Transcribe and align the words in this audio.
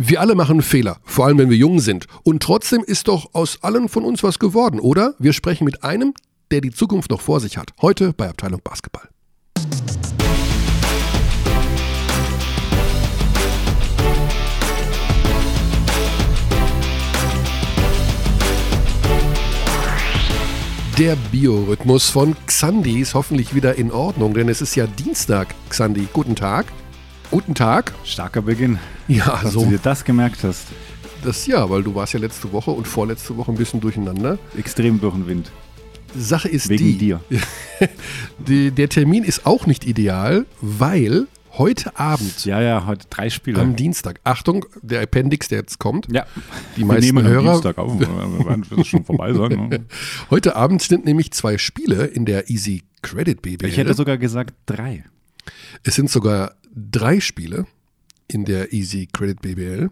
Wir 0.00 0.20
alle 0.20 0.36
machen 0.36 0.62
Fehler, 0.62 0.98
vor 1.02 1.26
allem 1.26 1.38
wenn 1.38 1.50
wir 1.50 1.56
jung 1.56 1.80
sind. 1.80 2.06
Und 2.22 2.40
trotzdem 2.40 2.84
ist 2.84 3.08
doch 3.08 3.34
aus 3.34 3.64
allen 3.64 3.88
von 3.88 4.04
uns 4.04 4.22
was 4.22 4.38
geworden, 4.38 4.78
oder? 4.78 5.16
Wir 5.18 5.32
sprechen 5.32 5.64
mit 5.64 5.82
einem, 5.82 6.14
der 6.52 6.60
die 6.60 6.70
Zukunft 6.70 7.10
noch 7.10 7.20
vor 7.20 7.40
sich 7.40 7.58
hat. 7.58 7.72
Heute 7.82 8.12
bei 8.12 8.28
Abteilung 8.28 8.60
Basketball. 8.62 9.08
Der 20.96 21.16
Biorhythmus 21.32 22.08
von 22.08 22.36
Xandi 22.46 23.00
ist 23.00 23.14
hoffentlich 23.14 23.52
wieder 23.52 23.74
in 23.74 23.90
Ordnung, 23.90 24.32
denn 24.32 24.48
es 24.48 24.62
ist 24.62 24.76
ja 24.76 24.86
Dienstag. 24.86 25.56
Xandi, 25.70 26.06
guten 26.12 26.36
Tag. 26.36 26.66
Guten 27.30 27.54
Tag. 27.54 27.92
Starker 28.04 28.40
Beginn. 28.40 28.78
Ja, 29.06 29.40
Dass 29.42 29.52
so. 29.52 29.64
du 29.64 29.70
dir 29.72 29.78
das 29.82 30.02
gemerkt 30.04 30.44
hast. 30.44 30.66
Das 31.22 31.46
ja, 31.46 31.68
weil 31.68 31.82
du 31.82 31.94
warst 31.94 32.14
ja 32.14 32.20
letzte 32.20 32.52
Woche 32.52 32.70
und 32.70 32.86
vorletzte 32.88 33.36
Woche 33.36 33.52
ein 33.52 33.58
bisschen 33.58 33.80
durcheinander. 33.80 34.38
Extrem 34.56 34.98
durch 34.98 35.14
den 35.14 35.26
Wind. 35.26 35.52
Sache 36.16 36.48
ist 36.48 36.70
Wegen 36.70 36.84
die, 36.84 36.96
dir. 36.96 37.20
die, 38.38 38.70
der 38.70 38.88
Termin 38.88 39.24
ist 39.24 39.44
auch 39.44 39.66
nicht 39.66 39.84
ideal, 39.86 40.46
weil 40.62 41.26
heute 41.58 41.98
Abend 41.98 42.46
Ja, 42.46 42.62
ja, 42.62 42.86
heute 42.86 43.06
drei 43.10 43.28
Spiele. 43.28 43.60
am 43.60 43.76
Dienstag, 43.76 44.20
Achtung, 44.24 44.64
der 44.80 45.02
Appendix, 45.02 45.48
der 45.48 45.58
jetzt 45.58 45.78
kommt, 45.78 46.06
ja. 46.10 46.24
die 46.76 46.80
Wir 46.80 46.86
meisten 46.86 47.14
nehmen 47.14 47.26
am 47.26 47.32
Hörer, 47.32 47.52
Dienstag 47.52 47.76
auf. 47.76 47.98
Wird 48.00 48.80
es 48.80 48.86
schon 48.86 49.04
vorbei 49.04 49.34
sein. 49.34 49.68
Ne? 49.68 49.84
heute 50.30 50.56
Abend 50.56 50.80
sind 50.80 51.04
nämlich 51.04 51.32
zwei 51.32 51.58
Spiele 51.58 52.06
in 52.06 52.24
der 52.24 52.48
Easy 52.48 52.84
Credit 53.02 53.42
BBL. 53.42 53.66
Ich 53.66 53.76
hätte 53.76 53.92
sogar 53.92 54.16
gesagt 54.16 54.54
drei. 54.64 55.04
Es 55.84 55.94
sind 55.94 56.10
sogar 56.10 56.54
drei 56.74 57.20
Spiele 57.20 57.66
in 58.28 58.44
der 58.44 58.72
Easy 58.72 59.08
Credit 59.12 59.40
BBL. 59.40 59.90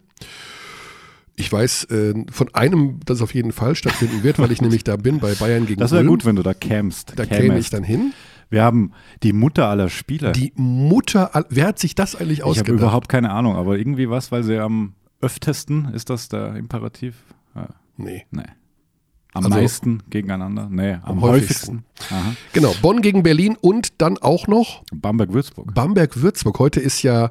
Ich 1.38 1.52
weiß 1.52 1.84
äh, 1.84 2.14
von 2.30 2.55
einem, 2.55 3.01
das 3.05 3.20
auf 3.20 3.34
jeden 3.34 3.52
Fall 3.52 3.74
stattfinden 3.74 4.22
wird, 4.22 4.39
weil 4.39 4.53
ich 4.53 4.61
nämlich 4.62 4.84
da 4.84 4.97
bin 4.97 5.20
bei 5.20 5.34
Bayern 5.34 5.67
gegen 5.67 5.80
Das 5.80 5.92
wäre 5.92 6.05
gut, 6.05 6.25
wenn 6.25 6.36
du 6.36 6.42
da 6.42 6.55
kämst. 6.55 7.12
Da 7.17 7.27
käme 7.27 7.58
ich 7.58 7.69
dann 7.70 7.84
hin. 7.84 8.12
Wir 8.48 8.62
haben 8.62 8.92
die 9.22 9.33
Mutter 9.33 9.67
aller 9.69 9.89
Spiele. 9.91 10.33
Die 10.33 10.53
Mutter, 10.55 11.34
all- 11.34 11.47
wer 11.50 11.67
hat 11.67 11.78
sich 11.78 11.95
das 11.95 12.14
eigentlich 12.14 12.39
ich 12.39 12.41
habe 12.45 12.50
ausgedacht? 12.52 12.78
überhaupt 12.80 13.08
keine 13.08 13.30
Ahnung, 13.33 13.56
aber 13.56 13.77
irgendwie 13.77 14.08
was, 14.08 14.30
weil 14.33 14.45
sie 14.45 14.58
am 14.58 14.95
öftesten, 15.20 15.92
ist 15.92 16.11
das 16.11 16.28
der 16.28 16.55
Imperativ? 16.56 17.17
Ja, 17.55 17.69
Nee. 17.97 18.25
nee. 18.30 18.42
Am 19.37 19.45
Also- 19.47 19.59
meisten 19.59 20.03
gegeneinander? 20.11 20.69
Nee, 20.70 20.95
am, 21.03 21.19
Am 21.19 21.20
häufigsten. 21.20 21.84
Aha. 22.11 22.33
Genau, 22.53 22.73
Bonn 22.83 23.03
gegen 23.03 23.23
Berlin 23.23 23.56
und 23.61 24.01
dann 24.01 24.19
auch 24.19 24.47
noch 24.47 24.83
Bamberg-Würzburg. 24.95 25.75
Bamberg-Würzburg. 25.75 26.59
Heute 26.59 26.81
ist 26.81 27.03
ja, 27.03 27.31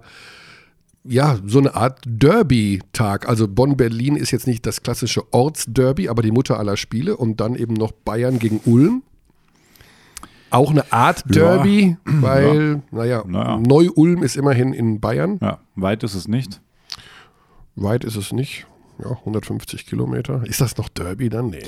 ja 1.04 1.38
so 1.46 1.60
eine 1.60 1.76
Art 1.76 2.02
Derby-Tag. 2.06 3.28
Also 3.28 3.48
Bonn-Berlin 3.48 4.16
ist 4.16 4.32
jetzt 4.32 4.48
nicht 4.48 4.66
das 4.66 4.84
klassische 4.84 5.24
Ortsderby, 5.34 6.10
aber 6.10 6.22
die 6.22 6.32
Mutter 6.32 6.60
aller 6.60 6.78
Spiele. 6.78 7.18
Und 7.18 7.40
dann 7.42 7.56
eben 7.56 7.74
noch 7.74 7.92
Bayern 7.92 8.40
gegen 8.40 8.60
Ulm. 8.66 9.04
Auch 10.52 10.70
eine 10.72 10.92
Art 10.94 11.24
Derby, 11.28 11.98
weil, 12.06 12.82
naja, 12.92 13.24
Naja. 13.28 13.58
Neu-Ulm 13.58 14.24
ist 14.24 14.38
immerhin 14.38 14.72
in 14.74 15.00
Bayern. 15.02 15.40
Ja, 15.42 15.58
weit 15.76 16.04
ist 16.04 16.14
es 16.16 16.28
nicht. 16.28 16.62
Weit 17.76 18.06
ist 18.06 18.16
es 18.16 18.32
nicht. 18.32 18.66
Ja, 19.04 19.12
150 19.12 19.86
Kilometer. 19.86 20.44
Ist 20.46 20.62
das 20.62 20.78
noch 20.78 20.90
Derby 20.90 21.30
dann? 21.30 21.48
Nee. 21.50 21.64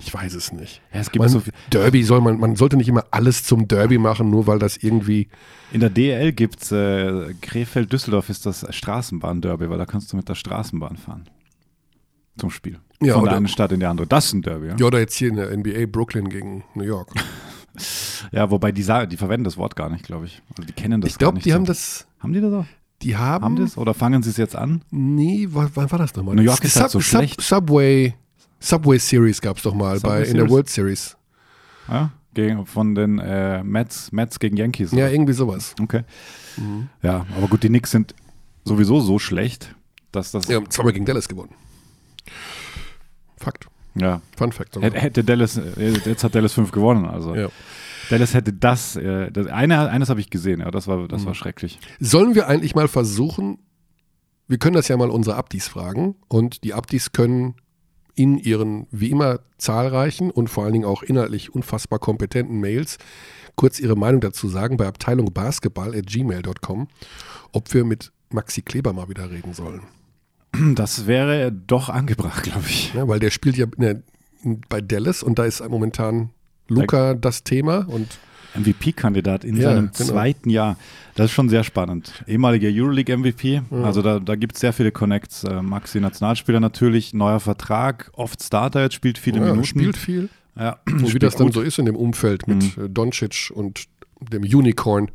Ich 0.00 0.12
weiß 0.14 0.34
es 0.34 0.52
nicht. 0.52 0.80
Ja, 0.92 1.00
es 1.00 1.10
gibt 1.10 1.20
Man, 1.22 1.28
so. 1.28 1.42
Derby 1.70 2.02
soll 2.02 2.20
man, 2.20 2.38
man 2.38 2.56
sollte 2.56 2.76
nicht 2.76 2.88
immer 2.88 3.04
alles 3.10 3.44
zum 3.44 3.68
Derby 3.68 3.98
machen, 3.98 4.30
nur 4.30 4.46
weil 4.46 4.58
das 4.58 4.76
irgendwie 4.78 5.28
In 5.72 5.80
der 5.80 5.90
DL 5.90 6.32
gibt 6.32 6.62
es 6.62 6.72
äh, 6.72 7.34
Krefeld-Düsseldorf 7.40 8.28
ist 8.30 8.46
das 8.46 8.64
Straßenbahn-Derby, 8.74 9.68
weil 9.68 9.78
da 9.78 9.86
kannst 9.86 10.12
du 10.12 10.16
mit 10.16 10.28
der 10.28 10.34
Straßenbahn 10.34 10.96
fahren. 10.96 11.28
Zum 12.38 12.50
Spiel. 12.50 12.78
Ja, 13.02 13.14
Von 13.14 13.22
oder- 13.22 13.30
der 13.32 13.36
einen 13.38 13.48
Stadt 13.48 13.72
in 13.72 13.80
die 13.80 13.86
andere. 13.86 14.06
Das 14.06 14.26
ist 14.26 14.32
ein 14.34 14.42
Derby, 14.42 14.68
ja. 14.68 14.76
Ja, 14.78 14.86
oder 14.86 14.98
jetzt 15.00 15.16
hier 15.16 15.28
in 15.28 15.36
der 15.36 15.50
NBA 15.54 15.86
Brooklyn 15.86 16.28
gegen 16.28 16.64
New 16.74 16.84
York. 16.84 17.12
Ja, 18.32 18.50
wobei 18.50 18.72
die, 18.72 18.82
die 18.82 19.16
verwenden 19.16 19.44
das 19.44 19.56
Wort 19.56 19.74
gar 19.76 19.88
nicht, 19.88 20.04
glaube 20.04 20.26
ich. 20.26 20.42
Also 20.50 20.64
die 20.64 20.72
kennen 20.72 21.00
das 21.00 21.12
Ich 21.12 21.18
gar 21.18 21.26
glaube, 21.26 21.36
nicht. 21.36 21.46
die 21.46 21.50
so. 21.50 21.54
haben 21.54 21.64
das, 21.64 22.06
Haben 22.18 22.32
die 22.32 22.40
das 22.40 22.52
auch? 22.52 22.66
Die 23.02 23.16
haben, 23.16 23.44
Haben 23.44 23.56
das? 23.56 23.78
Oder 23.78 23.94
fangen 23.94 24.22
sie 24.22 24.30
es 24.30 24.36
jetzt 24.36 24.54
an? 24.56 24.82
nee, 24.90 25.48
wann, 25.50 25.74
war 25.74 25.98
das 25.98 26.14
nochmal? 26.14 26.34
New 26.34 26.42
York 26.42 26.62
ist 26.64 26.78
halt 26.78 26.90
so 26.90 27.00
schlecht. 27.00 27.40
Subway, 27.40 28.14
Subway 28.58 28.98
Series 28.98 29.40
gab 29.40 29.56
es 29.56 29.62
doch 29.62 29.74
mal 29.74 29.98
Subway 29.98 30.22
bei, 30.22 30.26
in 30.26 30.36
der? 30.36 30.48
World 30.50 30.68
Series. 30.68 31.16
Ja? 31.88 32.10
Gegen, 32.34 32.66
von 32.66 32.94
den 32.94 33.18
äh, 33.18 33.64
Mets, 33.64 34.12
Mets 34.12 34.38
gegen 34.38 34.56
Yankees. 34.56 34.92
Ja, 34.92 35.08
irgendwie 35.08 35.32
sowas. 35.32 35.74
Okay. 35.80 36.02
Mhm. 36.56 36.88
Ja, 37.02 37.26
aber 37.36 37.48
gut, 37.48 37.62
die 37.62 37.68
Knicks 37.68 37.90
sind 37.90 38.14
sowieso 38.64 39.00
so 39.00 39.18
schlecht, 39.18 39.74
dass 40.12 40.30
das. 40.30 40.46
Ja, 40.46 40.56
haben 40.56 40.70
zweimal 40.70 40.92
gegen 40.92 41.06
Dallas 41.06 41.28
gewonnen. 41.28 41.54
Fakt. 43.36 43.66
ja. 43.94 44.20
Fun 44.36 44.52
Fact. 44.52 44.76
Hätte, 44.76 45.00
hätte 45.00 45.24
Dallas, 45.24 45.56
äh, 45.56 45.92
jetzt 46.04 46.22
hat 46.22 46.34
Dallas 46.34 46.52
5 46.52 46.70
gewonnen, 46.70 47.06
also. 47.06 47.34
Ja. 47.34 47.48
Dallas 48.10 48.34
hätte 48.34 48.52
das, 48.52 48.96
äh, 48.96 49.30
das 49.30 49.46
eine, 49.46 49.88
eines 49.88 50.08
habe 50.10 50.20
ich 50.20 50.30
gesehen, 50.30 50.60
ja, 50.60 50.70
das 50.70 50.86
war, 50.86 50.98
Mhm. 50.98 51.08
das 51.08 51.24
war 51.26 51.34
schrecklich. 51.34 51.78
Sollen 51.98 52.34
wir 52.34 52.48
eigentlich 52.48 52.74
mal 52.74 52.88
versuchen, 52.88 53.58
wir 54.48 54.58
können 54.58 54.74
das 54.74 54.88
ja 54.88 54.96
mal 54.96 55.10
unsere 55.10 55.36
Abdis 55.36 55.68
fragen 55.68 56.16
und 56.28 56.64
die 56.64 56.74
Abdis 56.74 57.12
können 57.12 57.54
in 58.16 58.36
ihren 58.36 58.86
wie 58.90 59.10
immer 59.10 59.40
zahlreichen 59.58 60.30
und 60.30 60.48
vor 60.50 60.64
allen 60.64 60.72
Dingen 60.72 60.84
auch 60.84 61.02
inhaltlich 61.02 61.54
unfassbar 61.54 61.98
kompetenten 62.00 62.60
Mails 62.60 62.98
kurz 63.54 63.78
ihre 63.78 63.96
Meinung 63.96 64.20
dazu 64.20 64.48
sagen 64.48 64.76
bei 64.76 64.86
Abteilung 64.86 65.32
Basketball 65.32 65.94
at 65.94 66.06
gmail.com, 66.06 66.88
ob 67.52 67.72
wir 67.72 67.84
mit 67.84 68.12
Maxi 68.30 68.62
Kleber 68.62 68.92
mal 68.92 69.08
wieder 69.08 69.30
reden 69.30 69.54
sollen. 69.54 69.82
Das 70.74 71.06
wäre 71.06 71.52
doch 71.52 71.88
angebracht, 71.88 72.42
glaube 72.42 72.66
ich. 72.68 72.92
Ja, 72.94 73.06
weil 73.06 73.20
der 73.20 73.30
spielt 73.30 73.56
ja 73.56 73.66
bei 74.68 74.80
Dallas 74.80 75.22
und 75.22 75.38
da 75.38 75.44
ist 75.44 75.66
momentan 75.68 76.30
Luca 76.70 77.14
das 77.14 77.42
Thema 77.44 77.86
und 77.88 78.08
MVP-Kandidat 78.54 79.44
in 79.44 79.56
Ja, 79.56 79.62
seinem 79.74 79.90
genau. 79.92 80.10
zweiten 80.10 80.50
Jahr. 80.50 80.76
Das 81.14 81.26
ist 81.26 81.32
schon 81.32 81.48
sehr 81.48 81.64
spannend. 81.64 82.24
Ehemaliger 82.26 82.68
Euroleague-MVP, 82.70 83.62
also 83.70 84.02
da, 84.02 84.18
da 84.18 84.34
gibt 84.36 84.54
es 84.54 84.60
sehr 84.60 84.72
viele 84.72 84.90
Connects. 84.90 85.44
Äh, 85.44 85.62
Maxi 85.62 86.00
Nationalspieler 86.00 86.60
natürlich, 86.60 87.12
neuer 87.14 87.40
Vertrag, 87.40 88.10
oft 88.14 88.42
Starter, 88.42 88.82
jetzt 88.82 88.94
spielt 88.94 89.18
viele 89.18 89.38
ja, 89.38 89.44
Minuten. 89.46 89.64
spielt 89.64 89.96
viel. 89.96 90.28
ja, 90.56 90.78
wie 90.86 91.06
spielt 91.06 91.22
das 91.22 91.36
dann 91.36 91.48
gut. 91.48 91.56
Mhm. 91.56 91.60
so 91.60 91.62
ist 91.62 91.78
in 91.78 91.86
dem 91.86 91.96
Umfeld 91.96 92.48
mit 92.48 92.76
äh, 92.78 92.88
Doncic 92.88 93.50
und 93.54 93.84
dem 94.20 94.42
Unicorn 94.42 95.10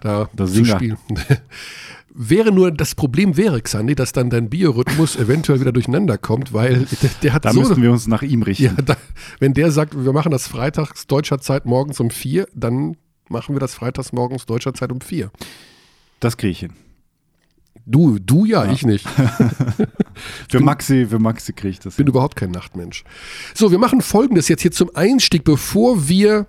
da 0.00 0.28
Der 0.32 0.46
zu 0.46 0.52
Singer. 0.52 0.76
spielen. 0.76 0.98
wäre 2.14 2.50
nur, 2.52 2.72
das 2.72 2.94
Problem 2.94 3.36
wäre, 3.36 3.60
Xandi, 3.60 3.94
dass 3.94 4.12
dann 4.12 4.30
dein 4.30 4.48
Biorhythmus 4.50 5.16
eventuell 5.16 5.60
wieder 5.60 5.72
durcheinander 5.72 6.18
kommt, 6.18 6.52
weil 6.52 6.86
der, 7.02 7.10
der 7.22 7.32
hat 7.32 7.44
Da 7.44 7.52
so. 7.52 7.60
müssten 7.60 7.80
wir 7.82 7.92
uns 7.92 8.06
nach 8.08 8.22
ihm 8.22 8.42
richten. 8.42 8.64
ja, 8.64 8.72
da, 8.82 8.96
wenn 9.38 9.54
der 9.54 9.70
sagt, 9.70 9.94
wir 10.04 10.12
machen 10.12 10.32
das 10.32 10.48
freitags 10.48 11.06
deutscher 11.06 11.38
Zeit 11.38 11.64
morgens 11.66 12.00
um 12.00 12.10
vier, 12.10 12.48
dann 12.54 12.96
machen 13.28 13.54
wir 13.54 13.60
das 13.60 13.74
freitags 13.74 14.12
morgens 14.12 14.46
deutscher 14.46 14.74
Zeit 14.74 14.90
um 14.90 15.00
vier. 15.00 15.30
Das 16.20 16.36
kriege 16.36 16.50
ich 16.50 16.60
hin. 16.60 16.72
Du, 17.86 18.18
du 18.18 18.44
ja, 18.44 18.70
ich 18.70 18.84
nicht. 18.84 19.06
Für 20.50 20.60
Maxi, 20.60 21.06
für 21.06 21.18
Maxi 21.18 21.52
kriege 21.52 21.70
ich 21.70 21.78
das 21.78 21.94
bin 21.96 22.06
hin. 22.06 22.10
überhaupt 22.12 22.36
kein 22.36 22.50
Nachtmensch. 22.50 23.04
So, 23.54 23.70
wir 23.70 23.78
machen 23.78 24.00
folgendes 24.02 24.48
jetzt 24.48 24.62
hier 24.62 24.72
zum 24.72 24.90
Einstieg, 24.94 25.44
bevor 25.44 26.08
wir 26.08 26.46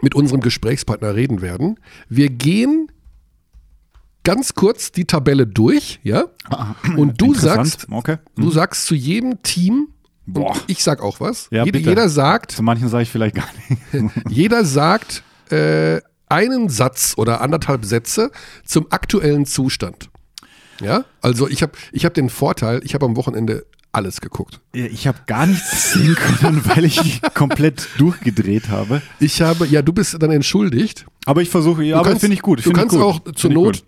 mit 0.00 0.14
unserem 0.14 0.40
Gesprächspartner 0.40 1.14
reden 1.14 1.42
werden. 1.42 1.78
Wir 2.08 2.28
gehen 2.30 2.90
ganz 4.24 4.54
kurz 4.54 4.92
die 4.92 5.04
Tabelle 5.04 5.46
durch, 5.46 6.00
ja? 6.02 6.24
Und 6.96 7.20
du 7.20 7.34
sagst, 7.34 7.86
Okay. 7.90 8.18
du 8.36 8.50
sagst 8.50 8.86
zu 8.86 8.94
jedem 8.94 9.42
Team, 9.42 9.88
Boah. 10.26 10.56
ich 10.68 10.82
sag 10.82 11.02
auch 11.02 11.20
was. 11.20 11.48
Ja, 11.50 11.64
jeder, 11.64 11.80
jeder 11.80 12.08
sagt, 12.08 12.52
Zu 12.52 12.62
manchen 12.62 12.88
sage 12.88 13.02
ich 13.02 13.10
vielleicht 13.10 13.34
gar 13.34 13.48
nicht. 13.68 14.14
jeder 14.28 14.64
sagt 14.64 15.22
äh, 15.50 16.00
einen 16.28 16.68
Satz 16.68 17.14
oder 17.16 17.40
anderthalb 17.40 17.84
Sätze 17.84 18.30
zum 18.64 18.86
aktuellen 18.90 19.44
Zustand. 19.44 20.08
Ja, 20.80 21.04
also 21.20 21.48
ich 21.48 21.62
habe 21.62 21.72
ich 21.92 22.04
hab 22.04 22.14
den 22.14 22.30
Vorteil, 22.30 22.80
ich 22.84 22.94
habe 22.94 23.04
am 23.06 23.16
Wochenende 23.16 23.66
alles 23.92 24.20
geguckt. 24.20 24.60
Ja, 24.74 24.86
Ich 24.86 25.06
habe 25.06 25.18
gar 25.26 25.46
nichts 25.46 25.92
sehen 25.92 26.14
können, 26.14 26.62
weil 26.66 26.84
ich 26.84 27.20
komplett 27.34 27.88
durchgedreht 27.98 28.68
habe. 28.70 29.02
Ich 29.20 29.42
habe, 29.42 29.66
ja, 29.66 29.82
du 29.82 29.92
bist 29.92 30.16
dann 30.20 30.30
entschuldigt. 30.30 31.04
Aber 31.26 31.42
ich 31.42 31.50
versuche, 31.50 31.84
ja, 31.84 31.96
Du 31.96 32.00
aber 32.00 32.08
kannst- 32.10 32.20
finde 32.22 32.34
ich 32.34 32.42
gut. 32.42 32.60
Du 32.60 32.62
find 32.64 32.76
ich 32.76 32.80
kannst 32.80 32.96
gut. 32.96 33.04
auch 33.04 33.20
zur 33.34 33.50
Find 33.50 33.54
Not 33.54 33.84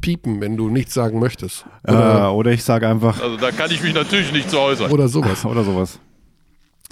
piepen, 0.00 0.40
wenn 0.40 0.56
du 0.56 0.68
nichts 0.68 0.94
sagen 0.94 1.18
möchtest. 1.18 1.64
Äh, 1.82 1.90
Oder, 1.92 2.32
oder 2.34 2.50
ich 2.52 2.62
sage 2.62 2.88
einfach, 2.88 3.20
Also 3.20 3.36
da 3.38 3.50
kann 3.50 3.70
ich 3.70 3.82
mich 3.82 3.92
natürlich 3.94 4.30
nicht 4.32 4.50
zu 4.50 4.58
äußern. 4.60 4.90
oder 4.92 5.08
sowas. 5.08 5.44
oder 5.44 5.64
sowas. 5.64 5.98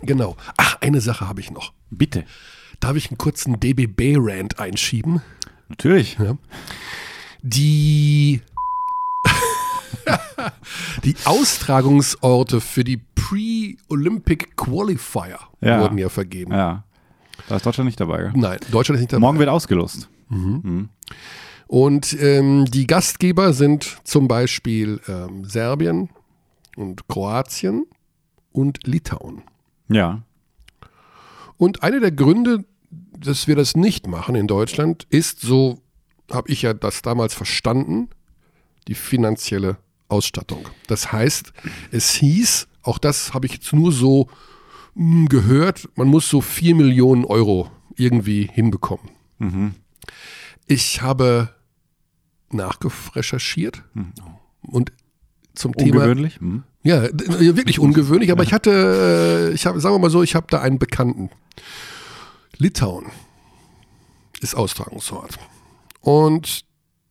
Genau. 0.03 0.37
Ach, 0.57 0.79
eine 0.81 1.01
Sache 1.01 1.29
habe 1.29 1.41
ich 1.41 1.51
noch. 1.51 1.73
Bitte. 1.91 2.25
Darf 2.81 2.97
ich 2.97 3.11
einen 3.11 3.19
kurzen 3.19 3.61
DBB-Rant 3.61 4.59
einschieben? 4.59 5.23
Natürlich. 5.69 6.17
Die, 7.43 8.41
die 11.05 11.15
Austragungsorte 11.25 12.61
für 12.61 12.85
die 12.85 12.99
Pre-Olympic 12.99 14.49
Qualifier 14.57 15.39
Ja. 15.61 15.81
wurden 15.81 15.99
ja 15.99 16.09
vergeben. 16.09 16.53
Ja. 16.53 16.85
Da 17.49 17.57
ist 17.57 17.67
Deutschland 17.67 17.87
nicht 17.87 18.01
dabei. 18.01 18.19
Gell? 18.19 18.33
Nein, 18.35 18.59
Deutschland 18.71 18.97
ist 18.97 19.03
nicht 19.03 19.13
dabei. 19.13 19.21
Morgen 19.21 19.39
wird 19.39 19.49
ausgelost. 19.49 20.09
Und 21.67 22.13
ähm, 22.21 22.65
die 22.67 22.87
Gastgeber 22.87 23.53
sind 23.53 23.99
zum 24.05 24.29
Beispiel 24.29 25.01
ähm, 25.09 25.45
Serbien 25.45 26.11
und 26.77 27.09
Kroatien 27.09 27.87
und 28.53 28.87
Litauen. 28.87 29.43
Ja. 29.89 30.23
Und 31.57 31.83
einer 31.83 32.01
der 32.01 32.13
Gründe, 32.13 32.65
dass 33.19 33.47
wir 33.47 33.57
das 33.57 33.77
nicht 33.77 34.07
machen 34.07 34.35
in 34.35 34.47
Deutschland, 34.47 35.07
ist, 35.11 35.41
so 35.41 35.81
habe 36.31 36.51
ich 36.51 36.63
ja 36.63 36.75
das 36.75 37.03
damals 37.03 37.35
verstanden, 37.35 38.09
die 38.89 38.95
finanzielle 38.95 39.79
Ausstattung. 40.09 40.69
Das 40.87 41.13
heißt, 41.13 41.53
es 41.91 42.11
hieß, 42.15 42.69
auch 42.83 42.99
das 42.99 43.35
habe 43.35 43.47
ich 43.47 43.53
jetzt 43.55 43.73
nur 43.73 43.93
so 43.93 44.29
mh, 44.95 45.29
gehört, 45.29 45.89
man 45.97 46.09
muss 46.09 46.29
so 46.29 46.41
4 46.41 46.75
Millionen 46.75 47.25
Euro 47.25 47.71
irgendwie 47.97 48.49
hinbekommen. 48.53 49.09
Ich 50.67 51.03
habe 51.03 51.51
nachgerecherchiert 52.51 53.83
und 54.63 54.93
zum 55.55 55.75
Thema 55.75 56.03
Ungewöhnlich. 56.03 56.41
Hm. 56.41 56.65
ja, 56.83 57.03
wirklich 57.03 57.79
ungewöhnlich, 57.79 58.33
aber 58.33 58.43
ich 58.43 58.53
hatte, 58.53 59.51
äh, 59.51 59.55
ich 59.55 59.67
habe, 59.67 59.81
sagen 59.81 59.95
wir 59.95 59.99
mal 60.01 60.11
so, 60.11 60.23
ich 60.23 60.35
habe 60.35 60.47
da 60.51 60.61
einen 60.61 60.79
Bekannten. 60.79 61.31
Litauen 62.57 63.07
ist 64.41 64.55
Austragungsort. 64.55 65.39
Und 66.01 66.65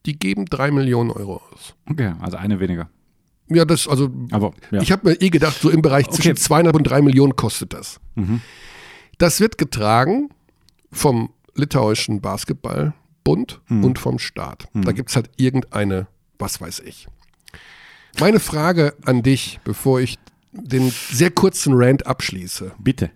die 0.06 0.18
geben 0.18 0.46
drei 0.46 0.72
Millionen 0.72 1.12
Euro 1.12 1.42
aus. 1.52 1.76
Okay, 1.90 2.14
also 2.20 2.38
eine 2.38 2.60
weniger. 2.60 2.90
Ja, 3.50 3.66
das, 3.66 3.88
also, 3.88 4.10
Aber 4.32 4.54
ja. 4.72 4.82
ich 4.82 4.92
habe 4.92 5.10
mir 5.10 5.22
eh 5.22 5.30
gedacht, 5.30 5.60
so 5.62 5.70
im 5.70 5.82
Bereich 5.82 6.10
zwischen 6.10 6.32
Okay. 6.32 6.40
zweieinhalb 6.42 6.76
und 6.76 6.84
drei 6.84 7.02
Millionen 7.02 7.36
kostet 7.36 7.74
das. 7.74 8.00
Mhm. 8.16 8.42
Das 9.18 9.40
wird 9.40 9.58
getragen 9.58 10.30
vom 10.92 11.30
litauischen 11.56 12.22
Basketballbund 12.22 13.62
Mhm. 13.68 13.84
und 13.84 14.00
vom 14.00 14.18
Staat. 14.20 14.68
Da 14.74 14.92
gibt 14.92 15.10
es 15.10 15.16
halt 15.16 15.30
irgendeine, 15.38 16.08
was 16.40 16.60
weiß 16.62 16.80
ich. 16.82 17.08
Meine 18.20 18.40
Frage 18.40 18.94
an 19.06 19.24
dich, 19.24 19.60
bevor 19.64 20.00
ich 20.00 20.18
den 20.52 20.90
sehr 21.12 21.32
kurzen 21.32 21.74
Rant 21.76 22.06
abschließe. 22.08 22.74
Bitte. 22.80 23.12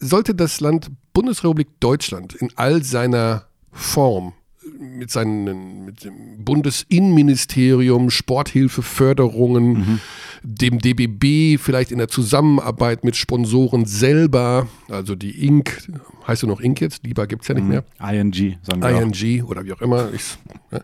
Sollte 0.00 0.34
das 0.34 0.60
Land 0.60 0.90
Bundesrepublik 1.14 1.80
Deutschland 1.80 2.34
in 2.34 2.50
all 2.56 2.82
seiner 2.82 3.46
Form 3.72 4.34
mit 4.78 5.10
seinen 5.10 5.84
mit 5.84 6.04
dem 6.04 6.44
Bundesinnenministerium, 6.44 8.10
Sporthilfe, 8.10 8.82
Förderungen, 8.82 10.00
dem 10.42 10.78
DBB, 10.78 11.60
vielleicht 11.60 11.90
in 11.90 11.98
der 11.98 12.08
Zusammenarbeit 12.08 13.04
mit 13.04 13.16
Sponsoren 13.16 13.86
selber, 13.86 14.68
also 14.88 15.14
die 15.14 15.46
Inc., 15.46 15.88
heißt 16.26 16.42
du 16.42 16.46
noch 16.46 16.60
Inc 16.60 16.80
jetzt? 16.80 17.04
Lieber 17.04 17.26
gibt 17.26 17.42
es 17.42 17.48
ja 17.48 17.54
nicht 17.54 17.66
mehr. 17.66 17.84
ING, 18.00 18.58
sagen 18.62 18.82
wir 18.82 18.96
auch. 18.96 19.00
ING 19.00 19.44
oder 19.44 19.64
wie 19.64 19.72
auch 19.72 19.80
immer. 19.80 20.12
Ich, 20.12 20.38
ja. 20.70 20.80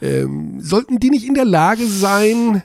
ähm, 0.00 0.60
sollten 0.60 0.98
die 0.98 1.10
nicht 1.10 1.26
in 1.26 1.34
der 1.34 1.44
Lage 1.44 1.86
sein, 1.86 2.62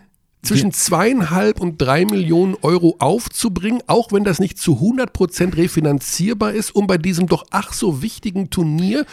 zwischen 0.47 0.71
zweieinhalb 0.71 1.59
und 1.59 1.81
drei 1.81 2.05
Millionen 2.05 2.55
Euro 2.61 2.95
aufzubringen, 2.99 3.81
auch 3.87 4.11
wenn 4.11 4.23
das 4.23 4.39
nicht 4.39 4.57
zu 4.57 4.73
100 4.75 5.13
Prozent 5.13 5.57
refinanzierbar 5.57 6.53
ist, 6.53 6.75
um 6.75 6.87
bei 6.87 6.97
diesem 6.97 7.27
doch 7.27 7.45
ach 7.51 7.73
so 7.73 8.01
wichtigen 8.01 8.49
Turnier, 8.49 9.05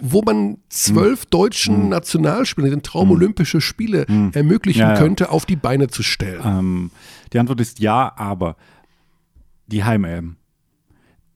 wo 0.00 0.22
man 0.22 0.58
zwölf 0.68 1.22
Hm. 1.22 1.30
deutschen 1.30 1.88
Nationalspielern 1.88 2.70
den 2.70 2.82
Traum 2.82 3.10
Olympische 3.10 3.60
Spiele 3.60 4.06
ermöglichen 4.32 4.80
Ja, 4.80 4.92
ja. 4.92 4.98
könnte, 4.98 5.30
auf 5.30 5.46
die 5.46 5.56
Beine 5.56 5.88
zu 5.88 6.02
stellen. 6.02 6.40
Ähm, 6.44 6.90
die 7.32 7.38
Antwort 7.38 7.60
ist 7.60 7.80
ja, 7.80 8.12
aber 8.16 8.56
die 9.66 9.84
Heim-EM. 9.84 10.36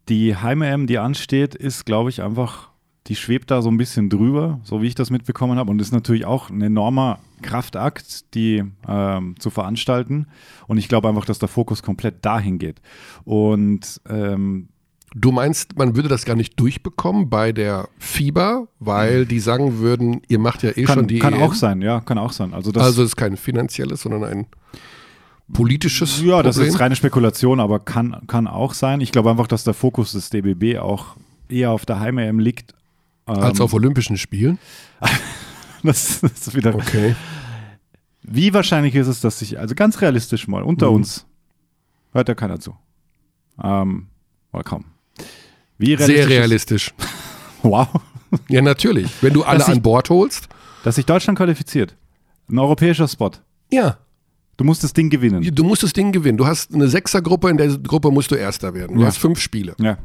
Die 0.08 0.36
Heim-EM, 0.36 0.86
die 0.86 0.98
ansteht, 0.98 1.54
ist, 1.54 1.86
glaube 1.86 2.10
ich, 2.10 2.22
einfach, 2.22 2.69
die 3.10 3.16
schwebt 3.16 3.50
da 3.50 3.60
so 3.60 3.68
ein 3.70 3.76
bisschen 3.76 4.08
drüber, 4.08 4.60
so 4.62 4.80
wie 4.80 4.86
ich 4.86 4.94
das 4.94 5.10
mitbekommen 5.10 5.58
habe. 5.58 5.70
Und 5.70 5.82
ist 5.82 5.92
natürlich 5.92 6.24
auch 6.24 6.48
ein 6.48 6.62
enormer 6.62 7.18
Kraftakt, 7.42 8.34
die 8.34 8.62
ähm, 8.88 9.34
zu 9.38 9.50
veranstalten. 9.50 10.28
Und 10.68 10.78
ich 10.78 10.88
glaube 10.88 11.08
einfach, 11.08 11.24
dass 11.26 11.38
der 11.40 11.48
Fokus 11.48 11.82
komplett 11.82 12.24
dahin 12.24 12.58
geht. 12.58 12.80
Und 13.24 14.00
ähm, 14.08 14.68
Du 15.12 15.32
meinst, 15.32 15.76
man 15.76 15.96
würde 15.96 16.08
das 16.08 16.24
gar 16.24 16.36
nicht 16.36 16.60
durchbekommen 16.60 17.28
bei 17.30 17.50
der 17.50 17.88
FIBA, 17.98 18.68
weil 18.78 19.26
die 19.26 19.40
sagen 19.40 19.78
würden, 19.78 20.22
ihr 20.28 20.38
macht 20.38 20.62
ja 20.62 20.70
eh 20.70 20.86
schon 20.86 20.94
kann, 20.94 21.06
die 21.08 21.18
kann 21.18 21.34
EM. 21.34 21.42
auch 21.42 21.54
sein, 21.54 21.82
ja, 21.82 21.98
kann 22.00 22.16
auch 22.16 22.30
sein. 22.30 22.54
Also 22.54 22.70
das, 22.70 22.84
Also 22.84 23.02
es 23.02 23.08
ist 23.08 23.16
kein 23.16 23.36
finanzielles, 23.36 24.02
sondern 24.02 24.22
ein 24.22 24.46
politisches 25.52 26.22
Ja, 26.22 26.44
das 26.44 26.54
Problem. 26.56 26.72
ist 26.74 26.80
reine 26.80 26.94
Spekulation, 26.94 27.58
aber 27.58 27.80
kann, 27.80 28.22
kann 28.28 28.46
auch 28.46 28.72
sein. 28.72 29.00
Ich 29.00 29.10
glaube 29.10 29.30
einfach, 29.30 29.48
dass 29.48 29.64
der 29.64 29.74
Fokus 29.74 30.12
des 30.12 30.30
DBB 30.30 30.78
auch 30.78 31.16
eher 31.48 31.72
auf 31.72 31.84
der 31.86 31.98
Heim-EM 31.98 32.38
liegt. 32.38 32.74
Ähm, 33.38 33.42
als 33.44 33.60
auf 33.60 33.72
Olympischen 33.74 34.16
Spielen. 34.16 34.58
das 35.82 36.22
ist 36.22 36.54
wieder. 36.54 36.74
Okay. 36.74 37.14
Wie 38.22 38.52
wahrscheinlich 38.52 38.94
ist 38.94 39.06
es, 39.06 39.20
dass 39.20 39.38
sich, 39.38 39.58
also 39.58 39.74
ganz 39.74 40.00
realistisch 40.00 40.46
mal, 40.48 40.62
unter 40.62 40.88
Mhm. 40.90 40.96
uns 40.96 41.26
hört 42.12 42.28
ja 42.28 42.34
keiner 42.34 42.60
zu. 42.60 42.76
Ähm, 43.62 44.08
oder 44.52 44.62
kaum. 44.64 44.84
Wie 45.78 45.96
Sehr 45.96 46.24
ist- 46.24 46.28
realistisch. 46.28 46.92
Wow. 47.62 47.88
Ja, 48.48 48.62
natürlich. 48.62 49.10
Wenn 49.20 49.34
du 49.34 49.42
alle 49.42 49.58
Dass 49.58 49.68
ich- 49.68 49.74
an 49.74 49.82
Bord 49.82 50.08
holst. 50.08 50.48
Dass 50.82 50.94
sich 50.94 51.04
Deutschland 51.04 51.36
qualifiziert. 51.36 51.94
Ein 52.50 52.58
europäischer 52.58 53.06
Spot. 53.06 53.32
Ja, 53.70 53.98
Du 54.56 54.64
musst 54.64 54.82
das 54.84 54.92
Ding 54.94 55.08
gewinnen. 55.10 55.42
du 55.54 55.64
musst 55.64 55.82
das 55.82 55.92
Ding 55.94 56.10
gewinnen. 56.12 56.36
Du 56.38 56.46
hast 56.46 56.74
eine 56.74 56.88
Sechsergruppe, 56.88 57.48
in 57.50 57.56
der 57.58 57.68
Gruppe 57.78 58.10
musst 58.10 58.30
du 58.30 58.34
Erster 58.34 58.72
werden. 58.74 58.96
Du 58.96 59.02
Ja. 59.02 59.08
hast 59.08 59.16
fünf 59.18 59.40
Spiele. 59.40 59.74
Ja. 59.78 59.96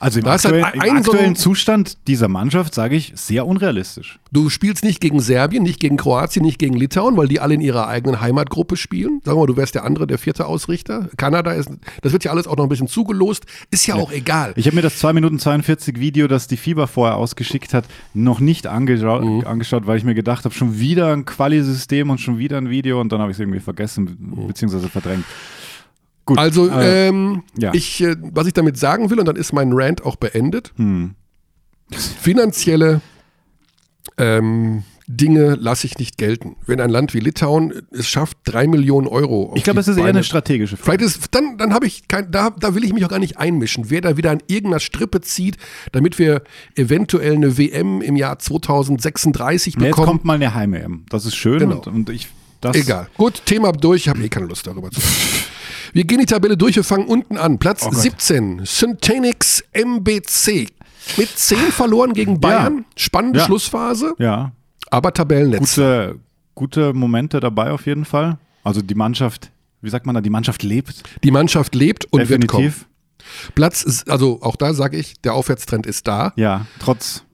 Also 0.00 0.20
im, 0.20 0.26
halt 0.26 0.44
aktuellen, 0.44 0.64
ein- 0.64 0.74
im 0.98 1.02
so 1.02 1.10
aktuellen 1.10 1.32
ein- 1.32 1.36
Zustand 1.36 1.98
dieser 2.06 2.28
Mannschaft, 2.28 2.72
sage 2.74 2.94
ich, 2.94 3.12
sehr 3.16 3.46
unrealistisch. 3.46 4.18
Du 4.30 4.48
spielst 4.48 4.84
nicht 4.84 5.00
gegen 5.00 5.18
Serbien, 5.20 5.62
nicht 5.64 5.80
gegen 5.80 5.96
Kroatien, 5.96 6.44
nicht 6.44 6.58
gegen 6.58 6.74
Litauen, 6.76 7.16
weil 7.16 7.26
die 7.28 7.40
alle 7.40 7.54
in 7.54 7.60
ihrer 7.60 7.88
eigenen 7.88 8.20
Heimatgruppe 8.20 8.76
spielen. 8.76 9.20
Sagen 9.24 9.36
wir 9.36 9.40
mal, 9.42 9.46
du 9.46 9.56
wärst 9.56 9.74
der 9.74 9.84
andere, 9.84 10.06
der 10.06 10.18
vierte 10.18 10.46
Ausrichter. 10.46 11.08
Kanada 11.16 11.50
ist, 11.52 11.70
das 12.02 12.12
wird 12.12 12.22
ja 12.24 12.30
alles 12.30 12.46
auch 12.46 12.56
noch 12.56 12.64
ein 12.64 12.68
bisschen 12.68 12.86
zugelost. 12.86 13.46
Ist 13.70 13.86
ja, 13.86 13.96
auch 13.96 14.12
egal. 14.12 14.52
Ich 14.56 14.66
habe 14.66 14.76
mir 14.76 14.82
das 14.82 14.98
2 14.98 15.12
Minuten 15.14 15.38
42 15.38 15.98
Video, 15.98 16.28
das 16.28 16.46
die 16.46 16.56
FIBA 16.58 16.86
vorher 16.86 17.16
ausgeschickt 17.16 17.74
hat, 17.74 17.84
noch 18.14 18.38
nicht 18.40 18.66
angeschaut, 18.68 19.24
Mhm. 19.24 19.44
angeschaut 19.46 19.86
weil 19.86 19.98
ich 19.98 20.04
mir 20.04 20.14
gedacht 20.14 20.44
habe, 20.44 20.54
schon 20.54 20.78
wieder 20.78 21.12
ein 21.12 21.24
Quali-System 21.24 22.10
und 22.10 22.20
schon 22.20 22.38
wieder 22.38 22.58
ein 22.58 22.70
Video 22.70 23.00
und 23.00 23.10
dann 23.10 23.20
habe 23.20 23.30
ich 23.32 23.36
es 23.36 23.40
irgendwie 23.40 23.60
vergessen 23.60 24.16
beziehungsweise 24.46 24.88
verdrängt. 24.88 25.24
Gut. 26.28 26.38
Also, 26.38 26.68
äh, 26.68 27.08
ähm, 27.08 27.42
ja. 27.58 27.72
ich, 27.74 28.02
äh, 28.02 28.14
was 28.20 28.46
ich 28.46 28.52
damit 28.52 28.76
sagen 28.78 29.08
will, 29.10 29.18
und 29.18 29.26
dann 29.26 29.36
ist 29.36 29.52
mein 29.54 29.70
Rant 29.72 30.04
auch 30.04 30.16
beendet. 30.16 30.72
Hm. 30.76 31.14
Finanzielle 31.90 33.00
ähm, 34.18 34.82
Dinge 35.06 35.54
lasse 35.54 35.86
ich 35.86 35.98
nicht 35.98 36.18
gelten. 36.18 36.56
Wenn 36.66 36.82
ein 36.82 36.90
Land 36.90 37.14
wie 37.14 37.20
Litauen 37.20 37.72
es 37.92 38.06
schafft, 38.08 38.36
drei 38.44 38.66
Millionen 38.66 39.06
Euro. 39.06 39.52
ich 39.56 39.64
glaube, 39.64 39.80
es 39.80 39.88
ist 39.88 39.96
eher 39.96 40.02
Beine- 40.02 40.18
eine 40.18 40.24
strategische 40.24 40.76
Frage. 40.76 40.98
Vielleicht 40.98 41.16
ist, 41.16 41.34
dann, 41.34 41.56
dann 41.56 41.72
habe 41.72 41.86
ich 41.86 42.08
kein, 42.08 42.30
da, 42.30 42.50
da 42.50 42.74
will 42.74 42.84
ich 42.84 42.92
mich 42.92 43.06
auch 43.06 43.08
gar 43.08 43.18
nicht 43.18 43.38
einmischen. 43.38 43.88
Wer 43.88 44.02
da 44.02 44.18
wieder 44.18 44.30
an 44.32 44.42
irgendeiner 44.48 44.80
Strippe 44.80 45.22
zieht, 45.22 45.56
damit 45.92 46.18
wir 46.18 46.42
eventuell 46.76 47.36
eine 47.36 47.56
WM 47.56 48.02
im 48.02 48.16
Jahr 48.16 48.38
2036 48.38 49.74
Ja, 49.76 49.80
jetzt 49.80 49.90
bekommen. 49.92 50.06
kommt 50.06 50.24
mal 50.26 50.34
eine 50.34 50.54
Heim-EM. 50.54 51.06
Das 51.08 51.24
ist 51.24 51.36
schön 51.36 51.58
Genau. 51.60 51.76
und, 51.78 51.86
und 51.86 52.10
ich 52.10 52.28
das 52.60 52.76
Egal. 52.76 53.08
Gut, 53.16 53.40
Thema 53.46 53.72
durch. 53.72 54.02
Ich 54.02 54.08
habe 54.08 54.22
eh 54.22 54.28
keine 54.28 54.46
Lust 54.46 54.66
darüber 54.66 54.90
zu 54.90 55.00
reden. 55.00 55.12
Wir 55.92 56.04
gehen 56.04 56.18
die 56.18 56.26
Tabelle 56.26 56.56
durch. 56.56 56.76
Wir 56.76 56.84
fangen 56.84 57.06
unten 57.06 57.36
an. 57.36 57.58
Platz 57.58 57.82
Oh 57.86 57.90
Gott. 57.90 58.00
17. 58.00 58.62
Syntanix 58.64 59.62
MBC. 59.72 60.68
Mit 61.16 61.28
10 61.28 61.58
verloren 61.72 62.12
gegen 62.12 62.40
Bayern. 62.40 62.84
Spannende 62.96 63.38
Ja. 63.38 63.44
Schlussphase, 63.46 64.14
Ja, 64.18 64.52
aber 64.90 65.12
Tabellennetz. 65.14 65.60
gute, 65.76 66.18
gute 66.54 66.92
Momente 66.92 67.40
dabei 67.40 67.70
auf 67.72 67.86
jeden 67.86 68.04
Fall. 68.04 68.38
Also 68.62 68.82
die 68.82 68.94
Mannschaft, 68.94 69.50
wie 69.80 69.88
sagt 69.88 70.04
man 70.04 70.14
da, 70.14 70.20
die 70.20 70.28
Mannschaft 70.30 70.62
lebt. 70.62 71.02
Die 71.24 71.30
Mannschaft 71.30 71.74
lebt 71.74 72.04
und 72.06 72.28
wird 72.28 72.46
kommen. 72.46 72.64
definitiv. 72.64 72.86
Platz 73.54 73.82
ist, 73.82 74.10
also 74.10 74.40
auch 74.42 74.56
da 74.56 74.74
sage 74.74 74.96
ich, 74.98 75.14
der 75.22 75.32
Aufwärtstrend 75.34 75.86
ist 75.86 76.06
da. 76.06 76.32
Ja, 76.36 76.66
trotz, 76.78 77.24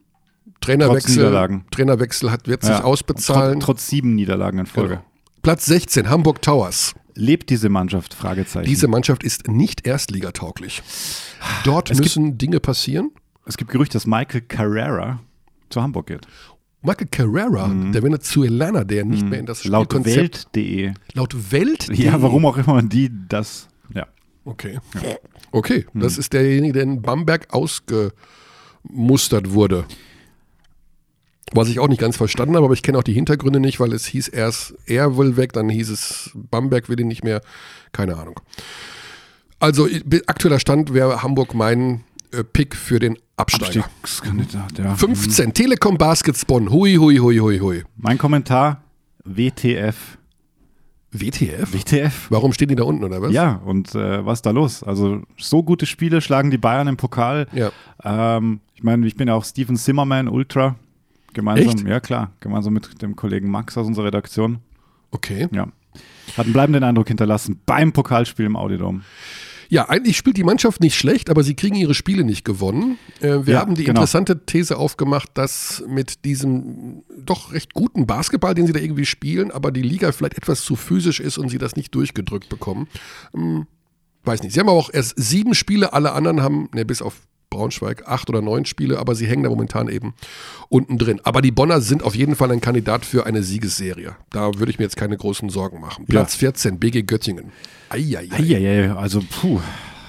Trainerwechsel, 0.60 1.16
Niederlagen. 1.16 1.64
Trainerwechsel 1.70 2.30
hat, 2.30 2.46
wird 2.48 2.62
sich 2.62 2.70
ja, 2.70 2.84
ausbezahlen. 2.84 3.54
Trotz, 3.60 3.64
trotz 3.66 3.88
sieben 3.88 4.14
Niederlagen 4.14 4.60
in 4.60 4.66
Folge. 4.66 4.94
Genau. 4.96 5.04
Platz 5.42 5.66
16, 5.66 6.08
Hamburg 6.08 6.40
Towers. 6.42 6.94
Lebt 7.14 7.50
diese 7.50 7.68
Mannschaft? 7.68 8.14
Fragezeichen. 8.14 8.66
Diese 8.66 8.88
Mannschaft 8.88 9.22
ist 9.22 9.48
nicht 9.48 9.86
erstligatauglich. 9.86 10.82
Dort 11.64 11.90
Es 11.90 11.98
gibt- 11.98 12.04
müssen 12.06 12.38
Dinge 12.38 12.60
passieren. 12.60 13.10
es 13.46 13.56
gibt 13.56 13.70
Gerüchte, 13.70 13.92
dass 13.94 14.06
Michael 14.06 14.40
Carrera 14.42 15.20
zu 15.70 15.80
Hamburg 15.82 16.06
geht. 16.08 16.26
Michael 16.82 17.06
Carrera, 17.10 17.72
der 17.92 18.02
Venezuelaner, 18.02 18.84
der 18.84 19.04
nicht 19.06 19.24
mehr 19.26 19.38
in 19.40 19.46
das 19.46 19.64
Mhm. 19.64 19.70
Laut 19.70 19.92
Spielkonzept 19.92 20.48
Welt.de. 20.54 20.92
laut 21.14 21.52
Welt. 21.52 21.88
Ja, 21.96 22.20
warum 22.20 22.44
auch 22.44 22.58
immer 22.58 22.82
die 22.82 23.10
das. 23.28 23.68
Ja. 23.94 24.06
Okay. 24.44 24.78
Okay, 25.50 25.86
Mhm. 25.92 26.00
das 26.00 26.18
ist 26.18 26.32
derjenige, 26.34 26.74
der 26.74 26.82
in 26.82 27.00
Bamberg 27.00 27.46
ausgemustert 27.54 29.50
wurde. 29.52 29.84
Was 31.54 31.68
ich 31.68 31.78
auch 31.78 31.88
nicht 31.88 32.00
ganz 32.00 32.16
verstanden 32.16 32.56
habe, 32.56 32.64
aber 32.64 32.74
ich 32.74 32.82
kenne 32.82 32.98
auch 32.98 33.02
die 33.02 33.12
Hintergründe 33.12 33.60
nicht, 33.60 33.80
weil 33.80 33.92
es 33.92 34.06
hieß 34.06 34.28
erst, 34.28 34.74
er 34.86 35.16
will 35.16 35.36
weg, 35.36 35.52
dann 35.52 35.68
hieß 35.68 35.90
es, 35.90 36.30
Bamberg 36.34 36.88
will 36.88 36.98
ihn 36.98 37.08
nicht 37.08 37.24
mehr. 37.24 37.40
Keine 37.92 38.16
Ahnung. 38.16 38.40
Also 39.60 39.88
aktueller 40.26 40.58
Stand 40.58 40.92
wäre 40.92 41.22
Hamburg 41.22 41.54
mein 41.54 42.04
äh, 42.32 42.44
Pick 42.44 42.74
für 42.74 42.98
den 42.98 43.18
Absteiger. 43.36 43.84
Abstiegskandidat, 43.84 44.78
ja. 44.78 44.94
15, 44.94 45.54
Telekom 45.54 45.96
Baskets 45.96 46.44
Bonn. 46.44 46.70
Hui, 46.70 46.96
hui, 46.96 47.16
hui, 47.16 47.38
hui, 47.38 47.58
hui. 47.58 47.82
Mein 47.96 48.18
Kommentar, 48.18 48.82
WTF. 49.24 50.18
WTF? 51.10 51.72
WTF? 51.72 52.26
Warum 52.30 52.52
stehen 52.52 52.68
die 52.68 52.74
da 52.74 52.82
unten, 52.82 53.04
oder 53.04 53.22
was? 53.22 53.32
Ja, 53.32 53.60
und 53.64 53.94
äh, 53.94 54.26
was 54.26 54.38
ist 54.38 54.46
da 54.46 54.50
los? 54.50 54.82
Also 54.82 55.22
so 55.38 55.62
gute 55.62 55.86
Spiele 55.86 56.20
schlagen 56.20 56.50
die 56.50 56.58
Bayern 56.58 56.88
im 56.88 56.96
Pokal. 56.96 57.46
Ja. 57.52 57.70
Ähm, 58.02 58.60
ich 58.74 58.82
meine, 58.82 59.06
ich 59.06 59.14
bin 59.14 59.28
ja 59.28 59.34
auch 59.34 59.44
Steven 59.44 59.76
Zimmerman 59.76 60.28
Ultra. 60.28 60.74
Gemeinsam, 61.34 61.74
Echt? 61.76 61.86
ja 61.86 62.00
klar, 62.00 62.32
gemeinsam 62.40 62.72
mit 62.72 63.02
dem 63.02 63.14
Kollegen 63.16 63.50
Max 63.50 63.76
aus 63.76 63.86
unserer 63.86 64.06
Redaktion. 64.06 64.58
Okay. 65.10 65.48
Ja. 65.52 65.68
Hat 66.36 66.46
einen 66.46 66.52
bleibenden 66.52 66.82
Eindruck 66.82 67.08
hinterlassen 67.08 67.60
beim 67.66 67.92
Pokalspiel 67.92 68.46
im 68.46 68.56
Audidom. 68.56 69.02
Ja, 69.68 69.88
eigentlich 69.88 70.16
spielt 70.16 70.36
die 70.36 70.44
Mannschaft 70.44 70.80
nicht 70.80 70.94
schlecht, 70.96 71.30
aber 71.30 71.42
sie 71.42 71.54
kriegen 71.54 71.74
ihre 71.74 71.94
Spiele 71.94 72.22
nicht 72.24 72.44
gewonnen. 72.44 72.98
Äh, 73.20 73.46
wir 73.46 73.54
Ja, 73.54 73.60
haben 73.60 73.74
die 73.74 73.84
genau. 73.84 74.00
interessante 74.00 74.44
These 74.44 74.76
aufgemacht, 74.76 75.30
dass 75.34 75.82
mit 75.88 76.24
diesem 76.24 77.02
doch 77.18 77.52
recht 77.52 77.74
guten 77.74 78.06
Basketball, 78.06 78.54
den 78.54 78.66
sie 78.66 78.72
da 78.72 78.80
irgendwie 78.80 79.06
spielen, 79.06 79.50
aber 79.50 79.72
die 79.72 79.82
Liga 79.82 80.12
vielleicht 80.12 80.36
etwas 80.36 80.62
zu 80.62 80.76
physisch 80.76 81.18
ist 81.20 81.38
und 81.38 81.48
sie 81.48 81.58
das 81.58 81.76
nicht 81.76 81.94
durchgedrückt 81.94 82.48
bekommen. 82.48 82.88
Hm, 83.32 83.66
weiß 84.24 84.42
nicht. 84.42 84.52
Sie 84.52 84.60
haben 84.60 84.68
aber 84.68 84.78
auch 84.78 84.90
erst 84.92 85.14
sieben 85.16 85.54
Spiele, 85.54 85.92
alle 85.92 86.12
anderen 86.12 86.42
haben, 86.42 86.68
ne, 86.74 86.84
bis 86.84 87.00
auf 87.02 87.22
Braunschweig, 87.54 88.06
acht 88.06 88.28
oder 88.28 88.42
neun 88.42 88.64
Spiele, 88.64 88.98
aber 88.98 89.14
sie 89.14 89.26
hängen 89.26 89.44
da 89.44 89.48
momentan 89.48 89.88
eben 89.88 90.14
unten 90.68 90.98
drin. 90.98 91.20
Aber 91.22 91.40
die 91.40 91.52
Bonner 91.52 91.80
sind 91.80 92.02
auf 92.02 92.14
jeden 92.16 92.34
Fall 92.34 92.50
ein 92.50 92.60
Kandidat 92.60 93.06
für 93.06 93.26
eine 93.26 93.42
Siegesserie. 93.42 94.16
Da 94.30 94.58
würde 94.58 94.70
ich 94.70 94.78
mir 94.78 94.84
jetzt 94.84 94.96
keine 94.96 95.16
großen 95.16 95.48
Sorgen 95.50 95.80
machen. 95.80 96.04
Platz 96.06 96.34
14, 96.34 96.78
BG 96.78 97.02
Göttingen. 97.02 97.52
Eieiei. 97.88 98.28
Eieiei, 98.30 98.92
also 98.92 99.20
puh. 99.20 99.60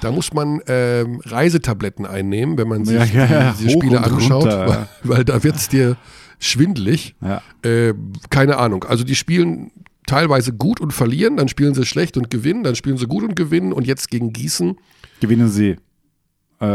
Da 0.01 0.11
muss 0.11 0.33
man 0.33 0.61
ähm, 0.67 1.21
Reisetabletten 1.23 2.05
einnehmen, 2.05 2.57
wenn 2.57 2.67
man 2.67 2.85
sich 2.85 2.95
Ja, 2.95 3.05
ja, 3.05 3.25
ja. 3.25 3.55
diese 3.57 3.71
Spiele 3.71 4.03
anschaut, 4.03 4.45
weil, 4.45 4.87
weil 5.03 5.25
da 5.25 5.43
wird 5.43 5.55
es 5.55 5.69
dir 5.69 5.97
schwindelig. 6.39 7.15
Ja. 7.21 7.41
Äh, 7.63 7.93
keine 8.29 8.57
Ahnung. 8.57 8.83
Also 8.83 9.03
die 9.03 9.15
spielen 9.15 9.71
teilweise 10.05 10.53
gut 10.53 10.79
und 10.79 10.91
verlieren, 10.91 11.37
dann 11.37 11.47
spielen 11.47 11.73
sie 11.73 11.85
schlecht 11.85 12.17
und 12.17 12.29
gewinnen, 12.29 12.63
dann 12.63 12.75
spielen 12.75 12.97
sie 12.97 13.07
gut 13.07 13.23
und 13.23 13.35
gewinnen 13.35 13.73
und 13.73 13.87
jetzt 13.87 14.11
gegen 14.11 14.33
Gießen 14.33 14.77
Gewinnen 15.21 15.49
sie. 15.49 15.77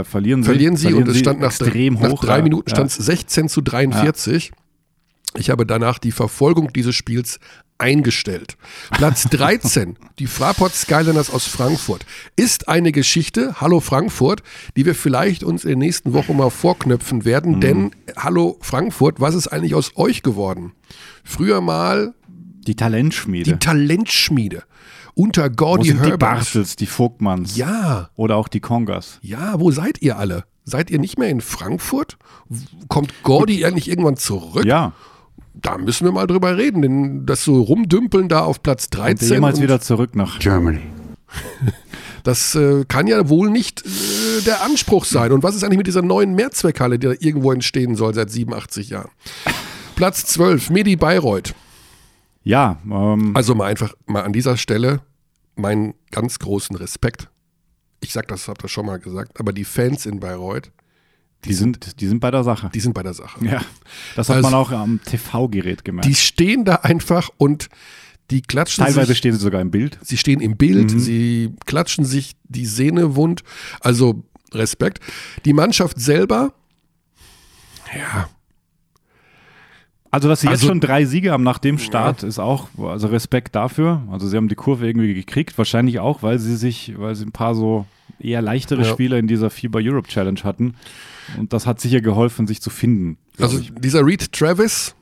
Äh, 0.00 0.04
verlieren 0.04 0.42
sie. 0.42 0.47
verlieren 0.47 0.76
sie 0.76 0.92
und 0.94 1.09
es 1.09 1.18
stand 1.18 1.40
nach, 1.40 1.59
nach 1.59 2.11
hoch. 2.11 2.20
drei 2.25 2.38
ja. 2.38 2.42
Minuten 2.42 2.68
stand 2.70 2.90
es 2.90 2.97
16 2.97 3.49
zu 3.49 3.61
43. 3.61 4.52
Ich 5.37 5.50
habe 5.50 5.64
danach 5.66 5.99
die 5.99 6.12
Verfolgung 6.12 6.73
dieses 6.73 6.94
Spiels 6.94 7.38
eingestellt. 7.78 8.56
Platz 8.90 9.25
13, 9.30 9.97
die 10.18 10.26
Fraport 10.26 10.75
Skyliners 10.75 11.30
aus 11.30 11.47
Frankfurt, 11.47 12.04
ist 12.37 12.68
eine 12.68 12.92
Geschichte, 12.92 13.61
Hallo 13.61 13.80
Frankfurt, 13.80 14.42
die 14.76 14.85
wir 14.85 14.94
vielleicht 14.94 15.44
uns 15.44 15.64
in 15.64 15.70
den 15.70 15.78
nächsten 15.78 16.12
Wochen 16.12 16.37
mal 16.37 16.50
vorknöpfen 16.50 17.25
werden, 17.25 17.56
Mhm. 17.56 17.61
denn 17.61 17.90
Hallo 18.16 18.59
Frankfurt, 18.61 19.20
was 19.20 19.35
ist 19.35 19.49
eigentlich 19.49 19.75
aus 19.75 19.92
euch 19.97 20.23
geworden? 20.23 20.73
Früher 21.25 21.61
mal 21.61 22.12
Die 22.66 22.75
Talentschmiede. 22.76 23.52
die 23.52 23.59
Talentschmiede 23.59 24.64
unter 25.14 25.50
Gordy 25.50 25.88
sind 25.88 25.99
die 26.05 26.11
Herbert. 26.11 26.19
Bartels, 26.37 26.76
die 26.76 26.87
Vogtmanns 26.87 27.57
Ja, 27.57 28.11
oder 28.17 28.37
auch 28.37 28.49
die 28.49 28.61
Kongas? 28.61 29.19
ja, 29.23 29.59
wo 29.61 29.71
seid 29.71 30.00
ihr 30.02 30.19
alle? 30.19 30.45
Seid 30.64 30.90
ihr 30.90 30.99
nicht 30.99 31.19
mehr 31.19 31.29
in 31.29 31.40
Frankfurt? 31.40 32.17
Kommt 32.88 33.12
Gordy 33.23 33.64
eigentlich 33.64 33.88
irgendwann 33.88 34.17
zurück? 34.17 34.64
Ja, 34.64 34.93
Da 35.55 35.79
müssen 35.79 36.05
wir 36.05 36.12
mal 36.12 36.26
drüber 36.26 36.57
reden, 36.57 36.83
denn 36.83 37.26
das 37.26 37.43
so 37.45 37.61
rumdümpeln 37.62 38.29
da 38.29 38.40
auf 38.40 38.62
Platz 38.62 38.85
kommt 38.85 39.05
13, 39.05 39.29
er 39.29 39.35
jemals 39.35 39.61
wieder 39.61 39.81
zurück 39.81 40.14
nach 40.14 40.38
Germany. 40.38 40.81
das 42.23 42.55
äh, 42.55 42.85
kann 42.87 43.07
ja 43.07 43.29
wohl 43.29 43.50
nicht 43.50 43.85
äh, 43.85 44.43
der 44.47 44.62
Anspruch 44.62 45.05
sein. 45.05 45.33
Und 45.33 45.43
was 45.43 45.55
ist 45.57 45.64
eigentlich 45.64 45.79
mit 45.79 45.87
dieser 45.87 46.02
neuen 46.02 46.35
Mehrzweckhalle, 46.35 46.99
die 46.99 47.07
da 47.09 47.14
irgendwo 47.19 47.52
entstehen 47.52 47.97
soll 47.97 48.14
seit 48.14 48.31
87 48.31 48.90
Jahren? 48.90 49.11
Platz 49.97 50.25
12, 50.26 50.71
Medi 50.71 50.97
Bayreuth. 50.97 51.55
Ja, 52.42 52.78
ähm, 52.90 53.37
Also 53.37 53.54
mal 53.54 53.66
einfach 53.66 53.94
mal 54.06 54.23
an 54.23 54.32
dieser 54.32 54.56
Stelle 54.56 55.00
meinen 55.56 55.94
ganz 56.11 56.38
großen 56.38 56.75
Respekt. 56.76 57.28
Ich 58.00 58.12
sag 58.12 58.28
das, 58.28 58.49
hab 58.49 58.59
das 58.59 58.70
schon 58.70 58.87
mal 58.87 58.99
gesagt, 58.99 59.38
aber 59.38 59.52
die 59.52 59.64
Fans 59.64 60.06
in 60.06 60.20
Bayreuth, 60.20 60.73
die, 61.44 61.52
sind, 61.52 62.00
die 62.00 62.06
sind 62.06 62.20
bei 62.20 62.30
der 62.30 62.44
Sache. 62.44 62.70
die 62.73 62.80
sind 62.80 62.94
bei 62.94 63.02
der 63.02 63.12
Sache. 63.14 63.44
Ja, 63.44 63.61
das 64.16 64.28
hat 64.28 64.37
Also- 64.37 64.49
man 64.50 64.54
auch 64.59 64.70
am 64.70 65.00
TV-Gerät 65.04 65.85
gemerkt. 65.85 66.09
Die 66.09 66.14
stehen 66.14 66.64
da 66.64 66.76
einfach 66.76 67.28
und 67.37 67.68
die 68.30 68.42
klatschen 68.42 68.85
Teilweise 68.85 69.09
sich, 69.09 69.18
stehen 69.18 69.32
sie 69.35 69.40
sogar 69.40 69.61
im 69.61 69.70
Bild. 69.70 69.99
sie 70.02 70.16
stehen 70.16 70.40
im 70.40 70.56
Bild, 70.56 70.90
sie 70.99 71.52
klatschen 71.66 72.04
sich 72.04 72.37
die 72.44 72.64
Sehne 72.66 73.16
wund. 73.16 73.42
Also 73.80 74.23
Respekt. 74.52 75.00
Die 75.44 75.52
Mannschaft 75.52 75.99
selber, 76.00 76.52
ja, 77.97 78.28
Also, 80.11 80.29
dass 80.29 80.40
sie 80.40 80.49
Also- 80.49 80.62
jetzt 80.62 80.69
schon 80.69 80.81
drei 80.81 81.05
Siege 81.05 81.31
haben 81.33 81.45
nach 81.45 81.59
dem 81.59 81.79
Start, 81.79 82.23
ist 82.25 82.38
auch, 82.38 82.69
also 82.83 83.07
Respekt 83.09 83.55
dafür. 83.55 84.02
Also, 84.11 84.26
sie 84.29 84.37
haben 84.37 84.49
die 84.49 84.55
Kurve 84.57 84.87
irgendwie 84.87 85.14
gekriegt, 85.14 85.57
wahrscheinlich 85.57 86.00
auch, 86.00 86.23
weil 86.23 86.38
sie 86.38 86.57
sich, 86.57 86.95
weil 86.99 87.14
sie 87.14 87.25
ein 87.26 87.33
paar 87.33 87.55
so 87.55 87.87
eher 88.19 88.43
leichtere 88.43 88.83
Ja. 88.83 88.88
Spieler 88.88 89.19
in 89.19 89.29
dieser 89.29 89.50
FIBA 89.50 89.79
Europe 89.83 90.09
Challenge 90.09 90.40
hatten. 90.43 90.75
Und 91.38 91.52
das 91.52 91.67
hat 91.67 91.81
sicher 91.81 92.00
geholfen, 92.00 92.47
sich 92.47 92.61
zu 92.61 92.71
finden. 92.71 93.17
also 93.38 93.59
ich. 93.59 93.73
dieser 93.81 94.05
Reed 94.05 94.33
Travis 94.33 94.95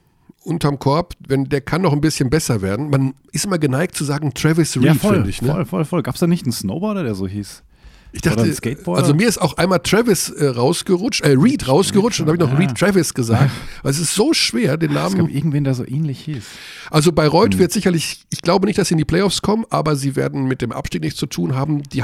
unterm 0.45 0.79
Korb, 0.79 1.15
wenn 1.27 1.47
der 1.49 1.61
kann 1.63 1.83
noch 1.83 1.93
ein 1.93 2.01
bisschen 2.01 2.31
besser 2.31 2.63
werden. 2.63 2.91
Man 2.91 3.15
ist 3.33 3.45
immer 3.47 3.59
geneigt 3.59 3.97
zu 3.97 4.05
sagen 4.05 4.33
Travis 4.35 4.77
Reed, 4.77 4.85
ja, 4.85 4.95
finde 4.95 5.29
ich. 5.29 5.43
Ne? 5.43 5.51
voll, 5.51 5.65
voll, 5.65 5.85
voll. 5.85 6.03
Gab 6.03 6.15
es 6.15 6.21
da 6.21 6.27
nicht 6.27 6.45
einen 6.45 6.53
Snowboarder, 6.53 7.03
der 7.03 7.15
so 7.15 7.27
hieß? 7.27 7.65
Ich 8.11 8.23
dachte, 8.23 8.43
also 8.87 9.13
mir 9.15 9.29
ist 9.29 9.37
auch 9.39 9.59
einmal 9.59 9.81
Travis 9.81 10.31
äh, 10.31 10.47
rausgerutscht, 10.47 11.21
äh, 11.21 11.35
Reed 11.39 11.69
rausgerutscht 11.69 12.21
und 12.21 12.27
dann 12.27 12.39
habe 12.39 12.45
ich 12.45 12.51
noch 12.53 12.59
Reed 12.59 12.77
Travis 12.79 13.13
gesagt. 13.13 13.51
Weil 13.83 13.91
es 13.91 13.99
ist 14.01 14.15
so 14.15 14.33
schwer, 14.33 14.77
den 14.79 14.91
Es 14.91 14.97
gab 14.97 15.13
Namen. 15.13 15.29
irgendwen, 15.29 15.65
der 15.65 15.75
so 15.75 15.85
ähnlich 15.87 16.21
hieß. 16.21 16.43
Also 16.91 17.13
Bayreuth 17.13 17.53
Hm. 17.53 17.61
wird 17.61 17.73
sicherlich, 17.73 18.25
ich 18.31 18.41
glaube 18.41 18.67
nicht, 18.67 18.79
dass 18.79 18.89
sie 18.89 18.95
in 18.95 18.99
die 18.99 19.05
Playoffs 19.05 19.43
kommen, 19.43 19.67
aber 19.69 19.95
sie 19.95 20.17
werden 20.17 20.47
mit 20.47 20.63
dem 20.63 20.73
Abstieg 20.73 21.03
nichts 21.03 21.19
zu 21.19 21.27
tun 21.27 21.55
haben. 21.55 21.83
Die, 21.83 22.03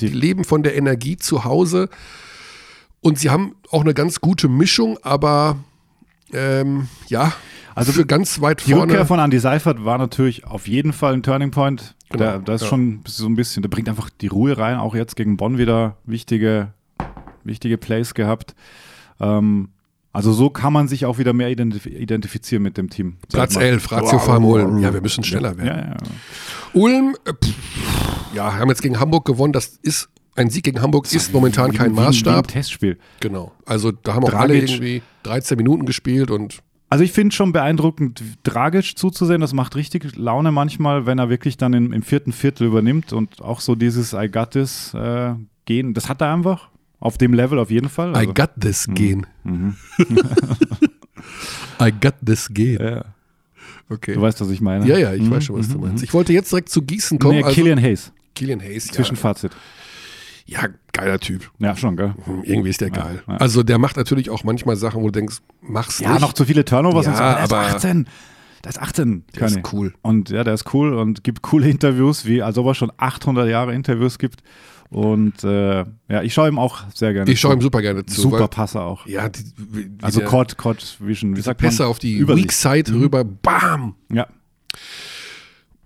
die 0.00 0.08
leben 0.08 0.42
von 0.44 0.64
der 0.64 0.76
Energie 0.76 1.16
zu 1.16 1.44
Hause 1.44 1.88
und 3.00 3.18
sie 3.18 3.30
haben 3.30 3.54
auch 3.70 3.82
eine 3.82 3.94
ganz 3.94 4.20
gute 4.20 4.48
Mischung, 4.48 4.98
aber 5.02 5.56
ähm, 6.32 6.88
ja, 7.06 7.32
Also 7.74 7.92
für 7.92 8.06
ganz 8.06 8.40
weit 8.40 8.66
Die 8.66 8.72
vorne. 8.72 8.92
Rückkehr 8.92 9.06
von 9.06 9.18
Andy 9.18 9.38
Seifert 9.38 9.84
war 9.84 9.98
natürlich 9.98 10.44
auf 10.46 10.68
jeden 10.68 10.92
Fall 10.92 11.14
ein 11.14 11.22
Turning 11.22 11.50
Point. 11.50 11.94
Genau, 12.10 12.24
der, 12.24 12.38
das 12.40 12.56
ist 12.56 12.62
ja. 12.62 12.68
schon 12.68 13.00
so 13.06 13.26
ein 13.26 13.34
bisschen, 13.34 13.62
der 13.62 13.68
bringt 13.70 13.88
einfach 13.88 14.10
die 14.10 14.28
Ruhe 14.28 14.56
rein, 14.56 14.76
auch 14.76 14.94
jetzt 14.94 15.16
gegen 15.16 15.36
Bonn 15.36 15.58
wieder 15.58 15.96
wichtige, 16.04 16.72
wichtige 17.42 17.76
Plays 17.78 18.14
gehabt. 18.14 18.54
Ähm, 19.20 19.70
also 20.12 20.32
so 20.32 20.48
kann 20.50 20.72
man 20.72 20.86
sich 20.86 21.06
auch 21.06 21.18
wieder 21.18 21.32
mehr 21.32 21.50
identif 21.50 21.86
identifizieren 21.86 22.62
mit 22.62 22.76
dem 22.76 22.88
Team. 22.88 23.16
Platz 23.32 23.56
mal. 23.56 23.62
11, 23.62 23.90
Ratio 23.90 24.18
Farm 24.20 24.44
Ulm. 24.44 24.78
Ja, 24.78 24.94
wir 24.94 25.00
müssen 25.00 25.24
schneller 25.24 25.56
werden. 25.56 25.66
Ja, 25.66 25.76
ja. 25.88 25.96
Ulm, 26.72 27.16
äh, 27.24 27.32
pff, 27.32 27.54
ja, 28.34 28.56
haben 28.56 28.68
jetzt 28.68 28.82
gegen 28.82 29.00
Hamburg 29.00 29.24
gewonnen. 29.24 29.52
Das 29.52 29.66
ist 29.82 30.08
ein 30.36 30.50
Sieg 30.50 30.64
gegen 30.64 30.80
Hamburg 30.82 31.12
ist 31.12 31.32
momentan 31.32 31.72
Wie- 31.72 31.76
kein 31.76 31.92
wie- 31.92 31.96
Wie 31.96 32.00
ein 32.00 32.04
Maßstab. 32.06 32.46
Testspiel. 32.48 32.98
Genau. 33.20 33.52
Also 33.66 33.90
da 33.92 34.14
haben 34.14 34.24
auch 34.24 34.32
alle 34.34 34.54
Dragic. 34.54 34.70
irgendwie 34.70 35.02
13 35.24 35.56
Minuten 35.56 35.86
gespielt 35.86 36.30
und 36.30 36.58
Also 36.90 37.02
ich 37.02 37.12
finde 37.12 37.34
schon 37.34 37.52
beeindruckend, 37.52 38.22
Dragic 38.44 38.96
zuzusehen. 38.96 39.40
Das 39.40 39.52
macht 39.52 39.74
richtig 39.74 40.16
Laune 40.16 40.52
manchmal, 40.52 41.06
wenn 41.06 41.18
er 41.18 41.28
wirklich 41.28 41.56
dann 41.56 41.72
im, 41.72 41.92
im 41.92 42.02
vierten 42.02 42.32
Viertel 42.32 42.66
übernimmt 42.68 43.12
und 43.12 43.42
auch 43.42 43.60
so 43.60 43.74
dieses 43.74 44.12
I 44.12 44.28
got 44.30 44.52
this 44.52 44.94
äh, 44.94 45.34
gehen. 45.64 45.94
Das 45.94 46.08
hat 46.08 46.20
er 46.20 46.32
einfach. 46.32 46.68
Auf 47.00 47.18
dem 47.18 47.34
Level 47.34 47.58
auf 47.58 47.70
jeden 47.70 47.88
Fall. 47.88 48.12
I 48.12 48.16
Also, 48.18 48.34
got 48.34 48.50
this 48.60 48.86
gehen. 48.88 49.26
mhm. 49.42 49.74
I 51.80 51.90
got 51.92 52.14
this 52.24 52.48
gehen. 52.52 52.80
ja. 52.82 53.04
Okay. 53.90 54.14
Du 54.14 54.22
weißt, 54.22 54.40
was 54.40 54.48
ich 54.50 54.60
meine. 54.60 54.86
Ja, 54.86 54.96
ja, 54.96 55.12
ich 55.12 55.22
Mhm, 55.22 55.30
weiß 55.30 55.44
schon, 55.44 55.58
was 55.58 55.68
du 55.68 55.74
mhm, 55.76 55.80
meinst. 55.82 55.98
mhm. 55.98 56.04
Ich 56.04 56.14
wollte 56.14 56.32
jetzt 56.32 56.50
direkt 56.52 56.70
zu 56.70 56.82
Gießen 56.82 57.18
kommen. 57.18 57.36
Nee, 57.38 57.42
also, 57.42 57.54
Killian 57.54 57.80
Hayes. 57.80 58.12
Killian 58.34 58.60
Hayes. 58.60 58.86
Zwischenfazit. 58.86 59.52
ja, 59.52 59.58
geiler 60.92 61.18
Typ. 61.18 61.50
Ja, 61.58 61.76
schon, 61.76 61.96
gell? 61.96 62.14
Hm, 62.24 62.42
Irgendwie 62.44 62.70
ist 62.70 62.80
der 62.80 62.90
geil. 62.90 63.22
ja. 63.26 63.36
Also 63.36 63.62
der 63.62 63.78
macht 63.78 63.96
natürlich 63.96 64.30
auch 64.30 64.44
manchmal 64.44 64.76
Sachen, 64.76 65.00
wo 65.02 65.06
du 65.06 65.12
denkst, 65.12 65.38
mach's 65.60 65.98
Ja, 66.00 66.12
nicht. 66.12 66.20
noch 66.20 66.32
zu 66.32 66.44
viele 66.44 66.64
Turnovers 66.64 67.06
Ja, 67.06 67.10
und 67.12 67.16
so. 67.16 67.22
Der 67.22 67.38
aber- 67.40 67.68
ist 67.68 67.74
18. 67.76 68.08
Der 68.64 68.70
ist 68.70 68.80
18. 68.80 69.24
Der 69.34 69.46
ist 69.46 69.54
Körny. 69.62 69.68
cool. 69.72 69.94
Und 70.02 70.30
ja, 70.30 70.42
der 70.44 70.54
ist 70.54 70.72
cool 70.72 70.94
und 70.94 71.22
gibt 71.24 71.42
coole 71.42 71.68
Interviews, 71.68 72.24
wie 72.24 72.42
als 72.42 72.56
ob 72.58 72.66
er 72.66 72.74
schon 72.74 72.90
800 72.96 73.48
Jahre 73.48 73.74
Interviews 73.74 74.18
gibt. 74.18 74.42
Und 74.90 75.42
äh, 75.44 75.78
ja, 76.08 76.22
ich 76.22 76.32
schaue 76.32 76.48
ihm 76.48 76.58
auch 76.58 76.84
sehr 76.94 77.12
gerne 77.12 77.30
Ich 77.30 77.40
schaue 77.40 77.54
ihm 77.54 77.60
super 77.60 77.82
gerne 77.82 78.06
zu. 78.06 78.20
Super 78.20 78.46
Passer 78.48 78.82
auch. 78.84 79.06
Ja, 79.06 79.28
die, 79.28 79.42
wie 79.56 79.90
Also 80.02 80.20
Court, 80.20 80.56
Court 80.56 80.96
Vision, 81.00 81.36
wie 81.36 81.40
sagt 81.40 81.60
Pässe 81.60 81.82
man? 81.82 81.90
auf 81.90 81.98
die 81.98 82.14
Übersicht. 82.16 82.44
Weak 82.44 82.52
Side 82.52 82.92
rüber, 82.94 83.24
bam! 83.24 83.96
Ja, 84.12 84.26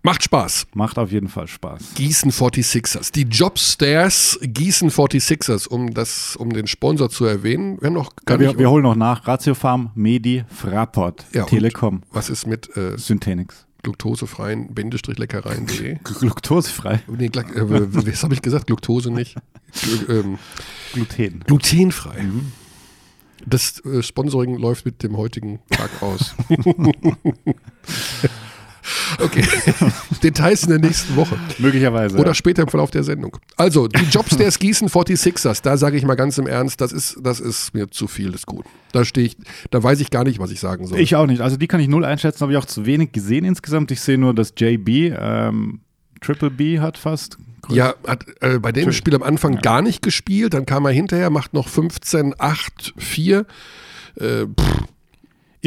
Macht 0.03 0.23
Spaß. 0.23 0.67
macht 0.75 0.97
auf 0.99 1.11
jeden 1.13 1.29
Fall 1.29 1.49
Spaß. 1.49 1.95
Gießen 1.97 2.31
46ers. 2.31 3.13
Die 3.13 3.23
Jobstairs 3.23 4.39
Gießen 4.43 4.91
46ers, 4.91 5.67
um 5.69 5.93
das, 5.93 6.37
um 6.37 6.51
den 6.53 6.67
Sponsor 6.67 7.11
zu 7.11 7.25
erwähnen. 7.25 7.79
Wir 7.81 7.89
haben 7.89 7.95
noch 7.95 8.15
gar 8.25 8.41
Ja, 8.41 8.47
nicht. 8.49 8.55
wir, 8.55 8.61
wir 8.61 8.71
holen 8.71 8.85
noch 8.85 8.95
nach. 8.95 9.27
Ratio 9.27 9.55
Farm, 9.55 9.91
Medi, 9.95 10.45
Fraport, 10.49 11.27
Ja, 11.33 11.45
Telekom, 11.45 12.03
was 12.13 12.31
ist 12.31 12.47
mit 12.47 12.75
äh, 12.77 12.97
Synthenix. 12.97 13.67
gluktosefreien 13.83 14.73
Bindestrich-Leckereien.de? 14.73 15.99
Gluktosefrei. 16.05 17.01
Nee, 17.09 17.27
äh, 17.27 17.31
was 17.65 18.23
habe 18.23 18.35
ich 18.35 18.43
gesagt? 18.43 18.67
Gluktose 18.69 19.11
nicht. 19.11 19.37
Gl- 19.75 20.09
ähm, 20.21 20.39
Gluten. 20.95 21.41
Glutenfrei. 21.47 22.25
Das 23.47 23.85
äh, 23.85 24.03
Sponsoring 24.03 24.57
läuft 24.59 24.85
mit 24.87 25.03
dem 25.03 25.17
heutigen 25.17 25.59
Tag 25.71 25.91
aus. 26.03 26.35
okay. 29.21 29.45
Details 30.23 30.65
in 30.65 30.71
der 30.71 30.79
nächsten 30.79 31.17
Woche. 31.17 31.39
Möglicherweise. 31.59 32.17
Oder 32.17 32.29
ja. 32.29 32.35
später 32.35 32.63
im 32.63 32.69
Verlauf 32.69 32.91
der 32.91 33.05
Sendung. 33.05 33.37
Also, 33.57 33.89
die 33.89 34.05
Jobs 34.05 34.37
der 34.37 34.51
Gießen 34.51 34.89
46ers, 34.89 35.63
da 35.63 35.77
sage 35.77 35.97
ich 35.97 36.05
mal 36.05 36.15
ganz 36.15 36.39
im 36.39 36.47
Ernst, 36.47 36.81
das 36.81 36.93
ist, 36.93 37.19
das 37.23 37.41
ist 37.41 37.75
mir 37.75 37.91
zu 37.91 38.09
viel 38.09 38.33
des 38.33 38.47
Guten. 38.47 38.69
Da 38.93 39.05
stehe 39.05 39.27
ich, 39.27 39.37
da 39.71 39.83
weiß 39.83 40.01
ich 40.01 40.11
gar 40.11 40.25
nicht, 40.25 40.39
was 40.39 40.51
ich 40.51 40.61
sagen 40.61 40.87
soll. 40.87 40.99
Ich 40.99 41.15
auch 41.17 41.27
nicht. 41.27 41.41
Also 41.41 41.57
die 41.57 41.67
kann 41.67 41.81
ich 41.81 41.89
null 41.89 42.05
einschätzen, 42.05 42.41
habe 42.43 42.53
ich 42.53 42.59
auch 42.59 42.65
zu 42.65 42.87
wenig 42.87 43.13
gesehen 43.13 43.45
insgesamt. 43.45 43.91
Ich 43.91 44.01
sehe 44.01 44.19
nur, 44.19 44.35
dass 44.35 44.55
JB 44.57 44.89
ähm, 45.19 45.81
Triple 46.21 46.51
B 46.51 46.81
hat 46.81 46.99
fast. 46.99 47.39
ja, 47.69 47.95
hat 48.07 48.25
äh, 48.41 48.59
bei 48.59 48.73
dem. 48.73 48.93
Spiel 48.93 49.15
am 49.15 49.23
Anfang 49.23 49.59
gar 49.59 49.83
nicht 49.83 50.03
gespielt, 50.03 50.55
dann 50.55 50.67
kam 50.67 50.85
er 50.85 50.93
hinterher, 50.93 51.31
macht 51.31 51.55
noch 51.55 51.69
15, 51.69 52.35
8, 52.39 52.95
4. 52.97 53.47
Äh, 54.17 54.47
pff, 54.47 54.85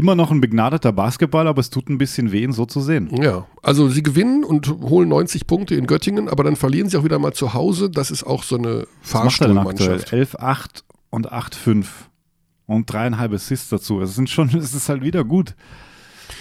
Immer 0.02 0.16
noch 0.16 0.32
ein 0.32 0.42
begnadeter 0.42 0.92
Basketball, 0.92 1.48
aber 1.48 1.60
es 1.60 1.70
tut 1.70 1.88
ein 1.88 2.00
bisschen 2.00 2.32
weh, 2.32 2.42
ihn 2.42 2.54
so 2.54 2.66
zu 2.66 2.82
sehen. 2.82 3.22
ja, 3.22 3.46
also 3.62 3.88
sie 3.88 4.02
gewinnen 4.02 4.44
und 4.44 4.68
holen 4.68 5.10
90 5.10 5.46
Punkte 5.46 5.76
in 5.76 5.86
Göttingen, 5.86 6.28
aber 6.28 6.44
dann 6.44 6.56
verlieren 6.56 6.90
sie 6.90 6.98
auch 6.98 7.04
wieder 7.04 7.20
mal 7.20 7.34
zu 7.34 7.54
Hause. 7.54 7.92
Das 7.92 8.10
ist 8.10 8.24
auch 8.24 8.42
so 8.42 8.58
eine? 8.58 8.88
Fahrstuhlmannschaft. 9.04 10.12
11-8 10.12 10.66
und 11.12 11.32
8-5 11.32 11.86
und 12.66 12.92
dreieinhalb 12.92 13.32
Assists 13.32 13.70
dazu. 13.70 14.02
Es 14.02 14.16
sind 14.16 14.28
schon, 14.28 14.50
es 14.58 14.74
ist 14.74 14.90
halt 14.90 15.04
wieder 15.04 15.24
gut. 15.24 15.54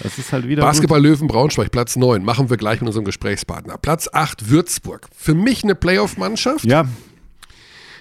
Es 0.03 0.17
ist 0.17 0.33
halt 0.33 0.47
wieder 0.47 0.63
Basketball 0.63 0.99
Löwen 0.99 1.27
Braunschweig, 1.27 1.69
Platz 1.69 1.95
9. 1.95 2.23
Machen 2.23 2.49
wir 2.49 2.57
gleich 2.57 2.81
mit 2.81 2.87
unserem 2.87 3.05
Gesprächspartner. 3.05 3.77
Platz 3.77 4.09
8 4.11 4.49
Würzburg. 4.49 5.07
Für 5.15 5.35
mich 5.35 5.63
eine 5.63 5.75
Playoff-Mannschaft. 5.75 6.63
gut. 6.63 6.71
Ja, 6.71 6.87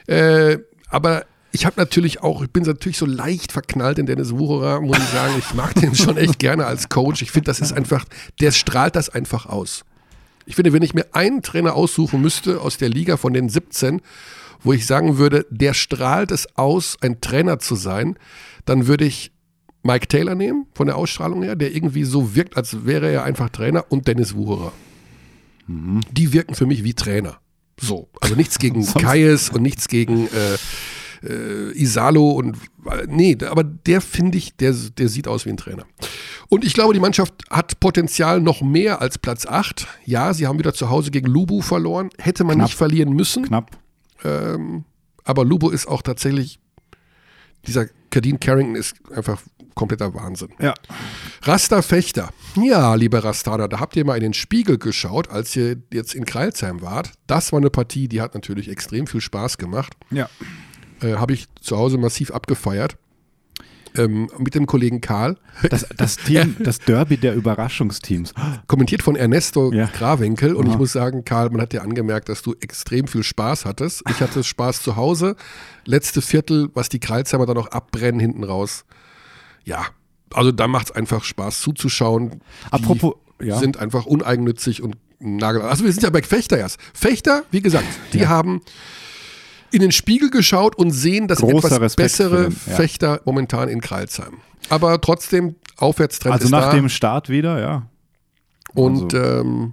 Äh, 0.06 0.58
aber 0.88 1.26
ich 1.52 1.66
habe 1.66 1.74
natürlich 1.78 2.22
auch, 2.22 2.42
ich 2.42 2.50
bin 2.50 2.62
natürlich 2.62 2.98
so 2.98 3.06
leicht 3.06 3.52
verknallt 3.52 3.98
in 3.98 4.06
Dennis 4.06 4.32
Wucherer, 4.32 4.80
muss 4.80 4.98
ich 4.98 5.04
sagen. 5.04 5.34
Ich 5.38 5.54
mag 5.54 5.74
den 5.74 5.94
schon 5.94 6.16
echt 6.16 6.38
gerne 6.38 6.66
als 6.66 6.88
Coach. 6.88 7.22
Ich 7.22 7.30
finde, 7.30 7.46
das 7.46 7.60
ist 7.60 7.72
einfach, 7.72 8.04
der 8.40 8.52
strahlt 8.52 8.96
das 8.96 9.08
einfach 9.08 9.46
aus. 9.46 9.84
Ich 10.46 10.56
finde, 10.56 10.72
wenn 10.72 10.82
ich 10.82 10.94
mir 10.94 11.06
einen 11.12 11.42
Trainer 11.42 11.74
aussuchen 11.74 12.20
müsste 12.20 12.60
aus 12.60 12.76
der 12.76 12.88
Liga 12.88 13.16
von 13.16 13.32
den 13.32 13.48
17, 13.48 14.00
wo 14.62 14.72
ich 14.72 14.86
sagen 14.86 15.18
würde, 15.18 15.46
der 15.50 15.74
strahlt 15.74 16.30
es 16.30 16.56
aus, 16.56 16.96
ein 17.00 17.20
Trainer 17.20 17.58
zu 17.58 17.74
sein, 17.74 18.16
dann 18.64 18.86
würde 18.86 19.04
ich 19.04 19.32
Mike 19.82 20.08
Taylor 20.08 20.34
nehmen, 20.34 20.66
von 20.74 20.86
der 20.86 20.96
Ausstrahlung 20.96 21.42
her, 21.42 21.56
der 21.56 21.74
irgendwie 21.74 22.04
so 22.04 22.34
wirkt, 22.34 22.56
als 22.56 22.84
wäre 22.84 23.10
er 23.10 23.24
einfach 23.24 23.48
Trainer, 23.48 23.86
und 23.88 24.06
Dennis 24.06 24.34
Wucherer. 24.34 24.72
Die 25.66 26.32
wirken 26.32 26.54
für 26.54 26.66
mich 26.66 26.84
wie 26.84 26.94
Trainer. 26.94 27.38
So, 27.80 28.08
also 28.20 28.34
nichts 28.34 28.58
gegen 28.58 28.84
Kais 28.94 29.50
und 29.50 29.62
nichts 29.62 29.88
gegen 29.88 30.26
äh, 30.26 30.58
äh, 31.22 31.72
Isalo 31.72 32.30
und 32.30 32.56
äh, 32.86 33.06
nee, 33.08 33.36
aber 33.44 33.64
der 33.64 34.00
finde 34.00 34.38
ich, 34.38 34.56
der, 34.56 34.72
der 34.72 35.08
sieht 35.08 35.28
aus 35.28 35.46
wie 35.46 35.50
ein 35.50 35.56
Trainer. 35.56 35.84
Und 36.48 36.64
ich 36.64 36.74
glaube, 36.74 36.94
die 36.94 37.00
Mannschaft 37.00 37.34
hat 37.50 37.78
Potenzial 37.80 38.40
noch 38.40 38.60
mehr 38.60 39.00
als 39.00 39.18
Platz 39.18 39.46
8. 39.46 39.86
Ja, 40.04 40.34
sie 40.34 40.46
haben 40.46 40.58
wieder 40.58 40.74
zu 40.74 40.90
Hause 40.90 41.10
gegen 41.10 41.26
Lubu 41.26 41.60
verloren. 41.60 42.10
Hätte 42.18 42.44
man 42.44 42.56
Knapp. 42.56 42.68
nicht 42.68 42.76
verlieren 42.76 43.12
müssen. 43.12 43.44
knapp. 43.44 43.78
Ähm, 44.24 44.84
aber 45.24 45.44
Lubo 45.44 45.70
ist 45.70 45.86
auch 45.86 46.02
tatsächlich, 46.02 46.58
dieser 47.66 47.86
Kadeen 48.10 48.40
Carrington 48.40 48.74
ist 48.74 48.94
einfach 49.14 49.40
kompletter 49.74 50.12
Wahnsinn. 50.14 50.50
Ja. 50.60 50.74
Rasta 51.42 51.82
Fechter. 51.82 52.30
Ja, 52.56 52.94
liebe 52.96 53.22
Rastada, 53.22 53.68
da 53.68 53.80
habt 53.80 53.96
ihr 53.96 54.04
mal 54.04 54.16
in 54.16 54.22
den 54.22 54.34
Spiegel 54.34 54.76
geschaut, 54.78 55.30
als 55.30 55.54
ihr 55.56 55.76
jetzt 55.92 56.14
in 56.14 56.24
Kreilsheim 56.24 56.82
wart. 56.82 57.12
Das 57.26 57.52
war 57.52 57.58
eine 57.60 57.70
Partie, 57.70 58.08
die 58.08 58.20
hat 58.20 58.34
natürlich 58.34 58.68
extrem 58.68 59.06
viel 59.06 59.20
Spaß 59.20 59.56
gemacht. 59.56 59.94
Ja. 60.10 60.28
Äh, 61.02 61.14
Habe 61.14 61.32
ich 61.34 61.46
zu 61.60 61.76
Hause 61.76 61.98
massiv 61.98 62.30
abgefeiert. 62.30 62.96
Ähm, 63.96 64.30
mit 64.38 64.54
dem 64.54 64.66
Kollegen 64.66 65.00
Karl. 65.00 65.36
Das, 65.68 65.84
das 65.96 66.16
Team, 66.24 66.54
das 66.60 66.78
Derby 66.78 67.16
der 67.16 67.34
Überraschungsteams. 67.34 68.34
Kommentiert 68.68 69.02
von 69.02 69.16
Ernesto 69.16 69.72
Ja. 69.72 69.86
Grawinkel. 69.92 70.54
Und 70.54 70.66
ich 70.66 70.72
Aha. 70.72 70.78
muss 70.78 70.92
sagen, 70.92 71.24
Karl, 71.24 71.50
man 71.50 71.60
hat 71.60 71.72
dir 71.72 71.82
angemerkt, 71.82 72.28
dass 72.28 72.42
du 72.42 72.54
extrem 72.60 73.08
viel 73.08 73.24
Spaß 73.24 73.64
hattest. 73.64 74.02
Ich 74.08 74.20
hatte 74.20 74.44
Spaß 74.44 74.82
zu 74.82 74.94
Hause. 74.94 75.34
Letzte 75.86 76.22
Viertel, 76.22 76.68
was 76.74 76.88
die 76.88 77.00
Kreilsheimer 77.00 77.46
dann 77.46 77.56
noch 77.56 77.66
abbrennen 77.72 78.20
hinten 78.20 78.44
raus. 78.44 78.84
Ja, 79.64 79.86
also 80.32 80.52
da 80.52 80.68
macht 80.68 80.90
es 80.90 80.92
einfach 80.92 81.24
Spaß 81.24 81.60
zuzuschauen. 81.60 82.30
Die 82.30 82.38
Apropos, 82.70 83.14
ja. 83.42 83.58
sind 83.58 83.76
einfach 83.78 84.06
uneigennützig 84.06 84.82
und 84.84 84.96
nagel. 85.18 85.62
Also 85.62 85.82
wir 85.84 85.92
sind 85.92 86.04
ja 86.04 86.10
bei 86.10 86.22
Fechter 86.22 86.58
erst. 86.58 86.78
Fechter, 86.94 87.42
wie 87.50 87.60
gesagt, 87.60 87.88
die 88.12 88.20
Ja. 88.20 88.28
haben 88.28 88.60
in 89.72 89.80
den 89.80 89.92
Spiegel 89.92 90.30
geschaut 90.30 90.76
und 90.76 90.90
sehen 90.90 91.28
das 91.28 91.38
Großer 91.38 91.66
etwas 91.68 91.80
Respekt 91.80 91.96
bessere 91.96 92.42
den, 92.44 92.56
ja. 92.66 92.76
Fechter 92.76 93.20
momentan 93.24 93.68
in 93.68 93.80
Kreilsheim. 93.80 94.38
Aber 94.68 95.00
trotzdem, 95.00 95.56
Aufwärtstrend 95.76 96.32
Also 96.34 96.44
ist 96.46 96.50
nach 96.50 96.70
da. 96.70 96.72
dem 96.74 96.88
Start 96.88 97.28
wieder, 97.28 97.60
ja. 97.60 97.86
Und 98.74 99.14
Also- 99.14 99.40
ähm, 99.40 99.72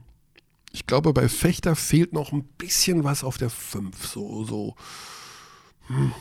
ich 0.71 0.85
glaube, 0.85 1.11
bei 1.13 1.27
Fechter 1.27 1.75
fehlt 1.75 2.13
noch 2.13 2.31
ein 2.31 2.43
bisschen 2.57 3.03
was 3.03 3.23
auf 3.23 3.37
der 3.37 3.49
5. 3.49 4.05
So, 4.05 4.43
so. 4.43 4.75
Hm. 5.87 6.11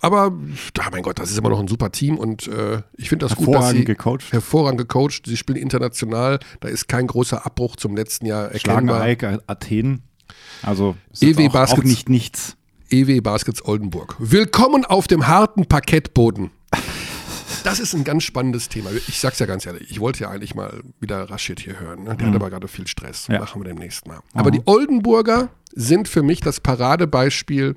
Aber, 0.00 0.32
ja, 0.76 0.88
mein 0.90 1.02
Gott, 1.02 1.18
das 1.18 1.30
ist 1.30 1.38
immer 1.38 1.48
noch 1.50 1.60
ein 1.60 1.68
super 1.68 1.92
Team 1.92 2.18
und 2.18 2.48
äh, 2.48 2.82
ich 2.96 3.08
finde 3.08 3.26
das 3.26 3.36
gut, 3.36 3.54
dass 3.54 3.70
sie 3.70 3.84
gecoacht. 3.84 4.32
hervorragend 4.32 4.78
gecoacht. 4.78 5.22
Sie 5.26 5.36
spielen 5.36 5.56
international. 5.58 6.40
Da 6.60 6.68
ist 6.68 6.88
kein 6.88 7.06
großer 7.06 7.46
Abbruch 7.46 7.76
zum 7.76 7.94
letzten 7.94 8.26
Jahr 8.26 8.48
Schlagen 8.58 8.88
erkennbar. 8.88 9.02
Eik 9.02 9.42
Athen. 9.46 10.02
Also 10.62 10.96
ist 11.12 11.22
EW 11.22 11.48
auch, 11.50 11.54
auch 11.54 11.84
nicht 11.84 12.08
nichts. 12.08 12.56
EW 12.92 13.22
Baskets 13.22 13.64
Oldenburg. 13.64 14.16
Willkommen 14.18 14.84
auf 14.84 15.08
dem 15.08 15.26
harten 15.26 15.64
Parkettboden. 15.64 16.50
Das 17.64 17.80
ist 17.80 17.94
ein 17.94 18.04
ganz 18.04 18.22
spannendes 18.24 18.68
Thema. 18.68 18.90
Ich 19.08 19.18
sag's 19.18 19.38
ja 19.38 19.46
ganz 19.46 19.64
ehrlich, 19.64 19.90
ich 19.90 19.98
wollte 19.98 20.24
ja 20.24 20.30
eigentlich 20.30 20.54
mal 20.54 20.82
wieder 21.00 21.30
Rashid 21.30 21.60
hier 21.60 21.80
hören. 21.80 22.04
Ne? 22.04 22.16
Der 22.16 22.26
hat 22.26 22.34
aber 22.34 22.50
gerade 22.50 22.68
viel 22.68 22.86
Stress. 22.86 23.28
Ja. 23.28 23.38
Machen 23.38 23.62
wir 23.62 23.68
demnächst 23.68 24.06
mal. 24.06 24.20
Aber 24.34 24.50
die 24.50 24.60
Oldenburger 24.66 25.48
sind 25.74 26.06
für 26.06 26.22
mich 26.22 26.40
das 26.40 26.60
Paradebeispiel. 26.60 27.76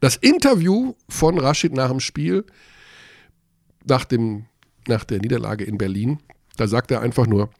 Das 0.00 0.16
Interview 0.16 0.94
von 1.08 1.38
Rashid 1.38 1.74
nach 1.74 1.90
dem 1.90 2.00
Spiel, 2.00 2.46
nach, 3.84 4.06
dem, 4.06 4.46
nach 4.88 5.04
der 5.04 5.18
Niederlage 5.18 5.64
in 5.64 5.76
Berlin, 5.76 6.20
da 6.56 6.66
sagt 6.66 6.90
er 6.90 7.02
einfach 7.02 7.26
nur, 7.26 7.50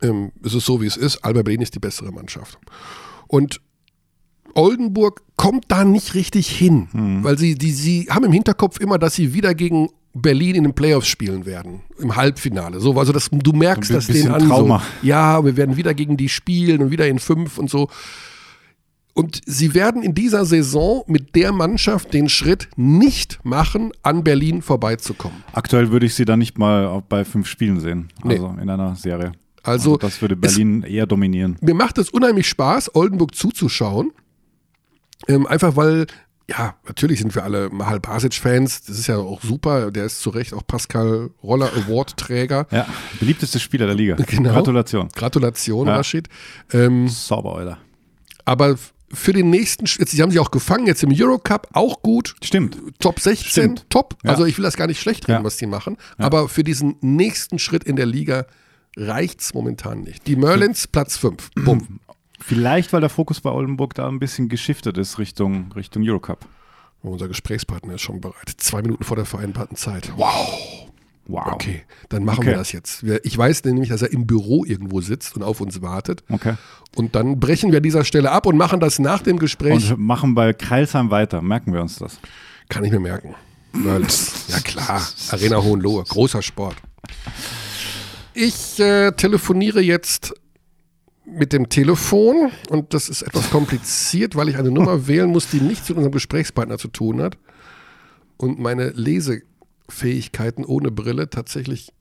ähm, 0.00 0.30
es 0.44 0.54
ist 0.54 0.66
so, 0.66 0.80
wie 0.80 0.86
es 0.86 0.96
ist, 0.96 1.24
Alba 1.24 1.42
Berlin 1.42 1.62
ist 1.62 1.74
die 1.74 1.80
bessere 1.80 2.12
Mannschaft. 2.12 2.58
Und 3.26 3.60
Oldenburg 4.54 5.22
kommt 5.36 5.64
da 5.68 5.84
nicht 5.84 6.14
richtig 6.14 6.48
hin, 6.48 6.88
weil 7.22 7.38
sie, 7.38 7.54
die, 7.56 7.72
sie 7.72 8.06
haben 8.10 8.24
im 8.24 8.32
Hinterkopf 8.32 8.78
immer, 8.78 8.98
dass 8.98 9.14
sie 9.14 9.34
wieder 9.34 9.54
gegen 9.54 9.88
Berlin 10.14 10.54
in 10.54 10.62
den 10.64 10.74
Playoffs 10.74 11.08
spielen 11.08 11.44
werden, 11.44 11.80
im 11.98 12.14
Halbfinale. 12.14 12.78
So, 12.78 12.96
also 12.98 13.12
das, 13.12 13.28
du 13.30 13.52
merkst 13.52 13.92
das 13.92 14.06
denen 14.06 14.30
an. 14.30 14.48
Trauma. 14.48 14.78
So, 14.78 15.06
ja, 15.06 15.44
wir 15.44 15.56
werden 15.56 15.76
wieder 15.76 15.92
gegen 15.92 16.16
die 16.16 16.28
spielen 16.28 16.82
und 16.82 16.90
wieder 16.90 17.08
in 17.08 17.18
fünf 17.18 17.58
und 17.58 17.68
so. 17.68 17.88
Und 19.12 19.40
sie 19.46 19.74
werden 19.74 20.02
in 20.02 20.14
dieser 20.14 20.44
Saison 20.44 21.04
mit 21.06 21.36
der 21.36 21.52
Mannschaft 21.52 22.12
den 22.12 22.28
Schritt 22.28 22.68
nicht 22.76 23.38
machen, 23.44 23.92
an 24.02 24.24
Berlin 24.24 24.60
vorbeizukommen. 24.60 25.44
Aktuell 25.52 25.90
würde 25.92 26.06
ich 26.06 26.14
sie 26.14 26.24
dann 26.24 26.40
nicht 26.40 26.58
mal 26.58 27.02
bei 27.08 27.24
fünf 27.24 27.46
Spielen 27.46 27.78
sehen. 27.78 28.08
Nee. 28.24 28.34
Also 28.34 28.56
in 28.60 28.68
einer 28.68 28.96
Serie. 28.96 29.32
Also, 29.62 29.96
das 29.96 30.20
würde 30.20 30.36
Berlin 30.36 30.82
eher 30.82 31.06
dominieren. 31.06 31.56
mir 31.60 31.74
macht 31.74 31.96
es 31.98 32.10
unheimlich 32.10 32.48
Spaß, 32.48 32.94
Oldenburg 32.94 33.34
zuzuschauen. 33.34 34.12
Ähm, 35.28 35.46
einfach 35.46 35.76
weil, 35.76 36.06
ja, 36.48 36.74
natürlich 36.86 37.20
sind 37.20 37.34
wir 37.34 37.44
alle 37.44 37.70
Mahal 37.70 38.00
Basic-Fans. 38.00 38.82
Das 38.84 38.98
ist 38.98 39.06
ja 39.06 39.16
auch 39.16 39.42
super. 39.42 39.90
Der 39.90 40.04
ist 40.04 40.20
zu 40.20 40.30
Recht 40.30 40.52
auch 40.52 40.66
Pascal 40.66 41.30
Roller 41.42 41.70
Award-Träger. 41.74 42.66
Ja, 42.70 42.86
beliebteste 43.18 43.58
Spieler 43.60 43.86
der 43.86 43.94
Liga. 43.94 44.16
Genau. 44.16 44.52
Gratulation. 44.52 45.08
Gratulation, 45.14 45.86
Ja. 45.86 45.96
Rashid. 45.96 46.28
Ähm, 46.72 47.08
Sauber, 47.08 47.56
Alter. 47.56 47.78
aber 48.44 48.76
für 49.12 49.32
den 49.32 49.48
nächsten, 49.48 49.84
jetzt, 49.86 50.10
sie 50.10 50.20
haben 50.22 50.30
sich 50.32 50.40
auch 50.40 50.50
gefangen, 50.50 50.86
jetzt 50.88 51.04
im 51.04 51.12
Eurocup 51.14 51.68
auch 51.72 52.02
gut. 52.02 52.34
Stimmt. 52.42 52.78
Top 52.98 53.20
16, 53.20 53.48
Stimmt. 53.48 53.86
top. 53.88 54.16
Ja. 54.24 54.30
Also 54.30 54.44
ich 54.44 54.58
will 54.58 54.64
das 54.64 54.76
gar 54.76 54.88
nicht 54.88 55.00
schlecht 55.00 55.28
reden, 55.28 55.38
Ja. 55.38 55.44
was 55.44 55.56
die 55.56 55.66
machen. 55.66 55.96
Aber 56.18 56.48
für 56.48 56.64
diesen 56.64 56.96
nächsten 57.00 57.60
Schritt 57.60 57.84
in 57.84 57.94
der 57.94 58.06
Liga 58.06 58.46
reicht's 58.96 59.54
momentan 59.54 60.00
nicht. 60.00 60.26
Die 60.26 60.34
Merlins, 60.36 60.88
Platz 60.88 61.16
5. 61.16 61.50
Bumm. 61.54 62.00
Vielleicht, 62.40 62.92
weil 62.92 63.00
der 63.00 63.10
Fokus 63.10 63.40
bei 63.40 63.50
Oldenburg 63.50 63.94
da 63.94 64.08
ein 64.08 64.18
bisschen 64.18 64.48
geschiftet 64.48 64.98
ist 64.98 65.18
Richtung, 65.18 65.72
Richtung 65.72 66.02
Eurocup. 66.04 66.46
Unser 67.02 67.28
Gesprächspartner 67.28 67.94
ist 67.94 68.02
schon 68.02 68.20
bereit. 68.20 68.50
Zwei 68.56 68.80
Minuten 68.82 69.04
vor 69.04 69.16
der 69.16 69.26
vereinbarten 69.26 69.76
Zeit. 69.76 70.10
Wow. 70.16 70.88
Wow. 71.26 71.52
Okay, 71.52 71.82
dann 72.10 72.24
machen 72.24 72.40
Okay. 72.40 72.48
wir 72.50 72.56
das 72.56 72.72
jetzt. 72.72 73.02
Ich 73.22 73.36
weiß 73.36 73.64
nämlich, 73.64 73.88
dass 73.88 74.02
er 74.02 74.12
im 74.12 74.26
Büro 74.26 74.64
irgendwo 74.64 75.00
sitzt 75.00 75.36
und 75.36 75.42
auf 75.42 75.60
uns 75.62 75.80
wartet. 75.80 76.22
Okay. 76.30 76.54
Und 76.96 77.14
dann 77.14 77.40
brechen 77.40 77.70
wir 77.72 77.78
an 77.78 77.82
dieser 77.82 78.04
Stelle 78.04 78.30
ab 78.30 78.44
und 78.46 78.58
machen 78.58 78.78
das 78.78 78.98
nach 78.98 79.22
dem 79.22 79.38
Gespräch. 79.38 79.90
Und 79.92 79.98
machen 80.00 80.34
bei 80.34 80.52
Kreilsheim 80.52 81.10
weiter. 81.10 81.40
Merken 81.40 81.72
wir 81.72 81.80
uns 81.80 81.96
das. 81.96 82.18
Kann 82.68 82.84
ich 82.84 82.92
mir 82.92 83.00
merken. 83.00 83.34
Ja 83.72 84.60
klar. 84.60 85.02
Arena 85.30 85.62
Hohenlohe. 85.62 86.04
Großer 86.04 86.42
Sport. 86.42 86.76
Ich 88.34 88.78
äh, 88.78 89.12
telefoniere 89.12 89.80
jetzt 89.80 90.34
mit 91.26 91.52
dem 91.52 91.68
Telefon 91.68 92.50
und 92.68 92.92
das 92.94 93.08
ist 93.08 93.22
etwas 93.22 93.50
kompliziert, 93.50 94.36
weil 94.36 94.48
ich 94.48 94.56
eine 94.56 94.70
Nummer 94.70 95.06
wählen 95.06 95.30
muss, 95.30 95.48
die 95.50 95.60
nichts 95.60 95.88
mit 95.88 95.96
unserem 95.96 96.12
Gesprächspartner 96.12 96.78
zu 96.78 96.88
tun 96.88 97.22
hat. 97.22 97.38
und 98.36 98.58
meine 98.58 98.90
Lesefähigkeiten 98.90 100.64
ohne 100.64 100.90
Brille 100.90 101.30
tatsächlich 101.30 101.92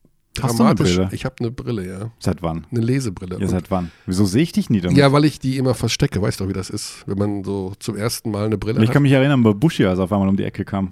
Hast 0.42 0.58
du 0.58 0.64
eine 0.64 0.74
dramatisch. 0.76 0.96
Brille? 0.96 1.10
Ich 1.12 1.26
habe 1.26 1.36
eine 1.40 1.52
Brille, 1.52 1.88
ja. 1.88 2.12
Seit 2.18 2.42
wann? 2.42 2.66
Eine 2.72 2.80
Lesebrille. 2.82 3.38
Ja, 3.40 3.48
seit 3.48 3.70
wann? 3.70 3.92
Wieso 4.08 4.26
sehe 4.26 4.42
ich 4.42 4.52
dich 4.52 4.68
nie 4.72 4.82
damit? 4.82 4.98
ja, 4.98 5.12
weil 5.14 5.26
ich 5.26 5.40
die 5.40 5.58
immer 5.58 5.76
verstecke. 5.76 6.20
Weißt 6.24 6.40
du, 6.40 6.50
wie 6.50 6.54
das 6.54 6.72
ist, 6.72 7.04
wenn 7.06 7.20
man 7.20 7.44
so 7.44 7.74
zum 7.78 7.96
ersten 7.96 8.32
Mal 8.32 8.46
eine 8.48 8.58
Brille 8.58 8.82
ich 8.82 8.88
hat? 8.88 8.94
kann 8.94 9.04
mich 9.04 9.12
erinnern, 9.12 9.44
bei 9.44 9.54
Bushi, 9.54 9.86
als 9.86 10.00
er 10.00 10.06
auf 10.06 10.12
einmal 10.12 10.28
um 10.28 10.36
die 10.36 10.44
Ecke 10.44 10.66
kam. 10.66 10.92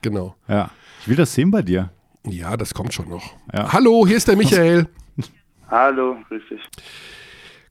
Genau. 0.00 0.36
Ja. 0.48 0.70
Ich 1.02 1.08
will 1.08 1.16
das 1.16 1.34
sehen 1.34 1.50
bei 1.50 1.60
dir. 1.60 1.90
Ja, 2.26 2.56
das 2.56 2.72
kommt 2.72 2.94
schon 2.94 3.10
noch. 3.10 3.34
Ja. 3.52 3.70
Hallo, 3.74 4.06
hier 4.06 4.16
ist 4.16 4.26
der 4.26 4.36
Michael. 4.36 4.88
Hallo, 5.70 6.16
grüß 6.28 6.42
dich. 6.50 6.60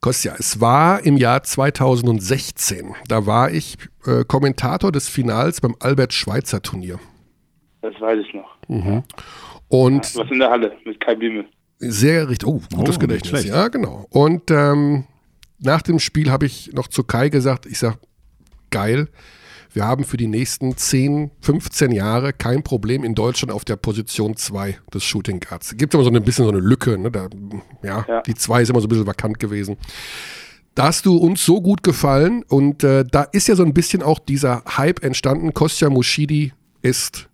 Kostja, 0.08 0.36
es 0.40 0.62
war 0.62 1.06
im 1.06 1.18
Jahr 1.18 1.44
2016. 1.44 2.96
Da 3.10 3.26
war 3.26 3.52
ich 3.52 3.76
äh, 4.06 4.24
Kommentator 4.24 4.90
des 4.90 5.10
Finals 5.10 5.60
beim 5.60 5.76
Albert-Schweitzer-Turnier. 5.82 6.98
Das 7.82 7.94
weiß 8.00 8.20
ich 8.26 8.34
noch. 8.34 8.58
Und 9.68 10.16
Was 10.16 10.32
in 10.32 10.40
der 10.40 10.50
Halle 10.50 10.78
mit 10.86 10.98
Kai 11.02 11.14
Blümel. 11.14 11.46
sehr 11.80 12.30
richtig, 12.30 12.48
oh, 12.48 12.62
gutes 12.74 12.96
Oh, 12.96 13.00
Gedächtnis. 13.00 13.42
schlecht. 13.42 13.48
Ja, 13.50 13.68
genau. 13.68 14.06
Und 14.10 14.50
ähm, 14.50 15.04
nach 15.60 15.82
dem 15.82 16.00
Spiel 16.00 16.32
habe 16.32 16.46
ich 16.46 16.72
noch 16.72 16.88
zu 16.88 17.04
Kai 17.04 17.28
gesagt, 17.28 17.66
ich 17.66 17.78
sage, 17.78 17.98
geil, 18.72 19.10
wir 19.78 19.86
haben 19.86 20.06
für 20.06 20.18
die 20.18 20.26
nächsten 20.26 20.76
10, 20.76 21.30
15 21.40 21.92
Jahre 21.92 22.34
kein 22.34 22.64
Problem 22.64 23.04
in 23.04 23.14
Deutschland 23.14 23.52
auf 23.52 23.64
der 23.64 23.76
Position 23.76 24.36
2 24.36 24.76
des 24.92 25.04
Shooting 25.04 25.40
Guards. 25.40 25.78
Gibt 25.78 25.94
immer 25.94 26.04
so 26.04 26.10
ein 26.10 26.24
bisschen 26.24 26.46
so 26.46 26.52
eine 26.52 26.60
Lücke, 26.62 26.98
ne? 26.98 27.12
da, 27.12 27.28
ja, 27.84 28.04
Ja. 28.08 28.22
die 28.24 28.34
2 28.34 28.64
ist 28.64 28.70
immer 28.72 28.80
so 28.82 28.88
ein 28.88 28.90
bisschen 28.90 29.06
vakant 29.06 29.40
gewesen. 29.40 29.78
Da 30.74 30.86
hast 30.86 31.06
du 31.06 31.16
uns 31.18 31.46
so 31.46 31.62
gut 31.62 31.84
gefallen 31.84 32.44
und 32.50 32.84
äh, 32.84 33.04
da 33.06 33.22
ist 33.22 33.48
ja 33.48 33.56
so 33.56 33.62
ein 33.62 33.76
bisschen 33.76 34.02
auch 34.02 34.18
dieser 34.18 34.64
Hype 34.78 35.04
entstanden. 35.04 35.54
Kostja 35.54 35.92
Mushidi 35.92 36.54
ist 36.82 37.30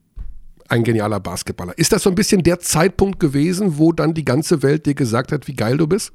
ein 0.68 0.84
genialer 0.84 1.22
Basketballer. 1.22 1.78
Ist 1.78 1.94
das 1.94 2.04
so 2.04 2.10
ein 2.10 2.16
bisschen 2.16 2.44
der 2.44 2.60
Zeitpunkt 2.60 3.22
gewesen, 3.22 3.78
wo 3.78 3.94
dann 3.94 4.14
die 4.14 4.26
ganze 4.26 4.62
Welt 4.64 4.86
dir 4.86 4.96
gesagt 4.96 5.32
hat, 5.32 5.48
wie 5.48 5.56
geil 5.56 5.78
du 5.78 5.88
bist? 5.88 6.12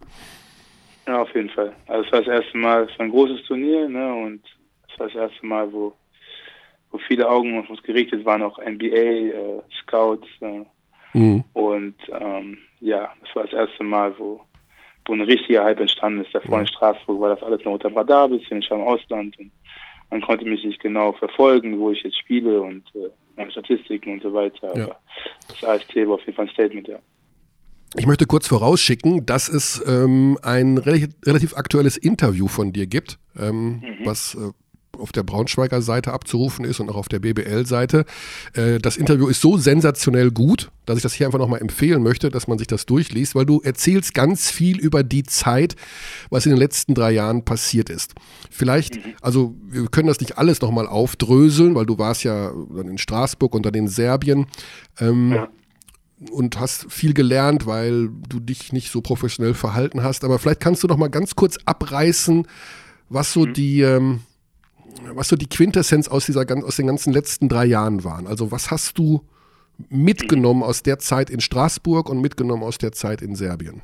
Ja, 1.07 1.23
auf 1.23 1.35
jeden 1.35 1.49
Fall. 1.49 1.73
Also 1.87 2.05
es 2.05 2.13
war 2.13 2.19
das 2.23 2.29
erste 2.29 2.59
Mal, 2.59 2.83
es 2.83 2.99
war 2.99 3.07
ein 3.07 3.11
großes 3.13 3.47
Turnier, 3.47 3.89
ne? 3.89 4.13
Und 4.27 4.41
es 4.93 4.99
war 5.01 5.07
das 5.07 5.17
erste 5.17 5.47
Mal, 5.47 5.73
wo, 5.73 5.95
wo 6.91 6.99
viele 6.99 7.29
Augen 7.29 7.59
auf 7.59 7.69
uns 7.69 7.83
gerichtet 7.83 8.25
waren, 8.25 8.43
auch 8.43 8.59
NBA, 8.59 8.87
äh, 8.87 9.63
Scouts. 9.83 10.27
Äh, 10.41 10.65
Mhm. 11.15 11.43
und 11.55 11.95
ähm, 12.21 12.59
ja, 12.81 13.13
das 13.23 13.35
war 13.35 13.45
das 13.45 13.53
erste 13.53 13.83
Mal, 13.83 14.15
wo, 14.19 14.41
wo 15.07 15.15
ein 15.15 15.23
richtiger 15.23 15.65
Hype 15.65 15.81
entstanden 15.81 16.23
ist. 16.23 16.35
Davor 16.35 16.61
in 16.61 16.67
Straßburg 16.67 17.21
war 17.21 17.35
das 17.35 17.43
alles 17.43 17.65
noch 17.65 17.73
unter 17.73 17.89
dem 17.89 17.97
Radar, 17.97 18.29
bisschen 18.29 18.61
ich 18.61 18.71
war 18.71 18.79
im 18.79 18.85
Ausland 18.85 19.39
und 19.39 19.51
man 20.11 20.21
konnte 20.21 20.45
mich 20.45 20.65
nicht 20.65 20.81
genau 20.81 21.13
verfolgen, 21.13 21.79
wo 21.79 21.91
ich 21.91 22.03
jetzt 22.03 22.19
spiele 22.19 22.61
und 22.61 22.85
äh, 22.95 23.09
meine 23.37 23.51
Statistiken 23.51 24.13
und 24.15 24.23
so 24.23 24.33
weiter. 24.33 24.77
Ja. 24.77 24.85
Aber 24.85 24.99
das 25.49 25.65
AST 25.65 25.97
war 25.97 26.15
auf 26.15 26.21
jeden 26.27 26.37
Fall 26.37 26.47
ein 26.47 26.53
Statement, 26.53 26.89
ja. 26.89 26.99
Ich 27.97 28.07
möchte 28.07 28.27
kurz 28.27 28.47
vorausschicken, 28.47 29.25
dass 29.25 29.49
es 29.49 29.83
ähm, 29.87 30.39
ein 30.43 30.77
relativ, 30.77 31.09
relativ 31.25 31.57
aktuelles 31.57 31.97
Interview 31.97 32.47
von 32.47 32.73
dir 32.75 32.87
gibt, 32.87 33.19
ähm, 33.39 33.83
was 34.05 34.35
äh, 34.35 34.53
auf 34.99 35.13
der 35.13 35.23
Braunschweiger 35.23 35.83
Seite 35.83 36.13
abzurufen 36.13 36.65
ist 36.65 36.81
und 36.81 36.91
auch 36.91 36.97
auf 36.97 37.09
der 37.09 37.19
BBL-Seite. 37.21 38.05
Äh, 38.55 38.79
das 38.79 38.97
Interview 38.97 39.29
ist 39.29 39.41
so 39.41 39.57
sensationell 39.59 40.31
gut, 40.31 40.71
dass 40.87 40.97
ich 40.97 41.03
das 41.03 41.13
hier 41.15 41.27
einfach 41.27 41.39
nochmal 41.39 41.61
empfehlen 41.61 42.03
möchte, 42.03 42.31
dass 42.31 42.49
man 42.49 42.59
sich 42.59 42.67
das 42.67 42.87
durchliest, 42.87 43.35
weil 43.35 43.47
du 43.47 43.61
erzählst 43.61 44.15
ganz 44.15 44.51
viel 44.51 44.79
über 44.79 45.03
die 45.03 45.23
Zeit, 45.23 45.77
was 46.31 46.47
in 46.47 46.51
den 46.51 46.59
letzten 46.59 46.95
drei 46.95 47.13
Jahren 47.13 47.45
passiert 47.45 47.91
ist. 47.91 48.15
Vielleicht, 48.51 48.99
also 49.21 49.55
wir 49.69 49.87
können 49.89 50.09
das 50.09 50.21
nicht 50.21 50.39
alles 50.39 50.61
nochmal 50.61 50.87
aufdröseln, 50.87 51.75
weil 51.75 51.87
du 51.87 51.99
warst 51.99 52.25
ja 52.25 52.53
dann 52.75 52.89
in 52.89 52.99
Straßburg 52.99 53.55
und 53.55 53.67
dann 53.67 53.75
in 53.75 53.89
Serbien. 53.89 54.47
Ähm, 55.01 55.33
Ja. 55.33 55.49
und 56.33 56.59
hast 56.59 56.91
viel 56.93 57.15
gelernt, 57.15 57.65
weil 57.67 58.09
du 58.29 58.41
dich 58.41 58.73
nicht 58.73 58.91
so 58.91 59.01
professionell 59.03 59.55
verhalten 59.55 60.03
hast. 60.03 60.25
Aber 60.25 60.41
vielleicht 60.41 60.59
kannst 60.59 60.83
du 60.83 60.89
noch 60.89 60.97
mal 60.97 61.11
ganz 61.11 61.37
kurz 61.37 61.59
abreißen, 61.65 62.45
was 63.09 63.33
so 63.33 63.47
die, 63.47 63.83
ähm, 63.83 64.21
was 65.15 65.29
so 65.29 65.37
die 65.37 65.49
Quintessenz 65.49 66.09
aus 66.09 66.27
dieser 66.27 66.45
aus 66.65 66.77
den 66.77 66.87
ganzen 66.87 67.13
letzten 67.13 67.49
drei 67.49 67.65
Jahren 67.67 68.05
waren. 68.05 68.27
Also 68.27 68.51
was 68.51 68.71
hast 68.71 68.99
du 68.99 69.23
mitgenommen 69.89 70.63
aus 70.63 70.83
der 70.83 70.99
Zeit 70.99 71.31
in 71.31 71.41
Straßburg 71.41 72.09
und 72.11 72.21
mitgenommen 72.21 72.63
aus 72.63 72.79
der 72.79 72.93
Zeit 72.93 73.23
in 73.23 73.35
Serbien? 73.35 73.83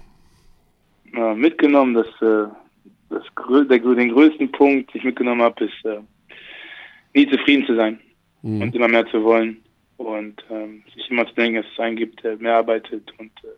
äh, 1.16 1.34
mitgenommen, 1.34 1.94
dass, 1.94 2.06
äh, 2.20 2.48
das, 3.10 3.22
grö- 3.36 3.66
der, 3.66 3.78
den 3.78 4.10
größten 4.10 4.50
Punkt, 4.52 4.92
den 4.92 4.98
ich 4.98 5.04
mitgenommen 5.04 5.42
habe, 5.42 5.64
ist 5.64 5.84
äh, 5.84 6.00
nie 7.14 7.30
zufrieden 7.30 7.66
zu 7.66 7.76
sein 7.76 8.00
und 8.42 8.74
immer 8.74 8.88
mehr 8.88 9.06
zu 9.06 9.22
wollen 9.22 9.56
und 9.96 10.44
ähm, 10.50 10.82
sich 10.94 11.10
immer 11.10 11.26
zu 11.26 11.34
denken, 11.34 11.62
dass 11.62 11.72
es 11.72 11.78
einen 11.78 11.96
gibt, 11.96 12.22
der 12.24 12.36
mehr 12.36 12.56
arbeitet 12.56 13.10
und 13.18 13.30
äh, 13.42 13.48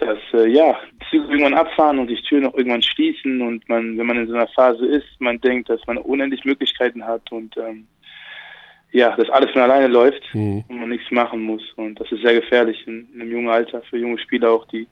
dass 0.00 0.18
äh, 0.32 0.48
ja 0.48 0.78
Züge 1.10 1.26
irgendwann 1.28 1.54
abfahren 1.54 1.98
und 1.98 2.08
die 2.08 2.20
Türen 2.22 2.46
auch 2.46 2.54
irgendwann 2.54 2.82
schließen 2.82 3.40
und 3.42 3.68
man, 3.68 3.96
wenn 3.98 4.06
man 4.06 4.18
in 4.18 4.26
so 4.28 4.34
einer 4.34 4.48
Phase 4.48 4.86
ist, 4.86 5.06
man 5.18 5.40
denkt, 5.40 5.68
dass 5.68 5.86
man 5.86 5.98
unendlich 5.98 6.44
Möglichkeiten 6.44 7.04
hat 7.04 7.30
und 7.32 7.56
ähm, 7.56 7.86
ja, 8.92 9.14
dass 9.16 9.30
alles 9.30 9.50
von 9.52 9.62
alleine 9.62 9.86
läuft 9.86 10.22
Mhm. 10.34 10.64
und 10.68 10.80
man 10.80 10.88
nichts 10.88 11.10
machen 11.10 11.42
muss 11.42 11.62
und 11.76 12.00
das 12.00 12.10
ist 12.10 12.22
sehr 12.22 12.34
gefährlich 12.34 12.86
in, 12.86 13.08
in 13.14 13.20
einem 13.20 13.30
jungen 13.32 13.48
Alter 13.48 13.82
für 13.82 13.98
junge 13.98 14.18
Spieler 14.18 14.50
auch, 14.50 14.66
die 14.68 14.86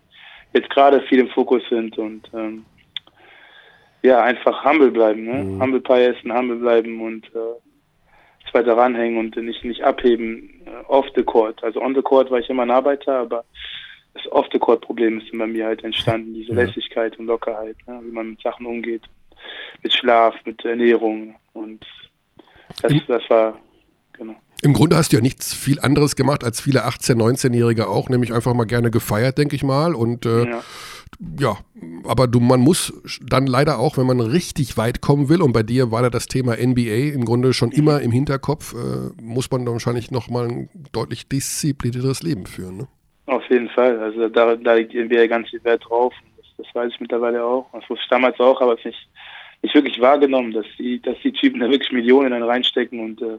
jetzt 0.52 0.70
gerade 0.70 1.00
viel 1.02 1.18
im 1.18 1.28
Fokus 1.28 1.62
sind 1.68 1.98
und 1.98 2.28
ähm, 2.34 2.64
ja, 4.02 4.22
einfach 4.22 4.64
humble 4.64 4.90
bleiben, 4.90 5.24
ne? 5.24 5.44
Mhm. 5.44 5.60
Humble 5.62 5.80
Pie 5.80 6.04
essen, 6.04 6.32
humble 6.32 6.56
bleiben 6.56 7.00
und 7.00 7.26
äh, 7.34 8.54
weiter 8.54 8.76
ranhängen 8.76 9.18
und 9.18 9.36
nicht, 9.36 9.64
nicht 9.64 9.82
abheben 9.82 10.62
äh, 10.66 10.84
off 10.88 11.06
the 11.14 11.22
court. 11.22 11.62
Also 11.62 11.80
on 11.80 11.94
the 11.94 12.02
court 12.02 12.30
war 12.30 12.38
ich 12.38 12.48
immer 12.48 12.62
ein 12.62 12.70
Arbeiter, 12.70 13.18
aber 13.18 13.44
das 14.22 14.32
off 14.32 14.46
the 14.52 14.58
court 14.58 14.80
Problem 14.82 15.18
ist 15.18 15.30
bei 15.36 15.46
mir 15.46 15.66
halt 15.66 15.84
entstanden, 15.84 16.34
diese 16.34 16.52
Ja. 16.52 16.62
Lässigkeit 16.62 17.18
und 17.18 17.26
Lockerheit, 17.26 17.76
ne? 17.86 18.00
wie 18.04 18.12
man 18.12 18.30
mit 18.30 18.40
Sachen 18.42 18.66
umgeht, 18.66 19.02
mit 19.82 19.92
Schlaf, 19.92 20.34
mit 20.44 20.64
Ernährung 20.64 21.34
und 21.52 21.84
das, 22.82 22.92
Mhm. 22.92 23.02
das 23.08 23.22
war 23.30 23.58
genau. 24.12 24.34
Im 24.60 24.72
Grunde 24.72 24.96
hast 24.96 25.12
du 25.12 25.16
ja 25.16 25.22
nichts 25.22 25.54
viel 25.54 25.78
anderes 25.78 26.16
gemacht 26.16 26.42
als 26.42 26.60
viele 26.60 26.84
18-, 26.84 27.14
19-Jährige 27.14 27.86
auch, 27.88 28.08
nämlich 28.08 28.32
einfach 28.32 28.54
mal 28.54 28.64
gerne 28.64 28.90
gefeiert, 28.90 29.38
denke 29.38 29.54
ich 29.54 29.62
mal. 29.62 29.94
Und 29.94 30.26
äh, 30.26 30.46
Ja. 30.50 30.62
ja, 31.38 31.56
aber 32.04 32.26
du, 32.26 32.40
man 32.40 32.58
muss 32.60 32.92
dann 33.24 33.46
leider 33.46 33.78
auch, 33.78 33.96
wenn 33.98 34.06
man 34.08 34.18
richtig 34.20 34.76
weit 34.76 35.00
kommen 35.00 35.28
will, 35.28 35.42
und 35.42 35.52
bei 35.52 35.62
dir 35.62 35.92
war 35.92 36.02
da 36.02 36.10
das 36.10 36.26
Thema 36.26 36.56
NBA 36.56 37.14
im 37.14 37.24
Grunde 37.24 37.52
schon 37.52 37.70
immer 37.70 38.00
im 38.00 38.10
Hinterkopf, 38.10 38.74
äh, 38.74 39.22
muss 39.22 39.48
man 39.52 39.64
dann 39.64 39.74
wahrscheinlich 39.74 40.10
nochmal 40.10 40.48
ein 40.48 40.68
deutlich 40.90 41.28
disziplinierteres 41.28 42.24
Leben 42.24 42.46
führen. 42.46 42.78
Ne? 42.78 42.88
Auf 43.28 43.48
jeden 43.50 43.68
Fall. 43.68 43.98
Also 43.98 44.28
da, 44.30 44.56
da 44.56 44.74
liegt 44.74 44.94
die 44.94 45.04
NBA 45.04 45.26
ganz 45.26 45.50
viel 45.50 45.62
Wert 45.62 45.84
drauf. 45.86 46.14
Das, 46.38 46.46
das 46.56 46.74
weiß 46.74 46.92
ich 46.94 47.00
mittlerweile 47.00 47.44
auch. 47.44 47.66
Das 47.74 47.88
wusste 47.90 48.02
ich 48.04 48.08
damals 48.08 48.40
auch, 48.40 48.58
aber 48.62 48.78
es 48.78 48.84
nicht, 48.86 49.06
nicht 49.60 49.74
wirklich 49.74 50.00
wahrgenommen, 50.00 50.52
dass 50.52 50.64
die, 50.78 51.00
dass 51.02 51.16
die 51.22 51.32
Typen 51.32 51.60
da 51.60 51.68
wirklich 51.68 51.92
Millionen 51.92 52.30
dann 52.30 52.42
reinstecken 52.42 53.00
und 53.00 53.20
äh, 53.20 53.38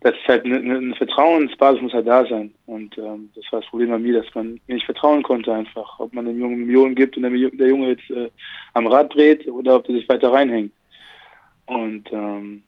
das 0.00 0.14
ist 0.14 0.26
halt 0.26 0.44
eine, 0.44 0.58
eine 0.58 0.94
Vertrauensbasis 0.96 1.80
muss 1.80 1.92
halt 1.92 2.08
da 2.08 2.26
sein. 2.26 2.52
Und 2.66 2.98
ähm, 2.98 3.30
das 3.36 3.44
war 3.52 3.60
das 3.60 3.70
Problem 3.70 3.90
bei 3.90 3.98
mir, 3.98 4.20
dass 4.20 4.34
man 4.34 4.60
mir 4.66 4.74
nicht 4.74 4.86
vertrauen 4.86 5.22
konnte 5.22 5.52
einfach, 5.52 6.00
ob 6.00 6.12
man 6.12 6.24
dem 6.24 6.40
Jungen 6.40 6.66
Millionen 6.66 6.96
gibt 6.96 7.16
und 7.16 7.22
der, 7.22 7.30
der 7.30 7.68
Junge 7.68 7.90
jetzt 7.90 8.10
äh, 8.10 8.30
am 8.74 8.88
Rad 8.88 9.14
dreht 9.14 9.46
oder 9.46 9.76
ob 9.76 9.84
der 9.84 9.94
sich 9.94 10.08
weiter 10.08 10.32
reinhängt. 10.32 10.72
Und 11.66 12.12
ähm, 12.12 12.62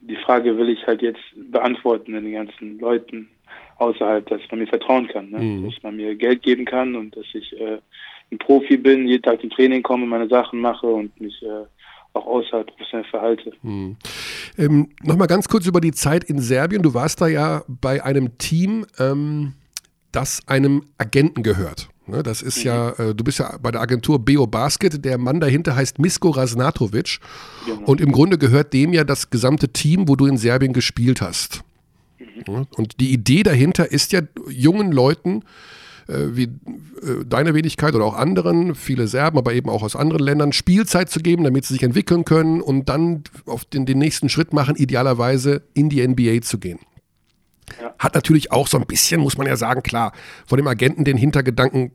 die 0.00 0.16
Frage 0.16 0.56
will 0.56 0.70
ich 0.70 0.86
halt 0.86 1.02
jetzt 1.02 1.22
beantworten 1.34 2.12
den 2.12 2.32
ganzen 2.32 2.78
Leuten 2.78 3.28
außerhalb, 3.80 4.26
dass 4.28 4.40
man 4.50 4.60
mir 4.60 4.66
vertrauen 4.66 5.08
kann, 5.08 5.30
ne? 5.30 5.38
Mhm. 5.38 5.70
dass 5.70 5.82
man 5.82 5.96
mir 5.96 6.14
Geld 6.14 6.42
geben 6.42 6.64
kann 6.64 6.94
und 6.94 7.16
dass 7.16 7.26
ich 7.32 7.58
äh, 7.58 7.78
ein 8.30 8.38
Profi 8.38 8.76
bin, 8.76 9.08
jeden 9.08 9.22
Tag 9.22 9.40
zum 9.40 9.50
Training 9.50 9.82
komme, 9.82 10.06
meine 10.06 10.28
Sachen 10.28 10.60
mache 10.60 10.86
und 10.86 11.18
mich 11.20 11.42
äh, 11.42 11.64
auch 12.12 12.26
außerhalb 12.26 12.66
professionell 12.66 13.08
verhalte. 13.08 13.52
Hm. 13.62 13.96
Ähm, 14.58 14.88
Nochmal 15.02 15.28
ganz 15.28 15.48
kurz 15.48 15.66
über 15.66 15.80
die 15.80 15.92
Zeit 15.92 16.24
in 16.24 16.40
Serbien. 16.40 16.82
Du 16.82 16.94
warst 16.94 17.20
da 17.20 17.28
ja 17.28 17.62
bei 17.68 18.04
einem 18.04 18.36
Team, 18.38 18.84
ähm, 18.98 19.54
das 20.12 20.46
einem 20.48 20.84
Agenten 20.98 21.42
gehört. 21.42 21.88
Ne, 22.06 22.24
das 22.24 22.42
ist 22.42 22.64
ja, 22.64 22.90
äh, 22.98 23.14
du 23.14 23.22
bist 23.22 23.38
ja 23.38 23.56
bei 23.62 23.70
der 23.70 23.80
Agentur 23.80 24.18
Beo 24.18 24.46
Basket. 24.46 25.04
Der 25.04 25.16
Mann 25.16 25.38
dahinter 25.38 25.76
heißt 25.76 26.00
Misko 26.00 26.30
Rasnatovic. 26.30 27.20
Genau. 27.66 27.86
Und 27.86 28.00
im 28.00 28.10
Grunde 28.10 28.36
gehört 28.36 28.72
dem 28.72 28.92
ja 28.92 29.04
das 29.04 29.30
gesamte 29.30 29.68
Team, 29.68 30.08
wo 30.08 30.16
du 30.16 30.26
in 30.26 30.36
Serbien 30.36 30.72
gespielt 30.72 31.20
hast. 31.20 31.62
Und 32.48 33.00
die 33.00 33.12
Idee 33.12 33.42
dahinter 33.42 33.90
ist 33.90 34.12
ja, 34.12 34.22
jungen 34.48 34.92
Leuten 34.92 35.42
äh, 36.10 36.36
wie 36.36 36.44
äh, 36.44 37.24
deine 37.24 37.54
Wenigkeit 37.54 37.94
oder 37.94 38.04
auch 38.04 38.16
anderen, 38.16 38.74
viele 38.74 39.06
Serben, 39.06 39.38
aber 39.38 39.52
eben 39.52 39.70
auch 39.70 39.82
aus 39.82 39.94
anderen 39.94 40.22
Ländern, 40.22 40.52
Spielzeit 40.52 41.08
zu 41.08 41.20
geben, 41.20 41.44
damit 41.44 41.64
sie 41.64 41.74
sich 41.74 41.82
entwickeln 41.82 42.24
können 42.24 42.60
und 42.60 42.88
dann 42.88 43.22
auf 43.46 43.64
den, 43.64 43.86
den 43.86 43.98
nächsten 43.98 44.28
Schritt 44.28 44.52
machen, 44.52 44.74
idealerweise 44.76 45.62
in 45.72 45.88
die 45.88 46.06
NBA 46.06 46.42
zu 46.42 46.58
gehen. 46.58 46.80
Ja. 47.80 47.94
Hat 47.98 48.14
natürlich 48.14 48.50
auch 48.50 48.66
so 48.66 48.76
ein 48.78 48.86
bisschen, 48.86 49.20
muss 49.20 49.38
man 49.38 49.46
ja 49.46 49.56
sagen, 49.56 49.82
klar, 49.82 50.12
von 50.46 50.56
dem 50.56 50.66
Agenten 50.66 51.04
den 51.04 51.16
Hintergedanken, 51.16 51.92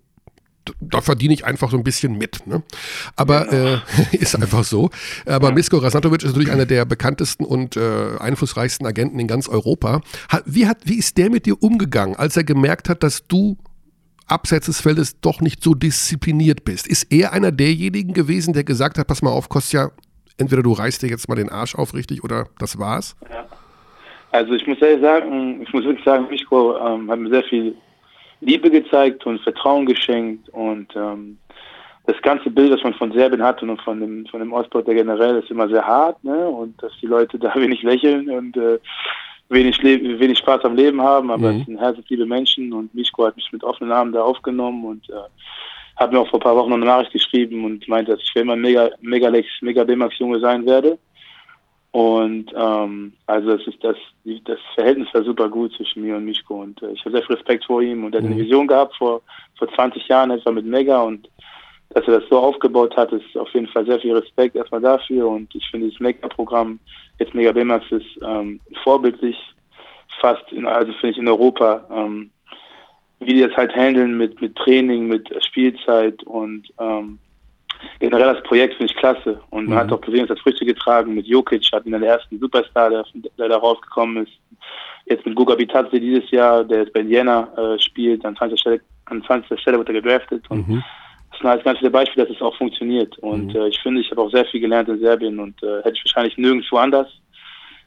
da 0.80 1.02
verdiene 1.02 1.34
ich 1.34 1.46
einfach 1.46 1.72
so 1.72 1.78
ein 1.78 1.84
bisschen 1.84 2.18
mit. 2.18 2.46
Ne? 2.48 2.64
Aber 3.16 3.46
genau. 3.46 3.76
äh, 3.76 3.80
ist 4.18 4.36
einfach 4.36 4.64
so. 4.64 4.90
Aber 5.26 5.50
ja. 5.50 5.54
Misko 5.54 5.78
Rasnatovic 5.78 6.24
ist 6.24 6.32
natürlich 6.32 6.52
einer 6.52 6.66
der 6.66 6.86
bekanntesten 6.86 7.46
und 7.46 7.78
äh, 7.78 8.18
einflussreichsten 8.20 8.86
Agenten 8.86 9.20
in 9.20 9.28
ganz 9.28 9.48
Europa. 9.48 10.02
Wie, 10.46 10.68
hat, 10.68 10.78
wie 10.86 10.96
ist 10.96 11.18
der 11.18 11.30
mit 11.30 11.46
dir 11.46 11.62
umgegangen, 11.62 12.16
als 12.16 12.38
er 12.38 12.44
gemerkt 12.44 12.90
hat, 12.90 13.04
dass 13.04 13.28
du 13.28 13.58
abseits 14.28 14.66
des 14.66 14.82
Feldes 14.82 15.20
doch 15.20 15.42
nicht 15.42 15.64
so 15.64 15.74
diszipliniert 15.74 16.66
bist? 16.66 16.88
Ist 16.88 17.12
er 17.12 17.34
einer 17.34 17.52
derjenigen 17.52 18.14
gewesen, 18.14 18.54
der 18.54 18.64
gesagt 18.64 18.98
hat, 18.98 19.08
pass 19.08 19.22
mal 19.22 19.32
auf, 19.32 19.50
Kostja, 19.50 19.92
entweder 20.38 20.64
du 20.64 20.74
reißt 20.74 21.02
dir 21.02 21.10
jetzt 21.10 21.30
mal 21.30 21.36
den 21.36 21.50
Arsch 21.50 21.76
auf 21.76 21.94
richtig 21.94 22.24
oder 22.24 22.48
das 22.60 22.80
war's? 22.80 23.16
Ja. 23.30 23.46
Also 24.32 24.54
ich 24.54 24.68
muss 24.68 24.82
ehrlich 24.82 25.02
sagen, 25.02 25.62
ich 25.62 25.72
muss 25.72 25.86
wirklich 25.86 26.04
sagen, 26.04 26.28
Mischko 26.30 26.76
ähm, 26.78 27.10
hat 27.10 27.20
mir 27.20 27.30
sehr 27.30 27.44
viel 27.44 27.76
Liebe 28.46 28.70
gezeigt 28.70 29.26
und 29.26 29.42
Vertrauen 29.42 29.86
geschenkt 29.86 30.50
und 30.50 30.88
ähm, 30.96 31.38
das 32.06 32.22
ganze 32.22 32.52
Bild, 32.52 32.72
das 32.72 32.84
man 32.84 32.94
von 32.94 33.12
Serbien 33.12 33.42
hat 33.42 33.62
und 33.64 33.82
von 33.82 34.00
dem, 34.00 34.26
von 34.28 34.40
dem 34.40 34.54
Ostblock 34.54 34.86
der 34.86 34.94
generell, 34.94 35.38
ist 35.38 35.50
immer 35.50 35.68
sehr 35.68 35.86
hart, 35.86 36.24
ne? 36.24 36.48
Und 36.48 36.82
dass 36.82 36.92
die 37.02 37.08
Leute 37.08 37.40
da 37.40 37.54
wenig 37.56 37.82
lächeln 37.82 38.30
und 38.30 38.56
äh, 38.56 38.78
wenig, 39.50 39.82
wenig 39.84 40.38
Spaß 40.38 40.64
am 40.66 40.76
Leben 40.76 41.02
haben, 41.02 41.32
aber 41.32 41.52
mhm. 41.52 41.60
es 41.60 41.66
sind 41.66 41.80
herzensliebe 41.80 42.26
Menschen 42.26 42.74
und 42.74 42.94
Mischko 42.94 43.26
hat 43.26 43.36
mich 43.36 43.52
mit 43.52 43.64
offenen 43.64 43.92
Armen 43.92 44.14
da 44.14 44.22
aufgenommen 44.22 44.86
und 44.86 45.10
äh, 45.10 45.14
hat 45.96 46.12
mir 46.12 46.20
auch 46.20 46.30
vor 46.30 46.40
ein 46.40 46.44
paar 46.44 46.56
Wochen 46.56 46.70
noch 46.70 46.78
eine 46.78 46.86
Nachricht 46.86 47.14
geschrieben 47.14 47.64
und 47.66 47.88
meinte, 47.88 48.12
dass 48.12 48.22
ich 48.22 48.36
immer 48.36 48.56
mega, 48.56 48.90
mega 49.02 49.30
Lex, 49.30 49.48
mega 49.62 49.84
B-Max 49.84 50.20
Junge 50.20 50.40
sein 50.40 50.66
werde. 50.66 50.98
Und 51.96 52.52
ähm, 52.54 53.14
also 53.26 53.56
das 53.56 53.66
ist 53.68 53.82
das, 53.82 53.96
das 54.44 54.60
Verhältnis 54.74 55.08
war 55.14 55.24
super 55.24 55.48
gut 55.48 55.74
zwischen 55.78 56.02
mir 56.02 56.18
und 56.18 56.26
Mischko 56.26 56.62
und 56.62 56.84
äh, 56.84 56.92
ich 56.92 57.00
habe 57.06 57.12
sehr 57.12 57.26
viel 57.26 57.38
Respekt 57.38 57.64
vor 57.64 57.82
ihm 57.82 58.04
und 58.04 58.14
er 58.14 58.20
hat 58.20 58.26
eine 58.26 58.36
mhm. 58.36 58.40
Vision 58.40 58.68
gehabt 58.68 58.98
vor 58.98 59.22
vor 59.58 59.74
20 59.74 60.06
Jahren 60.10 60.30
etwa 60.32 60.52
mit 60.52 60.66
Mega 60.66 61.02
und 61.04 61.30
dass 61.92 62.06
er 62.06 62.20
das 62.20 62.30
so 62.30 62.38
aufgebaut 62.38 62.98
hat, 62.98 63.14
ist 63.14 63.38
auf 63.38 63.48
jeden 63.54 63.68
Fall 63.68 63.86
sehr 63.86 64.02
viel 64.02 64.14
Respekt 64.14 64.58
erstmal 64.58 64.82
dafür 64.82 65.30
und 65.30 65.56
ich 65.56 65.66
finde 65.72 65.90
das 65.90 65.98
Mega-Programm, 66.02 66.80
jetzt 67.18 67.34
Mega 67.34 67.54
B-Max 67.54 67.90
ist 67.90 68.20
ähm, 68.22 68.60
vorbildlich, 68.84 69.38
fast, 70.20 70.52
in, 70.52 70.66
also 70.66 70.92
finde 71.00 71.12
ich 71.12 71.18
in 71.18 71.30
Europa, 71.30 71.88
ähm, 71.90 72.30
wie 73.22 73.36
die 73.36 73.42
das 73.42 73.56
halt 73.56 73.74
handeln 73.74 74.18
mit, 74.18 74.42
mit 74.42 74.58
Training, 74.58 75.08
mit 75.08 75.32
Spielzeit 75.46 76.22
und 76.24 76.68
ähm, 76.78 77.20
generell 78.00 78.34
das 78.34 78.44
Projekt 78.44 78.76
finde 78.76 78.92
ich 78.92 78.98
klasse. 78.98 79.40
Und 79.50 79.68
man 79.68 79.76
mhm. 79.76 79.80
hat 79.82 79.92
auch 79.92 80.02
gesehen, 80.02 80.26
es 80.26 80.30
hat 80.30 80.40
Früchte 80.40 80.66
getragen. 80.66 81.16
Mit 81.16 81.28
Jokic 81.28 81.66
hatten 81.72 81.92
wir 81.92 82.00
den 82.00 82.08
ersten 82.08 82.40
Superstar, 82.40 82.90
der, 82.90 83.06
der 83.38 83.50
da 83.50 83.58
rausgekommen 83.58 84.26
ist. 84.26 84.34
Jetzt 85.06 85.26
mit 85.26 85.36
Guga 85.36 85.56
Bitadze 85.56 86.00
dieses 86.00 86.30
Jahr, 86.32 86.64
der 86.64 86.80
jetzt 86.80 86.94
bei 86.94 87.02
Jena 87.02 87.48
äh, 87.58 87.80
spielt. 87.80 88.26
An 88.26 88.36
20. 88.36 88.60
Stelle, 88.60 88.82
an 89.06 89.24
20. 89.24 89.60
Stelle 89.60 89.78
wird 89.78 89.90
er 89.90 90.02
gedraftet. 90.02 90.44
Und 90.50 90.68
mhm. 90.68 90.84
das 91.32 91.40
sind 91.40 91.50
alles 91.50 91.64
ganz 91.64 91.80
viele 91.80 91.92
Beispiele, 91.92 92.26
dass 92.26 92.36
es 92.36 92.42
auch 92.42 92.56
funktioniert. 92.58 93.18
Und 93.20 93.54
mhm. 93.54 93.62
äh, 93.62 93.68
ich 93.68 93.80
finde, 93.80 94.02
ich 94.02 94.12
habe 94.12 94.22
auch 94.22 94.32
sehr 94.32 94.46
viel 94.46 94.62
gelernt 94.62 94.90
in 94.90 95.00
Serbien 95.00 95.40
und 95.40 95.62
äh, 95.64 95.78
hätte 95.84 95.94
ich 95.94 96.06
wahrscheinlich 96.06 96.38
nirgendwo 96.38 96.78
anders. 96.78 97.08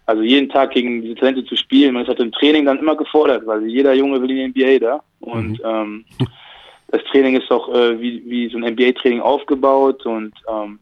Also 0.06 0.22
jeden 0.22 0.48
Tag 0.48 0.70
gegen 0.70 1.02
diese 1.02 1.16
Talente 1.16 1.44
zu 1.44 1.54
spielen, 1.54 1.92
man 1.92 2.02
ist 2.02 2.08
halt 2.08 2.20
im 2.20 2.32
Training 2.32 2.64
dann 2.64 2.78
immer 2.78 2.96
gefordert, 2.96 3.46
weil 3.46 3.66
jeder 3.66 3.92
Junge 3.92 4.22
will 4.22 4.30
in 4.30 4.54
die 4.54 4.78
NBA 4.78 4.78
da. 4.78 5.02
Und 5.20 5.58
mhm. 5.58 5.64
ähm, 5.64 6.04
das 6.88 7.02
Training 7.04 7.36
ist 7.36 7.50
auch 7.50 7.68
äh, 7.74 8.00
wie, 8.00 8.22
wie 8.26 8.48
so 8.48 8.56
ein 8.58 8.64
NBA-Training 8.72 9.20
aufgebaut 9.20 10.04
und 10.06 10.32
ähm, 10.48 10.78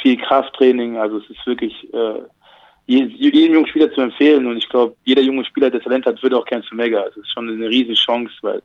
viel 0.00 0.16
Krafttraining. 0.16 0.96
Also 0.96 1.18
es 1.18 1.30
ist 1.30 1.46
wirklich 1.46 1.74
äh, 1.92 2.22
jedem 2.86 3.54
jungen 3.54 3.66
Spieler 3.66 3.92
zu 3.92 4.00
empfehlen 4.00 4.46
und 4.46 4.56
ich 4.56 4.68
glaube, 4.68 4.96
jeder 5.04 5.22
junge 5.22 5.44
Spieler, 5.44 5.70
der 5.70 5.80
Talent 5.80 6.06
hat, 6.06 6.22
würde 6.22 6.38
auch 6.38 6.44
gerne 6.44 6.64
zu 6.64 6.74
Mega. 6.74 7.04
Es 7.04 7.16
ist 7.16 7.32
schon 7.32 7.48
eine 7.48 7.68
riesige 7.68 7.94
Chance, 7.94 8.32
weil 8.42 8.62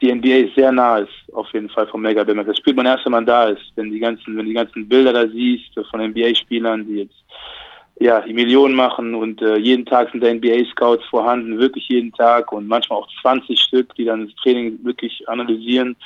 die 0.00 0.14
NBA 0.14 0.52
sehr 0.54 0.72
nah 0.72 0.98
ist, 0.98 1.34
auf 1.34 1.52
jeden 1.52 1.68
Fall 1.68 1.86
vom 1.86 2.02
Mega 2.02 2.24
Das 2.24 2.56
spürt 2.56 2.76
man 2.76 2.86
erst, 2.86 3.04
wenn 3.04 3.12
man 3.12 3.26
da 3.26 3.48
ist, 3.48 3.72
wenn 3.76 3.90
die 3.90 3.98
ganzen, 3.98 4.36
wenn 4.36 4.46
die 4.46 4.54
ganzen 4.54 4.88
Bilder 4.88 5.12
da 5.12 5.26
siehst 5.28 5.74
von 5.90 6.00
NBA-Spielern, 6.00 6.86
die 6.86 7.00
jetzt 7.00 7.24
ja, 8.00 8.22
die 8.22 8.32
Millionen 8.32 8.74
machen 8.74 9.14
und 9.14 9.42
äh, 9.42 9.56
jeden 9.58 9.84
Tag 9.84 10.10
sind 10.10 10.22
da 10.22 10.32
NBA-Scouts 10.32 11.04
vorhanden, 11.04 11.58
wirklich 11.58 11.86
jeden 11.88 12.12
Tag 12.12 12.50
und 12.50 12.66
manchmal 12.66 12.98
auch 12.98 13.08
20 13.20 13.60
Stück, 13.60 13.94
die 13.94 14.06
dann 14.06 14.26
das 14.26 14.34
Training 14.36 14.78
wirklich 14.82 15.28
analysieren. 15.28 15.96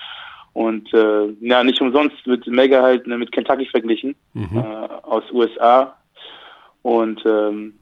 Und 0.55 0.93
äh, 0.93 1.29
ja, 1.41 1.63
nicht 1.63 1.81
umsonst 1.81 2.17
wird 2.27 2.47
Mega 2.49 2.83
halt 2.83 3.07
ne, 3.07 3.17
mit 3.17 3.31
Kentucky 3.31 3.67
verglichen, 3.67 4.17
mhm. 4.33 4.57
äh, 4.57 4.61
aus 5.03 5.23
USA. 5.33 5.97
Und 6.83 7.25
ähm, 7.25 7.75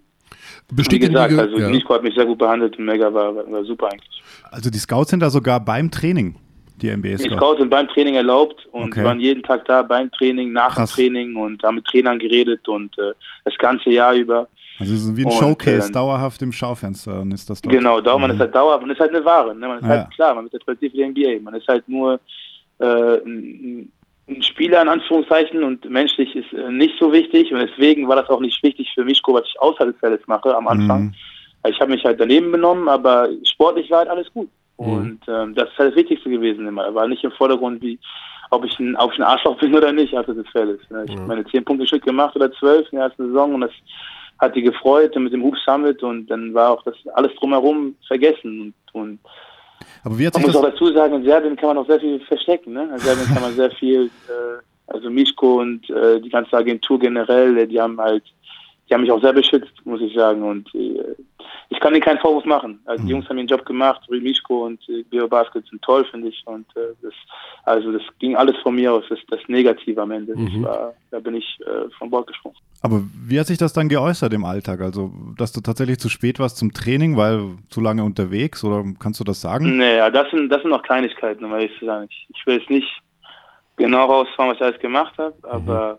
wie 0.70 0.98
gesagt, 0.98 1.33
also 1.38 1.59
ja. 1.59 1.70
Nico 1.70 1.94
hat 1.94 2.03
mich 2.03 2.14
sehr 2.14 2.27
gut 2.27 2.38
behandelt 2.38 2.79
und 2.79 2.85
Mega 2.85 3.12
war, 3.12 3.35
war 3.35 3.64
super 3.64 3.88
eigentlich. 3.90 4.22
Also 4.51 4.68
die 4.68 4.79
Scouts 4.79 5.11
sind 5.11 5.20
da 5.20 5.31
sogar 5.31 5.59
beim 5.59 5.90
Training 5.90 6.35
die 6.83 6.90
NBA-Scouts? 6.90 7.23
Die 7.23 7.37
Scouts 7.37 7.61
sind 7.61 7.71
beim 7.71 7.88
Training 7.88 8.14
erlaubt 8.14 8.66
und 8.73 8.92
okay. 8.92 9.05
waren 9.05 9.21
jeden 9.21 9.42
Tag 9.42 9.64
da 9.66 9.83
beim 9.83 10.11
Training, 10.12 10.53
nach 10.53 10.75
Krass. 10.75 10.95
dem 10.95 10.95
Training 10.95 11.37
und 11.37 11.62
haben 11.62 11.77
mit 11.77 11.85
Trainern 11.87 12.18
geredet 12.18 12.66
und 12.68 12.97
äh, 12.99 13.12
das 13.45 13.57
ganze 13.59 13.90
Jahr 13.90 14.14
über. 14.14 14.49
Also 14.79 14.95
es 14.95 15.05
ist 15.05 15.16
wie 15.16 15.23
ein 15.23 15.27
und, 15.27 15.35
Showcase, 15.35 15.88
äh, 15.88 15.92
dauerhaft 15.92 16.42
im 16.42 16.53
Schaufenster 16.53 17.14
dann 17.18 17.31
ist 17.31 17.49
das 17.49 17.61
dort. 17.62 17.75
Genau, 17.75 18.01
da, 18.01 18.18
man 18.18 18.31
mhm. 18.31 18.35
ist 18.35 18.40
halt 18.40 18.55
dauerhaft, 18.55 18.83
man 18.83 18.90
ist 18.90 19.01
halt 19.01 19.14
eine 19.14 19.25
Ware, 19.25 19.55
ne? 19.55 19.68
man 19.68 19.79
ist 19.79 19.85
ja. 19.85 19.88
halt 19.88 20.11
klar, 20.14 20.35
man 20.35 20.47
ist 20.47 20.53
halt 20.53 20.64
plötzlich 20.64 20.92
für 20.92 20.99
die 20.99 21.07
NBA, 21.07 21.42
man 21.42 21.55
ist 21.55 21.68
halt 21.68 21.88
nur 21.88 22.21
äh, 22.79 22.85
ein, 23.25 23.92
ein 24.29 24.42
Spieler 24.42 24.83
in 24.83 24.88
Anführungszeichen 24.88 25.62
und 25.62 25.88
menschlich 25.88 26.35
ist 26.35 26.53
äh, 26.53 26.71
nicht 26.71 26.95
so 26.99 27.12
wichtig 27.12 27.53
und 27.53 27.61
deswegen 27.61 28.09
war 28.09 28.16
das 28.16 28.29
auch 28.29 28.40
nicht 28.40 28.62
wichtig 28.62 28.90
für 28.95 29.05
mich, 29.05 29.21
was 29.27 29.45
ich 29.47 29.61
außerhalb 29.61 29.92
des 29.92 30.01
Feldes 30.01 30.27
mache 30.27 30.55
am 30.57 30.68
Anfang. 30.68 31.03
Mhm. 31.03 31.14
Ich 31.68 31.81
habe 31.81 31.92
mich 31.92 32.05
halt 32.05 32.18
daneben 32.18 32.51
benommen, 32.51 32.88
aber 32.88 33.29
sportlich 33.45 33.88
war 33.90 33.99
halt 33.99 34.09
alles 34.09 34.33
gut. 34.33 34.49
Mhm. 34.87 34.97
Und 34.97 35.21
ähm, 35.29 35.55
das 35.55 35.68
ist 35.71 35.79
halt 35.79 35.90
das 35.90 35.97
Wichtigste 35.97 36.31
gewesen 36.31 36.66
immer. 36.66 36.85
Er 36.85 36.95
war 36.95 37.07
nicht 37.07 37.25
im 37.25 37.33
Vordergrund, 37.33 37.83
wie 37.83 37.99
ob 38.51 38.64
ich 38.64 38.79
ein, 38.79 38.97
ob 38.97 39.12
ich 39.12 39.18
ein 39.18 39.25
Arschloch 39.25 39.57
bin 39.61 39.75
oder 39.75 39.92
nicht, 39.92 40.14
hatte 40.14 40.35
das 40.35 40.49
Feld. 40.49 40.81
Ne? 40.90 41.05
Ich 41.09 41.16
mhm. 41.16 41.27
meine 41.27 41.45
zehn 41.47 41.64
Punkte 41.64 41.87
Stück 41.87 42.05
gemacht 42.05 42.37
oder 42.37 42.53
zwölf 42.53 42.87
in 42.92 42.97
der 42.97 43.07
ersten 43.09 43.29
Saison 43.29 43.55
und 43.55 43.62
das 43.62 43.73
hat 44.38 44.57
die 44.57 44.62
gefreut 44.62 45.14
mit 45.16 45.33
dem 45.33 45.42
Hoop 45.45 45.57
Summit 45.59 46.03
und 46.03 46.27
dann 46.27 46.53
war 46.53 46.71
auch 46.71 46.83
das 46.83 46.97
alles 47.14 47.33
drumherum 47.37 47.95
vergessen 48.09 48.75
und, 48.92 49.01
und 49.01 49.18
aber 50.05 50.18
wie 50.18 50.27
hat 50.27 50.35
man 50.35 50.42
muss 50.42 50.57
auch 50.57 50.62
dazu 50.62 50.92
sagen, 50.92 51.14
in 51.14 51.25
Serbien 51.25 51.57
kann 51.57 51.68
man 51.68 51.79
auch 51.79 51.87
sehr 51.87 52.01
viel 52.01 52.21
verstecken. 52.21 52.73
Ne? 52.73 52.88
In 52.92 52.99
Serbien 52.99 53.27
kann 53.27 53.42
man 53.42 53.55
sehr 53.55 53.71
viel, 53.73 54.07
äh, 54.29 54.92
also 54.92 55.11
Mischko 55.11 55.61
und 55.61 55.88
äh, 55.90 56.21
die 56.21 56.29
ganze 56.29 56.57
Agentur 56.57 56.99
generell, 56.99 57.66
die 57.66 57.81
haben 57.81 58.01
halt 58.01 58.25
die 58.88 58.95
haben 58.95 59.03
mich 59.03 59.11
auch 59.11 59.23
sehr 59.23 59.33
beschützt, 59.33 59.73
muss 59.85 60.01
ich 60.01 60.14
sagen. 60.14 60.42
Und 60.42 60.75
äh, 60.75 61.14
ich 61.71 61.81
kann 61.81 61.95
ihnen 61.95 62.03
keinen 62.03 62.18
Vorwurf 62.18 62.45
machen. 62.45 62.81
Also 62.85 63.03
die 63.03 63.09
mhm. 63.09 63.16
Jungs 63.16 63.29
haben 63.29 63.38
ihren 63.38 63.47
Job 63.47 63.64
gemacht, 63.64 64.03
Mischko 64.11 64.66
und 64.66 64.81
äh, 64.88 65.03
Bio 65.05 65.27
Basket 65.29 65.66
sind 65.66 65.81
toll, 65.83 66.05
finde 66.11 66.29
ich. 66.29 66.42
Und 66.45 66.66
äh, 66.77 66.95
das, 67.01 67.14
also 67.64 67.92
das 67.92 68.03
ging 68.18 68.37
alles 68.37 68.57
von 68.62 68.75
mir 68.75 68.92
aus, 68.92 69.05
das, 69.09 69.18
das 69.29 69.40
Negative 69.49 70.03
am 70.03 70.11
Ende. 70.11 70.37
Mhm. 70.37 70.64
War, 70.64 70.95
da 71.11 71.21
bin 71.21 71.37
ich 71.37 71.59
äh, 71.61 71.88
von 71.99 72.11
Bord 72.11 72.27
gesprungen. 72.27 72.57
Aber 72.83 73.01
wie 73.27 73.38
hat 73.38 73.47
sich 73.47 73.59
das 73.59 73.73
dann 73.73 73.88
geäußert 73.88 74.33
im 74.33 74.45
Alltag? 74.45 74.81
Also, 74.81 75.12
dass 75.38 75.53
du 75.53 75.61
tatsächlich 75.61 75.99
zu 75.99 76.09
spät 76.09 76.40
warst 76.40 76.59
zum 76.59 76.73
Training, 76.73 77.16
weil 77.16 77.57
zu 77.71 77.81
lange 77.81 78.03
unterwegs 78.03 78.64
oder 78.64 78.85
kannst 78.99 79.21
du 79.21 79.25
das 79.25 79.40
sagen? 79.40 79.77
Naja, 79.77 80.11
das 80.11 80.31
sind, 80.31 80.51
das 80.51 80.62
sind 80.62 80.71
noch 80.71 80.83
Kleinigkeiten, 80.83 81.45
um 81.45 81.53
ehrlich 81.53 81.73
zu 81.79 81.87
sagen. 81.87 82.09
Ich, 82.11 82.27
ich 82.35 82.47
will 82.47 82.59
jetzt 82.59 82.71
nicht 82.71 82.88
genau 83.77 84.07
rausfahren, 84.07 84.51
was 84.51 84.57
ich 84.57 84.62
alles 84.62 84.81
gemacht 84.81 85.14
habe, 85.16 85.35
mhm. 85.42 85.99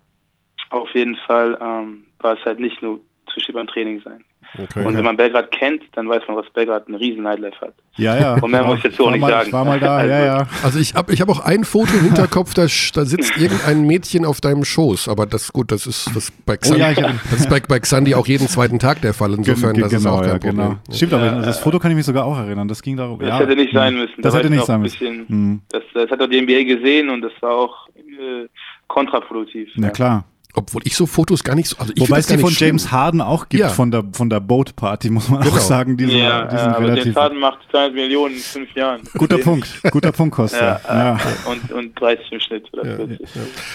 Auf 0.74 0.94
jeden 0.94 1.16
Fall 1.16 1.58
ähm, 1.62 2.06
war 2.20 2.38
es 2.38 2.46
halt 2.46 2.60
nicht 2.60 2.82
nur 2.82 3.00
zu 3.32 3.40
spät 3.40 3.56
beim 3.56 3.68
Training 3.68 4.02
sein. 4.04 4.24
Okay, 4.56 4.86
und 4.86 4.96
wenn 4.96 5.04
man 5.04 5.18
Belgrad 5.18 5.50
kennt, 5.50 5.82
dann 5.94 6.08
weiß 6.08 6.24
man, 6.28 6.38
was 6.38 6.48
Belgrad 6.52 6.88
ein 6.88 6.94
riesen 6.94 7.24
Nightlife 7.24 7.60
hat. 7.60 7.74
Ja, 7.96 8.20
ja. 8.20 8.34
Und 8.36 8.52
mehr 8.52 8.64
muss 8.64 8.78
ich 8.80 8.84
jetzt 8.84 9.02
auch 9.02 9.10
nicht 9.10 9.22
mal, 9.22 9.32
sagen. 9.32 9.48
Ich 9.48 9.54
war 9.54 9.66
mal 9.66 9.80
da, 9.80 9.98
also, 9.98 10.10
ja, 10.12 10.26
ja. 10.26 10.48
Also 10.62 10.80
ich 10.80 10.94
habe 10.94 11.12
ich 11.12 11.22
hab 11.22 11.30
auch 11.30 11.40
ein 11.40 11.64
Foto 11.64 11.92
im 11.94 12.04
Hinterkopf, 12.04 12.54
da, 12.54 12.62
da 12.62 13.06
sitzt 13.06 13.36
irgendein 13.36 13.88
Mädchen 13.88 14.26
auf 14.26 14.42
deinem 14.42 14.64
Schoß. 14.64 15.08
Aber 15.08 15.26
das 15.26 15.54
gut, 15.54 15.72
das 15.72 15.88
ist 15.88 16.16
das 16.16 16.32
bei 16.46 16.58
Xandi, 16.58 16.84
oh, 16.84 17.02
ja, 17.02 17.14
das 17.32 17.40
ist 17.40 17.50
bei, 17.50 17.62
bei 17.62 17.80
Xandi 17.80 18.14
auch 18.14 18.28
jeden 18.28 18.48
zweiten 18.48 18.78
Tag 18.78 19.02
der 19.02 19.16
Fall. 19.16 19.34
Insofern, 19.34 19.76
das 19.80 19.90
genau, 19.90 20.00
ist 20.00 20.06
auch 20.06 20.22
kein 20.22 20.30
ja, 20.30 20.34
Problem. 20.34 20.56
Genau. 20.56 20.76
Stimmt, 20.92 21.14
aber 21.14 21.32
das 21.42 21.60
Foto 21.60 21.80
kann 21.80 21.90
ich 21.90 21.98
mich 21.98 22.06
sogar 22.06 22.26
auch 22.26 22.38
erinnern. 22.38 22.68
Das 22.68 22.84
ging 22.84 22.96
darum. 22.96 23.18
Das 23.20 23.30
ja, 23.30 23.40
hätte 23.40 23.56
nicht 23.56 23.74
sein 23.74 23.96
müssen. 23.96 24.22
Das 24.22 24.34
da 24.34 24.40
hätte 24.40 24.52
nicht 24.52 24.66
sein 24.66 24.82
müssen. 24.82 25.00
Bisschen, 25.00 25.28
hm. 25.28 25.62
das, 25.70 25.84
das, 25.96 26.12
hat 26.12 26.22
auch 26.22 26.30
die 26.30 26.40
NBA 26.40 26.64
gesehen 26.76 27.10
und 27.10 27.22
das 27.22 27.34
war 27.42 27.56
auch 27.56 27.88
äh, 27.98 28.48
kontraproduktiv. 28.88 29.72
Na 29.78 29.90
klar. 29.90 30.26
Obwohl 30.56 30.84
ich 30.86 30.96
so 30.96 31.08
Fotos 31.08 31.44
gar 31.44 31.56
nicht 31.56 31.68
so. 31.68 31.78
Also 31.78 31.94
ich 31.96 32.02
Wobei 32.02 32.20
es 32.20 32.28
die 32.28 32.38
von 32.38 32.52
schlimm. 32.52 32.70
James 32.70 32.92
Harden 32.92 33.22
auch 33.22 33.50
gibt, 33.50 33.62
ja. 33.62 33.70
von 33.70 33.90
der, 33.90 34.04
von 34.12 34.30
der 34.30 34.40
Boat 34.40 34.76
Party, 34.76 35.10
muss 35.10 35.28
man 35.28 35.42
genau. 35.42 35.56
auch 35.56 35.60
sagen. 35.60 35.98
Die, 35.98 36.06
ja, 36.06 36.46
die 36.46 36.58
sind 36.58 36.66
ja, 36.68 36.74
relativ. 36.74 37.06
James 37.06 37.16
Harden 37.18 37.40
macht 37.40 37.60
200 37.72 37.96
Millionen 37.96 38.36
in 38.36 38.40
fünf 38.40 38.76
Jahren. 38.76 39.02
Guter 39.18 39.40
Punkt, 39.40 39.68
guter 39.92 40.12
Punkt, 40.12 40.36
Costa. 40.36 40.80
Ja, 40.88 40.94
ja. 40.94 41.20
Und, 41.50 41.72
und 41.72 42.00
30 42.00 42.32
im 42.32 42.40
Schnitt. 42.40 42.72
Oder 42.72 42.86
ja, 42.86 43.18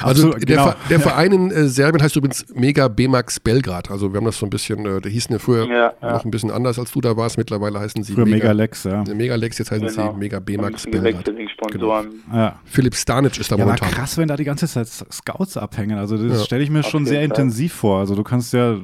Also, 0.02 0.30
der, 0.30 0.40
genau. 0.40 0.74
der 0.88 1.00
Verein 1.00 1.32
in 1.32 1.50
äh, 1.50 1.68
Serbien 1.68 2.00
heißt 2.02 2.14
übrigens 2.14 2.46
Mega 2.54 2.86
B-Max 2.86 3.40
Belgrad. 3.40 3.90
Also 3.90 4.12
wir 4.12 4.18
haben 4.18 4.26
das 4.26 4.38
so 4.38 4.46
ein 4.46 4.50
bisschen, 4.50 4.86
äh, 4.86 5.00
der 5.00 5.10
hießen 5.10 5.32
ja 5.32 5.40
früher 5.40 5.66
noch 6.00 6.24
ein 6.24 6.30
bisschen 6.30 6.52
anders, 6.52 6.78
als 6.78 6.92
du 6.92 7.00
da 7.00 7.16
warst. 7.16 7.38
Mittlerweile 7.38 7.80
heißen 7.80 8.04
sie 8.04 8.12
früher 8.12 8.26
Mega, 8.26 8.52
Lex, 8.52 8.84
ja. 8.84 9.02
Mega 9.14 9.34
Lex, 9.34 9.58
jetzt 9.58 9.72
heißen 9.72 9.88
genau. 9.88 10.12
sie 10.12 10.18
Mega 10.18 10.38
B-Max 10.38 10.84
Belgrad. 10.84 11.24
Genau. 11.72 12.04
Ja. 12.32 12.60
Philipp 12.64 12.94
Stanic 12.94 13.38
ist 13.38 13.50
da 13.50 13.56
ja, 13.56 13.64
momentan. 13.64 13.90
krass, 13.90 14.16
wenn 14.16 14.28
da 14.28 14.36
die 14.36 14.44
ganze 14.44 14.68
Zeit 14.68 14.86
Scouts 14.86 15.56
abhängen. 15.56 15.98
Also 15.98 16.16
das 16.16 16.44
stelle 16.44 16.62
ich 16.62 16.67
mir 16.70 16.82
schon 16.82 17.04
sehr 17.06 17.22
intensiv 17.22 17.48
intensiv 17.48 17.72
vor. 17.74 17.98
Also 18.00 18.14
du 18.14 18.22
kannst 18.22 18.52
ja, 18.52 18.76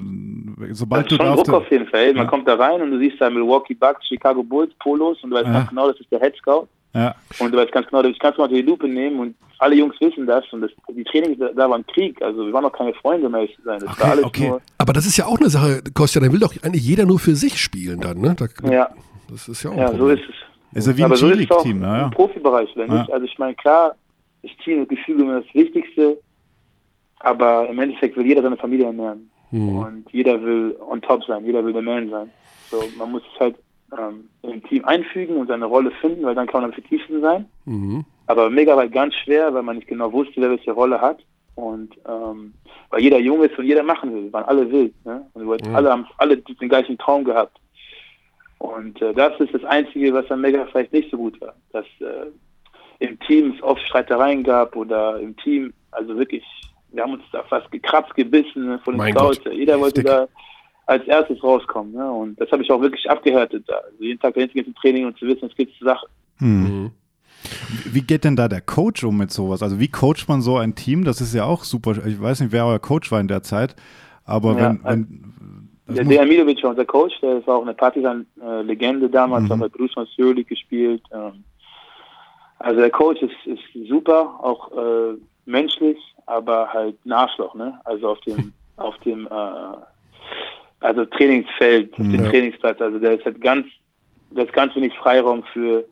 sobald 0.71 1.07
ist 1.07 1.13
du 1.13 1.17
schon 1.25 1.37
Druck 1.37 1.49
auf 1.53 1.71
jeden 1.71 1.87
Fall. 1.87 2.09
Man 2.15 2.25
ja. 2.25 2.31
kommt 2.31 2.49
da 2.49 2.55
rein 2.55 2.81
und 2.83 2.91
du 2.91 2.99
siehst 2.99 3.21
da 3.21 3.31
Milwaukee 3.31 3.75
Bucks, 3.75 4.07
Chicago 4.07 4.43
Bulls, 4.43 4.73
Polos 4.79 5.23
und 5.23 5.31
du 5.31 5.37
weißt 5.37 5.47
ja. 5.47 5.67
genau, 5.69 5.89
das 5.89 6.01
ist 6.01 6.11
der 6.11 6.21
Head 6.21 6.37
Scout. 6.37 6.67
Ja. 6.95 7.15
Und 7.41 7.53
du 7.53 7.59
weißt 7.59 7.73
ganz 7.73 7.89
genau, 7.89 8.05
ich 8.05 8.19
kann 8.19 8.33
es 8.33 8.39
mal 8.39 8.49
die 8.49 8.63
Lupe 8.63 8.87
nehmen 8.87 9.19
und 9.19 9.35
alle 9.59 9.75
Jungs 9.75 9.95
wissen 10.01 10.27
das 10.27 10.45
und 10.53 10.61
das, 10.61 10.71
die 10.89 11.05
Trainings, 11.05 11.39
da, 11.39 11.49
da 11.49 11.69
war 11.69 11.79
ein 11.79 11.87
Krieg, 11.87 12.21
also 12.23 12.47
wir 12.47 12.53
waren 12.53 12.63
noch 12.63 12.73
keine 12.73 12.95
Freunde, 12.95 13.27
um 13.27 13.35
ehrlich 13.35 13.55
zu 13.57 13.63
sein. 13.63 13.81
Das 13.81 13.91
Okay, 13.91 14.03
war 14.03 14.11
alles 14.11 14.25
okay. 14.25 14.49
nur, 14.49 14.61
Aber 14.79 14.93
das 14.93 15.07
ist 15.07 15.17
ja 15.17 15.27
auch 15.27 15.39
eine 15.39 15.51
Sache, 15.51 15.83
Kostja, 15.93 16.21
dann 16.21 16.33
will 16.33 16.41
doch 16.41 16.55
eigentlich 16.63 16.85
jeder 16.87 17.05
nur 17.05 17.19
für 17.19 17.35
sich 17.35 17.61
spielen 17.61 18.01
dann, 18.01 18.21
ne? 18.21 18.37
Da, 18.37 18.47
ja, 18.71 18.89
Das 19.31 19.49
ist 19.49 19.63
ja 19.63 19.71
auch 19.71 19.77
ja, 19.77 19.93
so 19.97 20.09
ist 20.09 20.23
es. 20.29 20.77
Ist 20.79 20.87
ja 20.89 20.97
wie 20.97 21.03
ein 21.03 21.07
Aber 21.07 21.17
so 21.17 21.29
ist 21.29 21.41
es 21.41 21.51
auch 21.51 21.63
G-League-Team, 21.65 21.83
ja, 21.83 21.97
ja. 21.99 22.05
im 22.05 22.11
Profibereich, 22.11 22.69
oder 22.77 22.87
Ja. 22.87 22.95
nicht? 23.01 23.13
Also 23.13 23.25
ich 23.27 23.39
meine, 23.39 23.55
klar, 23.55 23.95
das 24.43 24.53
Team, 24.65 24.81
das 24.81 24.89
Gefühl 24.89 25.21
immer 25.21 25.41
das 25.41 25.55
Wichtigste, 25.55 26.19
aber 27.25 27.69
im 27.69 27.79
Endeffekt 27.79 28.17
will 28.17 28.27
jeder 28.27 28.43
seine 28.43 28.57
Familie 28.57 28.87
ernähren. 28.87 29.31
Mhm. 29.51 29.79
Und 29.79 30.05
jeder 30.13 30.41
will 30.43 30.77
on 30.89 31.01
top 31.01 31.25
sein, 31.25 31.45
jeder 31.45 31.65
will 31.65 31.73
der 31.73 31.83
Man 31.83 32.11
sein. 32.11 32.31
So, 32.71 32.83
man 32.99 33.13
muss 33.13 33.23
es 33.33 33.41
halt 33.41 33.57
ähm, 33.97 34.29
im 34.43 34.63
Team 34.65 34.85
einfügen 34.85 35.37
und 35.37 35.49
seine 35.49 35.67
Rolle 35.67 35.91
finden, 36.01 36.25
weil 36.25 36.35
dann 36.35 36.47
kann 36.47 36.61
man 36.63 36.71
am 36.71 36.73
effektivsten 36.73 37.21
sein. 37.21 37.47
Mhm. 37.65 38.05
Aber 38.27 38.51
mega 38.51 38.77
weit 38.77 38.93
ganz 38.93 39.15
schwer, 39.15 39.53
weil 39.55 39.63
man 39.63 39.77
nicht 39.77 39.89
genau 39.89 40.13
wusste, 40.13 40.41
wer 40.41 40.51
welche 40.51 40.73
Rolle 40.73 41.01
hat. 41.01 41.19
Und 41.55 41.95
ähm, 42.09 42.53
weil 42.91 43.03
jeder 43.03 43.19
jung 43.19 43.43
ist 43.43 43.57
und 43.59 43.65
jeder 43.65 43.83
machen 43.83 44.13
will, 44.13 44.33
waren 44.33 44.45
alle 44.45 44.71
wild. 44.71 44.93
Ne? 45.05 45.25
Und 45.35 45.67
Ja. 45.67 45.75
alle 45.75 45.91
haben 45.91 46.07
alle 46.19 46.37
den 46.39 46.69
gleichen 46.69 46.99
Traum 46.99 47.25
gehabt. 47.25 47.59
Und 48.59 49.01
äh, 49.03 49.13
das 49.13 49.39
ist 49.41 49.55
das 49.55 49.65
Einzige, 49.65 50.13
was 50.15 50.31
am 50.31 50.41
Mega 50.41 50.67
vielleicht 50.67 50.93
nicht 50.93 51.11
so 51.11 51.17
gut 51.19 51.41
war. 51.41 51.55
Dass 51.73 51.85
äh, 52.01 52.27
im 52.99 53.19
Team 53.21 53.53
es 53.55 53.63
oft 53.63 53.83
Streitereien 53.83 54.43
gab 54.43 54.75
oder 54.75 55.21
im 55.21 55.37
Team, 55.37 55.73
also 55.93 56.17
wirklich, 56.17 56.45
wir 56.95 57.03
haben 57.03 57.15
uns 57.15 57.23
da 57.33 57.43
fast 57.45 57.71
gekratzt, 57.71 58.15
gebissen 58.15 58.79
von 58.81 58.97
den. 58.99 59.15
Gott. 59.15 59.41
Jeder 59.53 59.79
wollte 59.81 60.01
Heftig. 60.03 60.05
da 60.07 60.29
als 60.87 61.05
erstes 61.07 61.43
rauskommen. 61.43 61.93
Ne? 61.93 62.11
Und 62.11 62.41
das 62.41 62.51
habe 62.53 62.63
ich 62.63 62.71
auch 62.71 62.81
wirklich 62.81 63.09
abgehärtet. 63.11 63.65
Also 63.71 64.03
jeden 64.03 64.21
Tag 64.21 64.35
dahin 64.35 64.49
zu 64.49 64.55
gehen 64.55 64.65
zum 64.65 64.75
Training 64.75 65.07
und 65.07 65.19
zu 65.19 65.27
wissen, 65.27 65.47
es 65.51 65.57
geht 65.57 65.71
zur 65.79 65.89
Sache. 65.89 66.07
Hm. 66.39 66.63
Mhm. 66.63 66.91
Wie 67.93 68.01
geht 68.03 68.25
denn 68.25 68.37
da 68.37 68.49
der 68.49 68.61
Coach 68.61 69.05
um 69.05 69.19
mit 69.19 69.31
sowas? 69.31 69.63
Also 69.63 69.79
wie 69.79 69.89
coacht 69.89 70.29
man 70.29 70.41
so 70.41 70.57
ein 70.57 70.75
Team? 70.75 71.05
Das 71.05 71.21
ist 71.21 71.35
ja 71.35 71.45
auch 71.45 71.65
super. 71.65 71.93
Ich 72.07 72.21
weiß 72.21 72.41
nicht, 72.41 72.53
wer 72.53 72.67
euer 72.67 72.79
Coach 72.79 73.11
war 73.13 73.21
in 73.21 73.29
der 73.29 73.43
Zeit, 73.43 73.77
aber 74.25 74.53
Ja, 74.59 74.71
wenn, 74.71 74.85
wenn 74.85 75.35
das 75.87 75.97
Der 75.97 76.05
Dejan 76.07 76.29
Milovic 76.29 76.63
war 76.63 76.71
unser 76.71 76.87
Coach, 76.87 77.15
der 77.21 77.47
war 77.47 77.57
auch 77.59 77.63
eine 77.63 77.75
Partisan-Legende 77.75 79.11
damals, 79.11 79.45
Mhm. 79.45 79.51
hat 79.51 79.61
bei 79.61 79.69
Bruce 79.69 79.95
Euroleague 80.19 80.45
gespielt. 80.45 81.03
Ähm, 81.13 81.45
also 82.59 82.81
der 82.81 82.91
Coach 82.91 83.21
ist, 83.21 83.35
ist 83.45 83.89
super, 83.89 84.39
auch 84.43 84.73
äh, 84.73 85.19
menschlich, 85.47 85.99
aber 86.27 86.73
halt 86.73 86.97
ein 87.05 87.13
Arschloch, 87.13 87.55
ne? 87.55 87.81
Also 87.85 88.09
auf 88.11 88.21
dem, 88.21 88.53
auf 88.77 88.97
dem 88.99 89.27
äh, 89.27 89.77
also 90.81 91.05
Trainingsfeld, 91.07 91.93
auf 91.93 91.99
dem 92.09 92.25
Ja. 92.25 92.31
Trainingsplatz. 92.31 92.81
Also 92.81 92.99
der 92.99 93.13
ist 93.19 93.25
halt 93.25 93.41
ganz, 93.41 93.67
da 94.31 94.43
ist 94.43 94.53
ganz 94.53 94.75
wenig 94.75 94.95
Freiraum 94.99 95.43
für 95.53 95.85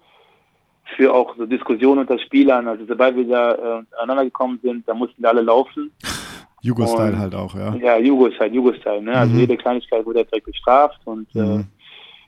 für 0.97 1.15
auch 1.15 1.37
so 1.37 1.47
Diskussionen 1.47 2.01
unter 2.01 2.19
Spielern. 2.19 2.67
Also 2.69 2.85
sobald 2.87 3.17
wir 3.17 3.27
da 3.27 3.53
äh, 3.55 3.83
aneinander 3.99 4.25
gekommen 4.25 4.59
sind, 4.63 4.87
da 4.87 4.95
mussten 4.95 5.23
wir 5.23 5.29
alle 5.31 5.41
laufen. 5.43 5.93
Jugo-Style 6.63 7.19
halt 7.19 7.35
auch, 7.35 7.55
ja. 7.55 7.75
Ja, 7.77 7.99
Jugo-Style, 7.99 8.53
Jugo-Style. 8.53 9.01
Ne? 9.03 9.17
Also 9.17 9.33
Mhm. 9.33 9.41
jede 9.41 9.57
Kleinigkeit 9.57 10.05
wurde 10.05 10.25
direkt 10.25 10.47
bestraft 10.47 11.01
und 11.07 11.29
äh, 11.35 11.39
Mhm. 11.39 11.65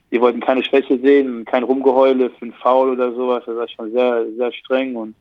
wir 0.09 0.21
wollten 0.21 0.39
keine 0.39 0.63
Schwäche 0.63 0.97
sehen, 0.99 1.45
kein 1.45 1.63
Rumgeheule 1.63 2.29
für 2.31 2.41
einen 2.43 2.53
Foul 2.53 2.91
oder 2.91 3.13
sowas. 3.13 3.43
Das 3.45 3.55
war 3.55 3.67
schon 3.67 3.91
sehr, 3.91 4.25
sehr 4.37 4.51
streng 4.53 4.95
und 4.95 5.15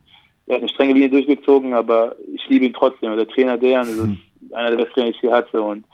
er 0.47 0.55
hat 0.57 0.63
eine 0.63 0.69
strenge 0.69 0.93
Linie 0.95 1.11
durchgezogen, 1.11 1.73
aber 1.75 2.15
ich 2.35 2.47
liebe 2.49 2.65
ihn 2.67 2.75
trotzdem. 2.75 3.11
Also 3.11 3.25
Der 3.25 3.35
Trainer 3.35 3.57
Dejan 3.59 3.87
das 3.87 3.97
Mhm. 3.97 4.19
ist 4.47 4.55
einer 4.55 4.71
der 4.71 4.77
besten 4.77 4.93
Trainer, 4.95 5.11
die 5.11 5.17
ich 5.17 5.23
je 5.23 5.33
hatte 5.33 5.63
und 5.63 5.85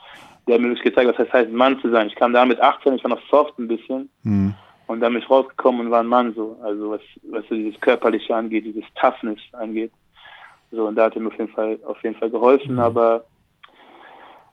der 0.47 0.55
hat 0.55 0.61
mir 0.61 0.69
wirklich 0.69 0.83
gezeigt, 0.83 1.07
was 1.09 1.17
das 1.17 1.31
heißt, 1.33 1.49
ein 1.49 1.55
Mann 1.55 1.79
zu 1.81 1.89
sein. 1.89 2.07
Ich 2.07 2.15
kam 2.15 2.33
da 2.33 2.45
mit 2.45 2.59
18, 2.59 2.93
ich 2.95 3.03
war 3.03 3.09
noch 3.11 3.21
soft 3.29 3.57
ein 3.59 3.67
bisschen 3.67 4.09
Hm. 4.23 4.53
und 4.87 4.99
dann 4.99 5.13
bin 5.13 5.21
ich 5.21 5.29
rausgekommen 5.29 5.81
und 5.85 5.91
war 5.91 6.01
ein 6.01 6.07
Mann 6.07 6.33
so. 6.35 6.57
Also 6.63 6.91
was, 6.91 7.01
was 7.29 7.43
so 7.47 7.55
dieses 7.55 7.79
Körperliche 7.79 8.35
angeht, 8.35 8.65
dieses 8.65 8.83
Toughness 8.99 9.39
angeht. 9.53 9.91
So, 10.71 10.87
und 10.87 10.95
da 10.95 11.05
hat 11.05 11.15
er 11.15 11.21
mir 11.21 11.27
auf 11.27 11.37
jeden 11.37 11.51
Fall, 11.51 11.79
auf 11.85 12.01
jeden 12.03 12.15
Fall 12.15 12.29
geholfen, 12.29 12.79
aber 12.79 13.25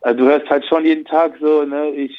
äh, 0.03 0.15
du 0.15 0.25
hörst 0.27 0.49
halt 0.51 0.65
schon 0.67 0.85
jeden 0.85 1.05
Tag 1.05 1.35
so, 1.41 1.65
ne, 1.65 1.91
ich, 1.91 2.17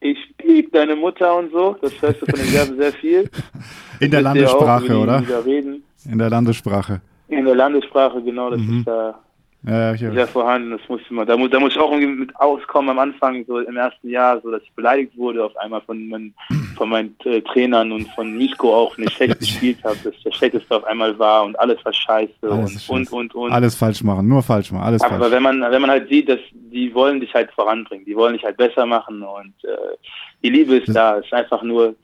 ich 0.00 0.18
piep 0.38 0.72
deine 0.72 0.96
Mutter 0.96 1.36
und 1.36 1.52
so. 1.52 1.76
Das 1.80 1.92
hörst 2.00 2.22
du 2.22 2.26
von 2.26 2.38
den 2.38 2.48
Serben 2.48 2.76
sehr 2.76 2.92
viel. 2.94 3.30
In 4.00 4.10
der 4.10 4.20
auch, 4.20 4.24
Landessprache, 4.24 4.86
die, 4.86 4.92
oder? 4.92 5.22
In 6.10 6.18
der 6.18 6.30
Landessprache. 6.30 7.00
In 7.38 7.44
der 7.44 7.54
Landessprache, 7.54 8.22
genau, 8.22 8.50
das 8.50 8.60
Mhm. 8.60 8.78
ist 8.78 8.86
da 8.86 9.18
Ja, 9.66 9.94
ja, 9.94 10.12
sehr 10.12 10.26
vorhanden. 10.28 10.72
Das 10.72 10.80
musste 10.90 11.14
man, 11.14 11.26
da, 11.26 11.38
muss, 11.38 11.48
da 11.50 11.58
muss 11.58 11.72
ich 11.72 11.78
auch 11.80 11.90
irgendwie 11.90 12.20
mit 12.20 12.36
auskommen 12.36 12.90
am 12.90 12.98
Anfang, 12.98 13.44
so 13.46 13.60
im 13.60 13.76
ersten 13.78 14.10
Jahr, 14.10 14.38
so 14.42 14.50
dass 14.50 14.62
ich 14.62 14.70
beleidigt 14.72 15.16
wurde 15.16 15.42
auf 15.42 15.56
einmal 15.56 15.80
von, 15.80 16.06
meinen- 16.06 16.34
von 16.76 16.90
meinen 16.90 17.16
äh, 17.24 17.40
Trainern 17.40 17.90
und 17.90 18.06
von 18.10 18.36
Nico 18.36 18.74
auch, 18.74 18.98
ich 18.98 19.10
schlecht 19.14 19.38
gespielt 19.40 19.78
habe, 19.82 19.96
dass 20.04 20.12
der 20.22 20.32
Schlechteste 20.32 20.76
auf 20.76 20.84
einmal 20.84 21.18
war 21.18 21.44
und 21.44 21.58
alles 21.58 21.82
war 21.82 21.94
scheiße 21.94 22.32
Alles 22.42 22.58
und, 22.60 22.70
scheiße. 22.72 22.92
und, 22.92 23.12
und, 23.12 23.34
und. 23.34 23.52
Alles 23.52 23.74
falsch 23.74 24.02
machen, 24.02 24.28
nur 24.28 24.42
falsch 24.42 24.70
machen, 24.70 24.84
alles 24.84 25.00
Aber 25.02 25.18
falsch. 25.18 25.32
wenn 25.32 25.42
man, 25.42 25.60
wenn 25.62 25.80
man 25.80 25.90
halt 25.90 26.10
sieht, 26.10 26.28
dass 26.28 26.40
die 26.52 26.94
wollen 26.94 27.20
dich 27.20 27.32
halt 27.32 27.50
voranbringen, 27.52 28.04
die 28.04 28.14
wollen 28.16 28.34
dich 28.34 28.44
halt 28.44 28.58
besser 28.58 28.84
machen 28.84 29.22
und 29.22 29.54
äh, 29.64 29.96
die 30.42 30.50
Liebe 30.50 30.76
ist 30.76 30.88
Das- 30.88 30.94
da, 30.94 31.18
es 31.20 31.24
ist 31.24 31.32
einfach 31.32 31.62
nur, 31.62 31.94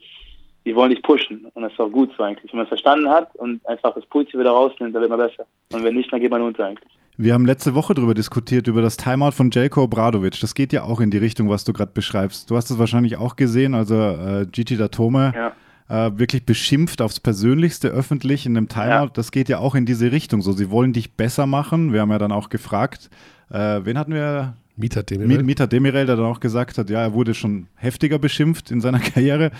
die 0.65 0.75
wollen 0.75 0.91
dich 0.91 1.01
pushen 1.01 1.45
und 1.53 1.61
das 1.63 1.71
ist 1.73 1.79
auch 1.79 1.89
gut 1.91 2.11
so 2.17 2.23
eigentlich. 2.23 2.51
Wenn 2.51 2.57
man 2.57 2.65
es 2.65 2.69
verstanden 2.69 3.09
hat 3.09 3.33
und 3.35 3.65
einfach 3.67 3.93
das 3.95 4.05
Positive 4.05 4.43
da 4.43 4.51
rausnimmt, 4.51 4.93
dann 4.93 5.01
wird 5.01 5.09
man 5.09 5.19
besser. 5.19 5.45
Und 5.73 5.83
wenn 5.83 5.95
nicht, 5.95 6.11
dann 6.13 6.19
geht 6.19 6.31
man 6.31 6.41
unter 6.41 6.65
eigentlich. 6.65 6.89
Wir 7.17 7.33
haben 7.33 7.45
letzte 7.45 7.75
Woche 7.75 7.93
darüber 7.93 8.13
diskutiert, 8.13 8.67
über 8.67 8.81
das 8.81 8.97
Timeout 8.97 9.31
von 9.31 9.51
Jelko 9.51 9.83
Obradovic. 9.83 10.39
Das 10.39 10.55
geht 10.55 10.71
ja 10.73 10.83
auch 10.83 10.99
in 11.01 11.11
die 11.11 11.17
Richtung, 11.17 11.49
was 11.49 11.63
du 11.65 11.73
gerade 11.73 11.91
beschreibst. 11.93 12.49
Du 12.49 12.55
hast 12.55 12.71
es 12.71 12.79
wahrscheinlich 12.79 13.17
auch 13.17 13.35
gesehen, 13.35 13.75
also 13.75 13.95
äh, 13.95 14.47
Gigi 14.51 14.77
Datome 14.77 15.33
Ja. 15.35 16.07
äh, 16.07 16.17
wirklich 16.17 16.45
beschimpft 16.45 17.01
aufs 17.01 17.19
Persönlichste 17.19 17.89
öffentlich 17.89 18.45
in 18.45 18.55
einem 18.57 18.69
Timeout. 18.69 18.87
Ja. 18.87 19.07
Das 19.13 19.31
geht 19.31 19.49
ja 19.49 19.59
auch 19.59 19.75
in 19.75 19.85
diese 19.85 20.11
Richtung. 20.11 20.41
So, 20.41 20.51
sie 20.53 20.71
wollen 20.71 20.93
dich 20.93 21.13
besser 21.13 21.45
machen. 21.45 21.91
Wir 21.93 22.01
haben 22.01 22.11
ja 22.11 22.17
dann 22.17 22.31
auch 22.31 22.49
gefragt, 22.49 23.09
äh, 23.51 23.81
wen 23.83 23.97
hatten 23.99 24.13
wir? 24.13 24.55
Mieter 24.77 25.01
Mi- 25.01 25.05
Demirel. 25.05 25.43
Mieter 25.43 25.67
Demirel, 25.67 26.05
der 26.05 26.15
dann 26.15 26.25
auch 26.25 26.39
gesagt 26.39 26.77
hat, 26.77 26.89
ja, 26.89 27.01
er 27.01 27.13
wurde 27.13 27.33
schon 27.33 27.67
heftiger 27.75 28.17
beschimpft 28.19 28.71
in 28.71 28.79
seiner 28.81 28.99
Karriere. 28.99 29.51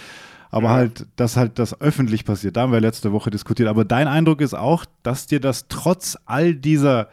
Aber 0.51 0.67
Ja. 0.67 0.73
halt, 0.73 1.05
dass 1.15 1.37
halt 1.37 1.57
das 1.57 1.79
öffentlich 1.81 2.25
passiert, 2.25 2.57
da 2.57 2.61
haben 2.61 2.73
wir 2.73 2.81
letzte 2.81 3.11
Woche 3.13 3.29
diskutiert. 3.29 3.69
Aber 3.69 3.85
dein 3.85 4.07
Eindruck 4.07 4.41
ist 4.41 4.53
auch, 4.53 4.85
dass 5.01 5.25
dir 5.25 5.39
das 5.39 5.67
trotz 5.69 6.17
all 6.25 6.53
dieser 6.53 7.07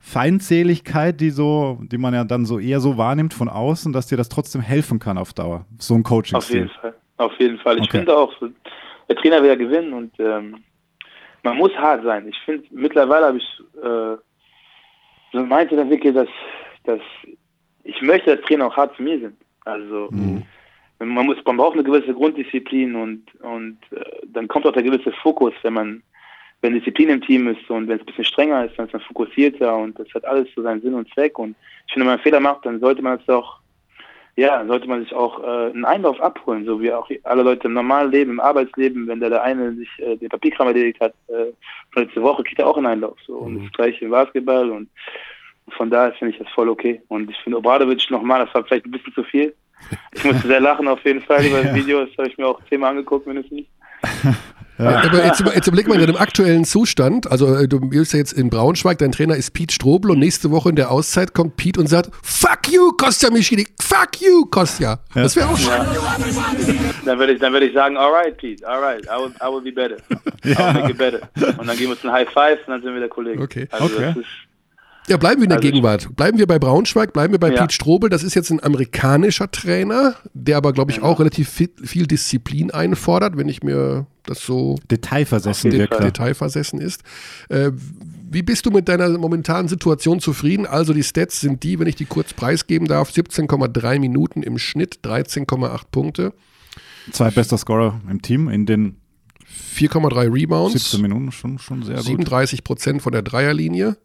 Feindseligkeit, 0.00 1.20
die 1.20 1.30
so, 1.30 1.78
die 1.82 1.96
man 1.96 2.12
ja 2.12 2.24
dann 2.24 2.44
so 2.44 2.58
eher 2.58 2.80
so 2.80 2.98
wahrnimmt 2.98 3.34
von 3.34 3.48
außen, 3.48 3.92
dass 3.92 4.08
dir 4.08 4.16
das 4.16 4.28
trotzdem 4.28 4.60
helfen 4.60 4.98
kann 4.98 5.16
auf 5.16 5.32
Dauer. 5.32 5.64
So 5.78 5.94
ein 5.94 6.02
coaching 6.02 6.36
Auf 6.36 6.50
jeden 6.50 6.68
Fall. 6.70 6.94
Auf 7.18 7.32
jeden 7.38 7.58
Fall. 7.58 7.76
Ich 7.76 7.84
Okay. 7.84 7.98
finde 7.98 8.16
auch, 8.16 8.32
der 9.08 9.16
Trainer 9.16 9.40
will 9.42 9.50
ja 9.50 9.54
gewinnen 9.54 9.92
und 9.92 10.12
ähm, 10.18 10.56
man 11.44 11.56
muss 11.56 11.70
hart 11.76 12.02
sein. 12.02 12.26
Ich 12.26 12.36
finde, 12.44 12.64
mittlerweile 12.72 13.26
habe 13.26 13.38
ich 13.38 13.60
äh, 13.76 14.16
so 15.32 15.38
ein 15.38 15.48
Mindset 15.48 15.78
entwickelt, 15.78 16.16
dass, 16.16 16.28
dass 16.84 17.00
ich 17.84 18.02
möchte, 18.02 18.36
dass 18.36 18.44
Trainer 18.46 18.66
auch 18.66 18.76
hart 18.76 18.96
zu 18.96 19.02
mir 19.02 19.20
sind. 19.20 19.36
Also 19.64 20.08
Mhm. 20.10 20.42
Man 21.08 21.26
muss, 21.26 21.36
man 21.44 21.56
braucht 21.56 21.74
eine 21.74 21.84
gewisse 21.84 22.14
Grunddisziplin 22.14 22.94
und 22.94 23.22
und 23.42 23.78
äh, 23.92 24.04
dann 24.26 24.48
kommt 24.48 24.66
auch 24.66 24.72
der 24.72 24.82
gewisse 24.82 25.12
Fokus, 25.12 25.54
wenn 25.62 25.74
man 25.74 26.02
wenn 26.62 26.74
Disziplin 26.74 27.08
im 27.08 27.20
Team 27.20 27.48
ist 27.48 27.68
und 27.68 27.88
wenn 27.88 27.96
es 27.96 28.02
ein 28.02 28.06
bisschen 28.06 28.24
strenger 28.24 28.64
ist, 28.64 28.78
dann 28.78 28.86
ist 28.86 28.92
man 28.92 29.02
fokussierter 29.02 29.76
und 29.76 29.98
das 29.98 30.06
hat 30.14 30.24
alles 30.24 30.48
so 30.54 30.62
seinen 30.62 30.80
Sinn 30.80 30.94
und 30.94 31.12
Zweck. 31.12 31.36
Und 31.38 31.56
ich 31.86 31.92
finde, 31.92 32.06
wenn 32.06 32.12
man 32.12 32.14
einen 32.14 32.22
Fehler 32.22 32.40
macht, 32.40 32.64
dann 32.64 32.78
sollte 32.78 33.02
man 33.02 33.18
es 33.18 33.28
auch, 33.28 33.58
ja, 34.36 34.64
sollte 34.66 34.86
man 34.86 35.02
sich 35.02 35.12
auch 35.12 35.42
äh, 35.42 35.72
einen 35.72 35.84
Einlauf 35.84 36.20
abholen, 36.20 36.64
so 36.64 36.80
wie 36.80 36.92
auch 36.92 37.10
alle 37.24 37.42
Leute 37.42 37.66
im 37.66 37.74
normalen 37.74 38.12
Leben, 38.12 38.30
im 38.30 38.40
Arbeitsleben, 38.40 39.08
wenn 39.08 39.18
der, 39.18 39.30
der 39.30 39.42
eine 39.42 39.74
sich 39.74 39.88
äh, 39.98 40.16
den 40.16 40.28
Papierkram 40.28 40.68
erledigt 40.68 41.00
hat, 41.00 41.14
äh, 41.26 41.52
letzte 41.98 42.22
Woche 42.22 42.44
kriegt 42.44 42.60
er 42.60 42.68
auch 42.68 42.76
einen 42.76 42.86
Einlauf. 42.86 43.18
So. 43.26 43.38
Und 43.38 43.54
Mhm. 43.54 43.62
das 43.64 43.72
gleiche 43.72 44.04
im 44.04 44.12
Basketball 44.12 44.70
und 44.70 44.88
von 45.70 45.90
daher 45.90 46.12
finde 46.12 46.34
ich 46.34 46.38
das 46.38 46.52
voll 46.52 46.68
okay. 46.68 47.02
Und 47.08 47.28
ich 47.28 47.36
finde 47.38 47.58
Obradovic 47.58 48.08
nochmal, 48.08 48.44
das 48.44 48.54
war 48.54 48.64
vielleicht 48.64 48.86
ein 48.86 48.92
bisschen 48.92 49.14
zu 49.14 49.24
viel. 49.24 49.52
Ich 50.14 50.24
musste 50.24 50.46
sehr 50.46 50.60
lachen 50.60 50.88
auf 50.88 51.04
jeden 51.04 51.22
Fall 51.22 51.44
über 51.44 51.58
das 51.58 51.66
Ja. 51.66 51.74
Video, 51.74 52.04
das 52.04 52.16
habe 52.18 52.28
ich 52.28 52.38
mir 52.38 52.46
auch 52.46 52.60
zehnmal 52.68 52.90
angeguckt 52.90 53.26
mindestens. 53.26 53.62
Aber 54.78 55.24
jetzt, 55.24 55.40
jetzt 55.54 55.66
überleg 55.68 55.86
mal 55.86 55.94
in 55.94 56.00
deinem 56.06 56.16
aktuellen 56.16 56.64
Zustand. 56.64 57.30
Also, 57.30 57.54
äh, 57.54 57.68
du 57.68 57.78
bist 57.78 58.12
ja 58.14 58.18
jetzt 58.18 58.32
in 58.32 58.50
Braunschweig, 58.50 58.98
dein 58.98 59.12
Trainer 59.12 59.36
ist 59.36 59.52
Pete 59.52 59.72
Strobel 59.72 60.10
und 60.10 60.18
nächste 60.18 60.50
Woche 60.50 60.70
in 60.70 60.76
der 60.76 60.90
Auszeit 60.90 61.34
kommt 61.34 61.56
Pete 61.56 61.78
und 61.78 61.86
sagt: 61.88 62.10
Fuck 62.22 62.68
you, 62.72 62.90
Kostja 62.92 63.30
Michini, 63.30 63.66
fuck 63.80 64.20
you, 64.20 64.44
Kostja. 64.46 64.98
Das 65.14 65.36
wäre 65.36 65.48
auch 65.48 65.58
schön. 65.58 65.68
Ja. 65.68 65.86
Dann 67.04 67.18
würde 67.18 67.34
ich, 67.34 67.40
dann 67.40 67.52
würde 67.52 67.66
ich 67.66 67.74
sagen, 67.74 67.96
alright, 67.96 68.36
Pete, 68.38 68.66
alright, 68.66 69.04
I 69.04 69.22
will, 69.22 69.32
I 69.40 69.52
will 69.52 69.60
be 69.62 69.72
better. 69.72 69.96
I'll 70.44 70.72
make 70.72 70.90
it 70.90 70.98
better. 70.98 71.20
Und 71.58 71.66
dann 71.68 71.76
geben 71.76 71.90
wir 71.90 71.90
uns 71.90 72.04
einen 72.04 72.12
High 72.14 72.28
Five 72.30 72.58
und 72.66 72.72
dann 72.72 72.82
sind 72.82 72.92
wir 72.94 73.00
der 73.00 73.08
Kollege. 73.08 73.40
Okay. 73.42 73.68
Also 73.70 73.84
Okay. 73.84 74.06
das 74.06 74.16
ist, 74.16 74.26
Ja, 75.08 75.16
bleiben 75.16 75.40
wir 75.40 75.44
in 75.44 75.48
der 75.50 75.58
Also 75.58 75.68
Gegenwart. 75.68 76.14
Bleiben 76.14 76.38
wir 76.38 76.46
bei 76.46 76.58
Braunschweig, 76.58 77.12
bleiben 77.12 77.32
wir 77.32 77.40
bei 77.40 77.52
Ja. 77.52 77.62
Pete 77.62 77.74
Strobel. 77.74 78.08
Das 78.08 78.22
ist 78.22 78.34
jetzt 78.34 78.50
ein 78.50 78.62
amerikanischer 78.62 79.50
Trainer, 79.50 80.14
der 80.32 80.56
aber, 80.56 80.72
glaube 80.72 80.92
ich, 80.92 81.02
auch 81.02 81.18
relativ 81.18 81.48
viel, 81.48 82.06
Disziplin 82.06 82.70
einfordert, 82.70 83.36
wenn 83.36 83.48
ich 83.48 83.62
mir 83.62 84.06
das 84.24 84.46
so 84.46 84.76
Detailversessen 84.90 85.72
jeden 85.72 85.80
wirkt 85.82 85.94
er. 85.94 86.00
detailversessen 86.02 86.80
ist. 86.80 87.02
Äh, 87.48 87.72
wie 88.30 88.42
bist 88.42 88.64
du 88.64 88.70
mit 88.70 88.88
deiner 88.88 89.08
momentanen 89.18 89.68
Situation 89.68 90.20
zufrieden? 90.20 90.66
Also 90.66 90.94
die 90.94 91.02
Stats 91.02 91.40
sind 91.40 91.64
die, 91.64 91.80
wenn 91.80 91.88
ich 91.88 91.96
die 91.96 92.04
kurz 92.06 92.32
preisgeben 92.32 92.86
darf, 92.86 93.10
17,3 93.10 93.98
Minuten 93.98 94.42
im 94.44 94.56
Schnitt, 94.58 95.00
13,8 95.04 95.80
Punkte. 95.90 96.32
Zwei 97.10 97.30
bester 97.30 97.58
Scorer 97.58 98.00
im 98.08 98.22
Team 98.22 98.48
in 98.48 98.64
den 98.66 98.96
4,3 99.76 100.32
Rebounds. 100.32 100.72
17 100.74 101.02
Minuten 101.02 101.32
schon, 101.32 101.58
schon 101.58 101.82
sehr 101.82 101.96
gut. 101.96 102.04
37 102.06 102.62
Prozent 102.64 103.02
von 103.02 103.12
der 103.12 103.22
Dreierlinie. 103.22 103.96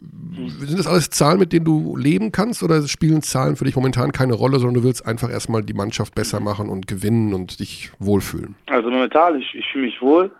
Sind 0.00 0.78
das 0.78 0.86
alles 0.86 1.10
Zahlen, 1.10 1.38
mit 1.38 1.52
denen 1.52 1.64
du 1.64 1.96
leben 1.96 2.30
kannst 2.32 2.62
oder 2.62 2.86
spielen 2.86 3.22
Zahlen 3.22 3.56
für 3.56 3.64
dich 3.64 3.76
momentan 3.76 4.12
keine 4.12 4.34
Rolle, 4.34 4.58
sondern 4.58 4.82
du 4.82 4.84
willst 4.84 5.04
einfach 5.06 5.30
erstmal 5.30 5.62
die 5.62 5.74
Mannschaft 5.74 6.14
besser 6.14 6.40
machen 6.40 6.68
und 6.68 6.86
gewinnen 6.86 7.34
und 7.34 7.58
dich 7.60 7.90
wohlfühlen? 7.98 8.54
Also 8.66 8.90
momentan, 8.90 9.40
ich, 9.40 9.54
ich 9.54 9.66
fühle 9.72 9.86
mich 9.86 10.00
wohl 10.00 10.30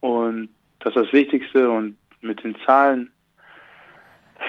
und 0.00 0.48
das 0.80 0.96
ist 0.96 1.02
das 1.04 1.12
Wichtigste 1.12 1.70
und 1.70 1.96
mit 2.22 2.42
den 2.42 2.56
Zahlen 2.64 3.10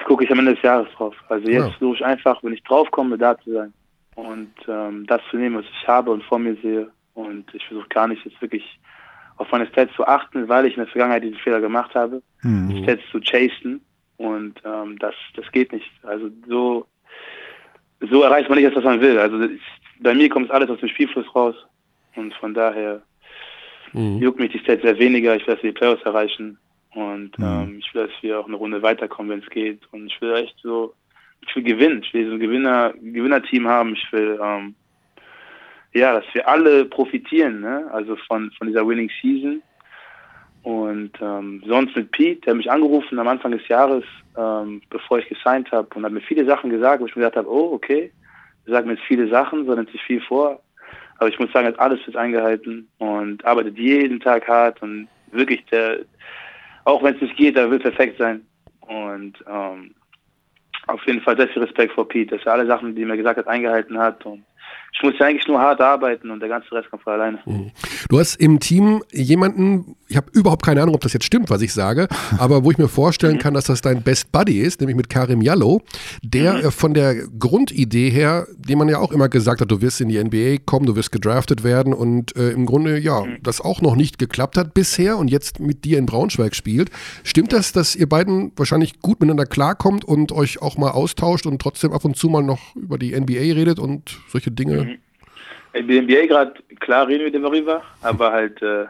gucke 0.05 0.23
ich 0.23 0.31
am 0.31 0.39
Ende 0.39 0.55
des 0.55 0.63
Jahres 0.63 0.87
drauf. 0.95 1.15
Also 1.29 1.47
jetzt 1.49 1.65
ja. 1.65 1.69
versuche 1.71 1.95
ich 1.95 2.05
einfach, 2.05 2.43
wenn 2.43 2.53
ich 2.53 2.63
draufkomme, 2.63 3.17
da 3.17 3.37
zu 3.39 3.53
sein 3.53 3.73
und 4.15 4.53
ähm, 4.67 5.05
das 5.07 5.21
zu 5.29 5.37
nehmen, 5.37 5.57
was 5.57 5.65
ich 5.65 5.87
habe 5.87 6.11
und 6.11 6.23
vor 6.23 6.39
mir 6.39 6.55
sehe. 6.61 6.89
Und 7.13 7.53
ich 7.53 7.65
versuche 7.67 7.87
gar 7.89 8.07
nicht 8.07 8.25
jetzt 8.25 8.41
wirklich 8.41 8.79
auf 9.37 9.51
meine 9.51 9.67
Stats 9.67 9.93
zu 9.95 10.05
achten, 10.05 10.47
weil 10.47 10.65
ich 10.65 10.73
in 10.73 10.83
der 10.83 10.87
Vergangenheit 10.87 11.23
diesen 11.23 11.37
Fehler 11.37 11.61
gemacht 11.61 11.93
habe, 11.95 12.21
mhm. 12.41 12.83
Stats 12.83 13.01
zu 13.11 13.19
chasen. 13.19 13.81
Und 14.17 14.61
ähm, 14.63 14.97
das, 14.99 15.15
das 15.35 15.51
geht 15.51 15.71
nicht. 15.73 15.89
Also 16.03 16.29
so, 16.47 16.85
so 17.99 18.23
erreicht 18.23 18.49
man 18.49 18.57
nicht 18.57 18.67
das, 18.67 18.75
was 18.75 18.83
man 18.83 19.01
will. 19.01 19.17
Also 19.17 19.41
ich, 19.41 19.61
bei 19.99 20.13
mir 20.13 20.29
kommt 20.29 20.51
alles 20.51 20.69
aus 20.69 20.79
dem 20.79 20.89
Spielfluss 20.89 21.33
raus. 21.35 21.55
Und 22.15 22.33
von 22.35 22.53
daher 22.53 23.01
mhm. 23.93 24.19
juckt 24.19 24.39
mich 24.39 24.51
die 24.51 24.59
Stats 24.59 24.83
sehr 24.83 24.97
weniger. 24.99 25.35
Ich 25.35 25.47
will, 25.47 25.55
dass 25.55 25.63
wir 25.63 25.71
die 25.71 25.77
Playoffs 25.77 26.03
erreichen. 26.03 26.57
Und 26.93 27.37
mhm. 27.39 27.45
ähm, 27.45 27.79
ich 27.79 27.93
will, 27.93 28.07
dass 28.07 28.23
wir 28.23 28.39
auch 28.39 28.47
eine 28.47 28.57
Runde 28.57 28.81
weiterkommen, 28.81 29.31
wenn 29.31 29.39
es 29.39 29.49
geht. 29.49 29.81
Und 29.91 30.07
ich 30.07 30.21
will 30.21 30.33
echt 30.35 30.55
so, 30.61 30.93
ich 31.47 31.55
will 31.55 31.63
gewinnen. 31.63 32.03
Ich 32.03 32.13
will 32.13 32.27
so 32.27 32.33
ein 32.33 32.39
Gewinner, 32.39 32.93
Gewinnerteam 33.01 33.67
haben. 33.67 33.93
Ich 33.93 34.11
will, 34.11 34.39
ähm, 34.41 34.75
ja, 35.93 36.13
dass 36.13 36.25
wir 36.33 36.47
alle 36.47 36.85
profitieren, 36.85 37.61
ne? 37.61 37.89
Also 37.91 38.15
von, 38.27 38.51
von 38.57 38.67
dieser 38.67 38.87
Winning 38.87 39.09
Season. 39.21 39.61
Und 40.63 41.11
ähm, 41.21 41.61
sonst 41.67 41.95
mit 41.95 42.11
Pete, 42.11 42.41
der 42.41 42.51
hat 42.51 42.57
mich 42.57 42.71
angerufen 42.71 43.19
am 43.19 43.27
Anfang 43.27 43.51
des 43.51 43.67
Jahres, 43.67 44.05
ähm, 44.37 44.81
bevor 44.89 45.19
ich 45.19 45.27
gesigned 45.27 45.71
habe 45.71 45.87
und 45.93 46.05
hat 46.05 46.11
mir 46.13 46.21
viele 46.21 46.45
Sachen 46.45 46.69
gesagt, 46.69 47.01
wo 47.01 47.05
ich 47.05 47.15
mir 47.15 47.23
gedacht 47.23 47.37
habe, 47.37 47.51
oh, 47.51 47.73
okay, 47.73 48.11
er 48.65 48.71
sagt 48.71 48.87
mir 48.87 48.93
jetzt 48.93 49.05
viele 49.05 49.27
Sachen, 49.27 49.65
so 49.65 49.75
nimmt 49.75 49.91
sich 49.91 50.01
viel 50.01 50.21
vor. 50.21 50.61
Aber 51.17 51.27
ich 51.27 51.37
muss 51.37 51.51
sagen, 51.51 51.65
er 51.67 51.73
hat 51.73 51.79
alles 51.79 52.01
fürs 52.01 52.15
eingehalten 52.15 52.87
und 52.97 53.43
arbeitet 53.45 53.77
jeden 53.77 54.21
Tag 54.21 54.47
hart 54.47 54.81
und 54.81 55.09
wirklich 55.31 55.65
der, 55.65 55.99
auch 56.85 57.03
wenn 57.03 57.15
es 57.15 57.21
nicht 57.21 57.35
geht, 57.35 57.57
er 57.57 57.69
will 57.69 57.79
perfekt 57.79 58.17
sein. 58.17 58.45
Und 58.81 59.33
ähm, 59.45 59.93
auf 60.87 61.05
jeden 61.05 61.21
Fall 61.21 61.35
sehr 61.35 61.49
viel 61.49 61.61
Respekt 61.61 61.93
vor 61.93 62.07
Pete, 62.07 62.37
dass 62.37 62.45
er 62.45 62.53
alle 62.53 62.67
Sachen, 62.67 62.95
die 62.95 63.01
er 63.01 63.07
mir 63.07 63.17
gesagt 63.17 63.37
hat, 63.37 63.47
eingehalten 63.47 63.97
hat 63.97 64.25
und 64.25 64.43
ich 64.95 65.01
muss 65.01 65.15
ja 65.19 65.25
eigentlich 65.25 65.47
nur 65.47 65.59
hart 65.59 65.81
arbeiten 65.81 66.29
und 66.29 66.39
der 66.39 66.49
ganze 66.49 66.71
Rest 66.71 66.89
kommt 66.91 67.01
von 67.01 67.13
alleine. 67.13 67.39
Mhm. 67.45 67.71
Du 68.09 68.19
hast 68.19 68.35
im 68.35 68.59
Team 68.59 69.03
jemanden, 69.11 69.95
ich 70.07 70.15
habe 70.15 70.27
überhaupt 70.33 70.63
keine 70.63 70.83
Ahnung, 70.83 70.93
ob 70.93 71.01
das 71.01 71.13
jetzt 71.13 71.25
stimmt, 71.25 71.49
was 71.49 71.63
ich 71.63 71.73
sage, 71.73 72.07
aber 72.37 72.63
wo 72.63 72.69
ich 72.69 72.77
mir 72.77 72.87
vorstellen 72.87 73.35
mhm. 73.35 73.39
kann, 73.39 73.53
dass 73.55 73.65
das 73.65 73.81
dein 73.81 74.03
Best 74.03 74.31
Buddy 74.31 74.59
ist, 74.59 74.81
nämlich 74.81 74.95
mit 74.95 75.09
Karim 75.09 75.41
Jallo, 75.41 75.81
der 76.21 76.53
mhm. 76.53 76.59
Äh, 76.59 76.71
von 76.71 76.93
der 76.93 77.15
Grundidee 77.15 78.11
her, 78.11 78.45
die 78.55 78.75
man 78.75 78.87
ja 78.87 78.99
auch 78.99 79.11
immer 79.11 79.29
gesagt 79.29 79.61
hat, 79.61 79.71
du 79.71 79.81
wirst 79.81 79.99
in 79.99 80.09
die 80.09 80.23
NBA 80.23 80.63
kommen, 80.63 80.85
du 80.85 80.95
wirst 80.95 81.11
gedraftet 81.11 81.63
werden 81.63 81.93
und 81.93 82.35
äh, 82.35 82.51
im 82.51 82.67
Grunde 82.67 82.99
ja, 82.99 83.21
mhm. 83.21 83.37
das 83.41 83.61
auch 83.61 83.81
noch 83.81 83.95
nicht 83.95 84.19
geklappt 84.19 84.57
hat 84.57 84.75
bisher 84.75 85.17
und 85.17 85.29
jetzt 85.29 85.59
mit 85.59 85.85
dir 85.85 85.97
in 85.97 86.05
Braunschweig 86.05 86.55
spielt. 86.55 86.91
Stimmt 87.23 87.51
das, 87.51 87.71
dass 87.71 87.95
ihr 87.95 88.07
beiden 88.07 88.51
wahrscheinlich 88.55 88.99
gut 88.99 89.21
miteinander 89.21 89.47
klarkommt 89.47 90.05
und 90.05 90.31
euch 90.31 90.61
auch 90.61 90.77
mal 90.77 90.91
austauscht 90.91 91.47
und 91.47 91.59
trotzdem 91.59 91.93
ab 91.93 92.05
und 92.05 92.15
zu 92.15 92.29
mal 92.29 92.43
noch 92.43 92.75
über 92.75 92.99
die 92.99 93.19
NBA 93.19 93.55
redet 93.55 93.79
und 93.79 94.19
solche 94.29 94.51
Dinge. 94.51 94.82
In 95.73 95.87
der 95.87 96.03
NBA 96.03 96.27
gerade, 96.27 96.53
klar 96.79 97.07
reden 97.07 97.31
wir 97.31 97.41
darüber, 97.41 97.81
aber 98.01 98.31
halt 98.31 98.61
äh, 98.61 98.85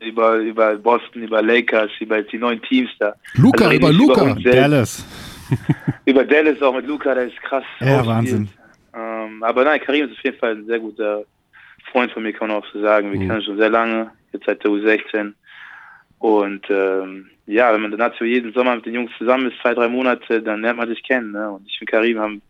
über, 0.00 0.36
über 0.36 0.76
Boston, 0.76 1.22
über 1.22 1.42
Lakers, 1.42 1.90
über 2.00 2.22
die 2.22 2.38
neuen 2.38 2.62
Teams 2.62 2.90
da. 2.98 3.14
Luca, 3.34 3.66
also 3.66 3.76
über 3.76 3.92
Luca. 3.92 4.30
Über 4.32 4.50
Dallas. 4.50 5.04
über 6.04 6.24
Dallas 6.24 6.62
auch 6.62 6.74
mit 6.74 6.86
Luca, 6.86 7.14
der 7.14 7.26
ist 7.26 7.40
krass. 7.42 7.64
Ja, 7.80 8.06
Wahnsinn. 8.06 8.48
Ähm, 8.94 9.42
aber 9.42 9.64
nein, 9.64 9.80
Karim 9.80 10.06
ist 10.06 10.12
auf 10.12 10.24
jeden 10.24 10.38
Fall 10.38 10.52
ein 10.52 10.66
sehr 10.66 10.78
guter 10.78 11.24
Freund 11.90 12.12
von 12.12 12.22
mir, 12.22 12.32
kann 12.32 12.48
man 12.48 12.58
auch 12.58 12.66
so 12.72 12.80
sagen. 12.80 13.12
Wir 13.12 13.20
mhm. 13.20 13.28
kennen 13.28 13.42
schon 13.42 13.56
sehr 13.58 13.70
lange, 13.70 14.10
jetzt 14.32 14.46
seit 14.46 14.62
der 14.62 14.70
U16. 14.70 15.32
Und 16.18 16.66
ähm, 16.70 17.30
ja, 17.46 17.72
wenn 17.72 17.80
man 17.80 17.96
dann 17.96 18.12
so 18.18 18.24
jeden 18.24 18.52
Sommer 18.52 18.76
mit 18.76 18.86
den 18.86 18.94
Jungs 18.94 19.10
zusammen 19.18 19.50
ist, 19.50 19.60
zwei, 19.60 19.74
drei 19.74 19.88
Monate, 19.88 20.42
dann 20.42 20.62
lernt 20.62 20.78
man 20.78 20.88
sich 20.88 21.02
kennen. 21.02 21.32
Ne? 21.32 21.50
Und 21.50 21.66
ich 21.66 21.80
und 21.80 21.90
Karim 21.90 22.18
haben 22.18 22.42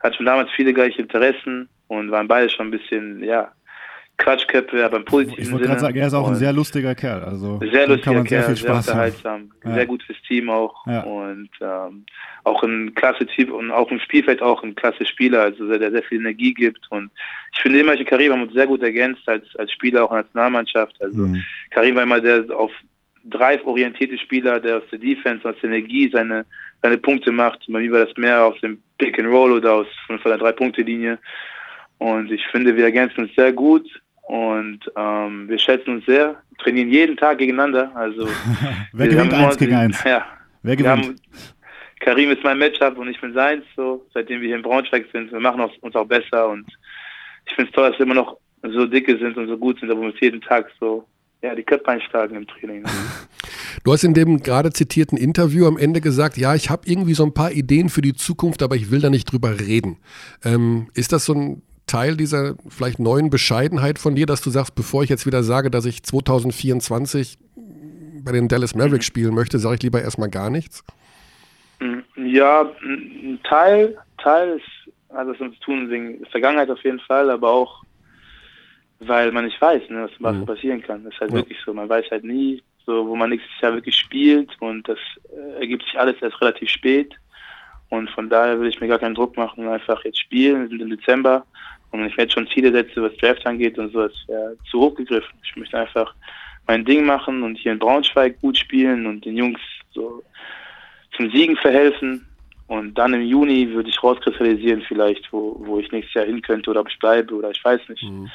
hat 0.00 0.14
schon 0.14 0.26
damals 0.26 0.50
viele 0.54 0.74
gleiche 0.74 1.00
Interessen 1.00 1.68
und 1.88 2.10
waren 2.10 2.28
beide 2.28 2.50
schon 2.50 2.68
ein 2.68 2.70
bisschen, 2.70 3.22
ja, 3.22 3.52
Quatschköpfe, 4.18 4.82
aber 4.82 4.96
im 4.96 5.04
positiven 5.04 5.42
Ich 5.42 5.52
wollte 5.52 5.66
gerade 5.66 5.80
sagen, 5.80 5.98
er 5.98 6.06
ist 6.06 6.14
auch 6.14 6.28
ein 6.28 6.36
sehr 6.36 6.52
lustiger 6.52 6.94
Kerl. 6.94 7.22
Also 7.22 7.58
sehr 7.58 7.86
lustiger 7.86 8.24
Kerl, 8.24 8.44
sehr, 8.44 8.56
sehr 8.56 8.74
unterhaltsam, 8.74 9.50
ja. 9.62 9.74
sehr 9.74 9.86
gut 9.86 10.02
fürs 10.02 10.20
Team 10.22 10.48
auch 10.48 10.86
ja. 10.86 11.02
und 11.02 11.50
ähm, 11.60 12.06
auch 12.44 12.62
ein 12.62 12.94
klasse 12.94 13.26
Typ 13.26 13.52
und 13.52 13.70
auch 13.70 13.90
im 13.90 14.00
Spielfeld 14.00 14.40
auch 14.40 14.62
ein 14.62 14.74
klasse 14.74 15.04
Spieler, 15.04 15.42
also 15.42 15.68
der, 15.68 15.78
der 15.78 15.90
sehr 15.90 16.02
viel 16.02 16.18
Energie 16.18 16.54
gibt 16.54 16.80
und 16.90 17.10
ich 17.52 17.60
finde 17.60 17.80
immer, 17.80 17.96
Karim 18.04 18.32
haben 18.32 18.42
uns 18.42 18.54
sehr 18.54 18.66
gut 18.66 18.82
ergänzt 18.82 19.28
als, 19.28 19.44
als 19.56 19.70
Spieler 19.72 20.04
auch 20.04 20.10
in 20.10 20.16
der 20.16 20.22
Nationalmannschaft. 20.24 20.94
Also 21.00 21.22
mhm. 21.22 21.42
Karim 21.70 21.96
war 21.96 22.02
immer 22.02 22.20
der 22.20 22.44
auf 22.56 22.70
drive-orientierte 23.24 24.18
Spieler, 24.18 24.60
der 24.60 24.78
aus 24.78 24.84
der 24.90 24.98
Defense, 24.98 25.48
aus 25.48 25.56
der 25.62 25.70
Energie 25.70 26.10
seine, 26.12 26.46
seine 26.82 26.98
Punkte 26.98 27.32
macht. 27.32 27.64
Bei 27.68 27.80
mir 27.80 27.92
war 27.92 28.06
das 28.06 28.16
mehr 28.16 28.44
aus 28.44 28.60
dem 28.60 28.80
Pick 28.98 29.18
and 29.18 29.28
Roll 29.28 29.52
oder 29.52 29.74
aus 29.74 29.86
von 30.06 30.18
der 30.24 30.38
Drei-Punkte-Linie. 30.38 31.18
Und 31.98 32.30
ich 32.30 32.44
finde, 32.48 32.76
wir 32.76 32.84
ergänzen 32.84 33.24
uns 33.24 33.34
sehr 33.34 33.52
gut 33.52 33.88
und 34.22 34.80
ähm, 34.96 35.48
wir 35.48 35.58
schätzen 35.58 35.96
uns 35.96 36.06
sehr, 36.06 36.36
trainieren 36.58 36.90
jeden 36.90 37.16
Tag 37.16 37.38
gegeneinander. 37.38 37.90
Also 37.94 38.28
Wer 38.92 39.08
gewinnt 39.08 39.32
eins 39.32 39.56
gegen 39.56 39.74
eins? 39.74 40.02
Ja. 40.04 40.26
Wer 40.62 40.76
gewinnt? 40.76 41.06
Haben, 41.06 41.16
Karim 42.00 42.30
ist 42.30 42.42
mein 42.42 42.58
Matchup 42.58 42.98
und 42.98 43.08
ich 43.08 43.20
bin 43.20 43.32
seins, 43.32 43.64
so, 43.76 44.04
seitdem 44.12 44.40
wir 44.40 44.48
hier 44.48 44.56
in 44.56 44.62
Braunschweig 44.62 45.06
sind. 45.12 45.32
Wir 45.32 45.40
machen 45.40 45.60
uns 45.80 45.94
auch 45.94 46.06
besser 46.06 46.48
und 46.48 46.66
ich 47.46 47.54
finde 47.54 47.70
es 47.70 47.74
toll, 47.74 47.88
dass 47.88 47.98
wir 47.98 48.04
immer 48.04 48.14
noch 48.14 48.36
so 48.62 48.86
dicke 48.86 49.16
sind 49.18 49.36
und 49.36 49.48
so 49.48 49.56
gut 49.56 49.78
sind, 49.80 49.90
aber 49.90 50.00
wir 50.00 50.08
uns 50.08 50.20
jeden 50.20 50.40
Tag 50.40 50.70
so 50.80 51.06
ja, 51.42 51.54
die 51.54 51.62
Köpfe 51.62 51.88
einschlagen 51.88 52.36
im 52.36 52.46
Training. 52.46 52.84
Du 53.84 53.92
hast 53.92 54.02
in 54.02 54.14
dem 54.14 54.42
gerade 54.42 54.72
zitierten 54.72 55.16
Interview 55.16 55.66
am 55.66 55.78
Ende 55.78 56.00
gesagt, 56.00 56.36
ja, 56.38 56.56
ich 56.56 56.70
habe 56.70 56.82
irgendwie 56.86 57.14
so 57.14 57.24
ein 57.24 57.34
paar 57.34 57.52
Ideen 57.52 57.88
für 57.88 58.00
die 58.00 58.14
Zukunft, 58.14 58.64
aber 58.64 58.74
ich 58.74 58.90
will 58.90 59.00
da 59.00 59.10
nicht 59.10 59.30
drüber 59.30 59.60
reden. 59.60 59.98
Ähm, 60.44 60.88
ist 60.94 61.12
das 61.12 61.26
so 61.26 61.34
ein 61.34 61.62
Teil 61.86 62.16
dieser 62.16 62.56
vielleicht 62.68 62.98
neuen 62.98 63.30
Bescheidenheit 63.30 63.98
von 63.98 64.14
dir, 64.14 64.26
dass 64.26 64.42
du 64.42 64.50
sagst, 64.50 64.74
bevor 64.74 65.02
ich 65.02 65.10
jetzt 65.10 65.26
wieder 65.26 65.42
sage, 65.42 65.70
dass 65.70 65.86
ich 65.86 66.02
2024 66.02 67.38
bei 68.24 68.32
den 68.32 68.48
Dallas 68.48 68.74
Mavericks 68.74 69.06
mhm. 69.06 69.12
spielen 69.12 69.34
möchte, 69.34 69.58
sage 69.58 69.76
ich 69.76 69.82
lieber 69.82 70.02
erstmal 70.02 70.28
gar 70.28 70.50
nichts? 70.50 70.84
Mhm. 71.80 72.02
Ja, 72.16 72.70
ein 72.82 73.38
Teil, 73.44 73.96
Teil 74.18 74.58
ist, 74.58 74.94
also 75.10 75.32
das 75.32 75.38
zu 75.38 75.60
tun 75.60 75.88
wegen 75.90 76.26
Vergangenheit 76.26 76.70
auf 76.70 76.82
jeden 76.82 77.00
Fall, 77.00 77.30
aber 77.30 77.50
auch, 77.50 77.84
weil 78.98 79.30
man 79.30 79.44
nicht 79.44 79.60
weiß, 79.60 79.88
ne, 79.90 80.08
was 80.18 80.34
mhm. 80.34 80.46
passieren 80.46 80.82
kann. 80.82 81.04
Das 81.04 81.14
ist 81.14 81.20
halt 81.20 81.30
ja. 81.30 81.36
wirklich 81.36 81.58
so, 81.64 81.72
man 81.72 81.88
weiß 81.88 82.06
halt 82.10 82.24
nie, 82.24 82.62
so, 82.84 83.06
wo 83.06 83.14
man 83.14 83.30
nächstes 83.30 83.60
Jahr 83.60 83.74
wirklich 83.74 83.96
spielt 83.96 84.50
und 84.60 84.88
das 84.88 84.98
äh, 85.30 85.60
ergibt 85.60 85.84
sich 85.84 85.98
alles 85.98 86.20
erst 86.20 86.40
relativ 86.40 86.68
spät. 86.68 87.14
Und 87.88 88.10
von 88.10 88.28
daher 88.28 88.58
will 88.58 88.68
ich 88.68 88.80
mir 88.80 88.88
gar 88.88 88.98
keinen 88.98 89.14
Druck 89.14 89.36
machen, 89.36 89.68
einfach 89.68 90.02
jetzt 90.04 90.18
spielen, 90.18 90.62
wir 90.62 90.68
sind 90.68 90.82
im 90.82 90.90
Dezember 90.90 91.46
und 92.00 92.08
ich 92.08 92.16
mir 92.16 92.30
schon 92.30 92.48
Ziele 92.48 92.72
setze, 92.72 93.02
was 93.02 93.16
Draft 93.16 93.46
angeht 93.46 93.78
und 93.78 93.92
so, 93.92 94.02
das 94.02 94.14
wäre 94.26 94.56
zu 94.70 94.80
hoch 94.80 94.94
gegriffen. 94.94 95.38
Ich 95.44 95.56
möchte 95.56 95.78
einfach 95.78 96.14
mein 96.66 96.84
Ding 96.84 97.04
machen 97.04 97.42
und 97.42 97.56
hier 97.56 97.72
in 97.72 97.78
Braunschweig 97.78 98.40
gut 98.40 98.58
spielen 98.58 99.06
und 99.06 99.24
den 99.24 99.36
Jungs 99.36 99.60
so 99.92 100.22
zum 101.16 101.30
Siegen 101.30 101.56
verhelfen. 101.56 102.26
Und 102.68 102.94
dann 102.98 103.14
im 103.14 103.22
Juni 103.22 103.70
würde 103.70 103.88
ich 103.88 104.02
rauskristallisieren 104.02 104.82
vielleicht, 104.82 105.32
wo, 105.32 105.56
wo 105.60 105.78
ich 105.78 105.92
nächstes 105.92 106.14
Jahr 106.14 106.26
hin 106.26 106.42
könnte 106.42 106.70
oder 106.70 106.80
ob 106.80 106.88
ich 106.90 106.98
bleibe 106.98 107.34
oder 107.34 107.50
ich 107.50 107.64
weiß 107.64 107.80
nicht. 107.88 108.02
Mhm. 108.02 108.28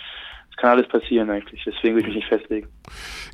Kann 0.61 0.77
alles 0.77 0.87
passieren 0.89 1.27
eigentlich, 1.31 1.63
deswegen 1.65 1.95
will 1.95 2.01
ich 2.01 2.07
mich 2.09 2.15
nicht 2.17 2.27
festlegen. 2.27 2.67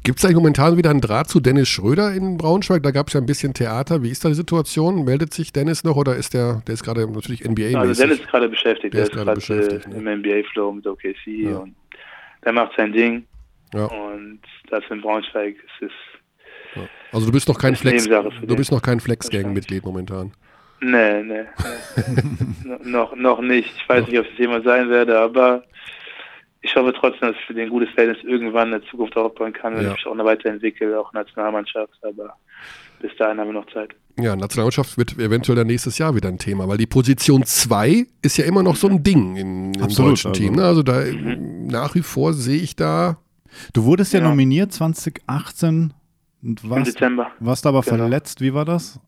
Gibt 0.05 0.19
es 0.19 0.23
eigentlich 0.23 0.37
momentan 0.37 0.77
wieder 0.77 0.91
einen 0.91 1.01
Draht 1.01 1.27
zu 1.27 1.41
Dennis 1.41 1.67
Schröder 1.67 2.13
in 2.13 2.37
Braunschweig? 2.37 2.81
Da 2.83 2.91
gab 2.91 3.09
es 3.09 3.15
ja 3.15 3.19
ein 3.19 3.25
bisschen 3.25 3.53
Theater. 3.53 4.01
Wie 4.01 4.09
ist 4.09 4.23
da 4.23 4.29
die 4.29 4.35
Situation? 4.35 5.03
Meldet 5.03 5.33
sich 5.33 5.51
Dennis 5.51 5.83
noch 5.83 5.97
oder 5.97 6.15
ist 6.15 6.33
der, 6.33 6.61
der 6.65 6.75
ist 6.75 6.85
gerade 6.85 7.05
natürlich 7.05 7.41
NBA-mäßig? 7.41 7.75
Also 7.75 8.01
Dennis 8.01 8.19
ist 8.21 8.29
gerade 8.29 8.47
beschäftigt, 8.47 8.93
der, 8.93 9.01
der 9.01 9.09
ist 9.09 9.11
gerade 9.11 9.33
beschäftigt, 9.33 9.87
äh, 9.87 9.89
ne? 9.89 10.13
im 10.13 10.19
NBA-Flow 10.21 10.71
mit 10.71 10.87
OKC 10.87 11.27
ja. 11.27 11.57
und 11.57 11.75
der 12.45 12.53
macht 12.53 12.71
sein 12.77 12.93
Ding. 12.93 13.25
Ja. 13.73 13.87
Und 13.87 14.39
das 14.69 14.85
in 14.89 15.01
Braunschweig 15.01 15.57
ist 15.57 15.89
es. 15.89 15.91
Ja. 16.75 16.87
Also 17.11 17.25
du 17.25 17.33
bist 17.33 17.49
noch 17.49 17.59
kein 17.59 17.75
Flex, 17.75 18.07
du 18.07 18.55
bist 18.55 18.71
noch 18.71 18.81
kein 18.81 19.01
Flex-Gang-Mitglied 19.01 19.83
momentan. 19.83 20.31
Nee, 20.79 21.23
nee. 21.23 21.43
nee. 21.43 22.79
noch, 22.89 23.17
noch 23.17 23.41
nicht. 23.41 23.75
Ich 23.75 23.89
weiß 23.89 24.07
nicht, 24.07 24.17
ob 24.17 24.23
ich 24.23 24.31
das 24.31 24.39
jemals 24.39 24.63
sein 24.63 24.89
werde, 24.89 25.19
aber 25.19 25.63
ich 26.67 26.75
hoffe 26.75 26.93
trotzdem, 26.93 27.29
dass 27.29 27.37
ich 27.37 27.45
für 27.45 27.53
den 27.53 27.69
gutes 27.69 27.89
Verhältnis 27.91 28.23
irgendwann 28.23 28.73
in 28.73 28.79
der 28.79 28.89
Zukunft 28.89 29.15
aufbauen 29.15 29.53
kann, 29.53 29.75
wenn 29.75 29.83
ja. 29.83 29.89
ich 29.91 29.97
mich 29.97 30.07
auch 30.07 30.15
noch 30.15 30.25
weiterentwickle, 30.25 30.99
auch 30.99 31.13
Nationalmannschaft. 31.13 31.93
Aber 32.03 32.35
bis 32.99 33.15
dahin 33.17 33.39
haben 33.39 33.47
wir 33.47 33.53
noch 33.53 33.71
Zeit. 33.71 33.91
Ja, 34.19 34.35
Nationalmannschaft 34.35 34.97
wird 34.97 35.17
eventuell 35.17 35.55
dann 35.55 35.67
nächstes 35.67 35.97
Jahr 35.97 36.15
wieder 36.15 36.29
ein 36.29 36.39
Thema, 36.39 36.67
weil 36.67 36.77
die 36.77 36.87
Position 36.87 37.43
2 37.43 38.05
ist 38.21 38.37
ja 38.37 38.45
immer 38.45 38.63
noch 38.63 38.75
so 38.75 38.87
ein 38.87 39.03
Ding 39.03 39.35
in, 39.37 39.73
im 39.73 39.83
Absolut, 39.83 40.11
deutschen 40.11 40.29
also. 40.29 40.41
Team. 40.41 40.55
Ne? 40.55 40.63
Also 40.63 40.83
da 40.83 41.01
mhm. 41.01 41.67
nach 41.67 41.95
wie 41.95 42.01
vor 42.01 42.33
sehe 42.33 42.61
ich 42.61 42.75
da 42.75 43.17
Du 43.73 43.83
wurdest 43.85 44.13
ja, 44.13 44.19
Ja. 44.19 44.29
nominiert 44.29 44.71
2018 44.71 45.93
und 46.43 46.63
Im 46.63 46.69
warst, 46.69 46.87
Dezember. 46.87 47.31
warst 47.39 47.65
aber 47.65 47.81
Genau. 47.81 47.97
verletzt. 47.97 48.41
Wie 48.41 48.53
war 48.53 48.65
das? 48.65 48.99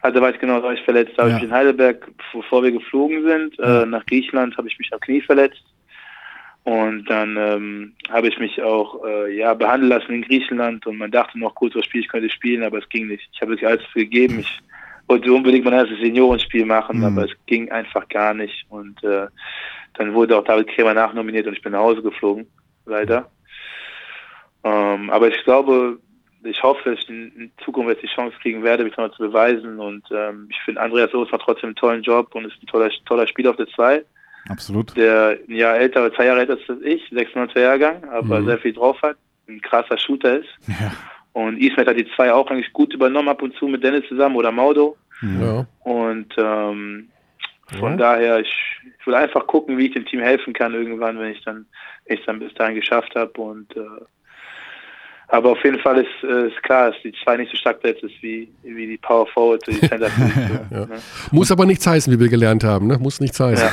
Also 0.00 0.16
da 0.16 0.22
war 0.22 0.30
ich 0.34 0.40
genau, 0.40 0.62
war 0.62 0.72
ich 0.74 0.82
verletzt. 0.82 1.12
Da 1.16 1.26
Ja. 1.26 1.34
habe 1.34 1.44
ich 1.44 1.48
in 1.50 1.54
Heidelberg, 1.54 2.10
bevor 2.32 2.62
wir 2.62 2.72
geflogen 2.72 3.22
sind, 3.26 3.56
Ja. 3.58 3.82
äh, 3.82 3.86
nach 3.86 4.04
Griechenland, 4.06 4.56
habe 4.56 4.68
ich 4.68 4.78
mich 4.78 4.92
am 4.92 5.00
Knie 5.00 5.20
verletzt. 5.20 5.62
Und 6.64 7.06
dann 7.06 7.36
ähm, 7.36 7.92
habe 8.08 8.28
ich 8.28 8.38
mich 8.38 8.62
auch 8.62 9.04
äh, 9.04 9.36
ja, 9.36 9.52
behandeln 9.54 9.90
lassen 9.90 10.12
in 10.12 10.22
Griechenland 10.22 10.86
und 10.86 10.96
man 10.96 11.10
dachte 11.10 11.38
noch 11.38 11.56
kurz, 11.56 11.74
was 11.74 11.84
Spiel 11.84 12.02
ich 12.02 12.08
könnte 12.08 12.30
spielen, 12.30 12.62
aber 12.62 12.78
es 12.78 12.88
ging 12.88 13.08
nicht. 13.08 13.28
Ich 13.32 13.40
habe 13.40 13.50
wirklich 13.52 13.68
alles 13.68 13.82
gegeben. 13.92 14.38
Ich 14.38 14.60
wollte 15.08 15.32
unbedingt 15.32 15.64
mein 15.64 15.74
erstes 15.74 15.98
Seniorenspiel 15.98 16.64
machen, 16.64 16.98
Mhm. 16.98 17.04
aber 17.04 17.24
es 17.24 17.32
ging 17.46 17.70
einfach 17.72 18.08
gar 18.08 18.32
nicht. 18.32 18.64
Und 18.68 19.02
äh, 19.02 19.26
dann 19.94 20.14
wurde 20.14 20.38
auch 20.38 20.44
David 20.44 20.68
Krämer 20.68 20.94
nachnominiert 20.94 21.48
und 21.48 21.54
ich 21.54 21.62
bin 21.62 21.72
nach 21.72 21.80
Hause 21.80 22.00
geflogen, 22.00 22.46
leider. 22.86 23.28
Ähm, 24.62 25.10
aber 25.10 25.28
ich 25.28 25.42
glaube, 25.42 25.98
ich 26.44 26.62
hoffe, 26.62 26.90
dass 26.90 27.00
ich 27.00 27.08
in, 27.08 27.50
Zukunft 27.64 27.90
jetzt 27.90 28.02
die 28.02 28.14
Chance 28.14 28.36
kriegen 28.40 28.62
werde, 28.62 28.84
mich 28.84 28.92
nochmal 28.92 29.12
zu 29.12 29.22
beweisen. 29.22 29.78
Und 29.78 30.04
ähm, 30.12 30.48
ich 30.50 30.58
finde, 30.64 30.80
Andreas 30.80 31.14
Oos 31.14 31.30
macht 31.30 31.42
trotzdem 31.42 31.68
einen 31.68 31.76
tollen 31.76 32.02
Job 32.02 32.34
und 32.34 32.44
ist 32.44 32.62
ein 32.62 32.66
toller, 32.66 32.90
toller 33.06 33.26
Spieler 33.26 33.50
auf 33.50 33.56
der 33.56 33.68
2, 33.68 34.04
Absolut. 34.48 34.96
der 34.96 35.38
ein 35.48 35.54
Jahr 35.54 35.76
älter 35.76 36.12
zwei 36.14 36.26
Jahre 36.26 36.40
älter 36.40 36.58
ist 36.58 36.68
als 36.68 36.82
ich, 36.82 37.02
96er 37.12 37.60
Jahrgang, 37.60 38.04
aber 38.10 38.40
Mhm. 38.40 38.46
sehr 38.46 38.58
viel 38.58 38.72
drauf 38.72 39.00
hat, 39.02 39.16
ein 39.48 39.60
krasser 39.60 39.98
Shooter 39.98 40.38
ist. 40.40 40.48
Ja. 40.68 40.92
Und 41.32 41.58
Ismet 41.58 41.86
hat 41.88 41.96
die 41.96 42.08
zwei 42.14 42.32
auch 42.32 42.50
eigentlich 42.50 42.72
gut 42.72 42.92
übernommen 42.92 43.28
ab 43.28 43.40
und 43.42 43.54
zu 43.56 43.66
mit 43.66 43.82
Dennis 43.82 44.06
zusammen 44.08 44.36
oder 44.36 44.52
Maudo. 44.52 44.96
Ja. 45.22 45.66
Und 45.80 46.34
ähm, 46.36 47.08
von 47.78 47.92
Ja. 47.92 47.96
daher, 47.96 48.40
ich, 48.40 48.52
ich 49.00 49.06
will 49.06 49.14
einfach 49.14 49.46
gucken, 49.46 49.78
wie 49.78 49.86
ich 49.86 49.92
dem 49.94 50.04
Team 50.04 50.20
helfen 50.20 50.52
kann 50.52 50.74
irgendwann, 50.74 51.18
wenn 51.18 51.32
ich 51.32 51.42
dann 51.44 51.66
wenn 52.06 52.18
ich 52.18 52.24
dann 52.26 52.38
bis 52.40 52.52
dahin 52.54 52.74
geschafft 52.74 53.14
habe. 53.14 53.40
Und 53.40 53.74
äh, 53.76 53.80
aber 55.32 55.52
auf 55.52 55.64
jeden 55.64 55.78
Fall 55.78 55.96
ist, 55.96 56.28
äh, 56.28 56.48
ist 56.48 56.62
klar, 56.62 56.90
dass 56.90 57.00
die 57.02 57.12
zwei 57.24 57.38
nicht 57.38 57.50
so 57.50 57.56
stark 57.56 57.80
besetzt 57.80 58.02
ist 58.02 58.12
wie, 58.20 58.50
wie 58.64 58.86
die 58.86 58.98
Power 58.98 59.26
Forward, 59.28 59.66
die 59.66 59.80
Center. 59.80 60.10
Ja. 60.70 60.86
ne? 60.86 60.88
Muss 61.30 61.50
aber 61.50 61.64
nichts 61.64 61.86
heißen, 61.86 62.12
wie 62.12 62.20
wir 62.20 62.28
gelernt 62.28 62.64
haben, 62.64 62.86
ne? 62.86 62.98
Muss 62.98 63.18
nichts 63.18 63.40
heißen. 63.40 63.64
Ja. 63.64 63.72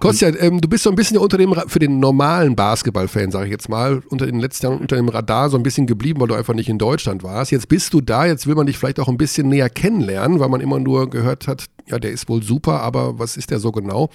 Kostja, 0.00 0.30
ähm, 0.40 0.60
du 0.60 0.68
bist 0.68 0.82
so 0.82 0.90
ein 0.90 0.96
bisschen 0.96 1.18
unter 1.18 1.38
dem, 1.38 1.54
für 1.68 1.78
den 1.78 2.00
normalen 2.00 2.56
Basketball-Fan, 2.56 3.30
sage 3.30 3.46
ich 3.46 3.52
jetzt 3.52 3.68
mal, 3.68 4.02
unter 4.10 4.26
den 4.26 4.40
letzten 4.40 4.66
Jahren 4.66 4.80
unter 4.80 4.96
dem 4.96 5.08
Radar 5.08 5.50
so 5.50 5.56
ein 5.56 5.62
bisschen 5.62 5.86
geblieben, 5.86 6.20
weil 6.20 6.28
du 6.28 6.34
einfach 6.34 6.54
nicht 6.54 6.68
in 6.68 6.78
Deutschland 6.78 7.22
warst. 7.22 7.52
Jetzt 7.52 7.68
bist 7.68 7.94
du 7.94 8.00
da, 8.00 8.26
jetzt 8.26 8.48
will 8.48 8.56
man 8.56 8.66
dich 8.66 8.76
vielleicht 8.76 8.98
auch 8.98 9.08
ein 9.08 9.18
bisschen 9.18 9.48
näher 9.48 9.70
kennenlernen, 9.70 10.40
weil 10.40 10.48
man 10.48 10.60
immer 10.60 10.80
nur 10.80 11.08
gehört 11.10 11.46
hat, 11.46 11.66
ja, 11.90 11.98
der 11.98 12.10
ist 12.12 12.28
wohl 12.28 12.42
super, 12.42 12.80
aber 12.80 13.18
was 13.18 13.36
ist 13.36 13.50
der 13.50 13.58
so 13.58 13.72
genau? 13.72 14.10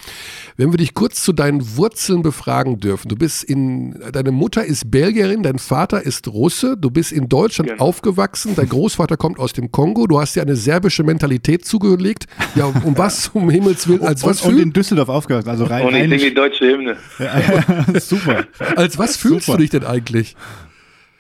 Wenn 0.58 0.72
wir 0.72 0.78
dich 0.78 0.94
kurz 0.94 1.24
zu 1.24 1.34
deinen 1.34 1.78
Wurzeln 1.78 2.22
befragen 2.22 2.80
dürfen. 2.80 3.10
Du 3.10 3.16
bist 3.16 3.44
in, 3.44 4.00
deine 4.12 4.32
Mutter 4.32 4.64
ist 4.66 4.90
Belgierin, 4.92 5.44
dein 5.44 5.60
Vater 5.60 6.02
ist 6.04 6.28
Russe, 6.28 6.78
du 6.78 6.90
bist 6.92 7.12
in 7.12 7.30
Deutschland 7.30 7.70
Genau. 7.72 7.84
aufgewachsen, 7.84 8.56
dein 8.56 8.70
Großvater 8.70 9.18
kommt 9.18 9.40
aus 9.40 9.54
dem 9.54 9.72
Kongo, 9.72 10.08
du 10.08 10.20
hast 10.20 10.36
dir 10.36 10.42
eine 10.42 10.56
serbische 10.56 11.04
Mentalität 11.04 11.66
zugelegt. 11.66 12.26
Ja, 12.56 12.66
um 12.66 12.98
was, 12.98 13.30
um 13.30 13.50
Himmels 13.50 13.88
Willen, 13.88 14.04
als 14.04 14.24
was, 14.24 14.42
und, 14.42 14.50
und 14.50 14.54
fühl, 14.56 14.64
in 14.64 14.74
Düsseldorf 14.74 15.10
aufgehört. 15.10 15.48
Also 15.48 15.66
rein, 15.66 15.86
Und 15.86 15.96
ich 15.96 16.02
singe 16.02 16.18
die 16.18 16.34
deutsche 16.34 16.66
Hymne. 16.66 16.98
Super. 18.00 18.46
als 18.76 18.98
was 18.98 19.18
fühlst 19.18 19.46
Super. 19.46 19.58
du 19.58 19.62
dich 19.64 19.70
denn 19.72 19.86
eigentlich? 19.86 20.36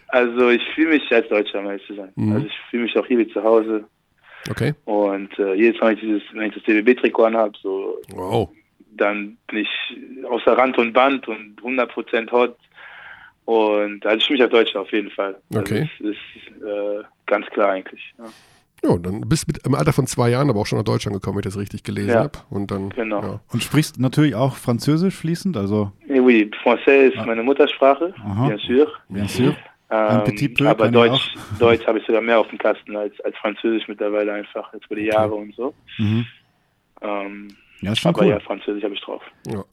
Also 0.09 0.49
ich 0.49 0.61
fühle 0.75 0.89
mich 0.89 1.11
als 1.11 1.27
Deutscher, 1.29 1.59
um 1.59 1.65
ehrlich 1.65 1.81
zu 1.87 1.95
sein. 1.95 2.09
Mhm. 2.15 2.33
Also 2.33 2.45
ich 2.45 2.53
fühle 2.69 2.83
mich 2.83 2.95
auch 2.97 3.05
hier 3.07 3.17
wie 3.17 3.27
zu 3.29 3.43
Hause. 3.43 3.85
Okay. 4.49 4.73
Und 4.85 5.37
äh, 5.39 5.53
jedes 5.53 5.79
Mal, 5.79 5.87
wenn 5.89 5.95
ich, 5.95 6.01
dieses, 6.01 6.21
wenn 6.33 6.47
ich 6.49 6.53
das 6.55 6.63
DBB-Trikot 6.63 7.23
anhabe, 7.25 7.53
so, 7.61 7.97
Wow. 8.13 8.49
dann 8.97 9.37
bin 9.47 9.59
ich 9.59 9.69
außer 10.29 10.57
Rand 10.57 10.77
und 10.77 10.93
Band 10.93 11.27
und 11.27 11.55
100% 11.61 12.31
hot. 12.31 12.55
Und 13.45 14.05
also 14.05 14.17
ich 14.17 14.29
mich 14.29 14.41
als 14.41 14.51
Deutscher 14.51 14.81
auf 14.81 14.91
jeden 14.91 15.11
Fall. 15.11 15.35
Okay. 15.53 15.89
Also 15.99 16.13
das 16.13 16.15
ist 16.15 16.63
äh, 16.63 17.03
ganz 17.25 17.45
klar 17.47 17.69
eigentlich. 17.71 18.13
Ja. 18.17 18.25
Ja, 18.85 18.97
dann 18.97 19.21
bist 19.21 19.43
du 19.47 19.53
mit, 19.53 19.65
im 19.65 19.75
Alter 19.75 19.93
von 19.93 20.07
zwei 20.07 20.29
Jahren 20.29 20.49
aber 20.49 20.59
auch 20.59 20.65
schon 20.65 20.77
nach 20.77 20.83
Deutschland 20.83 21.13
gekommen, 21.15 21.35
wenn 21.37 21.39
ich 21.47 21.53
das 21.53 21.57
richtig 21.57 21.83
gelesen 21.83 22.09
Ja. 22.09 22.23
habe. 22.23 22.39
Und 22.49 22.69
dann, 22.69 22.89
Genau. 22.89 23.21
ja. 23.21 23.39
Und 23.53 23.63
sprichst 23.63 23.97
natürlich 23.97 24.35
auch 24.35 24.57
Französisch 24.57 25.15
fließend, 25.15 25.55
also 25.55 25.93
oui, 26.09 26.51
Français 26.63 27.07
ist 27.07 27.17
Ah. 27.17 27.25
meine 27.25 27.43
Muttersprache, 27.43 28.13
Aha. 28.17 28.47
bien 28.49 28.57
sûr. 28.59 28.91
bien 29.07 29.27
sûr. 29.29 29.55
Ein 29.93 30.23
petit 30.23 30.49
Ähm, 30.49 30.53
peu 30.55 30.69
aber 30.69 30.89
Deutsch, 30.89 31.35
Deutsch 31.59 31.85
habe 31.85 31.99
ich 31.99 32.05
sogar 32.05 32.21
mehr 32.21 32.39
auf 32.39 32.47
dem 32.49 32.57
Kasten 32.57 32.95
als, 32.95 33.19
als 33.21 33.37
Französisch 33.37 33.87
mittlerweile 33.87 34.33
einfach, 34.33 34.73
jetzt 34.73 34.85
über 34.87 34.95
die 34.95 35.05
Jahre 35.05 35.33
und 35.35 35.55
so. 35.55 35.73
Mhm. 35.97 36.25
Ähm, 37.01 37.47
Ja, 37.81 37.91
ist 37.91 37.99
schon 37.99 38.09
aber 38.09 38.23
cool. 38.23 38.29
ja, 38.29 38.39
Französisch 38.39 38.83
habe 38.83 38.93
ich 38.95 39.01
drauf. 39.01 39.21
Ja. 39.47 39.63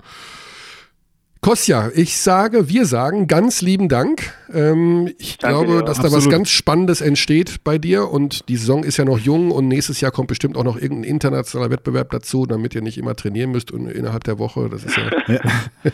Kostja, 1.42 1.88
ich 1.94 2.18
sage, 2.18 2.68
wir 2.68 2.84
sagen 2.84 3.26
ganz 3.26 3.62
lieben 3.62 3.88
Dank. 3.88 4.34
Ähm, 4.52 5.10
ich 5.18 5.38
Danke 5.38 5.64
glaube, 5.64 5.78
dir. 5.78 5.84
dass 5.86 5.96
da 5.96 6.04
was 6.04 6.14
Absolut. 6.16 6.32
ganz 6.32 6.50
Spannendes 6.50 7.00
entsteht 7.00 7.64
bei 7.64 7.78
dir 7.78 8.10
und 8.10 8.46
die 8.50 8.56
Saison 8.56 8.84
ist 8.84 8.98
ja 8.98 9.06
noch 9.06 9.18
jung 9.18 9.50
und 9.50 9.66
nächstes 9.66 10.02
Jahr 10.02 10.10
kommt 10.10 10.28
bestimmt 10.28 10.58
auch 10.58 10.64
noch 10.64 10.76
irgendein 10.76 11.04
internationaler 11.04 11.70
Wettbewerb 11.70 12.10
dazu, 12.10 12.44
damit 12.44 12.74
ihr 12.74 12.82
nicht 12.82 12.98
immer 12.98 13.16
trainieren 13.16 13.52
müsst 13.52 13.72
und 13.72 13.88
innerhalb 13.88 14.22
der 14.24 14.38
Woche. 14.38 14.68
Das 14.68 14.84
ist 14.84 14.96
ja. 14.98 15.04
Ja. 15.28 15.40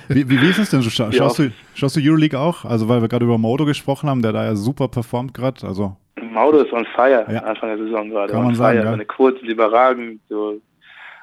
Wie, 0.08 0.28
wie, 0.28 0.40
wie 0.40 0.48
ist 0.50 0.58
es 0.58 0.70
denn? 0.70 0.82
Scha 0.82 1.04
Ja. 1.06 1.12
schaust, 1.12 1.38
du, 1.38 1.52
schaust 1.74 1.94
du 1.94 2.00
Euroleague 2.02 2.36
auch? 2.38 2.64
Also, 2.64 2.88
weil 2.88 3.00
wir 3.00 3.08
gerade 3.08 3.24
über 3.24 3.38
Modo 3.38 3.66
gesprochen 3.66 4.10
haben, 4.10 4.22
der 4.22 4.32
da 4.32 4.44
ja 4.44 4.56
super 4.56 4.88
performt 4.88 5.32
gerade. 5.32 5.64
Also, 5.64 5.96
Maudo 6.32 6.58
ist 6.62 6.72
on 6.72 6.84
fire 6.96 7.24
Ja. 7.30 7.42
Anfang 7.44 7.68
der 7.68 7.78
Saison 7.86 8.10
gerade. 8.10 8.32
Kann 8.32 8.40
on 8.40 8.46
man 8.46 8.54
fire. 8.56 8.64
sagen, 8.74 8.78
ja. 8.78 8.90
Seine 8.90 9.04
Quoten 9.04 9.46
überragend, 9.46 10.20
so, 10.28 10.60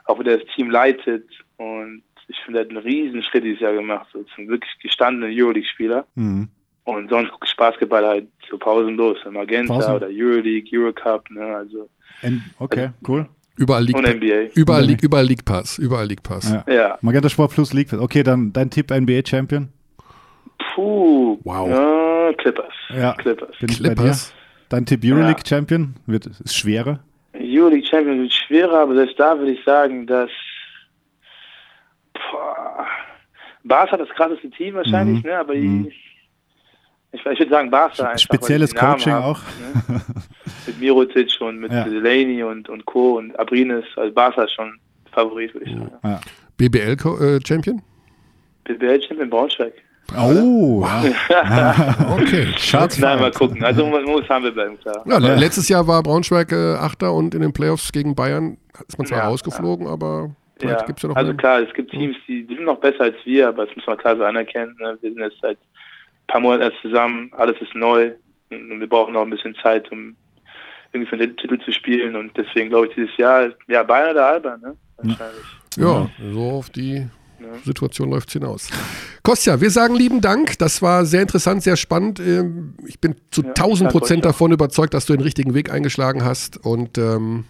auch 0.05 0.17
wie 0.19 0.24
der 0.24 0.38
das 0.38 0.47
Team 0.55 0.69
leitet 0.69 1.26
und 1.57 2.03
ich 2.34 2.39
finde, 2.45 2.59
er 2.59 2.65
hat 2.65 2.69
einen 2.69 2.79
riesen 2.84 3.23
Schritt 3.23 3.43
dieses 3.43 3.59
Jahr 3.61 3.73
gemacht, 3.73 4.07
so 4.13 4.23
zum 4.36 4.47
wirklich 4.47 4.71
gestandenen 4.81 5.31
Euroleague-Spieler. 5.34 6.05
mhm. 6.15 6.49
Und 6.86 7.09
sonst 7.09 7.31
gucke 7.31 7.47
ich 7.47 7.55
Basketball 7.55 8.05
halt 8.05 8.27
so 8.49 8.57
pausenlos, 8.57 9.17
im 9.25 9.36
Magenta 9.36 9.73
Pausen. 9.73 9.93
oder 9.95 10.07
Euroleague, 10.11 10.67
Eurocup, 10.77 11.29
ne, 11.31 11.41
also 11.55 11.88
N 12.21 12.43
okay, 12.59 12.89
cool. 13.07 13.25
Überall 13.55 13.86
liegt, 13.86 13.97
und 13.99 14.05
NBA. 14.05 14.49
überall 14.55 14.84
liegt, 14.84 15.01
überall 15.01 15.25
liegt 15.25 15.45
Pass. 15.45 15.77
Überall 15.77 16.07
liegt 16.07 16.23
Pass. 16.23 16.51
Ja. 16.51 16.65
Ja, 16.73 16.97
Magenta 17.01 17.29
Sport 17.29 17.53
Plus 17.53 17.71
League. 17.71 17.93
Okay, 17.93 18.21
dann 18.23 18.51
dein 18.51 18.69
Tipp 18.69 18.91
NBA 18.91 19.21
Champion. 19.25 19.69
puh, 20.75 21.39
Wow. 21.45 21.69
ja, 21.69 22.34
Clippers, 22.34 22.73
Ja. 22.89 23.13
Clippers. 23.13 23.55
Bin. 23.59 23.69
Clippers. 23.69 24.34
Dein 24.69 24.86
Tipp 24.86 25.01
Euroleague 25.05 25.43
Champion 25.47 25.93
wird 26.05 26.25
ist 26.25 26.55
schwerer. 26.57 26.99
Euroleague 27.34 27.86
Champion 27.86 28.21
wird 28.23 28.34
schwerer, 28.34 28.79
aber 28.79 28.95
selbst 28.95 29.19
da 29.19 29.38
würde 29.38 29.51
ich 29.51 29.63
sagen, 29.63 30.05
dass 30.07 30.29
Barca 33.63 33.91
hat 33.93 33.99
das 34.01 34.09
krasseste 34.09 34.49
Team 34.51 34.75
wahrscheinlich, 34.75 35.23
Mhm. 35.23 35.29
ne? 35.29 35.38
Aber 35.38 35.53
Mhm. 35.55 35.88
ich, 35.88 35.95
ich, 37.13 37.19
ich 37.25 37.39
würde 37.39 37.49
sagen 37.49 37.69
Barca 37.71 38.03
einfach. 38.03 38.19
Spezielles 38.19 38.73
Coaching 38.75 39.13
haben, 39.13 39.23
auch. 39.23 39.39
Ne? 39.88 40.01
mit 40.67 40.79
Mirotic 40.79 41.29
und 41.41 41.59
mit 41.59 41.71
Ja. 41.71 41.84
Delaney 41.84 42.43
und, 42.43 42.69
und 42.69 42.86
Co. 42.86 43.17
und 43.17 43.38
Abrines, 43.39 43.86
also 43.95 44.13
Barca 44.13 44.43
ist 44.43 44.53
schon 44.53 44.79
Favorit, 45.11 45.53
würde 45.53 45.65
ich 45.69 45.75
sagen. 45.77 45.91
Ja. 46.03 46.19
BBL-Champion? 46.57 47.81
BBL 48.63 49.01
Champion 49.01 49.29
Braunschweig. 49.29 49.73
Oh, 50.17 50.86
ja. 51.29 51.95
Okay. 52.13 52.47
Schatz. 52.57 52.97
Nein, 52.99 53.19
mal 53.19 53.31
gucken. 53.31 53.63
Also 53.63 53.86
man 53.88 54.03
muss 54.03 54.27
haben 54.29 54.43
wir 54.43 54.51
bleiben, 54.51 54.77
klar. 54.79 55.01
Ja, 55.07 55.17
le- 55.17 55.36
letztes 55.36 55.69
Jahr 55.69 55.88
war 55.88 56.03
Braunschweig 56.03 56.51
äh, 56.51 56.75
Achter 56.75 57.13
und 57.13 57.34
in 57.36 57.41
den 57.41 57.53
Playoffs 57.53 57.91
gegen 57.91 58.13
Bayern 58.15 58.57
ist 58.88 58.97
man 58.97 59.07
zwar 59.07 59.19
Ja, 59.19 59.27
rausgeflogen, 59.27 59.88
aber 59.88 60.07
Ja, 60.17 60.25
es 60.25 60.42
ja 60.70 61.07
noch 61.07 61.16
also 61.16 61.34
klar, 61.34 61.61
es 61.61 61.74
gibt 61.74 61.91
Teams, 61.91 62.16
die, 62.28 62.45
die 62.45 62.55
sind 62.55 62.66
noch 62.66 62.80
besser 62.80 63.01
als 63.01 63.16
wir, 63.26 63.49
aber 63.49 63.66
das 63.66 63.76
muss 63.76 63.88
man 63.88 63.97
klar 63.97 64.16
so 64.18 64.24
anerkennen. 64.24 64.76
Ne? 64.80 64.97
Wir 65.01 65.11
sind 65.14 65.22
jetzt 65.22 65.38
seit 65.41 65.57
ein 65.57 66.28
paar 66.28 66.41
Monaten 66.41 66.64
erst 66.64 66.82
zusammen, 66.82 67.32
alles 67.38 67.59
ist 67.61 67.76
neu 67.76 68.11
und 68.49 68.80
wir 68.80 68.88
brauchen 68.88 69.14
noch 69.14 69.24
ein 69.24 69.30
bisschen 69.30 69.55
Zeit, 69.61 69.91
um 69.91 70.16
irgendwie 70.91 71.09
für 71.09 71.18
den 71.18 71.36
Titel 71.38 71.59
zu 71.59 71.72
spielen 71.72 72.16
und 72.16 72.36
deswegen 72.38 72.70
glaube 72.70 72.88
ich 72.88 72.95
dieses 72.95 73.16
Jahr, 73.18 73.49
ja, 73.68 73.84
Bayern 73.84 74.11
oder 74.11 74.28
Alba, 74.28 74.57
ne? 74.57 74.76
Wahrscheinlich. 74.97 75.43
Ja, 75.78 76.07
so 76.32 76.51
auf 76.51 76.70
die 76.70 77.07
Ja. 77.39 77.57
Situation 77.66 78.09
läuft 78.11 78.28
es 78.30 78.34
hinaus. 78.34 78.70
Kostja, 79.24 79.59
wir 79.59 79.70
sagen 79.70 79.95
lieben 79.95 80.22
Dank. 80.22 80.57
Das 80.59 80.82
war 80.82 81.03
sehr 81.05 81.22
interessant, 81.24 81.64
sehr 81.64 81.76
spannend. 81.78 82.20
Ähm, 82.20 82.76
Ich 82.86 82.99
bin 83.01 83.16
zu 83.32 83.41
Ja, 83.41 83.49
1000 83.49 83.88
danke 83.88 83.99
Prozent 83.99 84.26
davon 84.26 84.51
überzeugt, 84.51 84.93
dass 84.93 85.05
du 85.07 85.14
den 85.14 85.24
richtigen 85.24 85.53
Weg 85.53 85.72
eingeschlagen 85.72 86.24
hast 86.24 86.64
und 86.64 86.97
ähm, 86.97 87.45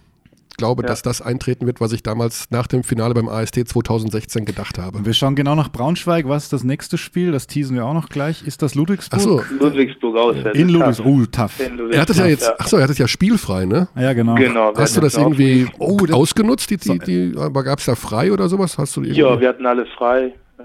glaube, 0.57 0.83
Ja. 0.83 0.87
dass 0.87 1.01
das 1.01 1.21
eintreten 1.21 1.65
wird, 1.65 1.81
was 1.81 1.91
ich 1.93 2.03
damals 2.03 2.49
nach 2.51 2.67
dem 2.67 2.83
Finale 2.83 3.13
beim 3.13 3.27
AST 3.29 3.55
2016 3.67 4.45
gedacht 4.45 4.77
habe. 4.77 5.05
Wir 5.05 5.13
schauen 5.13 5.35
genau 5.35 5.55
nach 5.55 5.69
Braunschweig. 5.69 6.27
Was 6.27 6.43
ist 6.45 6.53
das 6.53 6.63
nächste 6.63 6.97
Spiel? 6.97 7.31
Das 7.31 7.47
teasen 7.47 7.75
wir 7.75 7.85
auch 7.85 7.93
noch 7.93 8.09
gleich. 8.09 8.45
Ist 8.45 8.61
das 8.61 8.75
Ludwigsburg? 8.75 9.19
Achso, 9.19 9.41
Ludwigsburg 9.59 10.15
auswärts. 10.17 10.57
In 10.57 10.69
Ludwigsburg. 10.69 11.31
tough. 11.31 11.51
Oh, 11.59 11.65
tough. 11.65 11.69
Ludwigsburg, 11.69 11.93
er 11.93 12.01
hatte 12.01 12.13
ja 12.13 12.25
jetzt, 12.27 12.43
ja. 12.47 12.55
achso, 12.59 12.77
er 12.77 12.83
hatte 12.83 12.93
ja 12.93 13.07
spielfrei, 13.07 13.65
ne? 13.65 13.87
Ja, 13.95 14.13
genau. 14.13 14.35
Genau. 14.35 14.73
Hast 14.75 14.95
du 14.95 14.97
hatten 14.97 15.05
das 15.05 15.15
auch- 15.17 15.21
irgendwie 15.31 15.67
ausgenutzt? 16.13 16.69
Die, 16.69 16.77
die, 16.77 16.99
die, 16.99 17.33
aber 17.37 17.63
gab 17.63 17.79
es 17.79 17.85
da 17.85 17.95
frei 17.95 18.31
oder 18.31 18.47
sowas? 18.49 18.77
Hast 18.77 18.95
du 18.95 19.01
irgendwie, 19.01 19.19
Ja, 19.21 19.39
wir 19.39 19.49
hatten 19.49 19.65
alle 19.65 19.85
frei 19.97 20.33
äh, 20.59 20.63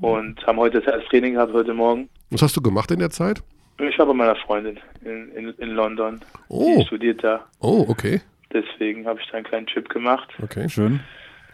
und 0.00 0.44
haben 0.46 0.58
heute 0.58 0.80
das 0.80 0.92
erste 0.94 1.08
Training 1.10 1.34
gehabt, 1.34 1.52
heute 1.52 1.74
Morgen. 1.74 2.08
was 2.30 2.42
hast 2.42 2.56
du 2.56 2.60
gemacht 2.60 2.90
in 2.90 2.98
der 2.98 3.10
Zeit? 3.10 3.42
Ich 3.78 3.98
war 3.98 4.06
bei 4.06 4.12
meiner 4.14 4.36
Freundin 4.36 4.78
in, 5.04 5.30
in, 5.36 5.48
in 5.58 5.70
London. 5.70 6.20
Oh. 6.48 6.76
Die 6.78 6.86
studiert 6.86 7.24
da. 7.24 7.40
Oh, 7.60 7.84
okay. 7.88 8.20
Deswegen 8.54 9.06
habe 9.06 9.20
ich 9.20 9.26
da 9.30 9.36
einen 9.36 9.44
kleinen 9.46 9.66
Trip 9.66 9.88
gemacht. 9.88 10.28
okay. 10.42 10.68
Schön. 10.68 11.00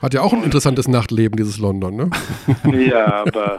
Hat 0.01 0.15
ja 0.15 0.23
auch 0.23 0.33
ein 0.33 0.43
interessantes 0.45 0.89
Nachtleben, 0.89 1.37
dieses 1.37 1.59
London, 1.59 1.95
ne? 1.95 2.11
Ja, 2.89 3.23
aber 3.27 3.59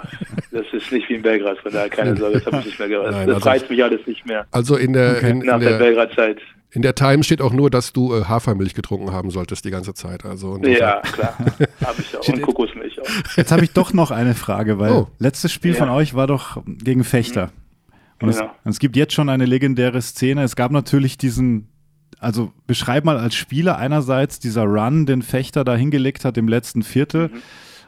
das 0.52 0.66
ist 0.74 0.92
nicht 0.92 1.08
wie 1.08 1.14
in 1.16 1.22
Belgrad, 1.22 1.60
von 1.60 1.72
daher 1.72 1.88
keine 1.90 2.16
Sorge, 2.18 2.40
das 2.40 2.46
habe 2.48 2.58
ich 2.60 2.66
nicht 2.66 2.80
mehr 2.80 2.88
gehört. 2.88 3.12
Nein, 3.12 3.28
das 3.28 3.36
also- 3.36 3.50
reizt 3.50 3.70
mich 3.70 3.84
alles 3.84 4.08
nicht 4.08 4.26
mehr. 4.26 4.48
Also 4.50 4.76
in 4.76 4.94
der, 4.94 5.18
Okay. 5.18 5.30
in, 5.30 5.38
Nach 5.40 5.56
in 5.56 5.60
der 5.62 5.70
der, 5.72 5.78
Belgrad-Zeit. 5.78 6.40
in 6.72 6.82
der 6.82 6.96
Time 6.96 7.24
steht 7.24 7.44
auch 7.44 7.54
nur, 7.54 7.70
dass 7.70 7.94
du 7.94 8.16
äh, 8.16 8.24
Hafermilch 8.26 8.74
getrunken 8.74 9.12
haben 9.12 9.30
solltest 9.30 9.66
die 9.66 9.70
ganze 9.70 9.94
Zeit. 9.94 10.26
Also 10.26 10.58
Ja, 10.64 11.02
klar. 11.02 11.38
Habe 11.86 12.02
ich 12.02 12.18
auch. 12.18 12.28
Und 12.28 12.42
Kokosmilch 12.42 13.00
auch. 13.00 13.38
Jetzt 13.38 13.52
habe 13.52 13.64
ich 13.64 13.72
doch 13.74 13.94
noch 13.94 14.10
eine 14.10 14.34
Frage, 14.34 14.80
weil 14.80 14.92
Oh. 14.94 15.08
letztes 15.20 15.52
Spiel 15.52 15.74
Ja. 15.74 15.78
von 15.78 15.90
euch 15.90 16.16
war 16.16 16.26
doch 16.26 16.64
gegen 16.66 17.04
Fechter. 17.04 17.52
Und 18.20 18.30
es, 18.30 18.40
Genau. 18.40 18.52
und 18.64 18.72
es 18.72 18.80
gibt 18.80 18.96
jetzt 18.96 19.14
schon 19.14 19.30
eine 19.30 19.46
legendäre 19.46 20.02
Szene. 20.02 20.42
Es 20.44 20.56
gab 20.56 20.72
natürlich 20.72 21.18
diesen, 21.20 21.68
also 22.22 22.54
beschreib 22.68 23.04
mal 23.04 23.18
als 23.18 23.34
Spieler 23.34 23.78
einerseits 23.78 24.40
dieser 24.40 24.64
Run, 24.64 25.08
den 25.08 25.24
Fechter 25.24 25.64
da 25.64 25.76
hingelegt 25.76 26.24
hat 26.24 26.38
im 26.38 26.48
letzten 26.48 26.84
Viertel. 26.84 27.30
Mhm. 27.30 27.42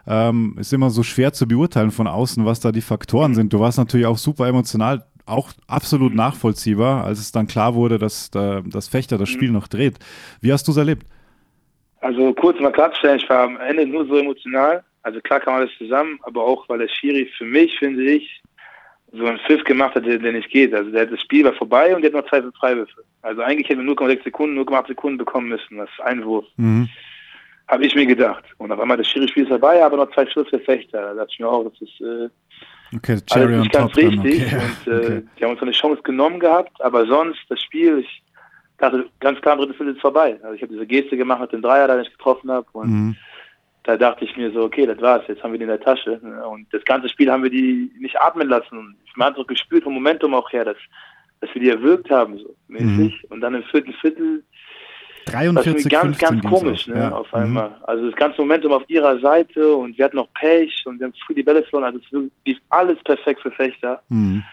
Ähm, 0.05 0.55
ist 0.59 0.73
immer 0.73 0.89
so 0.89 1.03
schwer 1.03 1.31
zu 1.31 1.47
beurteilen 1.47 1.91
von 1.91 2.07
außen, 2.07 2.43
was 2.43 2.59
da 2.59 2.73
die 2.73 2.81
Faktoren 2.81 3.35
sind. 3.35 3.53
Du 3.53 3.59
warst 3.61 3.77
natürlich 3.77 4.07
auch 4.07 4.17
super 4.17 4.47
emotional, 4.47 5.05
auch 5.25 5.51
absolut 5.67 6.13
nachvollziehbar, 6.13 7.05
als 7.05 7.19
es 7.19 7.31
dann 7.31 7.47
klar 7.47 7.75
wurde, 7.75 7.99
dass 7.99 8.29
da, 8.29 8.61
das 8.65 8.89
Fechter 8.89 9.17
das 9.17 9.29
Spiel 9.29 9.51
noch 9.51 9.69
dreht. 9.69 9.99
Wie 10.41 10.51
hast 10.51 10.67
du 10.67 10.71
es 10.71 10.77
erlebt? 10.77 11.05
Also 12.01 12.33
kurz 12.33 12.59
mal 12.59 12.73
klarzustellen, 12.73 13.19
ich 13.19 13.29
war 13.29 13.43
am 13.43 13.57
Ende 13.61 13.85
nur 13.85 14.05
so 14.07 14.17
emotional. 14.17 14.83
Also 15.03 15.21
klar 15.21 15.39
kam 15.39 15.53
alles 15.53 15.71
zusammen, 15.77 16.19
aber 16.23 16.43
auch, 16.43 16.67
weil 16.67 16.79
der 16.79 16.89
Schiri 16.89 17.29
für 17.37 17.45
mich, 17.45 17.77
finde 17.79 18.03
ich, 18.03 18.42
so 19.13 19.25
einen 19.25 19.39
Pfiff 19.39 19.63
gemacht 19.63 19.95
hat, 19.95 20.05
der, 20.05 20.19
nicht 20.19 20.49
geht. 20.49 20.73
Also 20.73 20.89
der, 20.91 21.05
das 21.05 21.21
Spiel 21.21 21.45
war 21.45 21.53
vorbei 21.53 21.95
und 21.95 22.01
der 22.01 22.11
hat 22.11 22.23
noch 22.23 22.29
zwei 22.29 22.41
Freiwürfe. 22.59 23.03
Also 23.21 23.41
eigentlich 23.41 23.69
hätten 23.69 23.85
wir 23.85 23.93
0,6 23.93 24.23
Sekunden, 24.23 24.59
0,8 24.59 24.87
Sekunden 24.87 25.17
bekommen 25.17 25.49
müssen, 25.49 25.77
das 25.77 25.89
Einwurf. 26.03 26.45
Mhm. 26.57 26.89
Habe 27.67 27.85
ich 27.85 27.95
mir 27.95 28.05
gedacht. 28.05 28.43
Und 28.57 28.71
auf 28.71 28.79
einmal 28.79 28.97
das 28.97 29.07
Schiri-Spiel 29.07 29.43
ist 29.43 29.49
vorbei, 29.49 29.83
aber 29.83 29.97
noch 29.97 30.11
zwei 30.11 30.25
Schluss 30.25 30.49
für 30.49 30.59
Fechter. 30.59 31.01
Da 31.01 31.13
dachte 31.13 31.29
ich 31.31 31.39
mir 31.39 31.47
auch, 31.47 31.63
das 31.63 31.81
ist 31.81 32.01
äh, 32.01 32.29
Okay, 32.95 33.17
alles 33.31 33.49
on 33.49 33.59
nicht 33.61 33.71
ganz 33.71 33.95
richtig. 33.95 34.45
Okay. 34.45 34.55
Und 34.55 34.87
äh, 34.93 34.97
okay. 34.97 35.21
die 35.37 35.43
haben 35.43 35.51
uns 35.51 35.61
eine 35.61 35.71
Chance 35.71 36.01
genommen 36.03 36.39
gehabt, 36.39 36.81
aber 36.81 37.05
sonst 37.05 37.39
das 37.49 37.61
Spiel, 37.61 37.99
ich 37.99 38.23
dachte 38.77 39.05
ganz 39.19 39.39
klar, 39.41 39.57
dritte 39.57 39.73
Viertel 39.73 39.95
ist 39.95 40.01
vorbei. 40.01 40.37
Also 40.43 40.55
ich 40.55 40.61
habe 40.61 40.73
diese 40.73 40.85
Geste 40.85 41.17
gemacht 41.17 41.41
mit 41.41 41.53
dem 41.53 41.61
Dreier, 41.61 41.87
den 41.87 42.01
ich 42.01 42.11
getroffen 42.11 42.51
habe. 42.51 42.67
Und 42.73 42.89
Mhm. 42.89 43.15
Da 43.83 43.97
dachte 43.97 44.23
ich 44.25 44.35
mir 44.37 44.51
so, 44.51 44.63
okay, 44.63 44.85
das 44.85 44.99
war's, 45.01 45.23
jetzt 45.27 45.43
haben 45.43 45.51
wir 45.51 45.59
die 45.59 45.63
in 45.63 45.69
der 45.69 45.79
Tasche. 45.81 46.19
Und 46.49 46.67
das 46.73 46.83
ganze 46.85 47.09
Spiel 47.09 47.29
haben 47.31 47.43
wir 47.43 47.49
die 47.49 47.91
nicht 47.99 48.19
atmen 48.19 48.47
lassen. 48.47 48.77
Und 48.77 48.95
man 49.15 49.27
hat 49.29 49.35
so 49.35 49.43
gespürt 49.45 49.83
vom 49.83 49.93
Momentum 49.93 50.33
auch 50.33 50.51
her, 50.53 50.63
dass, 50.65 50.77
dass 51.41 51.53
wir 51.53 51.61
die 51.61 51.69
erwürgt 51.69 52.09
haben, 52.09 52.37
so 52.37 52.55
mäßig. 52.69 53.29
Und 53.29 53.41
dann 53.41 53.55
im 53.55 53.63
vierten 53.63 53.93
Viertel, 53.93 54.43
das 55.25 55.33
war 55.35 55.41
43, 55.43 55.89
ganz, 55.91 56.03
15 56.17 56.27
ganz 56.29 56.41
ging's 56.41 56.53
komisch, 56.53 56.87
ne, 56.87 56.95
Ja. 56.97 57.11
auf 57.11 57.31
Mhm. 57.33 57.39
einmal. 57.39 57.77
Also 57.83 58.07
das 58.09 58.15
ganze 58.17 58.41
Momentum 58.41 58.71
auf 58.73 58.83
ihrer 58.89 59.19
Seite 59.19 59.73
und 59.75 59.97
wir 59.97 60.05
hatten 60.05 60.17
noch 60.17 60.31
Pech 60.33 60.83
und 60.85 60.99
wir 60.99 61.05
haben 61.07 61.13
früh 61.25 61.33
die 61.33 61.43
Bälle 61.43 61.63
verloren. 61.63 61.93
Also 61.95 61.99
es 62.25 62.31
lief 62.45 62.57
alles 62.69 62.97
perfekt 63.03 63.41
für 63.41 63.51
Fechter. 63.51 64.01
Mhm. 64.09 64.43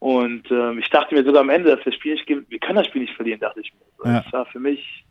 Und 0.00 0.48
ähm, 0.52 0.78
ich 0.78 0.88
dachte 0.90 1.14
mir 1.14 1.24
sogar 1.24 1.40
am 1.40 1.50
Ende, 1.50 1.70
dass 1.70 1.80
wir 1.84 1.90
das 1.90 1.94
Spiel 1.96 2.12
nicht, 2.14 2.26
ge- 2.26 2.42
wir 2.48 2.58
können 2.60 2.76
das 2.76 2.86
Spiel 2.86 3.02
nicht 3.02 3.14
verlieren, 3.14 3.40
dachte 3.40 3.60
ich 3.60 3.72
mir. 3.74 4.10
Ja. 4.12 4.20
Das 4.20 4.32
war 4.32 4.46
für 4.46 4.60
mich 4.60 5.04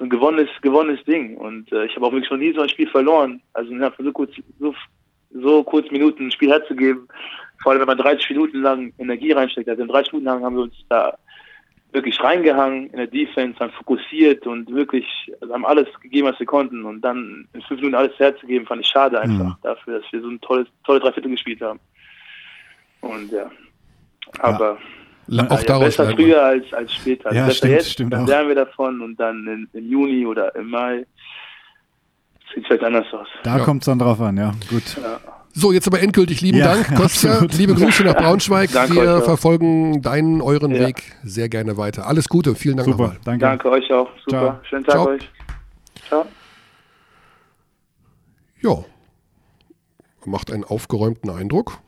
ein 0.00 0.10
gewonnenes, 0.10 0.50
gewonnenes 0.62 1.04
Ding. 1.04 1.36
Und 1.36 1.70
äh, 1.72 1.86
ich 1.86 1.96
habe 1.96 2.06
auch 2.06 2.12
wirklich 2.12 2.30
noch 2.30 2.38
nie 2.38 2.52
so 2.52 2.60
ein 2.62 2.68
Spiel 2.68 2.88
verloren. 2.88 3.42
Also 3.52 3.70
innerhalb 3.70 3.96
von 3.96 4.04
so 4.04 4.12
kurz, 4.12 4.32
so, 4.58 4.74
so 5.30 5.62
kurz 5.64 5.90
Minuten 5.90 6.26
ein 6.26 6.30
Spiel 6.30 6.50
herzugeben. 6.50 7.08
Vor 7.62 7.72
allem, 7.72 7.80
wenn 7.80 7.88
man 7.88 7.98
30 7.98 8.30
Minuten 8.30 8.62
lang 8.62 8.92
Energie 8.98 9.32
reinsteckt. 9.32 9.68
Also 9.68 9.82
in 9.82 9.88
30 9.88 10.12
Minuten 10.12 10.26
lang 10.26 10.44
haben 10.44 10.56
wir 10.56 10.62
uns 10.62 10.74
da 10.88 11.16
wirklich 11.92 12.18
reingehangen 12.22 12.88
in 12.90 12.96
der 12.96 13.06
Defense, 13.06 13.60
haben 13.60 13.72
fokussiert 13.72 14.46
und 14.46 14.72
wirklich 14.72 15.06
also 15.40 15.52
haben 15.52 15.66
alles 15.66 15.88
gegeben, 16.00 16.26
was 16.26 16.38
wir 16.40 16.46
konnten. 16.46 16.84
Und 16.84 17.02
dann 17.02 17.46
in 17.52 17.62
fünf 17.62 17.80
Minuten 17.80 17.96
alles 17.96 18.18
herzugeben, 18.18 18.66
fand 18.66 18.80
ich 18.80 18.88
schade 18.88 19.20
einfach 19.20 19.44
Mhm. 19.44 19.56
dafür, 19.62 20.00
dass 20.00 20.12
wir 20.12 20.22
so 20.22 20.28
ein 20.28 20.40
tolles, 20.40 20.68
tolle 20.84 21.00
Dreiviertel 21.00 21.30
gespielt 21.30 21.60
haben. 21.60 21.80
Und 23.02 23.30
ja. 23.30 23.50
Aber 24.38 24.70
Ja, 24.70 24.78
auch 25.28 25.60
ja, 25.60 25.66
daraus 25.66 25.84
besser 25.96 26.10
früher 26.10 26.42
als, 26.44 26.72
als 26.72 26.92
später. 26.94 27.26
Also 27.26 27.38
Ja, 27.38 27.44
besser 27.46 27.56
stimmt, 27.58 27.72
jetzt, 27.72 27.90
stimmt 27.90 28.12
dann 28.12 28.22
auch. 28.22 28.28
lernen 28.28 28.48
wir 28.48 28.54
davon 28.56 29.00
und 29.00 29.16
dann 29.20 29.46
in, 29.46 29.68
im 29.78 29.90
Juni 29.90 30.26
oder 30.26 30.54
im 30.56 30.70
Mai 30.70 31.06
sieht 32.54 32.62
es 32.62 32.66
vielleicht 32.66 32.84
anders 32.84 33.06
aus. 33.12 33.28
Da 33.44 33.58
Ja. 33.58 33.64
kommt 33.64 33.82
es 33.82 33.86
dann 33.86 33.98
drauf 33.98 34.20
an, 34.20 34.36
ja. 34.36 34.52
Gut. 34.68 34.82
So, 35.54 35.70
jetzt 35.72 35.86
aber 35.86 36.00
endgültig 36.00 36.40
lieben 36.40 36.58
Ja, 36.58 36.74
Dank, 36.74 36.94
Kostja. 36.96 37.32
absolut. 37.32 37.54
Liebe 37.54 37.74
Grüße 37.74 38.04
nach 38.04 38.14
Braunschweig. 38.16 38.70
Danke 38.72 38.94
Wir 38.94 39.16
euch 39.16 39.24
verfolgen 39.24 40.00
deinen, 40.02 40.40
euren 40.40 40.74
Ja. 40.74 40.86
Weg 40.88 41.14
sehr 41.22 41.48
gerne 41.48 41.76
weiter. 41.76 42.06
Alles 42.06 42.28
Gute, 42.28 42.54
vielen 42.54 42.76
Dank 42.78 42.88
Super, 42.88 43.02
nochmal. 43.04 43.18
danke. 43.24 43.40
Danke 43.44 43.70
euch 43.70 43.92
auch. 43.92 44.08
Super. 44.24 44.30
Ciao. 44.30 44.58
Schönen 44.64 44.84
Tag 44.84 44.94
Ciao. 44.94 45.08
euch. 45.08 45.30
Ciao. 46.08 46.26
Ja, 48.62 48.84
macht 50.24 50.52
einen 50.52 50.64
aufgeräumten 50.64 51.30
Eindruck. 51.30 51.78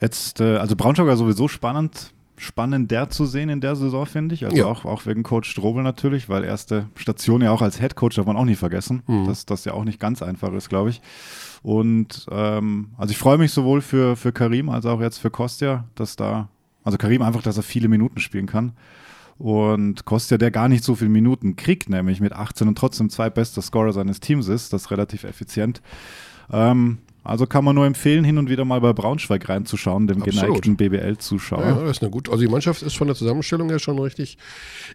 Jetzt, 0.00 0.40
äh, 0.40 0.56
also 0.56 0.76
Braunschweig 0.76 1.06
war 1.06 1.16
sowieso 1.16 1.48
spannend, 1.48 2.12
spannender 2.36 3.10
zu 3.10 3.26
sehen 3.26 3.48
in 3.48 3.60
der 3.60 3.74
Saison, 3.74 4.06
finde 4.06 4.34
ich. 4.34 4.44
Also 4.44 4.56
Ja. 4.56 4.66
auch, 4.66 4.84
auch 4.84 5.06
wegen 5.06 5.24
Coach 5.24 5.50
Strobel 5.50 5.82
natürlich, 5.82 6.28
weil 6.28 6.44
erste 6.44 6.86
Station 6.94 7.42
ja 7.42 7.50
auch 7.50 7.62
als 7.62 7.80
Head 7.80 7.96
Coach 7.96 8.14
darf 8.16 8.26
man 8.26 8.36
auch 8.36 8.44
nie 8.44 8.54
vergessen, 8.54 9.02
Mhm. 9.08 9.26
dass 9.26 9.44
das 9.44 9.64
ja 9.64 9.72
auch 9.74 9.84
nicht 9.84 9.98
ganz 9.98 10.22
einfach 10.22 10.52
ist, 10.52 10.68
glaube 10.68 10.90
ich. 10.90 11.00
Und 11.62 12.26
ähm, 12.30 12.90
also 12.96 13.10
ich 13.10 13.18
freue 13.18 13.38
mich 13.38 13.50
sowohl 13.50 13.80
für, 13.80 14.14
für 14.14 14.30
Karim 14.32 14.68
als 14.68 14.86
auch 14.86 15.00
jetzt 15.00 15.18
für 15.18 15.30
Kostja, 15.30 15.84
dass 15.96 16.14
da, 16.14 16.48
also 16.84 16.96
Karim 16.96 17.22
einfach, 17.22 17.42
dass 17.42 17.56
er 17.56 17.64
viele 17.64 17.88
Minuten 17.88 18.20
spielen 18.20 18.46
kann. 18.46 18.72
Und 19.36 20.04
Kostja, 20.04 20.36
der 20.38 20.50
gar 20.52 20.68
nicht 20.68 20.82
so 20.84 20.94
viele 20.96 21.10
Minuten 21.10 21.56
kriegt, 21.56 21.88
nämlich 21.88 22.20
mit 22.20 22.32
18 22.32 22.66
und 22.68 22.78
trotzdem 22.78 23.08
zweitbester 23.10 23.62
Scorer 23.62 23.92
seines 23.92 24.20
Teams 24.20 24.46
ist, 24.48 24.72
das 24.72 24.82
ist 24.82 24.90
relativ 24.92 25.24
effizient. 25.24 25.80
Ähm, 26.52 26.98
also 27.28 27.46
kann 27.46 27.64
man 27.64 27.74
nur 27.74 27.86
empfehlen, 27.86 28.24
hin 28.24 28.38
und 28.38 28.48
wieder 28.48 28.64
mal 28.64 28.80
bei 28.80 28.92
Braunschweig 28.92 29.48
reinzuschauen, 29.48 30.06
dem 30.06 30.22
Absolut. 30.22 30.40
geneigten 30.46 30.76
BBL-Zuschauer. 30.76 31.62
Ja, 31.62 31.74
das 31.74 31.90
ist 31.98 32.02
eine 32.02 32.10
gut. 32.10 32.28
Also 32.28 32.40
die 32.42 32.48
Mannschaft 32.48 32.82
ist 32.82 32.96
von 32.96 33.06
der 33.06 33.16
Zusammenstellung 33.16 33.68
her 33.68 33.78
schon 33.78 33.98
richtig 33.98 34.38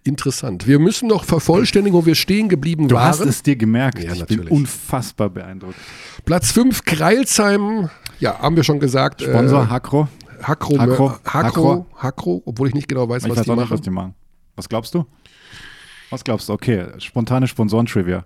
interessant. 0.04 0.68
Wir 0.68 0.80
müssen 0.80 1.08
noch 1.08 1.24
vervollständigen, 1.24 1.98
wo 1.98 2.06
wir 2.06 2.16
stehen 2.16 2.50
geblieben 2.50 2.88
Du 2.88 2.96
waren. 2.96 3.08
hast 3.08 3.20
es 3.22 3.44
dir 3.44 3.56
gemerkt. 3.56 4.00
Ja, 4.04 4.14
ich 4.14 4.20
natürlich. 4.20 4.46
bin 4.50 4.58
unfassbar 4.58 5.30
beeindruckt. 5.30 5.76
Platz 6.26 6.52
5, 6.52 6.84
Kreilsheim. 6.86 7.90
Ja, 8.20 8.40
haben 8.40 8.56
wir 8.56 8.64
schon 8.64 8.80
gesagt. 8.80 9.22
Sponsor 9.22 9.64
äh, 9.64 9.68
Hakro. 9.68 10.08
Hakro, 10.42 10.78
Hakro. 10.78 11.10
Hakro, 11.12 11.20
Hakro, 11.34 11.86
Hakro, 11.96 12.42
obwohl 12.46 12.68
ich 12.68 12.74
nicht 12.74 12.88
genau 12.88 13.08
weiß, 13.08 13.24
Ich 13.24 13.30
was 13.30 13.38
weiß 13.38 13.46
die 13.46 13.52
auch 13.52 13.56
nicht, 13.56 13.64
machen. 13.66 13.74
was 13.74 13.82
die 13.82 13.90
machen. 13.90 14.14
Was 14.56 14.70
glaubst 14.70 14.94
du? 14.94 15.06
Was 16.14 16.24
glaubst 16.24 16.48
du? 16.48 16.54
Okay, 16.54 16.86
spontane 17.00 17.48
Sponsoren-Trivia. 17.48 18.24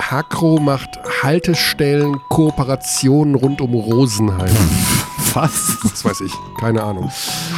Hakro 0.00 0.58
macht 0.58 0.88
Haltestellen, 1.22 2.16
Kooperationen 2.30 3.34
rund 3.34 3.60
um 3.60 3.74
Rosenheim. 3.74 4.48
Was? 5.34 5.76
Das 5.82 6.02
weiß 6.02 6.22
ich, 6.22 6.32
keine 6.58 6.82
Ahnung. 6.82 7.10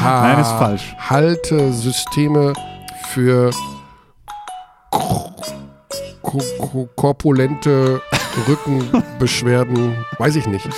Ha 0.02 0.22
Nein, 0.22 0.40
ist 0.40 0.50
falsch. 0.50 0.96
Haltesysteme 0.98 2.54
für 3.12 3.52
ko- 4.90 5.30
ko- 6.22 6.42
ko- 6.58 6.88
korpulente 6.96 8.02
Rückenbeschwerden. 8.48 9.94
Weiß 10.18 10.34
ich 10.34 10.48
nicht. 10.48 10.68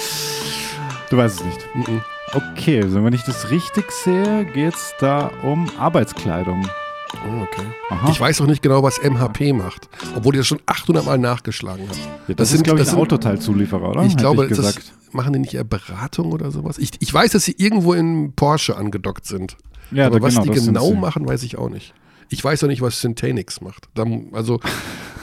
Du 1.09 1.17
weißt 1.17 1.41
es 1.41 1.45
nicht. 1.47 1.75
Mhm. 1.75 2.03
Okay, 2.35 2.83
also 2.83 3.03
wenn 3.03 3.15
ich 3.15 3.23
das 3.25 3.51
richtig 3.51 3.91
sehe, 3.93 4.45
geht 4.45 4.75
es 4.75 4.93
da 5.01 5.31
um 5.43 5.71
Arbeitskleidung. 5.79 6.69
Oh, 7.15 7.43
okay. 7.43 7.67
Aha. 7.91 8.11
Ich 8.11 8.21
weiß 8.21 8.41
auch 8.41 8.47
nicht 8.47 8.63
genau, 8.63 8.83
was 8.83 9.01
MHP 9.03 9.53
macht, 9.53 9.89
obwohl 10.15 10.35
ich 10.35 10.41
das 10.41 10.47
schon 10.47 10.61
800 10.67 11.05
Mal 11.05 11.19
nachgeschlagen 11.19 11.89
habe. 11.89 11.99
Ja, 11.99 12.07
das, 12.29 12.37
das 12.37 12.49
ist, 12.49 12.55
sind- 12.59 12.65
glaube 12.65 12.81
ich, 12.83 12.89
ein 12.89 12.95
Autoteilzulieferer, 12.97 13.91
oder? 13.91 14.03
Ich 14.05 14.17
glaube, 14.17 14.47
ich 14.47 14.57
das 14.57 14.77
machen 15.13 15.33
die 15.33 15.41
nicht 15.41 15.55
eher 15.55 15.65
Beratung 15.65 16.33
oder 16.33 16.51
sowas? 16.53 16.79
Ich, 16.79 16.91
ich 17.01 17.13
weiß, 17.13 17.33
dass 17.33 17.45
sie 17.45 17.55
irgendwo 17.59 17.95
in 17.95 18.33
Porsche 18.35 18.77
angedockt 18.77 19.27
sind. 19.27 19.57
ja, 19.91 20.07
Aber 20.07 20.23
was 20.23 20.35
genau, 20.35 20.53
die 20.53 20.61
genau 20.61 20.95
machen, 20.95 21.27
weiß 21.27 21.43
ich 21.43 21.59
auch 21.59 21.69
nicht. 21.69 21.95
Ich 22.29 22.45
weiß 22.45 22.63
auch 22.63 22.69
nicht, 22.69 22.81
was 22.81 23.01
Syntanix 23.01 23.61
macht. 23.61 23.89
Da, 23.95 24.05
also 24.33 24.61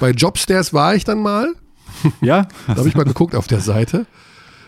bei 0.01 0.11
Jobstairs 0.11 0.73
war 0.73 0.93
ich 0.95 1.03
dann 1.05 1.21
mal. 1.21 1.53
Ja? 2.21 2.47
Da 2.67 2.75
habe 2.75 2.89
ich 2.89 2.95
mal 2.95 3.05
geguckt 3.05 3.33
auf 3.33 3.47
der 3.47 3.61
Seite. 3.61 4.05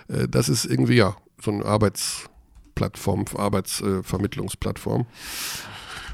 Äh, 0.08 0.28
Das 0.30 0.48
ist 0.50 0.64
irgendwie 0.66 0.96
ja 0.96 1.16
so 1.44 1.52
eine 1.52 1.66
Arbeitsplattform, 1.66 3.26
Arbeitsvermittlungsplattform. 3.38 5.06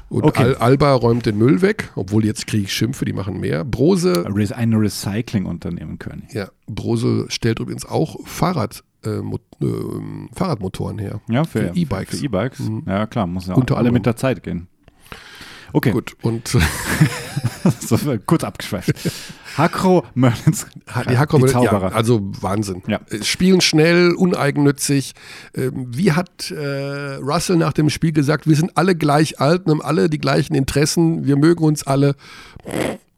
Und 0.08 0.24
Okay. 0.24 0.42
Al 0.44 0.54
Alba 0.56 0.92
räumt 0.94 1.26
den 1.26 1.36
Müll 1.38 1.62
weg, 1.62 1.90
obwohl 1.96 2.24
jetzt 2.24 2.46
kriege 2.46 2.64
ich 2.64 2.72
Schimpfe, 2.72 3.04
die 3.04 3.12
machen 3.12 3.40
mehr. 3.40 3.64
Brose, 3.64 4.24
Ein 4.54 4.72
Recycling-Unternehmen 4.74 5.98
können. 5.98 6.28
ja, 6.32 6.48
Brose 6.66 7.26
stellt 7.28 7.58
übrigens 7.58 7.84
auch 7.84 8.16
Fahrrad, 8.24 8.84
äh, 9.04 9.10
ähm, 9.10 10.28
Fahrradmotoren 10.32 10.98
her. 10.98 11.20
Ja, 11.28 11.44
für 11.44 11.72
E-Bikes. 11.74 12.18
Für 12.18 12.24
E-Bikes. 12.24 12.60
Mhm. 12.60 12.84
Ja, 12.86 13.06
klar, 13.06 13.26
muss 13.26 13.46
ja 13.46 13.54
Unter 13.54 13.76
alle 13.76 13.90
mit 13.90 14.06
der 14.06 14.16
Zeit 14.16 14.42
gehen. 14.42 14.68
Okay, 15.72 15.90
Gut, 15.90 16.16
und 16.22 16.48
so, 17.80 17.98
kurz 18.26 18.44
abgeschweift. 18.44 18.92
Hakro 19.56 20.04
Merlins, 20.14 20.66
die 21.08 21.18
die 21.18 21.42
ja, 21.42 21.48
Zauberer. 21.48 21.94
also 21.94 22.20
Wahnsinn. 22.40 22.82
Ja. 22.86 23.00
Äh, 23.10 23.24
Spielen 23.24 23.60
schnell, 23.60 24.12
uneigennützig. 24.12 25.14
Ähm, 25.54 25.86
Wie 25.90 26.12
hat 26.12 26.50
äh, 26.50 27.14
Russell 27.16 27.56
nach 27.56 27.72
dem 27.72 27.88
Spiel 27.88 28.12
gesagt, 28.12 28.46
wir 28.46 28.56
sind 28.56 28.76
alle 28.76 28.94
gleich 28.94 29.40
alt 29.40 29.66
haben 29.66 29.82
alle 29.82 30.10
die 30.10 30.18
gleichen 30.18 30.54
Interessen, 30.54 31.24
wir 31.26 31.36
mögen 31.36 31.64
uns 31.64 31.86
alle. 31.86 32.16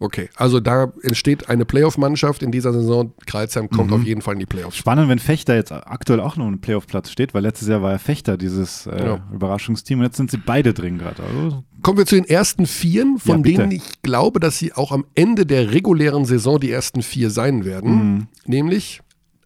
Okay, 0.01 0.29
also 0.37 0.61
da 0.61 0.93
entsteht 1.03 1.49
eine 1.49 1.65
Playoff-Mannschaft 1.65 2.45
in 2.45 2.53
dieser 2.53 2.73
Saison. 2.73 3.13
Kreilsheim 3.27 3.69
kommt 3.69 3.89
Mhm. 3.91 3.97
auf 3.97 4.03
jeden 4.05 4.23
Fall 4.23 4.35
in 4.35 4.39
die 4.41 4.47
Playoffs. 4.47 4.77
Spannend, 4.77 5.09
wenn 5.09 5.19
Fechter 5.19 5.57
jetzt 5.57 5.73
aktuell 5.73 6.21
auch 6.21 6.37
noch 6.37 6.47
einen 6.47 6.61
Playoff-Platz 6.61 7.11
steht, 7.11 7.35
weil 7.35 7.43
letztes 7.43 7.67
Jahr 7.67 7.83
war 7.83 7.91
ja 7.91 7.99
Fechter 7.99 8.37
dieses 8.37 8.87
äh, 8.87 9.05
Ja. 9.05 9.29
Überraschungsteam 9.33 9.99
und 9.99 10.05
jetzt 10.05 10.17
sind 10.17 10.31
sie 10.31 10.37
beide 10.37 10.73
drin 10.73 10.99
gerade. 10.99 11.23
Also, 11.25 11.65
Kommen 11.83 11.99
wir 11.99 12.07
zu 12.07 12.15
den 12.15 12.27
ersten 12.27 12.67
Vieren, 12.67 13.19
von 13.19 13.43
Ja, 13.43 13.57
denen 13.57 13.73
ich 13.73 14.01
glaube, 14.03 14.39
dass 14.39 14.57
sie 14.59 14.73
auch 14.73 14.93
am 14.93 15.05
Ende 15.17 15.47
der 15.47 15.73
regulären 15.73 16.25
Saison 16.27 16.61
die 16.61 16.71
ersten 16.71 17.03
vier 17.03 17.31
sein 17.31 17.65
werden. 17.65 17.91
Mhm. 18.15 18.27
Nämlich 18.47 19.01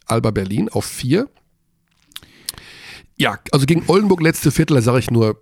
Alba 0.05 0.29
Berlin 0.29 0.69
auf 0.69 0.85
vier. 0.85 1.29
Ja, 3.17 3.37
also 3.51 3.65
gegen 3.65 3.83
Oldenburg 3.87 4.21
letzte 4.21 4.51
Viertel, 4.51 4.75
da 4.75 4.81
sage 4.81 4.99
ich 4.99 5.09
nur, 5.11 5.41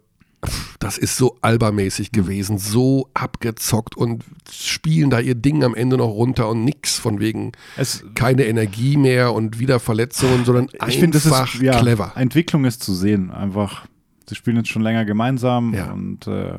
das 0.79 0.97
ist 0.97 1.17
so 1.17 1.37
Alba-mäßig 1.41 2.11
gewesen, 2.11 2.57
so 2.57 3.09
abgezockt 3.13 3.95
und 3.95 4.23
spielen 4.51 5.09
da 5.09 5.19
ihr 5.19 5.35
Ding 5.35 5.63
am 5.63 5.75
Ende 5.75 5.97
noch 5.97 6.09
runter 6.09 6.49
und 6.49 6.63
nix 6.63 6.97
von 6.97 7.19
wegen 7.19 7.51
es, 7.77 8.03
keine 8.15 8.45
Energie 8.45 8.97
mehr 8.97 9.33
und 9.33 9.59
wieder 9.59 9.79
Verletzungen, 9.79 10.45
sondern 10.45 10.69
ich 10.87 10.97
finde, 10.99 11.19
das 11.19 11.25
ist 11.25 11.61
ja, 11.61 11.79
clever. 11.79 12.13
Entwicklung 12.15 12.65
ist 12.65 12.83
zu 12.83 12.93
sehen. 12.93 13.29
Einfach, 13.31 13.85
sie 14.27 14.35
spielen 14.35 14.57
jetzt 14.57 14.69
schon 14.69 14.81
länger 14.81 15.05
gemeinsam 15.05 15.73
Ja. 15.73 15.91
und 15.91 16.25
äh, 16.27 16.57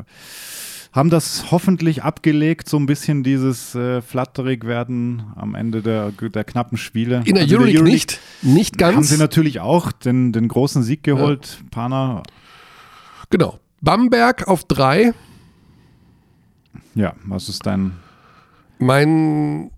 haben 0.92 1.08
das 1.08 1.50
hoffentlich 1.50 2.02
abgelegt, 2.02 2.68
so 2.68 2.76
ein 2.76 2.86
bisschen 2.86 3.22
dieses 3.22 3.74
äh, 3.74 4.02
flatterig 4.02 4.66
werden 4.66 5.24
am 5.36 5.54
Ende 5.54 5.80
der, 5.80 6.12
der 6.12 6.44
knappen 6.44 6.76
Spiele. 6.76 7.22
In 7.24 7.34
der 7.34 7.44
Also 7.44 7.56
Euroleague 7.56 7.82
nicht, 7.82 8.20
nicht 8.42 8.76
ganz. 8.78 8.94
Haben 8.96 9.04
sie 9.04 9.16
natürlich 9.16 9.60
auch 9.60 9.90
den, 9.90 10.32
den 10.32 10.48
großen 10.48 10.82
Sieg 10.82 11.02
geholt. 11.02 11.58
Pana, 11.70 12.22
Genau. 13.30 13.58
Bamberg 13.82 14.48
auf 14.48 14.64
drei. 14.64 15.12
ja, 16.94 17.14
was 17.24 17.48
ist 17.48 17.66
dein. 17.66 17.92
Mein, 18.78 19.70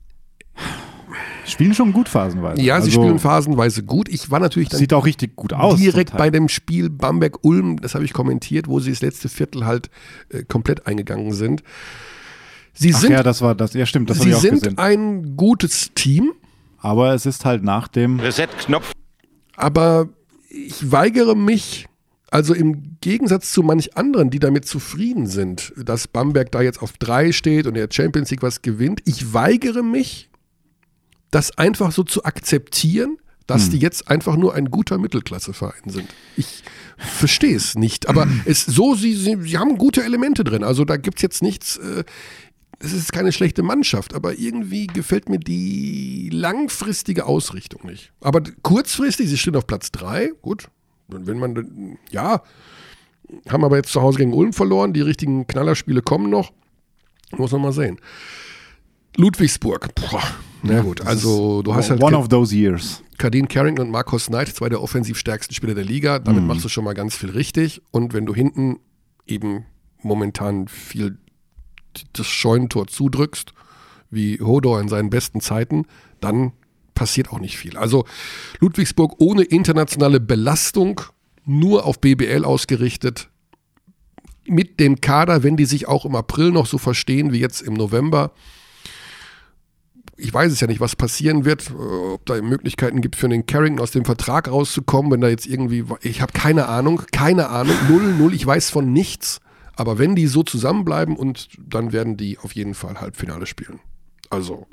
Spielen 1.47 1.75
schon 1.75 1.93
gut 1.93 2.09
phasenweise. 2.09 2.63
ja, 2.63 2.81
sie 2.81 2.89
Also, 2.89 3.03
spielen 3.03 3.19
phasenweise 3.19 3.83
gut. 3.83 4.09
Ich 4.09 4.31
war 4.31 4.41
natürlich 4.41 4.71
dann 4.71 4.79
Sieht 4.79 4.95
auch 4.95 5.05
richtig 5.05 5.37
gut 5.37 5.53
aus. 5.53 5.77
direkt 5.79 6.17
bei 6.17 6.31
dem 6.31 6.49
Spiel 6.49 6.89
Bamberg-Ulm, 6.89 7.81
das 7.83 7.95
habe 7.95 8.05
ich 8.05 8.15
kommentiert, 8.15 8.67
wo 8.67 8.81
sie 8.81 8.91
das 8.91 9.03
letzte 9.03 9.29
Viertel 9.29 9.67
halt 9.67 9.91
äh, 10.31 10.43
komplett 10.45 10.87
eingegangen 10.87 11.33
sind. 11.35 11.63
Sie 12.73 12.93
Ach 12.95 12.99
sind, 13.01 13.13
ja, 13.13 13.23
das 13.23 13.43
war 13.43 13.55
das. 13.55 13.75
Ja, 13.75 13.85
stimmt, 13.85 14.09
das 14.09 14.21
sie 14.21 14.31
ich 14.31 14.35
auch 14.37 14.41
sind 14.41 14.55
gesehen. 14.63 14.79
ein 14.79 15.37
gutes 15.37 15.93
Team, 15.95 16.33
Aber 16.79 17.13
es 17.15 17.27
ist 17.27 17.45
halt 17.45 17.63
nach 17.63 17.89
dem. 17.89 18.21
Reset-Knopf. 18.21 18.93
aber 19.57 20.09
ich 20.49 20.91
weigere 20.91 21.35
mich, 21.37 21.87
also 22.35 22.53
im 22.53 22.97
Gegensatz 23.01 23.53
zu 23.53 23.63
manch 23.63 23.97
anderen, 23.97 24.29
die 24.29 24.41
damit 24.41 24.67
zufrieden 24.67 25.29
sind, 25.29 25.73
dass 25.77 26.09
Bamberg 26.09 26.51
da 26.51 26.63
jetzt 26.63 26.83
auf 26.83 26.95
drei 26.95 27.31
steht 27.31 27.69
und 27.69 27.75
der 27.75 27.87
Champions 27.89 28.29
League 28.33 28.43
was 28.43 28.61
gewinnt, 28.61 29.01
ich 29.05 29.33
weigere 29.33 29.85
mich, 29.85 30.31
das 31.31 31.57
einfach 31.57 31.93
so 31.93 32.03
zu 32.03 32.25
akzeptieren, 32.25 33.19
dass 33.47 33.71
die 33.71 33.79
jetzt 33.79 34.09
einfach 34.09 34.35
nur 34.35 34.53
ein 34.53 34.73
guter 34.73 34.99
Mittelklasseverein 34.99 35.89
sind. 35.89 36.09
Ich 36.37 36.65
verstehe 36.97 37.55
es 37.55 37.77
nicht, 37.77 38.09
aber 38.09 38.27
es 38.47 38.67
so, 38.67 38.97
sie, 38.97 39.15
sie, 39.15 39.37
sie 39.41 39.59
haben 39.59 39.79
gute 39.79 40.03
Elemente 40.03 40.43
drin. 40.43 40.65
Also 40.65 40.85
da 40.85 40.97
gibt 40.97 41.19
es 41.19 41.23
jetzt 41.23 41.41
nichts. 41.41 41.77
Äh, 41.77 42.03
es 42.81 42.93
ist 42.93 43.13
keine 43.13 43.31
schlechte 43.31 43.63
Mannschaft, 43.63 44.13
aber 44.13 44.37
irgendwie 44.37 44.89
gefällt 44.89 45.29
mir 45.29 45.39
die 45.39 46.31
langfristige 46.33 47.27
Ausrichtung 47.27 47.87
nicht. 47.87 48.13
Aber 48.21 48.43
kurzfristig, 48.63 49.29
sie 49.29 49.39
stehen 49.39 49.55
auf 49.55 49.69
Platz 49.69 49.93
3, 49.93 50.33
gut. 50.43 50.69
Und 51.09 51.27
wenn 51.27 51.39
man, 51.39 51.99
ja, 52.11 52.43
haben 53.49 53.65
aber 53.65 53.77
jetzt 53.77 53.91
zu 53.93 54.01
Hause 54.03 54.19
gegen 54.19 54.33
Ulm 54.33 54.53
verloren, 54.53 54.93
die 54.93 55.01
richtigen 55.01 55.47
Knallerspiele 55.47 56.03
kommen 56.03 56.31
noch. 56.31 56.53
Muss 57.37 57.53
man 57.53 57.63
mal 57.63 57.73
sehen. 57.73 57.99
Ludwigsburg, 59.17 59.95
boah, 59.95 60.23
na 60.63 60.81
gut, 60.83 61.01
also 61.07 61.63
du 61.63 61.75
hast 61.75 61.91
halt 61.91 62.03
One 62.03 62.17
of 62.17 62.29
those 62.29 62.55
years. 62.55 63.03
Kadin 63.19 63.47
Carrington 63.47 63.87
und 63.87 63.93
Marcos 63.93 64.27
Knight, 64.27 64.49
zwei 64.49 64.69
der 64.69 64.83
offensiv 64.83 65.19
stärksten 65.19 65.55
Spieler 65.55 65.75
der 65.75 65.85
Liga. 65.85 66.19
Damit 66.19 66.43
Mhm. 66.43 66.49
machst 66.49 66.65
du 66.65 66.69
schon 66.69 66.85
mal 66.85 66.95
ganz 66.95 67.15
viel 67.15 67.31
richtig. 67.31 67.81
Und 67.93 68.13
wenn 68.13 68.27
du 68.27 68.35
hinten 68.35 68.81
eben 69.27 69.67
momentan 70.03 70.67
viel 70.67 71.19
das 72.13 72.27
Scheunentor 72.27 72.89
zudrückst, 72.89 73.53
wie 74.11 74.41
Hodor 74.41 74.81
in 74.81 74.89
seinen 74.89 75.11
besten 75.11 75.41
Zeiten, 75.41 75.87
dann 76.21 76.53
passiert 76.95 77.31
auch 77.31 77.41
nicht 77.41 77.57
viel. 77.57 77.77
Also 77.77 78.05
Ludwigsburg 78.61 79.17
ohne 79.19 79.43
internationale 79.43 80.21
Belastung, 80.21 81.01
nur 81.45 81.85
auf 81.85 82.01
BBL 82.01 82.45
ausgerichtet, 82.45 83.29
mit 84.47 84.81
dem 84.81 85.01
Kader, 85.01 85.43
wenn 85.43 85.57
die 85.57 85.65
sich 85.65 85.89
auch 85.89 86.05
im 86.05 86.15
April 86.17 86.51
noch 86.51 86.67
so 86.67 86.79
verstehen 86.79 87.33
wie 87.33 87.41
jetzt 87.41 87.63
im 87.63 87.75
November, 87.75 88.33
ich 90.17 90.33
weiß 90.33 90.53
es 90.53 90.61
ja 90.61 90.67
nicht, 90.67 90.81
was 90.81 90.97
passieren 90.97 91.45
wird, 91.45 91.71
äh, 91.71 91.73
ob 91.73 92.25
da 92.27 92.41
Möglichkeiten 92.41 93.01
gibt 93.01 93.17
für 93.17 93.29
den 93.29 93.47
Carrington 93.47 93.83
aus 93.83 93.91
dem 93.91 94.05
Vertrag 94.05 94.49
rauszukommen, 94.49 95.11
wenn 95.11 95.21
da 95.21 95.29
jetzt 95.29 95.47
irgendwie, 95.47 95.85
ich 96.03 96.21
habe 96.21 96.33
keine 96.33 96.69
Ahnung, 96.69 97.03
keine 97.13 97.49
Ahnung, 97.49 97.77
null, 97.89 98.15
null, 98.15 98.35
ich 98.35 98.47
weiß 98.47 98.71
von 98.71 98.93
nichts. 98.93 99.41
Aber 99.77 99.99
wenn 99.99 100.15
die 100.15 100.29
so 100.29 100.45
zusammenbleiben 100.45 101.17
und 101.17 101.49
dann 101.59 101.93
werden 101.93 102.17
die 102.17 102.39
auf 102.39 102.55
jeden 102.55 102.75
Fall 102.75 103.01
Halbfinale 103.01 103.47
spielen. 103.47 103.81
Also 104.31 104.69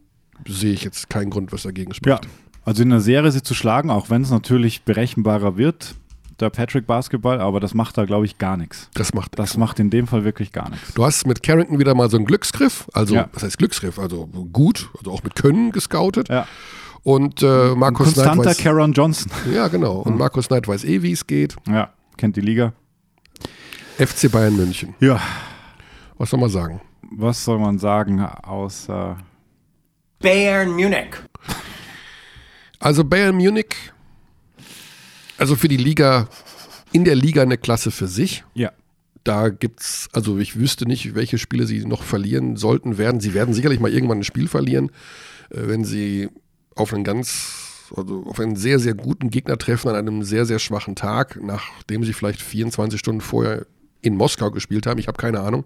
sehe 0.47 0.73
ich 0.73 0.83
jetzt 0.83 1.09
keinen 1.09 1.29
Grund, 1.29 1.51
was 1.53 1.63
dagegen 1.63 1.91
Ja, 1.91 1.95
spricht. 2.17 2.27
also 2.65 2.83
in 2.83 2.89
der 2.89 3.01
Serie 3.01 3.31
sie 3.31 3.43
zu 3.43 3.53
schlagen, 3.53 3.89
auch 3.89 4.09
wenn 4.09 4.21
es 4.21 4.29
natürlich 4.31 4.83
berechenbarer 4.83 5.57
wird, 5.57 5.95
der 6.39 6.49
Patrick 6.49 6.87
Basketball, 6.87 7.39
aber 7.39 7.59
das 7.59 7.73
macht 7.75 7.97
da, 7.99 8.05
glaube 8.05 8.25
ich, 8.25 8.39
gar 8.39 8.57
nichts. 8.57 8.89
Das 8.95 9.13
macht 9.13 9.37
Das 9.37 9.57
macht 9.57 9.79
in 9.79 9.89
dem 9.91 10.07
Fall 10.07 10.23
wirklich 10.23 10.51
gar 10.51 10.69
nichts. 10.71 10.93
Du 10.95 11.05
hast 11.05 11.27
mit 11.27 11.43
Carrington 11.43 11.77
wieder 11.77 11.93
mal 11.93 12.09
so 12.09 12.17
einen 12.17 12.25
Glücksgriff, 12.25 12.87
also 12.93 13.13
Ja. 13.15 13.29
was 13.33 13.43
heißt 13.43 13.57
Glücksgriff, 13.59 13.99
also 13.99 14.25
gut, 14.27 14.89
also 14.97 15.11
auch 15.11 15.21
mit 15.23 15.35
Können 15.35 15.71
gescoutet. 15.71 16.29
Ja. 16.29 16.47
Und 17.03 17.41
äh, 17.43 17.73
Markus 17.75 18.13
Knight 18.13 18.25
Konstanter 18.25 18.49
weiß, 18.51 18.57
Caron 18.57 18.93
Johnson. 18.93 19.31
ja 19.53 19.67
genau, 19.67 19.97
und 19.99 20.17
Markus 20.17 20.47
Knight 20.47 20.67
weiß 20.67 20.83
eh, 20.85 21.01
wie 21.03 21.11
es 21.11 21.25
geht. 21.27 21.55
Ja, 21.67 21.89
kennt 22.17 22.35
die 22.35 22.41
Liga. 22.41 22.73
FC 23.97 24.31
Bayern 24.31 24.55
München. 24.55 24.95
Ja, 24.99 25.19
Was 26.17 26.29
soll 26.31 26.39
man 26.39 26.49
sagen? 26.49 26.81
was 27.13 27.43
soll 27.43 27.59
man 27.59 27.77
sagen, 27.77 28.21
außer 28.23 29.17
Bayern 30.21 30.71
Munich. 30.71 31.15
Also 32.79 33.03
Bayern 33.03 33.35
Munich, 33.35 33.75
also 35.37 35.55
für 35.55 35.67
die 35.67 35.77
Liga, 35.77 36.27
in 36.91 37.05
der 37.05 37.15
Liga 37.15 37.41
eine 37.41 37.57
Klasse 37.57 37.91
für 37.91 38.07
sich. 38.07 38.43
ja. 38.53 38.71
Da 39.23 39.49
gibt's, 39.49 40.09
also 40.13 40.39
ich 40.39 40.57
wüsste 40.57 40.87
nicht, 40.87 41.13
welche 41.13 41.37
Spiele 41.37 41.67
sie 41.67 41.85
noch 41.85 42.01
verlieren 42.01 42.55
sollten, 42.55 42.97
werden. 42.97 43.21
Sie 43.21 43.35
werden 43.35 43.53
sicherlich 43.53 43.79
mal 43.79 43.93
irgendwann 43.93 44.21
ein 44.21 44.23
Spiel 44.23 44.47
verlieren, 44.47 44.89
äh, 45.51 45.67
wenn 45.67 45.85
sie 45.85 46.27
auf 46.75 46.91
einen 46.91 47.03
ganz, 47.03 47.87
also 47.95 48.23
auf 48.25 48.39
einen 48.39 48.55
sehr, 48.55 48.79
sehr 48.79 48.95
guten 48.95 49.29
Gegner 49.29 49.59
treffen 49.59 49.89
an 49.89 49.95
einem 49.95 50.23
sehr, 50.23 50.47
sehr 50.47 50.57
schwachen 50.57 50.95
Tag, 50.95 51.37
nachdem 51.39 52.03
sie 52.03 52.13
vielleicht 52.13 52.41
24 52.41 52.99
Stunden 52.99 53.21
vorher 53.21 53.67
in 54.01 54.15
Moskau 54.15 54.49
gespielt 54.49 54.87
haben. 54.87 54.99
Ich 54.99 55.07
habe 55.07 55.17
keine 55.17 55.41
Ahnung. 55.41 55.65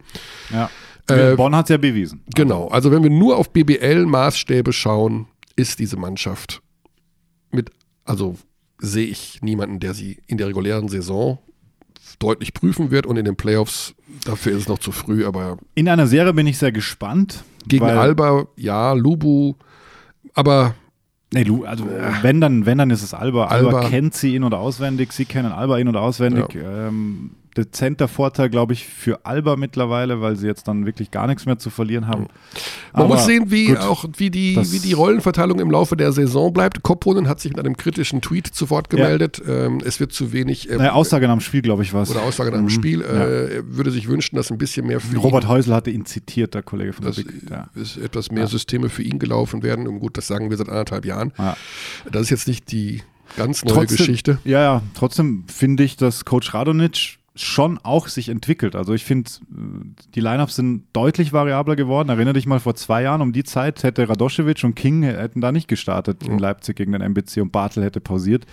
ja. 0.52 0.70
Äh, 1.08 1.36
Bonn 1.36 1.56
hat 1.56 1.66
es 1.66 1.70
ja 1.70 1.78
bewiesen. 1.78 2.22
Genau, 2.36 2.68
also 2.70 2.92
wenn 2.92 3.04
wir 3.04 3.10
nur 3.10 3.38
auf 3.38 3.52
BBL-Maßstäbe 3.52 4.74
schauen, 4.74 5.28
ist 5.56 5.80
diese 5.80 5.98
Mannschaft 5.98 6.62
mit, 7.52 7.70
also 8.04 8.36
sehe 8.80 9.06
ich 9.08 9.42
niemanden, 9.42 9.80
der 9.80 9.94
sie 9.94 10.20
in 10.28 10.38
der 10.38 10.48
regulären 10.48 10.88
Saison 10.88 11.38
deutlich 12.20 12.54
prüfen 12.54 12.92
wird 12.92 13.06
und 13.06 13.18
in 13.18 13.26
den 13.26 13.36
Playoffs, 13.36 13.94
dafür 14.26 14.54
ist 14.54 14.60
es 14.64 14.68
noch 14.68 14.80
zu 14.80 14.92
früh, 14.92 15.26
aber 15.26 15.58
In 15.76 15.88
einer 15.90 16.08
Serie 16.08 16.34
bin 16.34 16.48
ich 16.48 16.58
sehr 16.58 16.72
gespannt. 16.72 17.44
gegen 17.68 17.86
Alba, 17.86 18.48
ja, 18.58 18.94
Lubu, 18.94 19.54
aber 20.34 20.76
Nee, 21.34 21.44
Lu, 21.44 21.66
also 21.66 21.86
wenn 22.22 22.40
dann, 22.40 22.66
wenn 22.66 22.78
dann 22.78 22.92
ist 22.92 23.04
es 23.04 23.14
Alba. 23.14 23.48
Alba. 23.48 23.80
Alba. 23.80 23.90
kennt 23.90 24.14
sie 24.14 24.36
in- 24.36 24.44
oder 24.44 24.60
auswendig, 24.60 25.12
sie 25.12 25.26
kennen 25.26 25.52
Alba 25.52 25.78
in- 25.80 25.88
oder 25.90 26.02
auswendig. 26.02 26.46
Ähm, 26.56 27.32
dezenter 27.58 28.08
Vorteil, 28.08 28.50
glaube 28.50 28.74
ich, 28.74 28.86
für 28.86 29.26
Alba 29.26 29.56
mittlerweile, 29.56 30.22
weil 30.22 30.36
sie 30.36 30.46
jetzt 30.48 30.68
dann 30.68 30.86
wirklich 30.86 31.12
gar 31.12 31.26
nichts 31.28 31.46
mehr 31.46 31.58
zu 31.58 31.70
verlieren 31.70 32.08
haben. 32.08 32.28
man 32.94 33.04
Aber 33.04 33.16
muss 33.16 33.26
sehen, 33.26 33.50
wie 33.52 33.68
gut, 33.68 33.78
auch 33.80 34.06
wie 34.18 34.30
die, 34.30 34.58
wie 34.72 34.80
die 34.80 34.94
Rollenverteilung 34.94 35.60
im 35.60 35.72
Laufe 35.72 35.96
der 35.96 36.12
Saison 36.12 36.52
bleibt. 36.54 36.84
Kopponen 36.84 37.28
hat 37.28 37.40
sich 37.40 37.52
mit 37.54 37.60
einem 37.66 37.78
kritischen 37.78 38.22
Tweet 38.22 38.48
zu 38.48 38.70
Wort 38.70 38.90
gemeldet. 38.90 39.42
Ähm, 39.48 39.82
es 39.86 40.00
wird 40.00 40.12
zu 40.14 40.34
wenig 40.34 40.70
ähm, 40.70 40.78
Naja, 40.78 40.92
Aussage 40.94 41.28
nach 41.28 41.36
dem 41.36 41.42
Spiel, 41.42 41.62
glaube 41.62 41.84
ich, 41.84 41.94
war 41.94 42.04
es. 42.04 42.12
oder 42.12 42.24
Aussage 42.24 42.52
nach 42.52 42.58
dem 42.60 42.70
Spiel. 42.70 42.98
Mhm. 42.98 43.04
Ja. 43.04 43.26
Äh, 43.26 43.56
er 43.56 43.76
würde 43.78 43.92
sich 43.92 44.08
wünschen, 44.08 44.36
dass 44.36 44.52
ein 44.52 44.58
bisschen 44.58 44.88
mehr 44.88 45.00
für 45.00 45.14
ihn 45.16 45.20
Robert 45.22 45.48
Häusl 45.48 45.74
hatte 45.74 45.92
ihn 45.92 46.06
zitiert, 46.06 46.54
der 46.54 46.64
Kollege 46.64 46.94
von 46.94 47.06
dass 47.06 47.16
der 47.16 47.24
Big. 47.24 47.50
Ja. 47.50 47.70
es 47.80 47.96
etwas 47.98 48.32
mehr 48.32 48.48
Systeme 48.48 48.90
für 48.90 49.04
ihn 49.04 49.20
gelaufen 49.20 49.64
werden. 49.64 49.88
Und 49.88 50.00
gut, 50.00 50.18
das 50.18 50.28
sagen 50.28 50.50
wir 50.50 50.58
seit 50.58 50.70
anderthalb 50.70 51.06
Jahren. 51.06 51.32
Ja. 51.38 51.56
Das 52.12 52.24
ist 52.24 52.30
jetzt 52.32 52.48
nicht 52.48 52.72
die 52.72 53.02
ganz 53.38 53.64
neue 53.64 53.74
Trotzdem- 53.76 53.98
Geschichte. 53.98 54.38
Ja, 54.44 54.62
ja, 54.62 54.82
trotzdem 54.94 55.46
finde 55.48 55.84
ich, 55.84 55.98
dass 55.98 56.26
Coach 56.26 56.54
Radonic 56.54 57.18
schon 57.36 57.78
auch 57.84 58.08
sich 58.08 58.30
entwickelt. 58.30 58.76
Also 58.76 58.94
ich 58.94 59.04
finde, 59.04 59.30
die 60.16 60.22
Lineups 60.22 60.56
sind 60.56 60.84
deutlich 60.94 61.34
variabler 61.34 61.76
geworden. 61.76 62.10
Erinnere 62.10 62.36
dich 62.36 62.46
mal, 62.46 62.60
vor 62.60 62.76
zwei 62.76 63.02
Jahren 63.04 63.22
um 63.22 63.34
die 63.34 63.44
Zeit 63.44 63.84
hätte 63.84 64.08
Radoschewitsch 64.08 64.64
und 64.64 64.76
King 64.76 65.04
hätten 65.04 65.42
da 65.42 65.52
nicht 65.52 65.68
gestartet 65.68 66.24
in 66.24 66.40
Leipzig 66.40 66.78
gegen 66.78 66.94
den 66.94 67.02
MBC 67.02 67.42
und 67.42 67.52
Bartel 67.52 67.84
hätte 67.84 68.00
pausiert. 68.00 68.46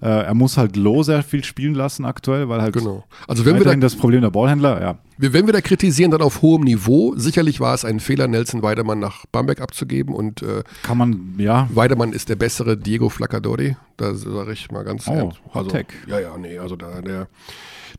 Äh, 0.00 0.08
er 0.08 0.34
muss 0.34 0.56
halt 0.58 0.76
Low 0.76 1.02
sehr 1.02 1.22
viel 1.22 1.42
spielen 1.42 1.74
lassen 1.74 2.04
aktuell, 2.04 2.48
weil 2.48 2.60
halt 2.60 2.74
Genau. 2.74 3.04
Also 3.26 3.44
wenn 3.46 3.56
wir, 3.56 3.64
da, 3.64 3.74
das 3.76 3.96
Problem 3.96 4.20
der 4.20 4.30
Ballhändler, 4.30 4.80
ja. 4.80 4.98
wenn 5.16 5.46
wir 5.46 5.52
da 5.52 5.60
kritisieren, 5.60 6.10
dann 6.10 6.20
auf 6.22 6.42
hohem 6.42 6.64
Niveau. 6.64 7.14
Sicherlich 7.16 7.60
war 7.60 7.72
es 7.74 7.84
ein 7.84 7.98
Fehler, 8.00 8.28
Nelson 8.28 8.62
Weidemann 8.62 8.98
nach 8.98 9.24
Bamberg 9.32 9.60
abzugeben 9.60 10.14
und 10.14 10.42
äh, 10.42 10.62
Kann 10.82 10.98
man, 10.98 11.34
ja, 11.38 11.68
Weidemann 11.72 12.12
ist 12.12 12.28
der 12.28 12.36
bessere 12.36 12.76
Diego 12.76 13.08
Flaccadori. 13.08 13.76
Da 13.96 14.14
sage 14.14 14.52
ich 14.52 14.70
mal 14.70 14.84
ganz 14.84 15.08
Oh, 15.08 15.12
ernst. 15.12 15.40
Also, 15.52 15.70
Take. 15.70 15.94
ja, 16.06 16.20
ja, 16.20 16.36
nee, 16.36 16.58
also 16.58 16.76
da, 16.76 17.00
der, 17.00 17.28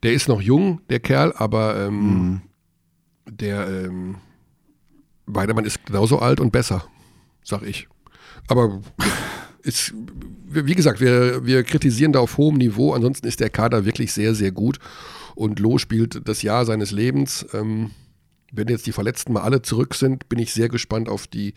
der 0.04 0.12
ist 0.12 0.28
noch 0.28 0.40
jung, 0.40 0.80
der 0.90 1.00
Kerl, 1.00 1.32
aber 1.36 1.76
ähm, 1.86 1.98
Mhm. 1.98 2.40
der 3.28 3.66
ähm, 3.68 4.14
Weidemann 5.26 5.64
ist 5.64 5.84
genauso 5.84 6.20
alt 6.20 6.38
und 6.40 6.52
besser, 6.52 6.84
sag 7.42 7.62
ich. 7.62 7.88
Aber 8.46 8.80
ist, 9.62 9.94
wie 10.48 10.74
gesagt, 10.74 11.00
wir, 11.00 11.44
wir 11.44 11.62
kritisieren 11.64 12.12
da 12.12 12.20
auf 12.20 12.36
hohem 12.36 12.56
Niveau. 12.56 12.92
Ansonsten 12.92 13.26
ist 13.26 13.40
der 13.40 13.50
Kader 13.50 13.84
wirklich 13.84 14.12
sehr, 14.12 14.34
sehr 14.34 14.52
gut. 14.52 14.78
Und 15.34 15.58
Loh 15.60 15.78
spielt 15.78 16.26
das 16.28 16.42
Jahr 16.42 16.64
seines 16.64 16.90
Lebens. 16.90 17.46
Ähm, 17.52 17.90
wenn 18.52 18.68
jetzt 18.68 18.86
die 18.86 18.92
Verletzten 18.92 19.32
mal 19.34 19.42
alle 19.42 19.60
zurück 19.62 19.94
sind, 19.94 20.28
bin 20.28 20.38
ich 20.38 20.52
sehr 20.54 20.68
gespannt 20.68 21.08
auf 21.08 21.26
die 21.26 21.54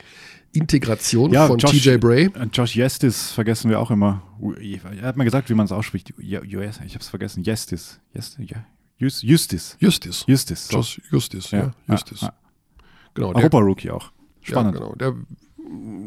Integration 0.51 1.31
Ja, 1.31 1.47
von 1.47 1.57
Josh- 1.57 1.71
TJ 1.81 1.97
Bray. 1.97 2.25
Äh, 2.25 2.47
Josh 2.51 2.75
Jestis 2.75 3.31
vergessen 3.31 3.69
wir 3.69 3.79
auch 3.79 3.91
immer. 3.91 4.21
Er 4.59 5.03
hat 5.07 5.15
mir 5.17 5.23
gesagt, 5.23 5.49
wie 5.49 5.53
man 5.53 5.65
es 5.65 5.71
ausspricht. 5.71 6.13
Ich 6.19 6.35
habe 6.35 6.45
es 6.99 7.07
vergessen. 7.07 7.43
Jestis. 7.43 7.99
Jestis, 8.13 8.49
ja. 8.49 8.65
Jus- 8.99 9.23
Justis. 9.23 9.77
Justis. 9.79 10.25
Justis. 10.27 10.67
So. 10.67 10.77
Josh 10.77 11.01
Justis, 11.09 11.49
ja. 11.51 11.71
Justis. 11.87 12.21
Ja, 12.21 12.33
Genau, 13.13 13.29
ja. 13.29 13.33
der, 13.33 13.43
Europa-Rookie 13.43 13.89
auch. 13.89 14.11
Spannend. 14.41 14.75
Ja, 14.75 14.79
genau. 14.81 14.95
Der, 14.95 15.15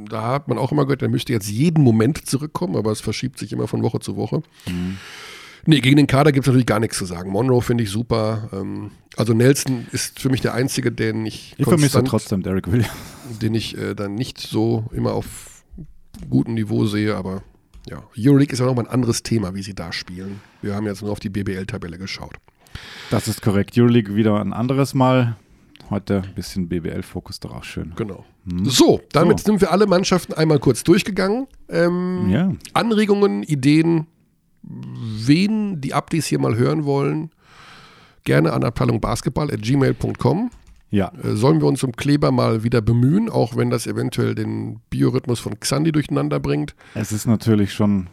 da 0.09 0.33
hat 0.33 0.49
man 0.49 0.59
auch 0.59 0.73
immer 0.73 0.85
gehört, 0.85 1.03
der 1.03 1.09
müsste 1.09 1.33
jetzt 1.33 1.51
jeden 1.51 1.83
Moment 1.83 2.27
zurückkommen, 2.27 2.77
aber 2.77 2.93
es 2.93 3.01
verschiebt 3.01 3.39
sich 3.39 3.53
immer 3.53 3.69
von 3.69 3.83
Woche 3.83 4.01
zu 4.01 4.17
Woche. 4.17 4.43
Mhm. 4.67 4.99
Nee, 5.67 5.81
gegen 5.81 5.97
den 5.97 6.07
Kader 6.07 6.33
gibt 6.33 6.45
es 6.45 6.49
natürlich 6.49 6.67
gar 6.67 6.81
nichts 6.81 6.99
zu 6.99 7.07
sagen. 7.07 7.31
Monroe 7.31 7.63
finde 7.63 7.85
ich 7.85 7.91
super. 7.91 8.51
Ähm, 8.53 8.91
also 9.17 9.33
Nelson 9.33 9.87
ist 9.93 10.21
für 10.21 10.29
mich 10.29 10.43
der 10.43 10.53
Einzige, 10.53 10.93
den 10.93 11.25
ich, 11.25 11.55
Ich 11.57 11.65
vermisse 11.67 12.05
trotzdem 12.05 12.43
Derek 12.43 12.71
Williams. 12.71 12.91
den 13.41 13.55
ich 13.55 13.77
äh, 13.79 13.95
dann 13.95 14.15
nicht 14.15 14.39
so 14.39 14.85
immer 14.93 15.15
auf 15.15 15.65
gutem 16.29 16.55
Niveau 16.55 16.85
sehe, 16.85 17.17
aber 17.17 17.43
ja, 17.89 18.03
Euroleague 18.19 18.53
ist 18.53 18.59
ja 18.59 18.67
nochmal 18.67 18.85
ein 18.87 18.91
anderes 18.91 19.23
Thema, 19.23 19.55
wie 19.55 19.63
sie 19.63 19.75
da 19.75 19.93
spielen. 19.93 20.41
Wir 20.63 20.75
haben 20.75 20.87
jetzt 20.87 21.03
nur 21.03 21.13
auf 21.13 21.21
die 21.21 21.31
BBL-Tabelle 21.31 21.99
geschaut. 21.99 22.35
Das 23.11 23.29
ist 23.29 23.41
korrekt. 23.43 23.79
Euroleague 23.79 24.15
wieder 24.15 24.41
ein 24.41 24.53
anderes 24.53 24.95
Mal. 24.95 25.37
Heute 25.95 26.23
ein 26.27 26.35
bisschen 26.35 26.69
BBL-Fokus, 26.69 27.39
doch 27.39 27.55
auch 27.55 27.63
schön. 27.65 27.93
Genau. 27.95 28.25
So, 28.65 29.01
damit 29.13 29.39
So. 29.39 29.47
sind 29.53 29.61
wir 29.61 29.71
alle 29.71 29.87
Mannschaften 29.87 30.33
einmal 30.35 30.59
kurz 30.59 30.83
durchgegangen. 30.83 31.47
Ähm, 31.69 32.29
Ja. 32.29 32.53
Anregungen, 32.73 33.45
Ideen, 33.45 34.09
wen 34.63 35.81
die 35.81 35.95
Updates 35.95 36.27
hier 36.27 36.41
mal 36.41 36.57
hören 36.57 36.85
wollen, 36.85 37.31
gerne 38.25 38.53
an 38.53 38.65
Abteilung 38.65 39.01
Basketball 39.01 39.53
at 39.53 39.63
gmail.com. 39.63 40.51
Ja. 40.91 41.13
Äh, 41.23 41.37
sollen 41.37 41.61
wir 41.61 41.69
uns 41.69 41.83
um 41.85 41.93
Kleber 41.93 42.33
mal 42.33 42.65
wieder 42.65 42.81
bemühen, 42.81 43.29
auch 43.31 43.57
wenn 43.57 43.71
das 43.71 43.87
eventuell 43.87 44.35
den 44.35 44.81
Biorhythmus 44.91 45.39
von 45.39 45.61
Xandi 45.61 45.93
durcheinander 45.93 46.41
bringt? 46.41 46.75
Es 46.95 47.13
ist 47.13 47.27
natürlich 47.27 47.73
schon 47.73 48.09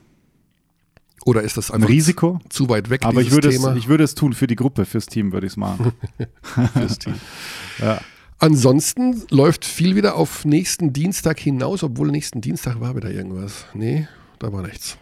Oder 1.25 1.41
ist 1.43 1.57
das 1.57 1.69
ein 1.71 1.83
Risiko. 1.83 2.39
zu 2.49 2.69
weit 2.69 2.89
weg, 2.89 3.05
Aber 3.05 3.21
ich 3.21 3.31
würde, 3.31 3.49
es, 3.49 3.63
ich 3.75 3.87
würde 3.87 4.03
es 4.03 4.15
tun 4.15 4.33
für 4.33 4.47
die 4.47 4.55
Gruppe, 4.55 4.85
fürs 4.85 5.05
Team 5.05 5.31
würde 5.31 5.45
ich 5.47 5.53
es 5.53 5.57
machen. 5.57 5.91
fürs 6.73 6.97
Team? 6.99 7.13
ja. 7.79 7.99
Ansonsten 8.39 9.21
läuft 9.29 9.65
viel 9.65 9.95
wieder 9.95 10.15
auf 10.15 10.45
nächsten 10.45 10.93
Dienstag 10.93 11.39
hinaus, 11.39 11.83
obwohl 11.83 12.09
nächsten 12.09 12.41
Dienstag 12.41 12.79
war 12.81 12.95
wieder 12.95 13.11
irgendwas. 13.11 13.65
Nee, 13.75 14.07
da 14.39 14.51
war 14.51 14.63
nichts. 14.63 14.97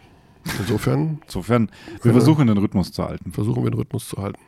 Insofern 0.58 1.20
Insofern, 1.26 1.70
wir 2.02 2.12
versuchen 2.12 2.46
den 2.46 2.58
Rhythmus 2.58 2.92
zu 2.92 3.02
halten. 3.04 3.32
versuchen 3.32 3.62
wir 3.62 3.70
den 3.70 3.78
Rhythmus 3.78 4.08
zu 4.08 4.16
halten. 4.18 4.40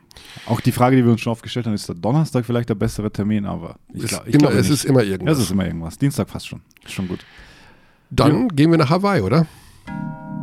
Auch 0.47 0.59
die 0.61 0.71
Frage, 0.71 0.95
die 0.95 1.03
wir 1.03 1.11
uns 1.11 1.21
schon 1.21 1.31
aufgestellt 1.31 1.65
haben, 1.65 1.73
ist 1.73 1.87
der 1.87 1.95
Donnerstag 1.95 2.45
vielleicht 2.45 2.69
der 2.69 2.75
bessere 2.75 3.11
Termin, 3.11 3.45
aber 3.45 3.77
ich, 3.93 4.03
Es, 4.03 4.09
glaub, 4.11 4.27
ich 4.27 4.33
immer, 4.35 4.39
glaube 4.49 4.57
es 4.57 4.69
nicht. 4.69 4.73
ist 4.75 4.85
immer 4.85 5.03
irgendwas. 5.03 5.37
es 5.37 5.43
ist 5.45 5.51
immer 5.51 5.65
irgendwas. 5.65 5.97
Dienstag 5.97 6.29
fast 6.29 6.47
schon. 6.47 6.61
Ist 6.83 6.93
schon 6.93 7.07
gut. 7.07 7.25
Dann 8.11 8.47
gehen 8.49 8.69
wir 8.69 8.77
nach 8.77 8.89
Hawaii, 8.91 9.21
oder? 9.21 9.47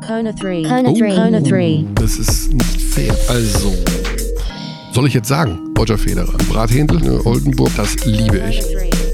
Kona 0.07 0.33
3. 0.33 0.63
Kona 0.63 0.89
Oh. 0.91 0.99
3. 0.99 1.15
Kona 1.15 1.41
3. 1.41 1.85
Das 1.95 2.19
ist 2.19 2.53
nicht 2.53 2.81
fair. 2.81 3.15
Also, 3.29 3.73
soll 4.93 5.07
ich 5.07 5.15
jetzt 5.15 5.29
sagen, 5.29 5.59
Roger 5.79 5.99
Federer, 5.99 6.37
Brathändel, 6.49 6.99
ne, 7.01 7.25
Oldenburg, 7.25 7.71
das 7.77 8.05
liebe 8.05 8.39
ich. 8.49 8.61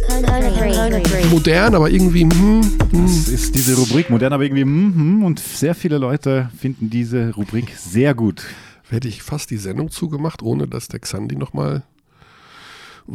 Kona 0.09 0.51
3. 0.51 0.71
Kona 0.73 0.99
3. 1.01 1.25
Modern, 1.31 1.75
aber 1.75 1.91
irgendwie, 1.91 2.23
hm, 2.23 2.63
hm. 2.91 3.05
Es 3.05 3.29
ist 3.29 3.55
diese 3.55 3.77
Rubrik 3.77 4.11
modern, 4.11 4.33
aber 4.33 4.45
irgendwie 4.45 4.65
mhm, 4.65 5.25
und 5.25 5.39
sehr 5.41 5.75
viele 5.75 5.99
Leute 5.99 6.51
finden 6.59 6.91
diese 6.91 7.35
Rubrik 7.35 7.75
sehr 7.77 8.15
gut. 8.15 8.45
hätte 8.89 9.09
ich 9.09 9.23
fast 9.23 9.51
die 9.51 9.57
Sendung 9.57 9.91
zugemacht, 9.91 10.43
ohne 10.43 10.67
dass 10.69 10.89
der 10.89 11.01
Xandi 11.01 11.37
nochmal. 11.37 11.83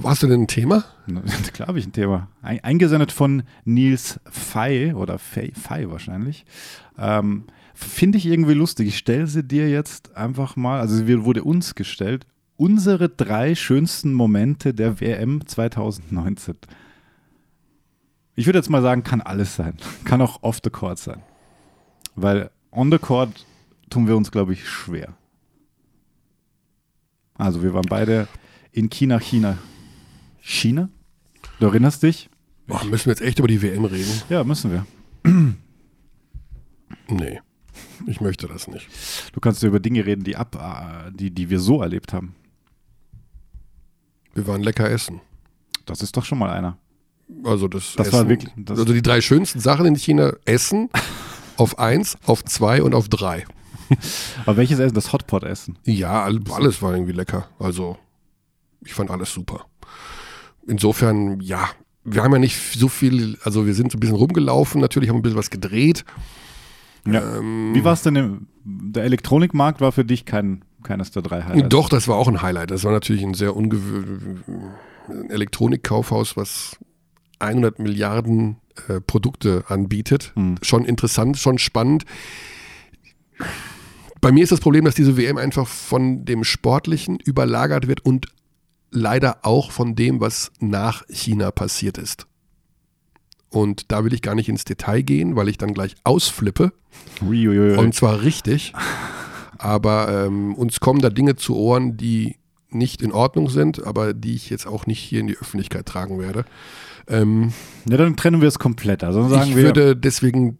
Hast 0.04 0.24
du 0.24 0.28
denn 0.28 0.44
ein 0.44 0.48
Thema? 0.48 0.86
Klar 1.54 1.68
habe 1.70 1.80
ich 1.80 1.86
ein 1.88 1.92
Thema. 1.94 2.28
Ein, 2.42 2.64
eingesendet 2.64 3.12
von 3.12 3.44
Nils 3.66 4.20
Fey 4.30 4.94
oder 4.94 5.18
Fey, 5.20 5.52
Fey 5.54 5.90
wahrscheinlich. 5.90 6.46
Ähm, 6.98 7.44
Finde 7.82 8.20
ich 8.20 8.28
irgendwie 8.28 8.54
lustig. 8.54 8.88
Ich 8.88 8.98
stelle 8.98 9.28
sie 9.28 9.44
dir 9.44 9.70
jetzt 9.70 10.16
einfach 10.16 10.56
mal, 10.56 10.80
also 10.80 10.96
sie 10.96 11.24
wurde 11.24 11.44
uns 11.44 11.74
gestellt, 11.76 12.28
unsere 12.56 13.10
drei 13.10 13.56
schönsten 13.56 14.14
Momente 14.14 14.74
der 14.74 15.02
WM 15.02 15.46
2019. 15.46 16.58
Ich 18.36 18.46
würde 18.46 18.60
jetzt 18.60 18.70
mal 18.70 18.84
sagen, 18.84 19.04
kann 19.04 19.22
alles 19.22 19.56
sein. 19.56 19.76
Kann 20.06 20.22
auch 20.22 20.44
off 20.44 20.60
the 20.64 20.70
court 20.70 21.00
sein. 21.00 21.22
Weil 22.16 22.52
on 22.72 22.92
the 22.92 22.98
court 22.98 23.46
tun 23.90 24.08
wir 24.08 24.16
uns, 24.16 24.32
glaube 24.32 24.54
ich, 24.54 24.68
schwer. 24.68 25.16
Also 27.36 27.64
wir 27.64 27.74
waren 27.74 27.88
beide 27.90 28.28
in 28.72 28.90
China, 28.90 29.20
China. 29.20 29.58
China? 30.40 30.90
Du 31.60 31.66
erinnerst 31.66 32.04
dich? 32.04 32.30
Boah, 32.68 32.84
müssen 32.86 33.08
wir 33.08 33.14
jetzt 33.14 33.22
echt 33.22 33.40
über 33.40 33.48
die 33.48 33.62
WM 33.62 33.86
reden? 33.86 34.22
Ja, 34.30 34.44
müssen 34.44 34.72
wir. 34.72 34.86
Nee, 37.10 37.42
ich 38.08 38.22
möchte 38.22 38.48
das 38.48 38.68
nicht. 38.68 38.88
Du 39.34 39.40
kannst 39.40 39.62
ja 39.64 39.68
über 39.70 39.80
Dinge 39.80 40.06
reden, 40.06 40.24
die 40.24 40.36
ab, 40.36 40.56
äh, 40.56 41.12
die, 41.12 41.32
die 41.32 41.50
wir 41.50 41.60
so 41.60 41.82
erlebt 41.82 42.14
haben. 42.14 42.36
Wir 44.34 44.48
waren 44.48 44.62
lecker 44.62 44.90
essen. 44.90 45.22
Das 45.86 46.02
ist 46.02 46.16
doch 46.16 46.26
schon 46.26 46.38
mal 46.40 46.50
einer. 46.52 46.78
Also 47.44 47.68
das, 47.68 47.94
Das 47.96 48.08
Essen, 48.08 48.18
war 48.20 48.30
wirklich- 48.30 48.52
das- 48.56 48.80
also 48.80 48.94
die 48.94 49.02
drei 49.02 49.22
schönsten 49.22 49.60
Sachen 49.60 49.86
in 49.86 49.96
China: 49.96 50.34
Essen 50.46 50.90
auf 51.58 51.80
eins, 51.80 52.18
auf 52.26 52.44
zwei 52.46 52.82
und 52.84 52.94
auf 52.94 53.10
drei. 53.10 53.46
Aber 54.46 54.58
welches 54.58 54.80
Essen? 54.80 54.96
Das 54.96 55.12
Hotpot-Essen. 55.12 55.78
Ja, 55.86 56.24
all- 56.24 56.40
alles 56.52 56.82
war 56.82 56.94
irgendwie 56.94 57.14
lecker. 57.14 57.50
Also 57.60 57.98
ich 58.86 58.94
fand 58.94 59.12
alles 59.12 59.34
super. 59.34 59.66
Insofern, 60.68 61.40
ja, 61.42 61.70
wir 62.04 62.24
haben 62.24 62.32
ja 62.34 62.40
nicht 62.40 62.58
so 62.78 62.88
viel, 62.88 63.38
also 63.44 63.66
wir 63.66 63.74
sind 63.74 63.92
so 63.92 63.98
ein 63.98 64.00
bisschen 64.00 64.16
rumgelaufen, 64.16 64.80
natürlich 64.82 65.10
haben 65.10 65.16
wir 65.16 65.20
ein 65.20 65.24
bisschen 65.24 65.38
was 65.40 65.50
gedreht. 65.50 66.06
Ja. 67.06 67.38
Ähm, 67.38 67.72
Wie 67.74 67.84
war 67.84 67.94
es 67.94 68.04
denn? 68.04 68.16
Im, 68.16 68.48
der 68.64 69.04
Elektronikmarkt 69.04 69.82
war 69.82 69.92
für 69.92 70.06
dich 70.06 70.26
kein, 70.26 70.64
keines 70.84 71.12
der 71.12 71.22
drei 71.22 71.44
Highlights. 71.44 71.70
Doch, 71.70 71.90
das 71.90 72.08
war 72.08 72.18
auch 72.18 72.28
ein 72.28 72.42
Highlight. 72.42 72.72
Das 72.72 72.84
war 72.84 72.92
natürlich 72.92 73.24
ein 73.24 73.34
sehr 73.34 73.56
ungewöhnliches 73.56 74.44
Elektronikkaufhaus, 75.30 76.38
was 76.38 76.78
100 77.40 77.80
Milliarden 77.80 78.58
äh, 78.88 79.02
Produkte 79.02 79.64
anbietet. 79.68 80.32
Mhm. 80.36 80.56
Schon 80.62 80.86
interessant, 80.86 81.38
schon 81.38 81.58
spannend. 81.58 82.06
Bei 84.22 84.32
mir 84.32 84.44
ist 84.44 84.52
das 84.52 84.60
Problem, 84.60 84.86
dass 84.86 84.96
diese 84.96 85.18
WM 85.18 85.38
einfach 85.38 85.68
von 85.68 86.26
dem 86.26 86.44
Sportlichen 86.44 87.20
überlagert 87.20 87.88
wird 87.88 88.06
und 88.06 88.28
leider 88.92 89.40
auch 89.44 89.72
von 89.72 89.96
dem, 89.96 90.22
was 90.22 90.52
nach 90.60 91.04
China 91.10 91.50
passiert 91.50 91.98
ist. 91.98 92.28
Und 93.50 93.92
da 93.92 94.06
will 94.06 94.14
ich 94.14 94.22
gar 94.22 94.36
nicht 94.36 94.48
ins 94.48 94.64
Detail 94.64 95.02
gehen, 95.02 95.36
weil 95.36 95.50
ich 95.50 95.58
dann 95.58 95.74
gleich 95.74 95.96
ausflippe. 96.04 96.72
Uiuiui. 97.22 97.78
Und 97.78 97.94
zwar 97.96 98.22
richtig. 98.22 98.74
Aber 99.58 100.26
ähm, 100.26 100.56
uns 100.56 100.80
kommen 100.80 101.02
da 101.02 101.10
Dinge 101.10 101.36
zu 101.36 101.56
Ohren, 101.56 101.98
die 101.98 102.38
nicht 102.70 103.02
in 103.02 103.12
Ordnung 103.12 103.50
sind, 103.50 103.86
aber 103.86 104.14
die 104.14 104.34
ich 104.36 104.50
jetzt 104.50 104.66
auch 104.66 104.86
nicht 104.88 105.00
hier 105.00 105.20
in 105.20 105.28
die 105.28 105.38
Öffentlichkeit 105.38 105.86
tragen 105.86 106.20
werde. 106.20 106.46
Ähm, 107.08 107.52
ja, 107.88 107.98
dann 107.98 108.16
trennen 108.16 108.42
wir 108.42 108.48
es 108.48 108.60
komplett. 108.60 109.04
Also 109.04 109.28
sagen 109.28 109.50
ich 109.50 109.56
wir, 109.56 109.64
würde 109.64 109.96
deswegen 109.96 110.58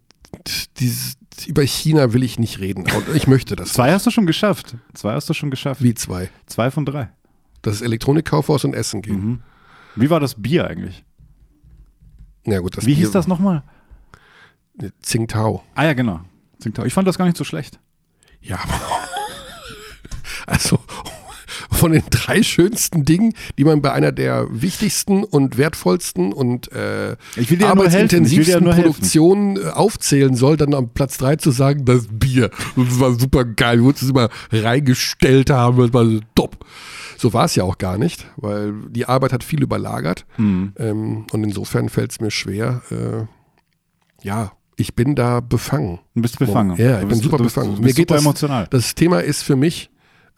dieses, 0.78 1.14
über 1.48 1.64
China 1.64 2.14
will 2.14 2.24
ich 2.24 2.38
nicht 2.38 2.60
reden. 2.60 2.84
Ich 3.16 3.28
möchte 3.28 3.56
das. 3.56 3.74
zwei 3.74 3.92
hast 3.94 4.06
du 4.06 4.12
schon 4.12 4.26
geschafft. 4.26 4.76
Zwei 4.94 5.14
hast 5.14 5.30
du 5.30 5.34
schon 5.34 5.50
geschafft. 5.52 5.82
Wie 5.82 5.94
zwei. 5.94 6.30
Zwei 6.46 6.70
von 6.70 6.86
drei. 6.86 7.10
Das 7.62 7.76
ist 7.76 7.82
Elektronikkaufhaus 7.82 8.66
und 8.66 8.74
Essen 8.74 9.02
gehen. 9.02 9.26
Mhm. 9.26 9.40
Wie 9.96 10.10
war 10.10 10.20
das 10.20 10.36
Bier 10.42 10.68
eigentlich? 10.68 11.04
Ja 12.46 12.60
gut, 12.60 12.76
das 12.78 12.86
Wie 12.86 12.90
Bier- 12.96 12.98
hieß 13.06 13.12
das 13.12 13.28
nochmal? 13.28 13.64
Tsingtao. 15.02 15.64
Ah 15.76 15.86
ja, 15.86 15.94
genau. 15.94 16.22
Tsingtao. 16.62 16.86
Ich 16.86 16.94
fand 16.94 17.08
das 17.08 17.18
gar 17.18 17.26
nicht 17.26 17.38
so 17.38 17.44
schlecht. 17.44 17.80
Ja, 18.42 18.58
aber 18.64 18.74
also 20.48 20.80
von 21.70 21.92
den 21.92 22.04
drei 22.10 22.44
schönsten 22.44 23.06
Dingen, 23.06 23.34
die 23.58 23.64
man 23.64 23.82
bei 23.82 23.92
einer 23.92 24.12
der 24.12 24.48
wichtigsten 24.50 25.24
und 25.24 25.58
wertvollsten 25.58 26.32
und 26.34 26.72
äh, 26.72 27.12
ja 27.12 27.16
ja 27.36 27.70
arbeitsintensivsten 27.70 28.66
helfen. 28.66 28.84
Produktionen 28.84 29.58
äh, 29.58 29.70
aufzählen 29.70 30.36
soll, 30.36 30.58
dann 30.58 30.74
am 30.74 30.90
Platz 30.90 31.18
drei 31.18 31.36
zu 31.38 31.52
sagen, 31.52 31.86
das 31.86 32.08
Bier, 32.10 32.50
das 32.76 33.00
war 33.00 33.14
super 33.20 33.46
geil, 33.46 33.80
wir 33.80 33.86
wollten 33.86 34.06
es 34.06 34.12
immer 34.12 34.30
reingestellt 34.52 35.50
haben, 35.50 35.78
das 35.78 35.94
war 35.94 36.06
so 36.06 36.20
top. 36.36 36.66
So 37.18 37.34
war 37.34 37.46
es 37.46 37.56
ja 37.56 37.64
auch 37.64 37.78
gar 37.78 37.98
nicht, 37.98 38.26
weil 38.38 38.74
die 38.90 39.06
Arbeit 39.06 39.34
hat 39.34 39.44
viel 39.44 39.62
überlagert 39.62 40.26
Mhm. 40.38 40.74
ähm, 40.78 41.26
und 41.32 41.44
insofern 41.44 41.90
fällt 41.90 42.12
es 42.12 42.20
mir 42.20 42.32
schwer, 42.32 42.82
äh, 42.92 44.26
ja, 44.26 44.52
ich 44.78 44.96
bin 44.96 45.16
da 45.16 45.40
befangen. 45.42 46.00
Du 46.16 46.22
bist 46.22 46.40
befangen. 46.40 46.76
Ja, 46.78 47.02
ich 47.02 47.08
bin 47.08 47.20
super 47.20 47.38
du 47.38 47.44
bist, 47.44 47.56
befangen. 47.56 47.76
Du 47.76 47.82
Mir 47.82 47.86
bist 47.88 47.98
geht 47.98 48.08
super 48.10 48.16
das- 48.16 48.24
emotional. 48.26 48.68
Das 48.70 48.96
Thema 48.96 49.20
ist 49.20 49.44
für 49.44 49.56
mich 49.56 49.90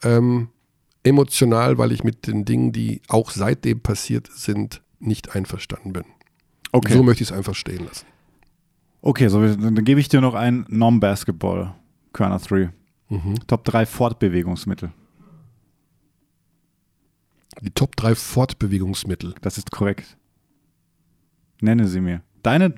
ähm, 0.02 0.48
emotional, 1.02 1.78
weil 1.78 1.92
ich 1.92 2.04
mit 2.04 2.26
den 2.26 2.44
Dingen, 2.44 2.72
die 2.72 3.00
auch 3.08 3.30
seitdem 3.30 3.80
passiert 3.80 4.28
sind, 4.32 4.82
nicht 4.98 5.34
einverstanden 5.34 5.92
bin. 5.92 6.04
Okay. 6.72 6.92
So 6.94 7.02
möchte 7.02 7.22
ich 7.22 7.30
es 7.30 7.36
einfach 7.36 7.54
stehen 7.54 7.84
lassen. 7.86 8.06
Okay, 9.02 9.28
so, 9.28 9.40
dann, 9.40 9.74
dann 9.76 9.84
gebe 9.84 10.00
ich 10.00 10.08
dir 10.08 10.20
noch 10.20 10.34
ein 10.34 10.64
Non-Basketball 10.68 11.74
Körner 12.12 12.38
3. 12.38 12.70
Mhm. 13.10 13.34
Top 13.46 13.64
3 13.64 13.84
Fortbewegungsmittel. 13.86 14.92
Die 17.60 17.70
Top 17.70 17.96
3 17.96 18.14
Fortbewegungsmittel. 18.14 19.34
Das 19.42 19.58
ist 19.58 19.70
korrekt. 19.70 20.16
Nenne 21.60 21.86
sie 21.86 22.00
mir. 22.00 22.22
Deine 22.42 22.74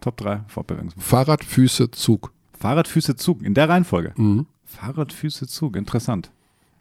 Top 0.00 0.16
3 0.18 0.40
Fortbewegungsmittel. 0.48 1.02
Fahrrad, 1.08 1.44
Füße, 1.44 1.90
Zug. 1.90 2.32
Fahrrad, 2.58 2.88
Füße, 2.88 3.16
Zug. 3.16 3.42
In 3.42 3.54
der 3.54 3.68
Reihenfolge. 3.68 4.12
Mhm. 4.16 4.46
Fahrrad, 4.64 5.12
Füße, 5.12 5.46
Zug. 5.46 5.76
Interessant. 5.76 6.30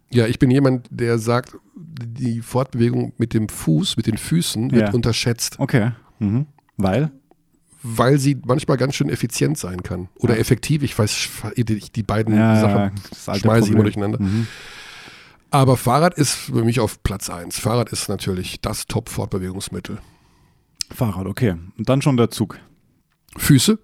Ja, 0.09 0.25
ich 0.27 0.39
bin 0.39 0.49
jemand, 0.51 0.87
der 0.89 1.19
sagt, 1.19 1.55
die 1.75 2.41
Fortbewegung 2.41 3.13
mit 3.17 3.33
dem 3.33 3.49
Fuß, 3.49 3.97
mit 3.97 4.07
den 4.07 4.17
Füßen 4.17 4.71
wird 4.71 4.89
Ja. 4.89 4.93
unterschätzt, 4.93 5.59
Okay. 5.59 5.91
Mhm. 6.19 6.45
Weil? 6.77 7.11
weil 7.83 8.17
sie 8.17 8.35
manchmal 8.45 8.75
ganz 8.77 8.95
schön 8.95 9.07
effizient 9.09 9.57
sein 9.57 9.83
kann. 9.83 10.09
Oder 10.17 10.33
Ja. 10.33 10.39
effektiv, 10.41 10.81
ich 10.83 10.97
weiß, 10.97 11.29
die, 11.55 12.03
beiden 12.03 12.35
Ja, 12.35 12.59
Sachen 12.59 13.39
schmeiße 13.39 13.67
ich 13.67 13.73
immer 13.73 13.83
durcheinander. 13.83 14.19
Mhm. 14.21 14.47
Aber 15.51 15.77
Fahrrad 15.77 16.15
ist 16.15 16.33
für 16.33 16.63
mich 16.65 16.79
auf 16.79 17.01
Platz 17.03 17.29
1. 17.29 17.59
Fahrrad 17.59 17.89
ist 17.89 18.09
natürlich 18.09 18.59
das 18.61 18.87
Top-Fortbewegungsmittel. 18.87 19.99
Fahrrad, 20.93 21.27
okay. 21.27 21.55
Und 21.77 21.87
dann 21.87 22.01
schon 22.01 22.17
der 22.17 22.29
Zug. 22.31 22.59
Füße? 23.37 23.79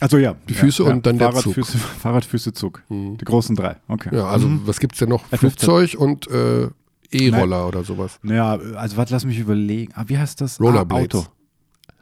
Also 0.00 0.18
ja. 0.18 0.34
Die 0.48 0.54
Füße 0.54 0.82
und 0.84 1.06
dann 1.06 1.18
der 1.18 1.28
Fahrrad, 1.30 1.42
Zug. 1.44 1.54
Füße, 1.54 1.78
Fahrrad, 1.78 2.24
Füße, 2.24 2.52
Zug. 2.52 2.82
Mhm. 2.88 3.18
Die 3.18 3.24
großen 3.24 3.54
drei. 3.56 3.76
Okay. 3.88 4.14
Ja, 4.14 4.26
also 4.26 4.48
Mhm. 4.48 4.62
was 4.66 4.80
gibt 4.80 4.94
es 4.94 4.98
denn 5.00 5.08
noch? 5.08 5.24
F15. 5.30 5.36
Flugzeug 5.38 5.94
und 5.98 6.28
äh, 6.28 6.68
E-Roller 7.10 7.68
oder 7.68 7.84
sowas. 7.84 8.18
Ja, 8.24 8.52
also 8.54 8.96
warte, 8.96 9.12
lass 9.12 9.24
mich 9.24 9.38
überlegen. 9.38 9.92
Ah, 9.94 10.04
wie 10.06 10.18
heißt 10.18 10.40
das? 10.40 10.58
Rollerblades. 10.60 11.28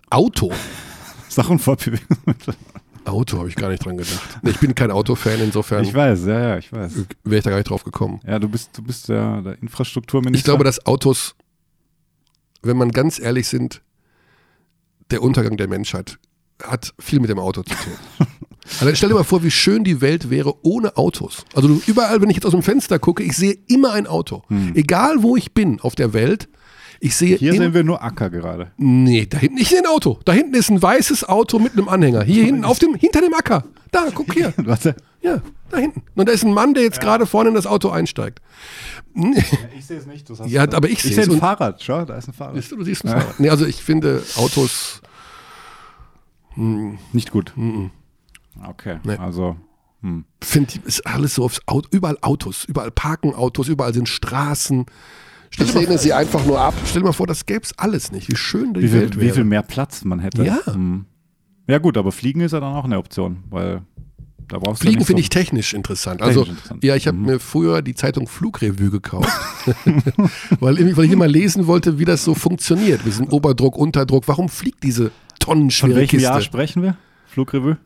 Ah, 0.09 0.17
Auto. 0.17 0.47
Auto? 0.51 0.55
Sachen 1.29 1.59
Fortbewegungsmittel. 1.59 2.55
Auto 3.05 3.39
habe 3.39 3.49
ich 3.49 3.57
gar 3.57 3.69
nicht 3.71 3.85
dran 3.85 3.97
gedacht. 3.97 4.39
Ich 4.45 4.59
bin 4.61 4.75
kein 4.75 4.91
Autofan, 4.91 5.41
insofern 5.41 5.85
Ich 5.85 5.95
weiß, 5.95 6.27
ja, 6.27 6.41
ja, 6.41 6.59
ich 6.59 6.73
weiß. 6.73 6.93
wäre 7.25 7.39
ich 7.39 7.45
da 7.45 7.51
gar 7.51 7.57
nicht 7.57 7.71
drauf 7.71 7.83
gekommen. 7.83 8.21
Ja, 8.27 8.39
du 8.39 8.49
bist, 8.49 8.77
du 8.77 8.83
bist 8.83 9.09
der, 9.09 9.41
der 9.43 9.61
Infrastrukturminister. 9.63 10.37
Ich 10.39 10.45
glaube, 10.45 10.65
dass 10.65 10.85
Autos, 10.87 11.35
wenn 12.63 12.77
man 12.77 12.91
ganz 12.91 13.19
ehrlich 13.19 13.49
sind, 13.49 13.83
der 15.11 15.23
Untergang 15.23 15.57
der 15.57 15.67
Menschheit 15.69 16.19
hat 16.67 16.93
viel 16.99 17.21
mit 17.21 17.31
dem 17.31 17.39
Auto 17.39 17.63
zu 17.63 17.75
tun. 17.75 18.27
Also 18.81 18.95
stell 18.95 19.09
dir 19.09 19.15
mal 19.17 19.25
vor, 19.25 19.43
wie 19.43 19.51
schön 19.51 19.83
die 19.85 20.01
Welt 20.01 20.31
wäre 20.31 20.55
ohne 20.63 20.97
Autos. 20.97 21.45
Also 21.55 21.69
du, 21.69 21.83
überall, 21.87 22.21
wenn 22.23 22.31
ich 22.31 22.37
jetzt 22.37 22.45
aus 22.47 22.53
dem 22.53 22.63
Fenster 22.63 22.99
gucke, 22.99 23.23
ich 23.23 23.37
sehe 23.37 23.57
immer 23.67 23.93
ein 23.93 24.07
Auto. 24.07 24.43
Egal 24.75 25.23
wo 25.23 25.37
ich 25.37 25.53
bin 25.53 25.81
auf 25.81 25.95
der 25.97 26.13
Welt, 26.13 26.49
ich 27.03 27.17
sehe 27.17 27.37
Hier 27.37 27.53
sehen 27.55 27.73
wir 27.75 27.83
nur 27.83 28.03
Acker 28.03 28.29
gerade. 28.31 28.73
Nee, 28.77 29.27
da 29.27 29.39
hinten 29.39 29.57
nicht 29.57 29.75
ein 29.75 29.87
Auto. 29.87 30.19
Da 30.27 30.33
hinten 30.33 30.55
ist 30.55 30.71
ein 30.71 30.81
weißes 30.83 31.25
Auto 31.29 31.59
mit 31.59 31.73
einem 31.73 31.89
Anhänger. 31.89 32.23
Hier 32.23 32.45
hinten 32.45 32.65
auf 32.65 32.79
dem, 32.79 32.95
hinter 32.95 33.23
dem 33.23 33.33
Acker. 33.35 33.65
Da, 33.91 34.07
guck 34.15 34.33
hier. 34.35 34.53
Warte. 34.59 34.95
Ja, 35.23 35.41
da 35.71 35.79
hinten. 35.79 36.03
Und 36.15 36.29
da 36.29 36.33
ist 36.33 36.45
ein 36.45 36.53
Mann, 36.53 36.75
der 36.75 36.83
jetzt 36.85 37.01
gerade 37.01 37.25
vorne 37.27 37.49
in 37.49 37.55
das 37.55 37.67
Auto 37.67 37.89
einsteigt. 37.89 38.41
Ich 39.79 39.87
sehe 39.87 39.99
es 39.99 40.07
nicht. 40.07 40.29
Du 40.29 40.35
Ja, 40.47 40.63
aber 40.73 40.89
ich 40.89 40.95
ich 40.95 41.03
sehe 41.03 41.13
sehe 41.15 41.23
es. 41.25 41.29
ein 41.29 41.33
Und- 41.35 41.41
Fahrrad. 41.41 41.83
Schau, 41.83 42.05
da 42.05 42.17
ist 42.17 42.29
ein 42.29 42.35
Fahrrad. 42.35 42.55
Siehst 42.57 42.71
du, 42.71 42.77
du 42.77 42.85
siehst 42.85 43.05
ein 43.05 43.09
Fahrrad. 43.09 43.41
Nee, 43.41 43.49
also 43.51 43.67
ich 43.67 43.83
finde 43.83 44.23
Autos, 44.37 45.01
Nicht 46.57 47.31
gut. 47.31 47.53
Okay, 48.67 48.99
Nee. 49.05 49.17
also. 49.17 49.57
Hm. 50.03 50.25
finde 50.43 50.71
ich, 50.75 50.85
ist 50.87 51.07
alles 51.07 51.35
so 51.35 51.45
aufs 51.45 51.61
Auto, 51.67 51.87
überall 51.91 52.17
Autos, 52.23 52.65
überall 52.65 52.91
parken 52.91 53.35
Autos, 53.35 53.69
überall 53.69 53.93
sind 53.93 54.09
Straßen. 54.09 54.87
Stell 55.51 55.67
dir 55.67 55.89
mal, 55.89 55.99
sie 55.99 56.15
einfach 56.15 56.47
nur 56.47 56.59
ab. 56.59 56.73
Stell 56.87 57.03
dir 57.03 57.09
mal 57.09 57.13
vor, 57.13 57.27
das 57.27 57.45
gäbe 57.45 57.61
es 57.65 57.77
alles 57.79 58.11
nicht. 58.11 58.31
Wie 58.31 58.37
schön 58.37 58.73
die 58.73 58.81
Wie, 58.81 58.93
Welt 58.93 59.13
viel, 59.15 59.21
wäre. 59.21 59.31
wie 59.31 59.35
viel 59.35 59.45
mehr 59.45 59.61
Platz 59.63 60.03
man 60.05 60.19
hätte. 60.21 60.43
Ja. 60.45 60.59
Hm. 60.65 61.05
Ja, 61.69 61.77
gut, 61.79 61.99
aber 61.99 62.13
Fliegen 62.13 62.41
ist 62.41 62.53
ja 62.53 62.61
dann 62.61 62.73
auch 62.75 62.85
eine 62.87 62.97
Option, 62.97 63.45
weil 63.51 63.83
da 64.49 64.59
brauchst 64.59 64.81
du 64.81 64.87
Fliegen 64.87 65.01
nicht 65.01 65.07
finde 65.07 65.21
so- 65.21 65.25
ich 65.25 65.29
technisch 65.29 65.75
interessant. 65.75 66.23
Also, 66.23 66.41
Technisch 66.45 66.57
interessant. 66.61 66.83
ja, 66.85 66.97
ich 66.97 67.07
habe 67.07 67.19
Mhm. 67.19 67.27
mir 67.27 67.39
früher 67.41 67.83
die 67.83 67.95
Zeitung 67.95 68.27
Flugrevue 68.27 68.91
gekauft, 68.91 69.29
weil, 70.61 70.97
weil 70.97 71.05
ich 71.05 71.13
immer 71.13 71.29
lesen 71.29 71.67
wollte, 71.67 71.99
wie 71.99 72.07
das 72.07 72.25
so 72.25 72.35
funktioniert. 72.35 73.05
Wir 73.05 73.13
sind 73.13 73.33
Oberdruck, 73.33 73.77
Unterdruck. 73.77 74.27
Warum 74.29 74.49
fliegt 74.49 74.83
diese 74.83 75.11
Von 75.43 75.55
tonnenschwere 75.57 75.97
welchem 75.97 76.11
Kiste? 76.19 76.25
Jahr 76.25 76.41
sprechen 76.41 76.83
wir? 76.83 76.97
Flugrevue? 77.27 77.79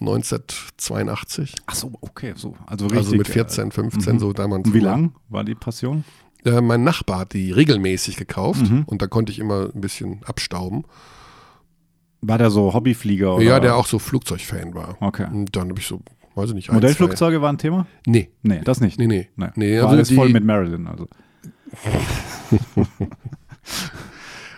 1982. 0.00 1.54
Ach 1.66 1.74
so, 1.74 1.92
okay, 2.00 2.32
so. 2.36 2.56
Also 2.66 2.86
richtig. 2.86 2.98
Also 3.06 3.16
mit 3.16 3.28
14, 3.28 3.70
15, 3.72 4.14
Mhm. 4.14 4.18
so 4.18 4.32
damals. 4.32 4.72
Wie 4.72 4.80
lang 4.80 5.14
war 5.28 5.44
die 5.44 5.54
Passion? 5.54 6.04
Äh, 6.44 6.60
mein 6.60 6.84
Nachbar 6.84 7.20
hat 7.20 7.32
die 7.32 7.52
regelmäßig 7.52 8.16
gekauft 8.16 8.68
Mhm. 8.70 8.82
und 8.86 9.00
da 9.00 9.06
konnte 9.06 9.32
ich 9.32 9.38
immer 9.38 9.70
ein 9.74 9.80
bisschen 9.80 10.20
abstauben. 10.24 10.84
War 12.20 12.38
der 12.38 12.50
so 12.50 12.74
Hobbyflieger? 12.74 13.36
Oder? 13.36 13.44
Ja, 13.44 13.60
der 13.60 13.76
auch 13.76 13.86
so 13.86 13.98
Flugzeugfan 13.98 14.74
war. 14.74 14.96
Okay. 15.00 15.26
Und 15.30 15.54
dann 15.56 15.68
habe 15.70 15.78
ich 15.80 15.86
so, 15.86 16.00
weiß 16.34 16.50
ich 16.50 16.54
nicht, 16.54 16.72
Modellflugzeuge 16.72 17.40
war 17.40 17.50
ein 17.52 17.58
Thema? 17.58 17.86
Nee, 18.06 18.30
Nee, 18.42 18.60
das 18.64 18.80
nicht. 18.80 18.98
nee, 18.98 19.06
nee. 19.06 19.28
Nee. 19.36 19.46
Nee, 19.54 19.76
war 19.78 19.84
also 19.84 19.96
alles 19.96 20.10
voll 20.10 20.26
die- 20.28 20.32
mit 20.34 20.44
Marilyn. 20.44 20.86
Also. 20.86 21.08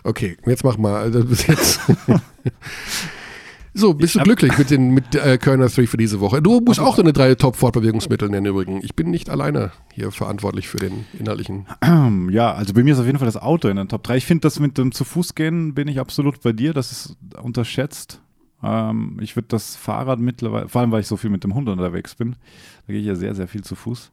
Okay, 0.07 0.37
jetzt 0.45 0.63
mach 0.63 0.77
mal. 0.77 0.95
Also 0.95 1.19
jetzt. 1.19 1.81
so, 3.73 3.93
bist 3.93 4.15
du 4.15 4.19
glücklich 4.19 4.57
mit 4.57 4.69
den 4.69 4.91
mit 4.91 5.13
äh, 5.15 5.37
Körner 5.37 5.67
3 5.67 5.85
für 5.85 5.97
diese 5.97 6.21
Woche? 6.21 6.41
Du 6.41 6.61
musst 6.61 6.79
auch 6.79 6.95
deine 6.95 7.11
drei 7.11 7.35
Top-Fortbewegungsmittel 7.35 8.29
nennen 8.29 8.45
übrigens. 8.45 8.85
Ich 8.85 8.95
bin 8.95 9.11
nicht 9.11 9.29
alleine 9.29 9.73
hier 9.91 10.13
verantwortlich 10.13 10.69
für 10.69 10.77
den 10.77 11.05
inhaltlichen. 11.19 11.67
Ja, 12.31 12.53
also 12.53 12.73
bei 12.73 12.83
mir 12.83 12.93
ist 12.93 12.99
auf 12.99 13.05
jeden 13.05 13.17
Fall 13.17 13.25
das 13.25 13.35
Auto 13.35 13.67
in 13.67 13.75
den 13.75 13.89
Top 13.89 14.03
3. 14.03 14.15
Ich 14.15 14.25
finde 14.25 14.43
das 14.43 14.61
mit 14.61 14.77
dem 14.77 14.93
zu 14.93 15.03
Fuß 15.03 15.35
gehen, 15.35 15.73
bin 15.73 15.89
ich 15.89 15.99
absolut 15.99 16.41
bei 16.41 16.53
dir. 16.53 16.73
Das 16.73 16.93
ist 16.93 17.17
unterschätzt. 17.41 18.21
Ähm, 18.63 19.17
ich 19.21 19.35
würde 19.35 19.49
das 19.49 19.75
Fahrrad 19.75 20.19
mittlerweile, 20.19 20.69
vor 20.69 20.79
allem 20.79 20.91
weil 20.91 21.01
ich 21.01 21.07
so 21.07 21.17
viel 21.17 21.29
mit 21.29 21.43
dem 21.43 21.53
Hund 21.53 21.67
unterwegs 21.67 22.15
bin, 22.15 22.37
da 22.85 22.93
gehe 22.93 23.01
ich 23.01 23.07
ja 23.07 23.15
sehr, 23.15 23.35
sehr 23.35 23.49
viel 23.49 23.63
zu 23.63 23.75
Fuß. 23.75 24.11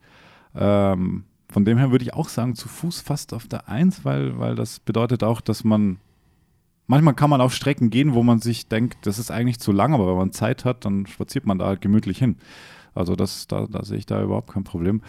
Ähm, 0.56 1.22
von 1.54 1.64
dem 1.64 1.78
her 1.78 1.92
würde 1.92 2.04
ich 2.04 2.14
auch 2.14 2.28
sagen, 2.28 2.56
zu 2.56 2.66
Fuß 2.66 3.00
fast 3.00 3.32
auf 3.32 3.46
der 3.46 3.68
Eins, 3.68 4.04
weil, 4.04 4.40
weil 4.40 4.56
das 4.56 4.80
bedeutet 4.80 5.22
auch, 5.22 5.40
dass 5.40 5.62
man 5.62 5.98
manchmal 6.88 7.14
kann 7.14 7.30
man 7.30 7.40
auf 7.40 7.54
Strecken 7.54 7.90
gehen, 7.90 8.12
wo 8.12 8.24
man 8.24 8.40
sich 8.40 8.66
denkt, 8.66 9.06
das 9.06 9.20
ist 9.20 9.30
eigentlich 9.30 9.60
zu 9.60 9.70
lang, 9.70 9.94
aber 9.94 10.08
wenn 10.08 10.16
man 10.16 10.32
Zeit 10.32 10.64
hat, 10.64 10.84
dann 10.84 11.06
spaziert 11.06 11.46
man 11.46 11.60
da 11.60 11.66
halt 11.66 11.80
gemütlich 11.80 12.18
hin. 12.18 12.38
Also 12.92 13.14
das, 13.14 13.46
da, 13.46 13.68
da 13.70 13.84
sehe 13.84 13.98
ich 13.98 14.04
da 14.04 14.20
überhaupt 14.20 14.52
kein 14.52 14.64
Problem. 14.64 15.00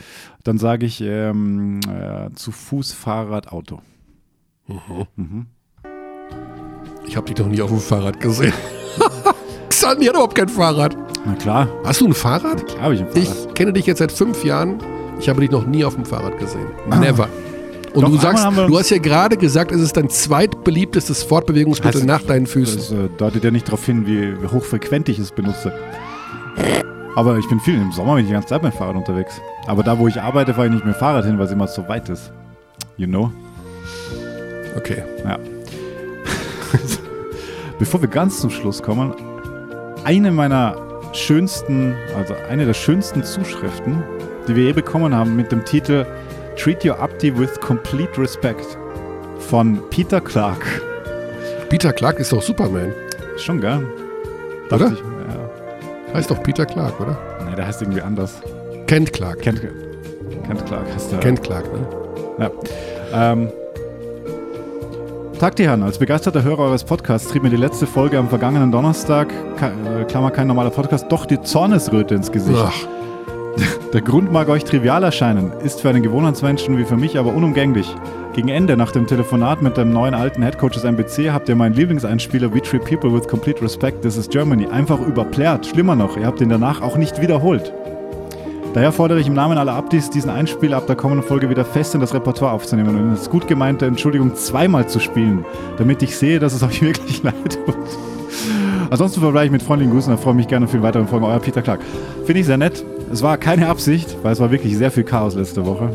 Dann 0.43 0.59
sage 0.59 0.85
ich 0.85 1.01
ähm, 1.01 1.79
äh, 1.89 2.29
zu 2.35 2.51
Fuß, 2.51 2.91
Fahrrad, 2.93 3.51
Auto. 3.51 3.81
Mhm. 5.15 5.47
Ich 7.07 7.17
habe 7.17 7.25
dich 7.25 7.43
noch 7.43 7.51
nie 7.51 7.61
auf 7.63 7.71
dem 7.71 7.79
Fahrrad 7.79 8.19
gesehen. 8.19 8.53
Xandi 9.69 10.05
hat 10.05 10.13
überhaupt 10.13 10.35
kein 10.35 10.49
Fahrrad. 10.49 10.95
Na 11.25 11.33
klar, 11.33 11.67
Hast 11.83 12.01
du 12.01 12.05
ein 12.05 12.13
Fahrrad? 12.13 12.67
klar 12.67 12.81
habe 12.83 12.93
ich 12.93 13.01
ein 13.01 13.09
Fahrrad. 13.11 13.47
Ich 13.47 13.53
kenne 13.55 13.73
dich 13.73 13.87
jetzt 13.87 13.97
seit 13.97 14.11
fünf 14.11 14.43
Jahren. 14.43 14.77
Ich 15.19 15.29
habe 15.29 15.41
dich 15.41 15.51
noch 15.51 15.65
nie 15.65 15.83
auf 15.85 15.95
dem 15.95 16.05
Fahrrad 16.05 16.37
gesehen. 16.39 16.67
Never. 16.99 17.29
Und 17.93 18.03
Doch, 18.03 18.09
du 18.09 18.17
sagst, 18.17 18.45
du 18.45 18.77
hast 18.77 18.89
ja 18.89 18.97
gerade 18.97 19.37
gesagt, 19.37 19.71
es 19.71 19.79
ist 19.79 19.95
dein 19.95 20.09
zweitbeliebtestes 20.09 21.23
Fortbewegungsmittel 21.23 22.01
Heißt- 22.01 22.05
nach 22.05 22.21
deinen 22.23 22.45
Füßen. 22.45 22.75
Das 22.77 22.91
äh, 22.91 23.09
deutet 23.17 23.43
ja 23.45 23.51
nicht 23.51 23.67
darauf 23.67 23.85
hin, 23.85 24.05
wie, 24.05 24.41
wie 24.41 24.47
hochfrequent 24.47 25.07
ich 25.07 25.17
es 25.17 25.31
benutze. 25.31 25.71
Aber 27.15 27.37
ich 27.37 27.47
bin 27.47 27.61
viel 27.61 27.75
im 27.75 27.93
Sommer, 27.93 28.15
bin 28.15 28.23
ich 28.25 28.27
die 28.27 28.33
ganze 28.33 28.49
Zeit 28.49 28.63
mit 28.63 28.73
dem 28.73 28.77
Fahrrad 28.77 28.97
unterwegs. 28.97 29.39
Aber 29.67 29.81
da, 29.81 29.97
wo 29.97 30.09
ich 30.09 30.21
arbeite, 30.21 30.53
fahre 30.53 30.67
ich 30.67 30.73
nicht 30.73 30.85
mit 30.85 30.93
dem 30.93 30.99
Fahrrad 30.99 31.23
hin, 31.25 31.37
weil 31.37 31.45
es 31.45 31.51
immer 31.53 31.67
so 31.67 31.87
weit 31.87 32.09
ist. 32.09 32.33
You 32.97 33.07
know? 33.07 33.31
Okay. 34.75 35.03
Ja. 35.23 35.39
Bevor 37.79 38.01
wir 38.01 38.09
ganz 38.09 38.41
zum 38.41 38.49
Schluss 38.49 38.83
kommen, 38.83 39.13
eine 40.03 40.31
meiner 40.31 40.75
schönsten, 41.13 41.95
also 42.17 42.35
eine 42.49 42.65
der 42.65 42.73
schönsten 42.73 43.23
Zuschriften, 43.23 44.03
die 44.47 44.55
wir 44.55 44.63
je 44.65 44.73
bekommen 44.73 45.13
haben 45.15 45.35
mit 45.35 45.51
dem 45.51 45.63
Titel 45.65 46.05
Treat 46.57 46.85
Your 46.85 46.99
Abdi 46.99 47.37
with 47.37 47.59
Complete 47.59 48.17
Respect 48.17 48.77
von 49.39 49.79
Peter 49.89 50.21
Clark. 50.21 50.63
Peter 51.69 51.91
Clark 51.91 52.19
ist 52.19 52.31
doch 52.31 52.41
Superman. 52.41 52.93
Schon 53.37 53.59
geil. 53.59 53.85
Oder? 54.67 54.77
Dachte 54.77 54.93
Ich, 54.93 54.99
ja. 54.99 56.13
Heißt 56.13 56.31
doch 56.31 56.41
Peter 56.41 56.65
Clark, 56.65 56.99
oder? 56.99 57.17
Nee, 57.47 57.55
der 57.55 57.67
heißt 57.67 57.81
irgendwie 57.81 58.01
anders. 58.01 58.41
Kent 58.87 59.11
Clark. 59.13 59.41
Kennt 59.41 59.61
Kent 59.61 60.65
Clark 60.65 60.85
heißt 60.93 61.11
der. 61.11 61.19
Kent 61.19 61.43
Clark, 61.43 61.65
ne? 61.73 61.87
Ja. 62.39 63.31
Ähm, 63.31 63.49
Tag 65.39 65.57
die 65.57 65.67
Herren, 65.67 65.83
als 65.83 65.97
begeisterter 65.97 66.43
Hörer 66.43 66.59
eures 66.59 66.85
Podcasts 66.85 67.27
trieb 67.27 67.43
mir 67.43 67.49
die 67.49 67.57
letzte 67.57 67.85
Folge 67.85 68.17
am 68.17 68.29
vergangenen 68.29 68.71
Donnerstag, 68.71 69.33
äh, 69.59 70.05
Klammer 70.05 70.31
kein 70.31 70.47
normaler 70.47 70.69
Podcast, 70.69 71.07
doch 71.09 71.25
die 71.25 71.41
Zornesröte 71.41 72.15
ins 72.15 72.31
Gesicht. 72.31 72.57
Ach, 72.57 72.87
Der 73.93 74.01
Grund 74.01 74.31
mag 74.31 74.49
euch 74.49 74.65
trivial 74.65 75.03
erscheinen, 75.03 75.51
ist 75.63 75.81
für 75.81 75.89
einen 75.89 76.03
Gewohnheitsmenschen 76.03 76.77
wie 76.77 76.85
für 76.85 76.97
mich 76.97 77.17
aber 77.17 77.33
unumgänglich. 77.33 77.87
Gegen 78.33 78.49
Ende, 78.49 78.75
nach 78.75 78.91
dem 78.91 79.07
Telefonat 79.07 79.61
mit 79.61 79.77
dem 79.77 79.91
neuen 79.91 80.13
alten 80.13 80.41
Headcoach 80.41 80.71
des 80.71 80.83
MBC, 80.83 81.31
habt 81.31 81.47
ihr 81.47 81.55
meinen 81.55 81.75
Lieblingseinspieler 81.75 82.53
We 82.53 82.61
Treat 82.61 82.83
People 82.83 83.13
with 83.13 83.27
Complete 83.27 83.61
Respect, 83.61 84.01
This 84.01 84.17
is 84.17 84.27
Germany, 84.27 84.67
einfach 84.67 84.99
überplärt. 84.99 85.65
Schlimmer 85.65 85.95
noch, 85.95 86.17
ihr 86.17 86.25
habt 86.25 86.41
ihn 86.41 86.49
danach 86.49 86.81
auch 86.81 86.97
nicht 86.97 87.21
wiederholt. 87.21 87.71
Daher 88.73 88.91
fordere 88.91 89.21
ich 89.21 89.27
im 89.27 89.33
Namen 89.33 89.57
aller 89.57 89.73
Abdis, 89.73 90.09
diesen 90.09 90.29
Einspieler 90.29 90.75
ab 90.75 90.87
der 90.87 90.97
kommenden 90.97 91.25
Folge 91.25 91.49
wieder 91.49 91.63
fest 91.63 91.95
in 91.95 92.01
das 92.01 92.13
Repertoire 92.13 92.51
aufzunehmen 92.51 92.93
und 92.97 93.11
das 93.11 93.29
gut 93.29 93.47
gemeinte 93.47 93.85
Entschuldigung 93.85 94.35
zweimal 94.35 94.89
zu 94.89 94.99
spielen, 94.99 95.45
damit 95.77 96.03
ich 96.03 96.17
sehe, 96.17 96.39
dass 96.39 96.53
es 96.53 96.63
euch 96.63 96.81
wirklich 96.81 97.23
leid 97.23 97.59
tut. 97.65 97.77
Ansonsten 98.89 99.21
verbleibe 99.21 99.45
ich 99.45 99.51
mit 99.51 99.63
freundlichen 99.63 99.93
Grüßen 99.93 100.11
und 100.11 100.19
freue 100.19 100.33
mich 100.33 100.49
gerne 100.49 100.65
auf 100.65 100.71
viele 100.71 100.83
weitere 100.83 101.05
Folgen. 101.05 101.25
Euer 101.25 101.39
Peter 101.39 101.61
Clark. 101.61 101.79
Finde 102.25 102.41
ich 102.41 102.45
sehr 102.45 102.57
nett. 102.57 102.83
Es 103.11 103.21
war 103.21 103.37
keine 103.37 103.67
Absicht, 103.67 104.17
weil 104.23 104.33
es 104.33 104.39
war 104.39 104.51
wirklich 104.51 104.75
sehr 104.77 104.91
viel 104.91 105.03
Chaos 105.03 105.35
letzte 105.35 105.65
Woche. 105.65 105.89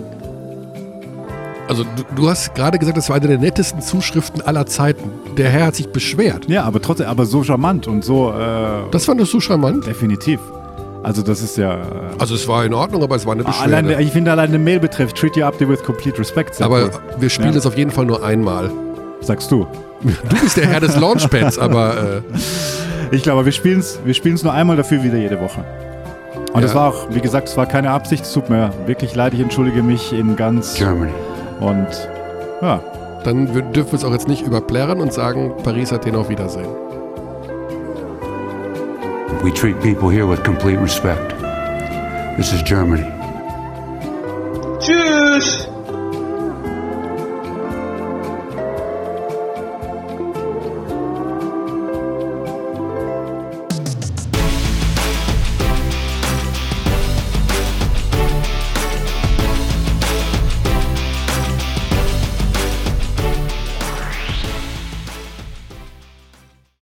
also 1.69 1.85
du, 1.85 2.03
du 2.17 2.29
hast 2.29 2.55
gerade 2.55 2.79
gesagt, 2.79 2.97
das 2.97 3.09
war 3.09 3.17
eine 3.17 3.29
der 3.29 3.39
nettesten 3.39 3.81
Zuschriften 3.83 4.41
aller 4.43 4.67
Zeiten. 4.67 5.11
Der 5.37 5.49
Herr 5.51 5.67
hat 5.67 5.75
sich 5.77 5.89
beschwert. 5.89 6.47
Ja, 6.49 6.65
aber 6.65 6.81
trotzdem, 6.83 7.07
aber 7.07 7.27
so 7.27 7.43
charmant 7.43 7.87
und 7.89 8.05
so 8.05 8.31
äh, 8.31 8.91
Das 8.91 9.05
fandest 9.05 9.33
du 9.33 9.41
charmant? 9.41 9.87
definitiv. 9.87 10.41
Also 11.03 11.23
das 11.23 11.41
ist 11.43 11.57
ja. 11.57 11.75
Äh, 11.77 11.81
Also 12.19 12.35
es 12.35 12.47
war 12.49 12.65
in 12.65 12.75
Ordnung, 12.75 13.03
aber 13.03 13.17
es 13.17 13.25
war 13.27 13.33
eine 13.33 13.45
Beschwerde. 13.45 13.77
allein, 13.77 14.01
ich 14.01 14.11
finde 14.13 14.31
allein 14.33 14.53
den 14.53 14.63
Mailbetreff 14.65 15.13
Treat 15.13 15.37
Your 15.37 15.47
Update 15.47 15.69
with 15.69 15.83
complete 15.83 16.19
respect. 16.19 16.55
sehr 16.57 16.67
aber 16.67 16.85
cool. 16.85 16.91
wir 17.19 17.29
spielen 17.31 17.53
Ja. 17.53 17.59
es 17.59 17.67
auf 17.67 17.77
jeden 17.77 17.91
Fall 17.91 18.05
nur 18.07 18.23
einmal. 18.25 18.71
sagst 19.21 19.51
du. 19.51 19.67
Du 20.03 20.37
bist 20.43 20.57
der 20.57 20.67
Herr 20.67 20.81
des 20.81 20.97
Launchpads, 21.01 21.59
aber 21.59 22.23
äh, 22.33 22.37
Ich 23.17 23.23
glaube, 23.23 23.45
wir 23.45 23.53
spielen 23.53 23.81
es 23.81 23.99
wir 24.05 24.15
spielen's 24.15 24.43
nur 24.43 24.53
einmal 24.53 24.77
dafür 24.77 25.03
wieder 25.03 25.17
jede 25.19 25.41
Woche. 25.41 25.65
Und 26.53 26.65
es 26.65 26.73
Ja. 26.73 26.81
war 26.81 26.89
auch, 26.91 27.07
wie 27.11 27.21
gesagt, 27.21 27.49
es 27.49 27.57
war 27.57 27.67
keine 27.67 27.91
Absicht, 27.91 28.25
es 28.25 28.33
tut 28.33 28.51
mir 28.51 28.71
wirklich 28.87 29.15
leid, 29.15 29.35
ich 29.35 29.41
entschuldige 29.41 29.83
mich 29.83 30.13
in 30.13 30.35
ganz 30.37 30.75
Germany. 30.75 31.13
und 31.61 31.87
ja, 32.61 32.81
dann 33.25 33.47
dürfen 33.73 33.93
wir 33.93 33.99
es 33.99 34.05
auch 34.05 34.13
jetzt 34.13 34.27
nicht 34.29 34.43
überplären 34.47 35.01
und 35.01 35.13
sagen, 35.13 35.53
Paris 35.63 35.93
Athen 35.93 36.17
auf 36.17 36.29
Wiedersehen. 36.29 36.69
We 39.43 39.53
treat 39.55 39.81
people 39.81 40.11
here 40.11 40.27
with 40.29 40.43
complete 40.43 40.79
respect. 40.83 41.35
This 42.37 42.53
is 42.53 42.63
Germany. 42.65 43.07
Tschüss! 44.81 45.70